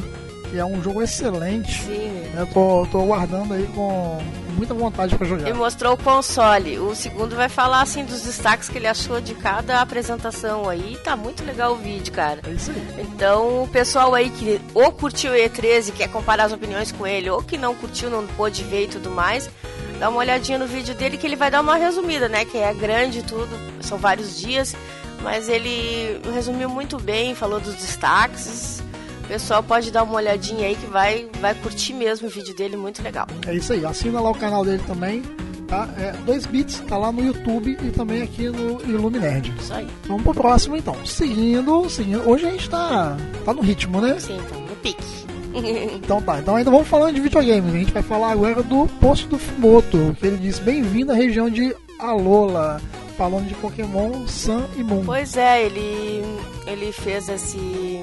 que 0.50 0.58
é 0.58 0.66
um 0.66 0.82
jogo 0.82 1.02
excelente. 1.02 1.84
Sim. 1.84 2.24
Eu 2.36 2.48
tô, 2.48 2.88
tô 2.92 3.02
aguardando 3.02 3.54
aí 3.54 3.68
com 3.76 4.20
muita 4.60 4.74
vontade 4.74 5.16
para 5.18 5.26
jogar. 5.26 5.50
E 5.50 5.54
mostrou 5.54 5.94
o 5.94 5.98
console. 5.98 6.80
O 6.80 6.94
segundo 6.94 7.36
vai 7.36 7.48
falar 7.48 7.82
assim 7.82 8.04
dos 8.04 8.22
destaques 8.22 8.68
que 8.68 8.78
ele 8.78 8.88
achou 8.88 9.22
de 9.22 9.34
cada 9.34 9.80
apresentação 9.82 10.68
aí. 10.68 10.98
Tá 11.04 11.16
muito 11.16 11.44
legal 11.44 11.74
o 11.74 11.78
vídeo, 11.78 12.12
cara. 12.12 12.42
É 12.46 12.52
isso 12.52 12.72
aí. 12.72 13.00
Então, 13.00 13.64
o 13.64 13.68
pessoal 13.68 14.14
aí 14.14 14.30
que 14.30 14.60
ou 14.74 14.92
curtiu 14.92 15.32
o 15.32 15.36
E13 15.36 15.94
quer 15.94 16.10
comparar 16.10 16.44
as 16.44 16.52
opiniões 16.52 16.92
com 16.92 17.08
ele, 17.08 17.30
ou 17.30 17.42
que 17.42 17.58
não 17.58 17.74
curtiu, 17.74 18.10
não 18.10 18.28
pôde 18.28 18.64
ver 18.64 18.84
e 18.84 18.88
tudo 18.88 19.10
mais, 19.10 19.50
dá 19.98 20.10
uma 20.10 20.20
olhadinha 20.20 20.58
no 20.58 20.68
vídeo 20.68 20.94
dele 20.94 21.18
que 21.18 21.26
ele 21.26 21.36
vai 21.36 21.50
dar 21.50 21.62
uma 21.62 21.78
resumida, 21.78 22.28
né? 22.28 22.44
Que 22.44 22.58
é 22.58 22.74
grande 22.74 23.20
e 23.20 23.24
tudo, 23.24 23.50
são 23.82 23.98
vários 23.98 24.38
dias, 24.38 24.76
mas 25.22 25.48
ele 25.48 26.20
resumiu 26.34 26.70
muito 26.70 27.00
bem, 27.00 27.34
falou 27.34 27.60
dos 27.60 27.76
destaques. 27.76 28.84
Pessoal 29.30 29.62
pode 29.62 29.92
dar 29.92 30.02
uma 30.02 30.16
olhadinha 30.16 30.66
aí 30.66 30.76
que 30.76 30.88
vai, 30.88 31.30
vai 31.40 31.54
curtir 31.54 31.94
mesmo 31.94 32.28
o 32.28 32.32
vídeo 32.32 32.56
dele, 32.56 32.76
muito 32.76 33.04
legal. 33.04 33.28
É 33.46 33.54
isso 33.54 33.72
aí, 33.74 33.86
assina 33.86 34.20
lá 34.20 34.32
o 34.32 34.36
canal 34.36 34.66
dele 34.66 34.82
também. 34.88 35.22
Tá? 35.68 35.88
É 36.00 36.14
2 36.26 36.48
bits, 36.48 36.80
tá 36.88 36.98
lá 36.98 37.12
no 37.12 37.24
YouTube 37.24 37.78
e 37.80 37.92
também 37.92 38.24
aqui 38.24 38.50
no 38.50 38.82
Illuminerd. 38.82 39.54
Isso 39.60 39.72
aí. 39.72 39.88
Vamos 40.08 40.24
pro 40.24 40.34
próximo 40.34 40.76
então. 40.76 40.96
Seguindo, 41.06 41.88
seguindo. 41.92 42.28
Hoje 42.28 42.48
a 42.48 42.50
gente 42.50 42.68
tá, 42.72 43.16
tá 43.46 43.54
no 43.54 43.62
ritmo, 43.62 44.02
né? 44.02 44.20
Sim, 44.20 44.40
então, 44.44 44.62
no 44.62 44.76
pique. 44.78 45.20
Então 45.96 46.22
tá, 46.22 46.40
então 46.40 46.56
ainda 46.56 46.72
vamos 46.72 46.88
falando 46.88 47.14
de 47.14 47.22
videogames. 47.22 47.74
A 47.74 47.78
gente 47.78 47.92
vai 47.92 48.02
falar 48.02 48.32
agora 48.32 48.64
do 48.64 48.88
posto 49.00 49.28
do 49.28 49.38
Fumoto, 49.38 50.16
que 50.20 50.26
ele 50.26 50.38
disse 50.38 50.62
bem-vindo 50.62 51.12
à 51.12 51.16
região 51.16 51.50
de 51.50 51.76
Alola, 52.00 52.82
falando 53.18 53.48
de 53.48 53.54
Pokémon 53.56 54.28
Sun 54.28 54.64
e 54.76 54.84
Moon. 54.84 55.04
Pois 55.06 55.38
é, 55.38 55.66
ele, 55.66 56.24
ele 56.66 56.92
fez 56.92 57.30
esse, 57.30 58.02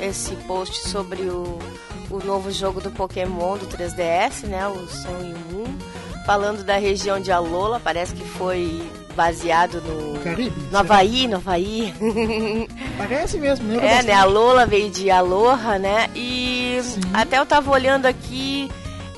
esse 0.00 0.34
post 0.46 0.88
sobre 0.88 1.22
o, 1.22 1.58
o 2.10 2.18
novo 2.24 2.50
jogo 2.50 2.80
do 2.80 2.90
Pokémon 2.90 3.56
do 3.56 3.66
3DS, 3.66 4.46
né? 4.46 4.66
O 4.68 4.86
Sun 4.86 5.20
e 5.20 5.52
Moon. 5.52 5.78
Falando 6.24 6.64
da 6.64 6.76
região 6.76 7.20
de 7.20 7.30
Alola, 7.30 7.78
parece 7.78 8.12
que 8.14 8.24
foi 8.24 8.82
baseado 9.16 9.80
no. 9.80 10.20
Caribe? 10.20 10.52
No 10.70 10.78
Havaí, 10.78 11.26
no 11.26 11.36
Havaí. 11.36 11.94
Parece 12.98 13.38
mesmo, 13.38 13.66
né? 13.68 13.98
É, 13.98 14.02
né? 14.02 14.12
A 14.12 14.24
Lola 14.24 14.66
veio 14.66 14.90
de 14.90 15.10
Aloha, 15.10 15.78
né? 15.78 16.10
E 16.14 16.78
Sim. 16.82 17.00
até 17.12 17.38
eu 17.38 17.46
tava 17.46 17.70
olhando 17.70 18.06
aqui, 18.06 18.70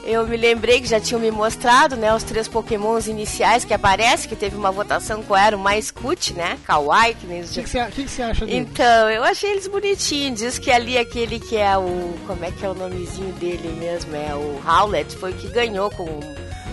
eu 0.09 0.27
me 0.27 0.39
lembrei 0.39 0.81
que 0.81 0.87
já 0.87 0.99
tinham 0.99 1.21
me 1.21 1.31
mostrado, 1.31 1.95
né? 1.95 2.15
Os 2.15 2.23
três 2.23 2.49
pokémons 2.49 3.07
iniciais 3.07 3.63
que 3.63 3.75
aparecem, 3.75 4.27
que 4.27 4.35
teve 4.35 4.57
uma 4.57 4.71
votação 4.71 5.23
qual 5.23 5.39
era 5.39 5.55
o 5.55 5.61
mais 5.61 5.91
cut, 5.91 6.33
né? 6.33 6.59
Kawaii, 6.67 7.15
que 7.15 7.27
nem 7.27 7.43
os 7.43 7.51
O 7.51 7.55
que, 7.61 7.69
você, 7.69 7.85
que, 7.87 8.05
que 8.05 8.11
você 8.11 8.23
acha 8.23 8.47
dele? 8.47 8.57
Então, 8.57 9.11
eu 9.11 9.23
achei 9.23 9.51
eles 9.51 9.69
bonitinhos. 9.69 10.41
Diz 10.41 10.59
que 10.59 10.71
ali 10.71 10.97
aquele 10.97 11.39
que 11.39 11.59
é 11.59 11.77
o. 11.77 12.15
Como 12.27 12.43
é 12.43 12.51
que 12.51 12.65
é 12.65 12.71
o 12.71 12.75
nomezinho 12.75 13.33
dele 13.35 13.69
mesmo? 13.79 14.17
É 14.17 14.35
o 14.35 14.59
Howlet, 14.67 15.15
foi 15.15 15.33
o 15.33 15.35
que 15.35 15.47
ganhou 15.49 15.91
como 15.91 16.21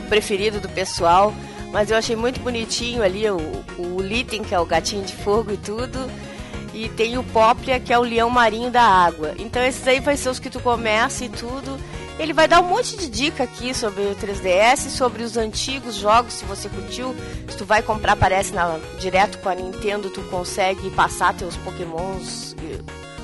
preferido 0.08 0.62
do 0.62 0.70
pessoal. 0.70 1.34
Mas 1.74 1.92
eu 1.92 1.98
achei 1.98 2.16
muito 2.16 2.40
bonitinho 2.40 3.04
ali 3.04 3.30
o, 3.30 3.38
o 3.78 4.02
Litten, 4.02 4.44
que 4.44 4.56
é 4.56 4.60
o 4.60 4.66
gatinho 4.66 5.04
de 5.04 5.14
fogo 5.14 5.52
e 5.52 5.58
tudo. 5.58 6.10
E 6.74 6.88
tem 6.88 7.18
o 7.18 7.24
Popria, 7.24 7.82
que 7.82 7.92
é 7.92 8.00
o 8.00 8.02
leão 8.02 8.30
marinho 8.30 8.72
da 8.72 8.84
água. 8.84 9.34
Então 9.38 9.62
esses 9.62 9.86
aí 9.86 10.00
vai 10.00 10.16
ser 10.16 10.30
os 10.30 10.40
que 10.40 10.50
tu 10.50 10.62
começa 10.62 11.26
e 11.26 11.30
tudo. 11.30 11.78
Ele 12.18 12.32
vai 12.32 12.48
dar 12.48 12.62
um 12.62 12.68
monte 12.68 12.96
de 12.96 13.10
dica 13.10 13.44
aqui 13.44 13.74
sobre 13.74 14.04
o 14.04 14.16
3DS, 14.16 14.90
sobre 14.90 15.22
os 15.22 15.36
antigos 15.36 15.96
jogos, 15.96 16.34
se 16.34 16.46
você 16.46 16.70
curtiu. 16.70 17.14
Se 17.50 17.58
tu 17.58 17.66
vai 17.66 17.82
comprar, 17.82 18.14
aparece 18.14 18.54
na, 18.54 18.80
direto 19.00 19.38
com 19.40 19.50
a 19.50 19.56
Nintendo, 19.56 20.10
tu 20.10 20.22
consegue 20.24 20.90
passar 20.92 21.34
teus 21.34 21.58
pokémons, 21.58 22.56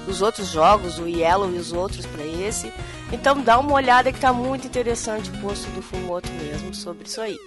os 0.07 0.21
outros 0.21 0.49
jogos, 0.49 0.99
o 0.99 1.07
Yellow 1.07 1.49
e 1.51 1.57
os 1.57 1.71
outros 1.71 2.05
para 2.05 2.25
esse. 2.25 2.71
Então 3.11 3.41
dá 3.41 3.57
uma 3.59 3.73
olhada 3.73 4.11
que 4.11 4.19
tá 4.19 4.33
muito 4.33 4.67
interessante 4.67 5.29
o 5.29 5.41
posto 5.41 5.69
do 5.71 5.81
Fumoto 5.81 6.29
mesmo 6.33 6.73
sobre 6.73 7.07
isso 7.07 7.21
aí. 7.21 7.37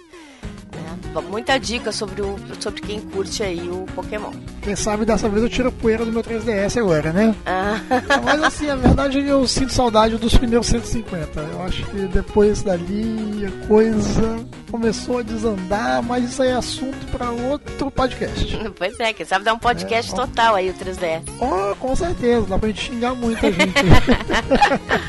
Né? 0.75 1.21
Muita 1.29 1.57
dica 1.57 1.91
sobre, 1.91 2.21
o, 2.21 2.35
sobre 2.59 2.81
quem 2.81 2.99
curte 2.99 3.41
aí 3.43 3.69
o 3.69 3.85
Pokémon. 3.95 4.31
Quem 4.61 4.75
sabe 4.75 5.05
dessa 5.05 5.29
vez 5.29 5.43
eu 5.43 5.49
tiro 5.49 5.69
a 5.69 5.71
poeira 5.71 6.05
do 6.05 6.11
meu 6.11 6.23
3DS 6.23 6.77
agora, 6.77 7.11
né? 7.11 7.35
Ah. 7.45 7.79
Mas 8.23 8.43
assim, 8.43 8.69
a 8.69 8.75
verdade 8.75 9.19
é 9.19 9.31
eu 9.31 9.47
sinto 9.47 9.71
saudade 9.71 10.17
dos 10.17 10.37
primeiros 10.37 10.67
150. 10.67 11.39
Eu 11.39 11.61
acho 11.63 11.85
que 11.85 12.07
depois 12.07 12.63
dali 12.63 13.45
a 13.45 13.67
coisa 13.67 14.45
começou 14.69 15.19
a 15.19 15.21
desandar, 15.21 16.03
mas 16.03 16.25
isso 16.25 16.41
aí 16.41 16.49
é 16.49 16.53
assunto 16.53 17.05
para 17.11 17.31
outro 17.31 17.89
podcast. 17.91 18.55
Pois 18.77 18.99
é, 18.99 19.13
quem 19.13 19.25
sabe 19.25 19.45
dar 19.45 19.53
um 19.53 19.59
podcast 19.59 20.11
é, 20.11 20.15
total 20.15 20.55
aí 20.55 20.69
o 20.69 20.73
3DS. 20.73 21.23
Oh, 21.39 21.75
com 21.77 21.95
certeza, 21.95 22.45
dá 22.45 22.59
pra 22.59 22.67
gente 22.67 22.81
xingar 22.81 23.15
muita 23.15 23.51
gente. 23.51 23.73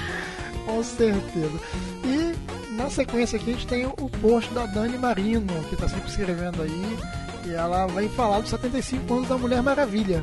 com 0.65 0.83
certeza. 0.83 1.61
Na 2.77 2.91
sequência 2.91 3.39
aqui 3.39 3.51
a 3.51 3.53
gente 3.55 3.67
tem 3.67 3.87
o 3.87 4.11
post 4.21 4.53
da 4.53 4.67
Dani 4.67 4.99
Marino, 4.99 5.65
que 5.65 5.75
está 5.75 5.89
sempre 5.89 6.11
escrevendo 6.11 6.63
aí, 6.63 6.99
e 7.47 7.55
ela 7.55 7.87
vai 7.87 8.07
falar 8.11 8.41
dos 8.41 8.51
75 8.51 9.15
anos 9.15 9.29
da 9.29 9.39
Mulher 9.39 9.63
Maravilha. 9.63 10.23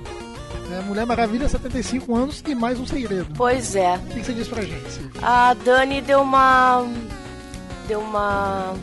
É, 0.71 0.79
Mulher 0.81 1.05
Maravilha, 1.05 1.49
75 1.49 2.15
anos 2.15 2.43
e 2.47 2.53
mais 2.53 2.79
um 2.79 2.85
segredo. 2.85 3.27
Pois 3.35 3.75
é. 3.75 3.95
O 3.95 3.99
que 4.01 4.23
você 4.23 4.33
diz 4.33 4.47
pra 4.47 4.61
gente? 4.61 5.11
A 5.21 5.55
Dani 5.55 5.99
deu 6.01 6.21
uma. 6.21 6.85
deu 7.87 7.99
uma. 7.99 8.75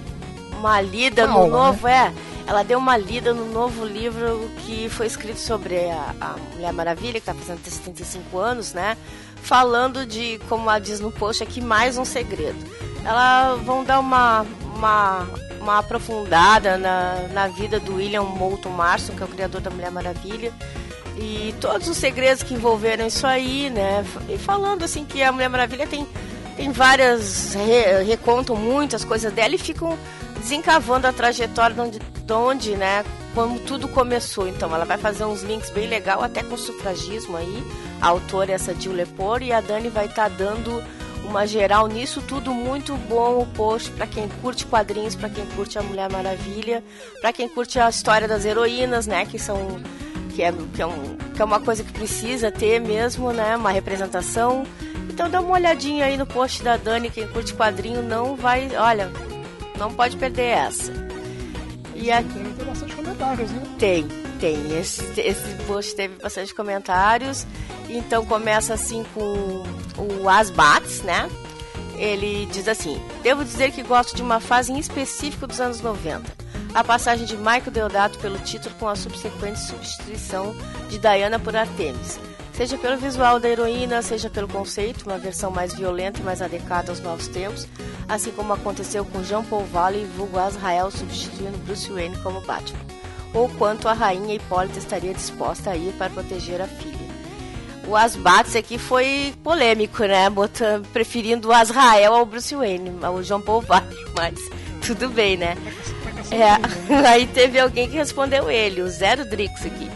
uma 0.59 0.81
lida 0.81 1.27
uma 1.27 1.33
no 1.33 1.39
aula, 1.41 1.67
novo, 1.67 1.87
né? 1.87 2.13
é. 2.17 2.31
Ela 2.51 2.65
deu 2.65 2.79
uma 2.79 2.97
lida 2.97 3.33
no 3.33 3.47
novo 3.47 3.85
livro 3.85 4.51
que 4.67 4.89
foi 4.89 5.07
escrito 5.07 5.39
sobre 5.39 5.89
a, 5.89 6.15
a 6.21 6.37
Mulher 6.55 6.73
Maravilha, 6.73 7.13
que 7.13 7.19
está 7.19 7.35
fazendo 7.35 7.61
75 7.65 8.37
anos, 8.39 8.73
né? 8.73 8.97
Falando 9.43 10.07
de, 10.07 10.39
como 10.49 10.63
ela 10.65 10.79
diz 10.79 11.01
no 11.01 11.11
post 11.11 11.43
aqui, 11.43 11.61
mais 11.61 11.99
um 11.99 12.05
segredo 12.05 12.81
elas 13.05 13.61
vão 13.63 13.85
dar 13.85 14.01
uma, 14.01 14.47
uma, 14.75 15.27
uma 15.61 15.79
aprofundada 15.79 16.77
na, 16.77 17.29
na 17.33 17.49
vida 17.49 17.81
do 17.81 17.97
William 17.97 18.23
Moulton 18.23 18.71
Marston, 18.71 19.15
que 19.15 19.23
é 19.23 19.27
o 19.27 19.29
criador 19.29 19.61
da 19.61 19.71
Mulher 19.71 19.91
Maravilha. 19.91 20.53
E 21.17 21.55
todos 21.61 21.89
os 21.89 21.97
segredos 21.97 22.43
que 22.43 22.55
envolveram 22.55 23.07
isso 23.07 23.27
aí, 23.27 23.69
né? 23.69 24.05
E 24.29 24.39
falando 24.39 24.85
assim 24.85 25.05
que 25.05 25.23
a 25.23 25.33
Mulher 25.33 25.49
Maravilha 25.49 25.87
tem, 25.87 26.07
tem 26.57 26.71
várias. 26.73 27.55
Re, 27.55 28.05
recontam 28.05 28.57
muitas 28.57 29.05
coisas 29.05 29.33
dela 29.33 29.55
e 29.55 29.59
ficam 29.59 29.99
desencavando 30.39 31.07
a 31.07 31.13
trajetória 31.13 31.75
de 31.75 31.81
onde, 31.81 31.99
de 31.99 32.33
onde, 32.33 32.77
né? 32.77 33.05
Como 33.35 33.61
tudo 33.61 33.89
começou. 33.89 34.49
Então, 34.49 34.75
ela 34.75 34.85
vai 34.85 34.99
fazer 34.99 35.25
uns 35.25 35.43
links 35.43 35.71
bem 35.71 35.89
legal, 35.89 36.23
até 36.23 36.43
com 36.43 36.55
o 36.55 36.59
sufragismo 36.59 37.37
aí. 37.37 37.65
A 38.01 38.09
autora 38.09 38.53
é 38.53 38.55
essa 38.55 38.75
Jill 38.75 38.93
Lepore 38.93 39.47
e 39.47 39.53
a 39.53 39.61
Dani 39.61 39.89
vai 39.89 40.07
estar 40.07 40.29
tá 40.29 40.37
dando 40.37 40.83
uma 41.31 41.47
geral 41.47 41.87
nisso 41.87 42.21
tudo 42.23 42.53
muito 42.53 42.97
bom 42.97 43.41
o 43.41 43.47
post 43.47 43.91
para 43.93 44.07
quem 44.07 44.29
curte 44.43 44.67
quadrinhos, 44.67 45.15
para 45.15 45.29
quem 45.29 45.47
curte 45.55 45.79
a 45.79 45.83
Mulher 45.83 46.11
Maravilha, 46.11 46.83
para 47.21 47.33
quem 47.33 47.49
curte 47.49 47.79
a 47.79 47.89
história 47.89 48.27
das 48.27 48.45
heroínas, 48.45 49.07
né, 49.07 49.25
que 49.25 49.39
são 49.39 49.81
que 50.35 50.43
é, 50.43 50.53
que 50.75 50.83
é, 50.83 50.87
um, 50.87 51.17
que 51.35 51.41
é 51.41 51.45
uma 51.45 51.61
coisa 51.61 51.85
que 51.85 51.93
precisa 51.93 52.51
ter 52.51 52.81
mesmo, 52.81 53.33
né, 53.33 53.57
uma 53.57 53.71
representação. 53.71 54.65
Então 55.09 55.29
dá 55.29 55.41
uma 55.41 55.53
olhadinha 55.53 56.07
aí 56.07 56.17
no 56.17 56.27
post 56.27 56.63
da 56.63 56.77
Dani, 56.77 57.11
quem 57.11 57.29
curte 57.29 57.55
quadrinho 57.55 58.03
não 58.03 58.37
vai, 58.37 58.71
olha, 58.77 59.11
não 59.79 59.93
pode 59.93 60.17
perder 60.17 60.49
essa. 60.49 60.93
E 61.95 62.11
aqui 62.11 62.50
bastante 62.81 62.95
comentários, 62.95 63.51
né? 63.51 63.63
Tem, 63.79 64.09
tem. 64.39 64.79
Esse, 64.79 65.21
esse 65.21 65.55
post 65.67 65.95
teve 65.95 66.17
bastante 66.17 66.55
comentários. 66.55 67.47
Então 67.89 68.25
começa 68.25 68.75
assim 68.75 69.05
com 69.15 69.65
o 69.99 70.29
Asbats, 70.29 71.03
né? 71.03 71.29
Ele 71.97 72.47
diz 72.47 72.69
assim: 72.69 73.01
Devo 73.23 73.45
dizer 73.45 73.73
que 73.73 73.83
gosto 73.83 74.17
de 74.17 74.23
uma 74.23 74.41
fase 74.41 74.73
em 74.73 74.79
específico 74.79 75.47
dos 75.47 75.61
anos 75.61 75.81
90. 75.81 76.41
A 76.73 76.85
passagem 76.85 77.27
de 77.27 77.37
Michael 77.37 77.71
Deodato 77.73 78.19
pelo 78.19 78.39
título 78.39 78.75
com 78.77 78.89
a 78.89 78.95
subsequente 78.95 79.59
substituição 79.59 80.55
de 80.89 80.99
Diana 80.99 81.39
por 81.39 81.57
Artemis. 81.57 82.19
Seja 82.61 82.77
pelo 82.77 82.99
visual 82.99 83.41
da 83.41 83.49
heroína, 83.49 84.03
seja 84.03 84.29
pelo 84.29 84.47
conceito, 84.47 85.07
uma 85.07 85.17
versão 85.17 85.51
mais 85.51 85.73
violenta 85.73 86.21
e 86.21 86.23
mais 86.23 86.43
adequada 86.43 86.93
aos 86.93 87.01
novos 87.01 87.27
tempos, 87.27 87.67
assim 88.07 88.31
como 88.33 88.53
aconteceu 88.53 89.03
com 89.03 89.25
Jean 89.25 89.43
Paul 89.43 89.65
Valley 89.65 90.03
e 90.03 90.07
vulgo 90.07 90.39
Azrael 90.39 90.91
substituindo 90.91 91.57
Bruce 91.65 91.91
Wayne 91.91 92.19
como 92.19 92.43
Batman. 92.43 92.79
Ou 93.33 93.49
quanto 93.49 93.89
a 93.89 93.95
rainha 93.95 94.35
Hipólita 94.35 94.79
estaria 94.79 95.15
disposta 95.15 95.71
a 95.71 95.77
ir 95.77 95.95
para 95.95 96.11
proteger 96.11 96.61
a 96.61 96.67
filha 96.67 97.01
o 97.89 97.97
Asbates 97.97 98.55
aqui 98.55 98.79
foi 98.79 99.35
polêmico, 99.43 100.05
né? 100.05 100.31
Botando, 100.31 100.87
preferindo 100.89 101.49
o 101.49 101.53
Azrael 101.53 102.15
ao 102.15 102.25
Bruce 102.25 102.55
Wayne, 102.55 102.93
ao 103.03 103.21
João 103.21 103.41
Paul 103.41 103.63
Vale, 103.63 103.97
mas 104.15 104.39
tudo 104.87 105.09
bem, 105.09 105.37
né? 105.37 105.57
É, 106.31 106.53
aí 107.09 107.27
teve 107.27 107.59
alguém 107.59 107.89
que 107.89 107.97
respondeu 107.97 108.49
ele, 108.49 108.81
o 108.81 108.89
Zero 108.89 109.29
Drix 109.29 109.67
aqui. 109.67 109.90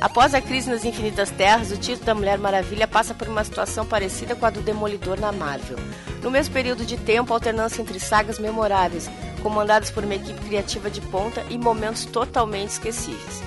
Após 0.00 0.34
a 0.34 0.40
crise 0.40 0.68
nas 0.68 0.84
Infinitas 0.84 1.30
Terras, 1.30 1.70
o 1.70 1.76
título 1.76 2.04
da 2.04 2.14
Mulher 2.14 2.38
Maravilha 2.38 2.86
passa 2.86 3.14
por 3.14 3.28
uma 3.28 3.42
situação 3.42 3.86
parecida 3.86 4.34
com 4.36 4.44
a 4.44 4.50
do 4.50 4.60
Demolidor 4.60 5.18
na 5.18 5.32
Marvel. 5.32 5.78
No 6.22 6.30
mesmo 6.30 6.52
período 6.52 6.84
de 6.84 6.98
tempo, 6.98 7.32
alternância 7.32 7.80
entre 7.80 7.98
sagas 7.98 8.38
memoráveis, 8.38 9.10
comandadas 9.42 9.90
por 9.90 10.04
uma 10.04 10.14
equipe 10.14 10.40
criativa 10.40 10.90
de 10.90 11.00
ponta 11.00 11.42
e 11.48 11.56
momentos 11.56 12.04
totalmente 12.04 12.70
esquecíveis. 12.70 13.42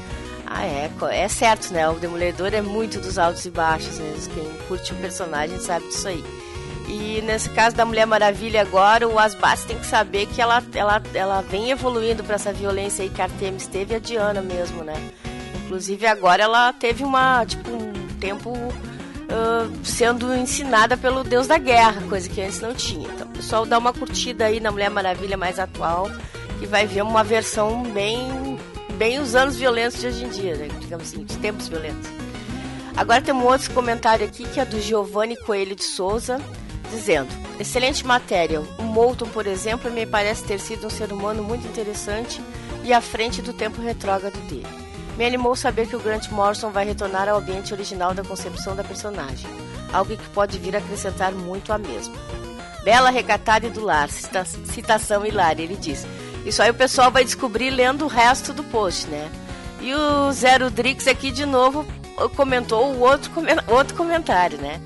Ah, 0.46 0.66
é, 0.66 0.90
é 1.12 1.28
certo, 1.28 1.72
né? 1.72 1.88
O 1.88 1.94
Demolidor 1.94 2.54
é 2.56 2.62
muito 2.62 3.00
dos 3.00 3.20
altos 3.20 3.46
e 3.46 3.52
baixos 3.52 4.00
mesmo. 4.00 4.34
Quem 4.34 4.52
curte 4.68 4.94
o 4.94 4.96
personagem 4.96 5.60
sabe 5.60 5.88
disso 5.88 6.08
aí. 6.08 6.24
E 6.88 7.22
nesse 7.22 7.50
caso 7.52 7.76
da 7.76 7.86
Mulher 7.86 8.08
Maravilha 8.08 8.62
agora, 8.62 9.08
o 9.08 9.20
Asbats 9.20 9.66
tem 9.66 9.78
que 9.78 9.86
saber 9.86 10.26
que 10.26 10.42
ela, 10.42 10.64
ela, 10.74 11.00
ela 11.14 11.42
vem 11.42 11.70
evoluindo 11.70 12.24
para 12.24 12.34
essa 12.34 12.52
violência 12.52 13.04
aí 13.04 13.10
que 13.12 13.22
a 13.22 13.26
Artemis 13.26 13.68
teve 13.68 13.94
a 13.94 14.00
Diana 14.00 14.42
mesmo, 14.42 14.84
né? 14.84 14.96
Inclusive 15.70 16.08
agora 16.08 16.42
ela 16.42 16.74
teve 16.74 17.04
uma, 17.04 17.46
tipo, 17.46 17.70
um 17.70 18.08
tempo 18.20 18.50
uh, 18.50 19.86
sendo 19.86 20.34
ensinada 20.34 20.98
pelo 20.98 21.24
Deus 21.24 21.46
da 21.46 21.60
Guerra, 21.60 22.02
coisa 22.10 22.28
que 22.28 22.42
antes 22.42 22.60
não 22.60 22.74
tinha. 22.74 23.08
Então, 23.08 23.28
pessoal 23.28 23.68
dá 23.68 23.78
uma 23.78 23.94
curtida 23.94 24.46
aí 24.46 24.60
na 24.60 24.72
Mulher 24.72 24.90
Maravilha 24.90 25.38
mais 25.38 25.60
atual 25.60 26.10
e 26.60 26.66
vai 26.66 26.88
ver 26.88 27.04
uma 27.04 27.24
versão 27.24 27.84
bem 27.84 28.58
bem 28.98 29.20
os 29.20 29.36
anos 29.36 29.58
violentos 29.58 30.00
de 30.02 30.08
hoje 30.08 30.26
em 30.26 30.30
dia, 30.30 30.56
né? 30.56 30.70
digamos 30.80 31.08
assim, 31.08 31.24
os 31.24 31.36
tempos 31.36 31.68
violentos. 31.68 32.10
Agora 32.98 33.22
tem 33.22 33.32
um 33.32 33.46
outro 33.46 33.72
comentário 33.72 34.26
aqui 34.26 34.46
que 34.46 34.60
é 34.60 34.66
do 34.66 34.82
Giovanni 34.82 35.38
Coelho 35.38 35.76
de 35.76 35.84
Souza, 35.84 36.42
dizendo: 36.90 37.30
Excelente 37.60 38.04
matéria. 38.08 38.60
O 38.80 38.82
Moulton, 38.82 39.28
por 39.28 39.46
exemplo, 39.46 39.92
me 39.92 40.08
parece 40.08 40.44
ter 40.46 40.60
sido 40.60 40.88
um 40.88 40.90
ser 40.90 41.14
humano 41.14 41.44
muito 41.44 41.68
interessante 41.68 42.42
e 42.84 42.92
à 42.92 43.00
frente 43.00 43.40
do 43.40 43.54
tempo 43.54 43.80
retrógrado 43.80 44.40
dele. 44.48 44.89
Me 45.20 45.26
animou 45.26 45.54
saber 45.54 45.86
que 45.86 45.98
o 45.98 46.00
Grant 46.00 46.30
Morrison 46.30 46.72
vai 46.72 46.86
retornar 46.86 47.28
ao 47.28 47.40
ambiente 47.40 47.74
original 47.74 48.14
da 48.14 48.24
concepção 48.24 48.74
da 48.74 48.86
personagem, 48.86 49.50
algo 49.92 50.16
que 50.16 50.30
pode 50.30 50.58
vir 50.58 50.74
acrescentar 50.78 51.34
muito 51.34 51.74
a 51.74 51.78
mesma. 51.78 52.16
Bela, 52.86 53.10
recatada 53.10 53.68
e 53.68 53.70
do 53.70 53.84
lar, 53.84 54.10
cita 54.10 54.46
citação 54.46 55.26
hilária, 55.26 55.62
ele 55.62 55.76
diz: 55.76 56.08
isso 56.46 56.62
aí 56.62 56.72
o 56.72 56.74
pessoal 56.74 57.12
vai 57.12 57.26
descobrir 57.26 57.70
lendo 57.70 58.06
o 58.06 58.08
resto 58.08 58.54
do 58.54 58.64
post, 58.64 59.08
né? 59.08 59.30
E 59.82 59.94
o 59.94 60.32
Zero 60.32 60.70
Drix 60.70 61.06
aqui 61.06 61.32
de 61.32 61.46
novo 61.46 61.86
comentou 62.38 62.94
o 62.94 63.02
outro, 63.02 63.30
outro 63.68 63.98
comentário, 63.98 64.58
né? 64.58 64.80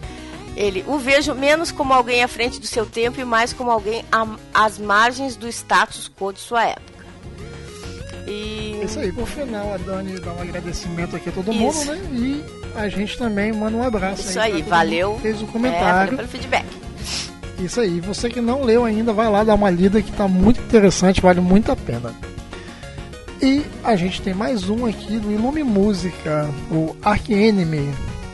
Ele 0.55 0.83
o 0.87 0.97
vejo 0.97 1.35
menos 1.35 1.71
como 1.71 1.93
alguém 1.93 2.23
à 2.23 2.27
frente 2.27 2.59
do 2.59 2.65
seu 2.65 2.87
tempo 2.87 3.21
e 3.21 3.23
mais 3.23 3.53
como 3.53 3.69
alguém 3.69 4.03
às 4.51 4.79
margens 4.79 5.35
do 5.35 5.47
status 5.47 6.09
quo 6.09 6.33
de 6.33 6.39
sua 6.39 6.65
época. 6.65 7.05
E... 8.27 8.72
Isso 8.83 8.99
aí, 8.99 9.11
por 9.11 9.27
final, 9.27 9.73
a 9.73 9.77
Dani 9.77 10.19
dá 10.19 10.33
um 10.33 10.41
agradecimento 10.41 11.15
aqui 11.15 11.29
a 11.29 11.31
todo 11.31 11.51
Isso. 11.51 11.61
mundo, 11.61 11.85
né? 11.85 12.01
E 12.11 12.43
a 12.75 12.89
gente 12.89 13.17
também 13.17 13.53
manda 13.53 13.77
um 13.77 13.83
abraço 13.83 14.29
Isso 14.29 14.39
aí, 14.39 14.53
aí 14.53 14.61
valeu. 14.61 15.17
Fez 15.21 15.41
o 15.41 15.47
comentário. 15.47 15.85
É, 15.85 15.93
valeu 15.93 16.17
pelo 16.17 16.27
feedback. 16.27 16.65
Isso 17.59 17.79
aí, 17.79 17.99
você 17.99 18.29
que 18.29 18.41
não 18.41 18.63
leu 18.63 18.83
ainda, 18.83 19.13
vai 19.13 19.29
lá 19.29 19.43
dar 19.43 19.55
uma 19.55 19.69
lida 19.69 20.01
que 20.01 20.09
está 20.09 20.27
muito 20.27 20.59
interessante, 20.59 21.21
vale 21.21 21.39
muito 21.39 21.71
a 21.71 21.75
pena. 21.75 22.13
E 23.41 23.65
a 23.83 23.95
gente 23.95 24.21
tem 24.21 24.33
mais 24.33 24.69
um 24.69 24.85
aqui 24.85 25.17
do 25.17 25.31
Ilume 25.31 25.63
Música, 25.63 26.49
o 26.71 26.95
Ark 27.03 27.31
Enemy, 27.31 27.93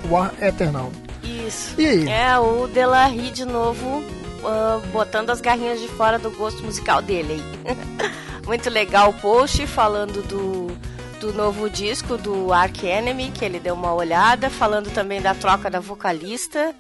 o 0.10 0.18
Ar 0.18 0.34
Eternal. 0.42 0.92
Isso. 1.24 1.74
E 1.78 1.86
aí? 1.86 2.10
É 2.10 2.40
o 2.40 2.68
Delarry 2.68 3.32
de 3.32 3.46
novo, 3.46 3.88
uh, 3.98 4.80
botando 4.92 5.30
as 5.30 5.42
garrinhas 5.42 5.80
de 5.80 5.88
fora 5.90 6.18
do 6.18 6.32
gosto 6.32 6.64
musical 6.64 7.02
dele 7.02 7.44
aí. 7.66 7.78
muito 8.50 8.68
legal 8.68 9.12
o 9.12 9.14
post 9.14 9.68
falando 9.68 10.24
do, 10.24 10.76
do 11.20 11.32
novo 11.32 11.70
disco 11.70 12.18
do 12.18 12.52
Ark 12.52 12.84
Enemy, 12.84 13.30
que 13.30 13.46
ele 13.46 13.60
deu 13.60 13.76
uma 13.76 13.94
olhada, 13.94 14.50
falando 14.50 14.92
também 14.92 15.22
da 15.22 15.36
troca 15.36 15.70
da 15.70 15.80
vocalista. 15.80 16.74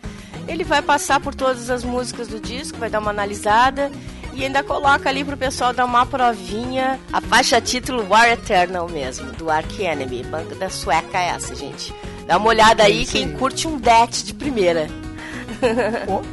Ele 0.47 0.63
vai 0.63 0.81
passar 0.81 1.19
por 1.19 1.35
todas 1.35 1.69
as 1.69 1.83
músicas 1.83 2.27
do 2.27 2.39
disco, 2.39 2.79
vai 2.79 2.89
dar 2.89 2.97
uma 2.97 3.11
analisada 3.11 3.91
e 4.33 4.43
ainda 4.43 4.63
coloca 4.63 5.07
ali 5.07 5.23
pro 5.23 5.37
pessoal 5.37 5.71
dar 5.71 5.85
uma 5.85 6.07
provinha. 6.07 6.99
A 7.13 7.21
faixa 7.21 7.61
título 7.61 8.03
War 8.09 8.27
Eternal 8.27 8.89
mesmo, 8.89 9.31
do 9.33 9.47
Ark 9.51 9.79
Enemy, 9.79 10.23
banda 10.23 10.55
da 10.55 10.71
sueca 10.71 11.19
é 11.19 11.27
essa, 11.27 11.53
gente. 11.53 11.93
Dá 12.25 12.37
uma 12.37 12.49
olhada 12.49 12.81
aí, 12.81 13.05
Sim. 13.05 13.11
quem 13.11 13.37
curte 13.37 13.67
um 13.67 13.77
death 13.77 14.23
de 14.23 14.33
primeira. 14.33 14.87
Pô, 16.07 16.23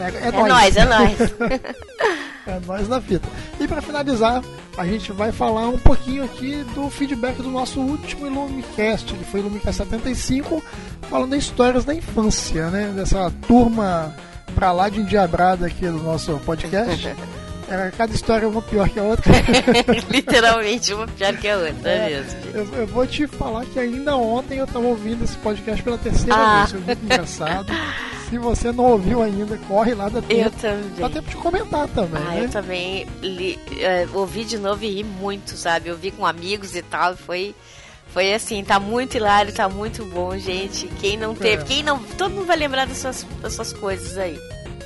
é, 0.00 0.28
É 0.28 0.48
nóis, 0.48 0.76
é 0.76 0.84
nóis. 0.84 1.18
É 2.46 2.60
nós 2.66 2.88
na 2.88 3.00
fita. 3.00 3.26
E 3.58 3.66
para 3.66 3.80
finalizar, 3.80 4.42
a 4.76 4.86
gente 4.86 5.12
vai 5.12 5.30
falar 5.32 5.68
um 5.68 5.78
pouquinho 5.78 6.24
aqui 6.24 6.64
do 6.74 6.90
feedback 6.90 7.36
do 7.36 7.50
nosso 7.50 7.80
último 7.80 8.26
Illumicast, 8.26 9.14
que 9.14 9.24
foi 9.24 9.40
o 9.40 9.42
Illumicast 9.44 9.76
75, 9.84 10.62
falando 11.08 11.30
de 11.32 11.38
histórias 11.38 11.84
da 11.84 11.94
infância, 11.94 12.68
né? 12.70 12.92
Dessa 12.94 13.30
turma 13.46 14.14
pra 14.54 14.72
lá 14.72 14.88
de 14.88 15.00
endiabrada 15.00 15.66
aqui 15.66 15.86
do 15.86 16.02
nosso 16.02 16.38
podcast. 16.44 17.14
Era 17.68 17.90
cada 17.96 18.12
história 18.14 18.48
uma 18.48 18.60
pior 18.62 18.88
que 18.88 18.98
a 18.98 19.02
outra. 19.04 19.32
Literalmente, 20.10 20.92
uma 20.92 21.06
pior 21.06 21.36
que 21.36 21.48
a 21.48 21.56
outra, 21.56 21.90
é 21.90 22.08
mesmo. 22.10 22.38
Eu, 22.52 22.64
eu 22.80 22.86
vou 22.86 23.06
te 23.06 23.26
falar 23.26 23.64
que 23.66 23.78
ainda 23.78 24.16
ontem 24.16 24.58
eu 24.58 24.66
tava 24.66 24.86
ouvindo 24.86 25.24
esse 25.24 25.36
podcast 25.38 25.82
pela 25.82 25.98
terceira 25.98 26.34
Ah. 26.36 26.58
vez. 26.58 26.70
Foi 26.72 26.80
muito 26.80 27.02
engraçado. 27.04 27.66
Se 28.28 28.38
você 28.38 28.72
não 28.72 28.84
ouviu 28.84 29.22
ainda, 29.22 29.56
corre 29.68 29.94
lá 29.94 30.08
da 30.08 30.20
Eu 30.28 30.50
também. 30.50 30.90
Dá 30.98 31.08
tempo 31.10 31.28
de 31.30 31.36
comentar 31.36 31.86
também, 31.88 32.22
Ah, 32.22 32.30
né? 32.30 32.44
eu 32.44 32.48
também 32.50 33.06
li, 33.22 33.58
eh, 33.78 34.06
ouvi 34.12 34.44
de 34.44 34.58
novo 34.58 34.82
e 34.84 34.88
ri 34.88 35.04
muito, 35.04 35.56
sabe? 35.56 35.88
Eu 35.88 35.96
vi 35.96 36.10
com 36.10 36.24
amigos 36.26 36.74
e 36.74 36.82
tal, 36.82 37.16
foi 37.16 37.54
foi 38.08 38.32
assim, 38.32 38.62
tá 38.62 38.78
muito 38.78 39.16
hilário, 39.16 39.52
tá 39.52 39.68
muito 39.68 40.04
bom, 40.04 40.36
gente. 40.38 40.86
Quem 41.00 41.16
não 41.16 41.34
teve, 41.34 41.62
É. 41.62 41.66
quem 41.66 41.82
não, 41.82 41.98
todo 41.98 42.32
mundo 42.32 42.46
vai 42.46 42.56
lembrar 42.56 42.86
dessas, 42.86 43.24
dessas 43.42 43.72
coisas 43.72 44.16
aí. 44.16 44.38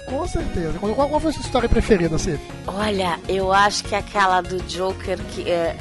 Com 0.07 0.27
certeza. 0.27 0.79
Qual, 0.79 0.95
qual 0.95 1.21
foi 1.21 1.31
a 1.31 1.33
sua 1.35 1.43
história 1.43 1.69
preferida, 1.69 2.17
Cif? 2.19 2.41
Olha, 2.67 3.19
eu 3.29 3.53
acho 3.53 3.85
que 3.85 3.95
aquela 3.95 4.41
do 4.41 4.57
Joker 4.63 5.19
que 5.35 5.43
é, 5.51 5.77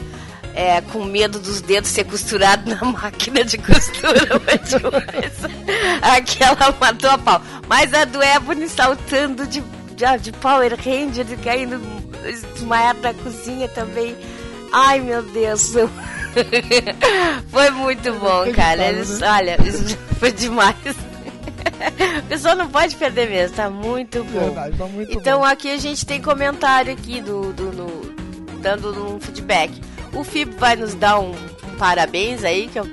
é 0.53 0.81
com 0.81 1.03
medo 1.05 1.39
dos 1.39 1.61
dedos 1.61 1.89
ser 1.89 2.03
costurado 2.05 2.69
na 2.73 2.83
máquina 2.91 3.43
de 3.43 3.57
costura 3.57 4.19
demais. 4.65 5.37
Aquela 6.01 6.75
matou 6.79 7.09
a 7.09 7.17
pau. 7.17 7.41
Mas 7.67 7.93
a 7.93 8.05
do 8.05 8.21
Ebony 8.21 8.67
saltando 8.69 9.45
de, 9.47 9.61
de, 9.95 10.17
de 10.21 10.31
Power 10.33 10.75
Ranger 10.75 11.25
e 11.31 11.37
caindo 11.37 11.79
desmaiado 12.55 12.99
na 13.01 13.13
cozinha 13.13 13.67
também. 13.69 14.15
Ai 14.73 14.99
meu 14.99 15.21
Deus. 15.23 15.73
Foi 17.49 17.69
muito 17.71 18.13
bom, 18.13 18.51
cara. 18.53 18.85
Eles, 18.89 19.21
olha, 19.21 19.57
isso 19.65 19.97
foi 20.19 20.31
demais. 20.31 20.75
O 22.19 22.23
pessoal 22.27 22.55
não 22.55 22.69
pode 22.69 22.95
perder 22.95 23.29
mesmo, 23.29 23.55
tá 23.55 23.69
muito 23.69 24.23
bom. 24.25 24.39
Verdade, 24.39 24.77
tá 24.77 24.85
muito 24.85 25.11
então 25.13 25.39
bom. 25.39 25.45
aqui 25.45 25.71
a 25.71 25.77
gente 25.77 26.05
tem 26.05 26.21
comentário 26.21 26.93
aqui 26.93 27.21
do, 27.21 27.53
do 27.53 27.71
no- 27.71 28.15
dando 28.59 29.15
um 29.15 29.19
feedback. 29.19 29.71
O 30.18 30.23
Fib 30.23 30.56
vai 30.57 30.76
nos 30.76 30.95
dar 30.95 31.19
um, 31.19 31.31
um 31.31 31.76
parabéns 31.77 32.44
aí, 32.44 32.68
que, 32.68 32.80
eu, 32.80 32.85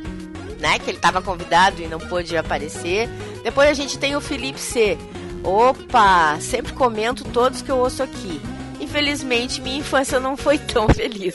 né, 0.60 0.78
que 0.78 0.90
ele 0.90 0.98
estava 0.98 1.22
convidado 1.22 1.80
e 1.80 1.88
não 1.88 1.98
pôde 1.98 2.36
aparecer. 2.36 3.08
Depois 3.42 3.68
a 3.70 3.74
gente 3.74 3.98
tem 3.98 4.14
o 4.14 4.20
Felipe 4.20 4.60
C. 4.60 4.98
Opa, 5.42 6.36
sempre 6.40 6.72
comento 6.72 7.24
todos 7.24 7.62
que 7.62 7.70
eu 7.70 7.78
ouço 7.78 8.02
aqui. 8.02 8.40
Infelizmente, 8.80 9.60
minha 9.60 9.78
infância 9.78 10.20
não 10.20 10.36
foi 10.36 10.58
tão 10.58 10.88
feliz. 10.88 11.34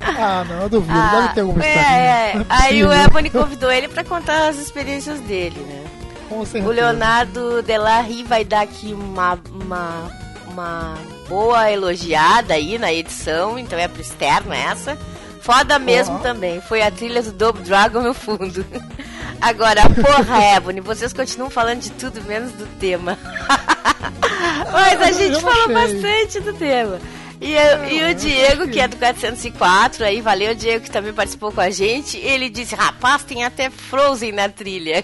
Ah, 0.00 0.44
não, 0.48 0.62
eu 0.62 0.68
duvido. 0.68 0.98
Ah, 0.98 1.20
Deve 1.22 1.34
ter 1.34 1.40
alguma 1.42 1.64
é, 1.64 1.68
historinha. 1.68 2.00
é. 2.00 2.36
É 2.40 2.44
Aí 2.48 2.84
o. 2.84 2.92
Ebony 2.92 3.28
convidou 3.30 3.70
ele 3.70 3.88
para 3.88 4.02
contar 4.02 4.48
as 4.48 4.56
experiências 4.56 5.20
dele, 5.20 5.60
né? 5.60 5.84
Com 6.28 6.44
certeza. 6.44 6.66
O 6.66 6.72
Leonardo 6.72 7.62
Delarry 7.62 8.22
vai 8.24 8.44
dar 8.44 8.62
aqui 8.62 8.94
uma, 8.94 9.38
uma, 9.52 10.10
uma 10.48 10.94
boa 11.30 11.70
elogiada 11.70 12.54
aí 12.54 12.76
na 12.76 12.92
edição, 12.92 13.56
então 13.56 13.78
é 13.78 13.86
pro 13.86 14.02
externo 14.02 14.52
essa. 14.52 14.98
Foda 15.40 15.78
mesmo 15.78 16.16
Ó. 16.16 16.18
também, 16.18 16.60
foi 16.60 16.82
a 16.82 16.90
trilha 16.90 17.22
do 17.22 17.30
Double 17.32 17.62
Dragon 17.62 18.00
no 18.02 18.12
fundo. 18.12 18.66
Agora, 19.40 19.82
porra, 19.88 20.42
Ebony, 20.56 20.80
vocês 20.80 21.12
continuam 21.12 21.48
falando 21.48 21.80
de 21.80 21.90
tudo 21.92 22.20
menos 22.24 22.50
do 22.52 22.66
tema. 22.78 23.16
Mas 24.72 25.00
a 25.00 25.10
Eu 25.10 25.14
gente 25.14 25.40
falou 25.40 25.68
bastante 25.68 26.40
do 26.40 26.52
tema. 26.52 26.98
E, 27.40 27.54
eu- 27.54 27.84
e 27.88 28.10
o 28.10 28.14
Diego, 28.14 28.68
que 28.68 28.78
é 28.80 28.86
do 28.86 28.96
404, 28.98 30.04
aí 30.04 30.20
valeu, 30.20 30.54
Diego, 30.54 30.84
que 30.84 30.90
também 30.90 31.12
participou 31.12 31.50
com 31.52 31.60
a 31.62 31.70
gente. 31.70 32.18
Ele 32.18 32.50
disse: 32.50 32.74
rapaz, 32.74 33.22
tem 33.22 33.44
até 33.44 33.70
Frozen 33.70 34.32
na 34.32 34.48
trilha. 34.50 35.02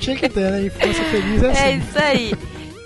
Tinha 0.00 0.16
que 0.16 0.28
ter, 0.28 0.50
né? 0.50 0.62
Infância 0.62 1.04
feliz 1.04 1.42
é 1.44 1.50
assim. 1.50 1.62
É 1.62 1.72
isso 1.76 1.98
aí. 1.98 2.34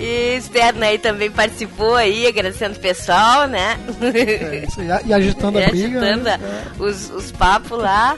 E 0.00 0.36
Externo 0.38 0.82
aí 0.82 0.98
também 0.98 1.30
participou 1.30 1.94
aí, 1.94 2.26
agradecendo 2.26 2.74
o 2.76 2.80
pessoal, 2.80 3.46
né? 3.46 3.78
É 4.14 4.64
isso. 4.66 4.80
E 5.04 5.12
agitando 5.12 5.58
a 5.58 5.62
E 5.68 5.70
briga. 5.70 6.00
agitando 6.00 6.24
né? 6.24 6.38
os, 6.78 7.10
os 7.10 7.30
papos 7.30 7.78
lá. 7.78 8.16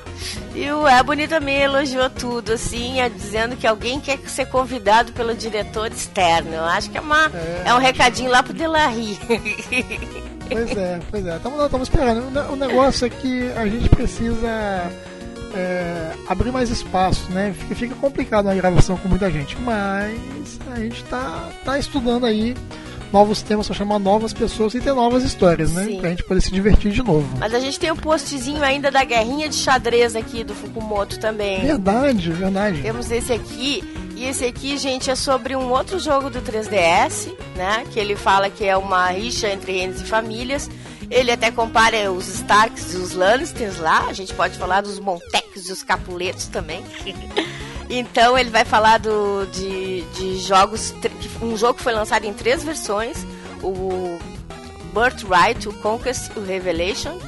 E 0.54 0.70
o 0.70 0.86
Ebony 0.88 1.26
também 1.26 1.60
elogiou 1.62 2.08
tudo, 2.08 2.52
assim, 2.52 3.00
a- 3.00 3.08
dizendo 3.08 3.56
que 3.56 3.66
alguém 3.66 3.98
quer 4.00 4.18
ser 4.26 4.46
convidado 4.46 5.10
pelo 5.12 5.34
diretor 5.34 5.90
externo. 5.90 6.54
Eu 6.54 6.64
acho 6.64 6.88
que 6.88 6.98
é, 6.98 7.00
uma, 7.00 7.26
É. 7.34 7.62
é. 7.66 7.74
um 7.74 7.78
recadinho 7.78 8.30
lá 8.30 8.42
pro 8.42 8.52
Delarry. 8.52 9.18
Pois 10.48 10.76
é, 10.76 11.00
pois 11.10 11.26
é. 11.26 11.36
Estamos 11.36 11.88
esperando. 11.88 12.52
O 12.52 12.56
negócio 12.56 13.06
é 13.06 13.10
que 13.10 13.50
a 13.56 13.66
gente 13.66 13.88
precisa 13.88 14.90
é, 15.54 16.12
abrir 16.26 16.50
mais 16.50 16.70
espaço, 16.70 17.30
né? 17.30 17.54
Fica, 17.58 17.74
fica 17.74 17.94
complicado 17.94 18.48
a 18.48 18.54
gravação 18.54 18.96
com 18.96 19.08
muita 19.08 19.30
gente, 19.30 19.58
mas 19.60 20.58
a 20.70 20.78
gente 20.78 21.04
tá, 21.04 21.50
tá 21.64 21.78
estudando 21.78 22.26
aí 22.26 22.54
novos 23.12 23.42
temas 23.42 23.66
para 23.66 23.76
chamar 23.76 23.98
novas 23.98 24.32
pessoas 24.32 24.74
e 24.74 24.80
ter 24.80 24.94
novas 24.94 25.22
histórias, 25.22 25.72
né? 25.72 25.84
Sim. 25.84 26.00
Pra 26.00 26.10
gente 26.10 26.24
poder 26.24 26.40
se 26.40 26.50
divertir 26.50 26.90
de 26.90 27.02
novo. 27.02 27.28
Mas 27.38 27.52
a 27.52 27.60
gente 27.60 27.78
tem 27.78 27.92
um 27.92 27.96
postzinho 27.96 28.62
ainda 28.62 28.90
da 28.90 29.04
guerrinha 29.04 29.48
de 29.48 29.56
xadrez 29.56 30.16
aqui 30.16 30.42
do 30.42 30.54
Fukumoto 30.54 31.20
também. 31.20 31.60
Verdade, 31.60 32.30
verdade. 32.30 32.80
Temos 32.80 33.10
esse 33.10 33.32
aqui. 33.32 33.84
E 34.16 34.24
esse 34.24 34.44
aqui, 34.44 34.78
gente, 34.78 35.10
é 35.10 35.14
sobre 35.14 35.56
um 35.56 35.70
outro 35.70 35.98
jogo 35.98 36.30
do 36.30 36.40
3DS, 36.40 37.32
né? 37.56 37.84
Que 37.90 37.98
ele 37.98 38.16
fala 38.16 38.48
que 38.48 38.64
é 38.64 38.76
uma 38.76 39.08
rixa 39.08 39.48
entre 39.48 39.72
reinos 39.72 40.00
e 40.00 40.04
famílias. 40.04 40.70
Ele 41.10 41.30
até 41.30 41.50
compara 41.50 42.10
os 42.10 42.28
Starks 42.28 42.94
e 42.94 42.96
os 42.96 43.12
Lannisters 43.12 43.78
lá. 43.78 44.06
A 44.08 44.12
gente 44.12 44.32
pode 44.34 44.58
falar 44.58 44.80
dos 44.80 44.98
Montecs 44.98 45.68
e 45.68 45.72
os 45.72 45.82
Capuletos 45.82 46.46
também. 46.46 46.84
então 47.90 48.38
ele 48.38 48.50
vai 48.50 48.64
falar 48.64 48.98
do, 48.98 49.46
de, 49.52 50.02
de 50.16 50.38
jogos. 50.38 50.94
Um 51.42 51.56
jogo 51.56 51.74
que 51.74 51.82
foi 51.82 51.92
lançado 51.92 52.24
em 52.24 52.32
três 52.32 52.62
versões: 52.64 53.26
o 53.62 54.18
Birthright, 54.94 55.68
o 55.68 55.72
Conquest 55.74 56.30
e 56.34 56.38
o 56.38 56.44
Revelation. 56.44 57.18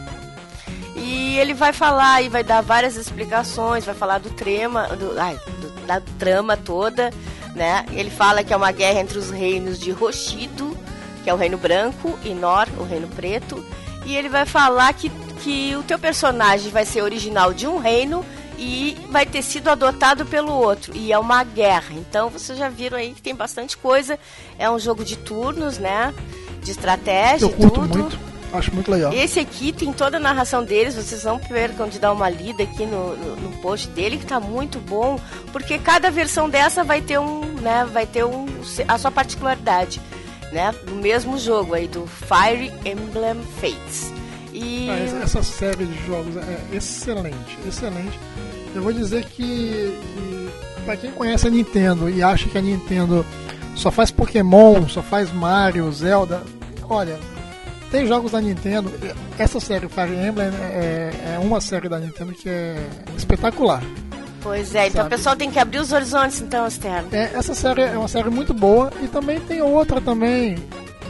E 0.96 1.36
ele 1.38 1.52
vai 1.54 1.72
falar 1.72 2.22
e 2.22 2.28
vai 2.28 2.44
dar 2.44 2.60
várias 2.62 2.96
explicações, 2.96 3.84
vai 3.84 3.94
falar 3.94 4.18
do 4.18 4.30
trema, 4.30 4.86
do, 4.96 5.18
ai, 5.20 5.38
do- 5.60 5.86
da 5.86 6.00
trama 6.18 6.56
toda, 6.56 7.10
né? 7.54 7.84
Ele 7.92 8.10
fala 8.10 8.44
que 8.44 8.52
é 8.54 8.56
uma 8.56 8.70
guerra 8.72 9.00
entre 9.00 9.18
os 9.18 9.28
reinos 9.28 9.78
de 9.78 9.90
Roshido, 9.90 10.76
que 11.24 11.30
é 11.30 11.34
o 11.34 11.36
reino 11.36 11.56
branco, 11.56 12.16
e 12.22 12.34
Nor, 12.34 12.68
o 12.78 12.84
reino 12.84 13.08
preto. 13.08 13.64
E 14.04 14.14
ele 14.14 14.28
vai 14.28 14.44
falar 14.44 14.92
que, 14.92 15.08
que 15.42 15.74
o 15.74 15.82
teu 15.82 15.98
personagem 15.98 16.70
vai 16.70 16.84
ser 16.84 17.02
original 17.02 17.54
de 17.54 17.66
um 17.66 17.78
reino 17.78 18.24
e 18.58 18.96
vai 19.10 19.24
ter 19.24 19.42
sido 19.42 19.68
adotado 19.68 20.26
pelo 20.26 20.52
outro. 20.52 20.94
E 20.94 21.10
é 21.10 21.18
uma 21.18 21.42
guerra. 21.42 21.94
Então 21.94 22.28
vocês 22.28 22.58
já 22.58 22.68
viram 22.68 22.98
aí 22.98 23.12
que 23.12 23.22
tem 23.22 23.34
bastante 23.34 23.76
coisa. 23.76 24.18
É 24.58 24.70
um 24.70 24.78
jogo 24.78 25.02
de 25.02 25.16
turnos, 25.16 25.78
né? 25.78 26.14
De 26.62 26.70
estratégia 26.70 27.46
Eu 27.46 27.50
e 27.50 27.54
curto 27.54 27.80
tudo. 27.80 27.98
muito. 27.98 28.34
Acho 28.52 28.72
muito 28.72 28.88
legal. 28.88 29.12
Esse 29.12 29.40
aqui 29.40 29.72
tem 29.72 29.92
toda 29.92 30.16
a 30.16 30.20
narração 30.20 30.62
deles, 30.62 30.94
vocês 30.94 31.24
não 31.24 31.40
percam 31.40 31.88
de 31.88 31.98
dar 31.98 32.12
uma 32.12 32.30
lida 32.30 32.62
aqui 32.62 32.86
no, 32.86 33.16
no, 33.16 33.36
no 33.36 33.56
post 33.58 33.88
dele, 33.88 34.16
que 34.16 34.26
tá 34.26 34.38
muito 34.38 34.78
bom, 34.78 35.18
porque 35.50 35.76
cada 35.76 36.08
versão 36.08 36.48
dessa 36.48 36.84
vai 36.84 37.00
ter 37.00 37.18
um, 37.18 37.40
né, 37.60 37.84
vai 37.92 38.06
ter 38.06 38.24
um, 38.24 38.46
a 38.86 38.96
sua 38.96 39.10
particularidade, 39.10 40.00
né, 40.54 40.72
do 40.86 40.94
mesmo 40.94 41.36
jogo 41.36 41.74
aí, 41.74 41.88
do 41.88 42.06
Fire 42.06 42.72
Emblem 42.84 43.42
Fates. 43.60 44.12
E... 44.52 44.88
Ah, 44.88 45.22
essa, 45.24 45.42
série 45.42 45.84
de 45.84 46.06
jogos 46.06 46.36
é 46.36 46.76
excelente, 46.76 47.58
excelente. 47.66 48.18
Eu 48.72 48.80
vou 48.80 48.92
dizer 48.92 49.24
que, 49.24 49.98
que 50.14 50.50
para 50.84 50.96
quem 50.96 51.10
conhece 51.10 51.48
a 51.48 51.50
Nintendo 51.50 52.08
e 52.08 52.22
acha 52.22 52.48
que 52.48 52.56
a 52.56 52.62
Nintendo 52.62 53.26
só 53.74 53.90
faz 53.90 54.12
Pokémon, 54.12 54.88
só 54.88 55.02
faz 55.02 55.32
Mario, 55.32 55.90
Zelda, 55.92 56.40
olha, 56.88 57.18
tem 57.90 58.06
jogos 58.06 58.30
da 58.30 58.40
Nintendo. 58.40 58.92
Essa 59.36 59.58
série 59.58 59.88
Fire 59.88 60.14
Emblem 60.14 60.48
é, 60.48 61.34
é 61.34 61.38
uma 61.40 61.60
série 61.60 61.88
da 61.88 61.98
Nintendo 61.98 62.32
que 62.32 62.48
é 62.48 62.76
espetacular. 63.16 63.82
Pois 64.44 64.74
é, 64.74 64.88
então 64.88 65.02
Sabe? 65.02 65.14
o 65.14 65.16
pessoal 65.16 65.36
tem 65.36 65.50
que 65.50 65.58
abrir 65.58 65.78
os 65.78 65.90
horizontes, 65.90 66.42
então, 66.42 66.66
externo. 66.66 67.08
É, 67.10 67.30
essa 67.32 67.54
série 67.54 67.80
é 67.80 67.96
uma 67.96 68.06
série 68.06 68.28
muito 68.28 68.52
boa 68.52 68.92
e 69.02 69.08
também 69.08 69.40
tem 69.40 69.62
outra 69.62 70.02
também 70.02 70.56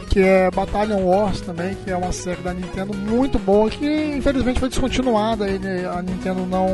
que 0.09 0.21
é 0.21 0.49
Battalion 0.49 1.03
Wars 1.03 1.41
também, 1.41 1.75
que 1.75 1.91
é 1.91 1.97
uma 1.97 2.13
série 2.13 2.41
da 2.41 2.53
Nintendo 2.53 2.93
muito 2.93 3.37
boa, 3.37 3.69
que 3.69 3.85
infelizmente 4.15 4.61
foi 4.61 4.69
descontinuada, 4.69 5.45
e 5.49 5.57
a 5.85 6.01
Nintendo 6.01 6.45
não, 6.45 6.65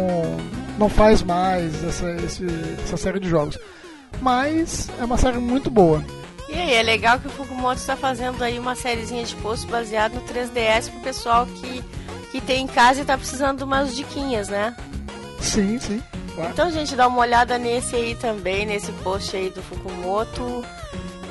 não 0.77 0.87
faz 0.87 1.23
mais 1.23 1.83
essa, 1.83 2.11
esse, 2.23 2.45
essa 2.83 2.97
série 2.97 3.19
de 3.19 3.27
jogos. 3.27 3.57
Mas 4.21 4.87
é 4.99 5.03
uma 5.03 5.17
série 5.17 5.39
muito 5.39 5.71
boa. 5.71 6.05
E 6.47 6.53
aí, 6.53 6.75
é 6.75 6.83
legal 6.83 7.19
que 7.19 7.25
o 7.25 7.31
Fukumoto 7.31 7.79
está 7.79 7.95
fazendo 7.95 8.43
aí 8.43 8.59
uma 8.59 8.75
sériezinha 8.75 9.23
de 9.23 9.35
post 9.37 9.65
baseado 9.65 10.13
no 10.13 10.21
3DS 10.21 10.91
pro 10.91 10.99
pessoal 10.99 11.47
que, 11.47 11.83
que 12.31 12.39
tem 12.41 12.65
em 12.65 12.67
casa 12.67 13.01
e 13.01 13.05
tá 13.05 13.17
precisando 13.17 13.57
de 13.57 13.63
umas 13.63 13.95
diquinhas, 13.95 14.49
né? 14.49 14.75
Sim, 15.39 15.79
sim. 15.79 15.99
Claro. 16.35 16.51
Então, 16.51 16.71
gente, 16.71 16.95
dá 16.95 17.07
uma 17.07 17.19
olhada 17.19 17.57
nesse 17.57 17.95
aí 17.95 18.15
também, 18.15 18.65
nesse 18.65 18.91
post 19.03 19.35
aí 19.35 19.49
do 19.49 19.61
Fukumoto. 19.61 20.63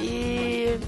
E 0.00 0.78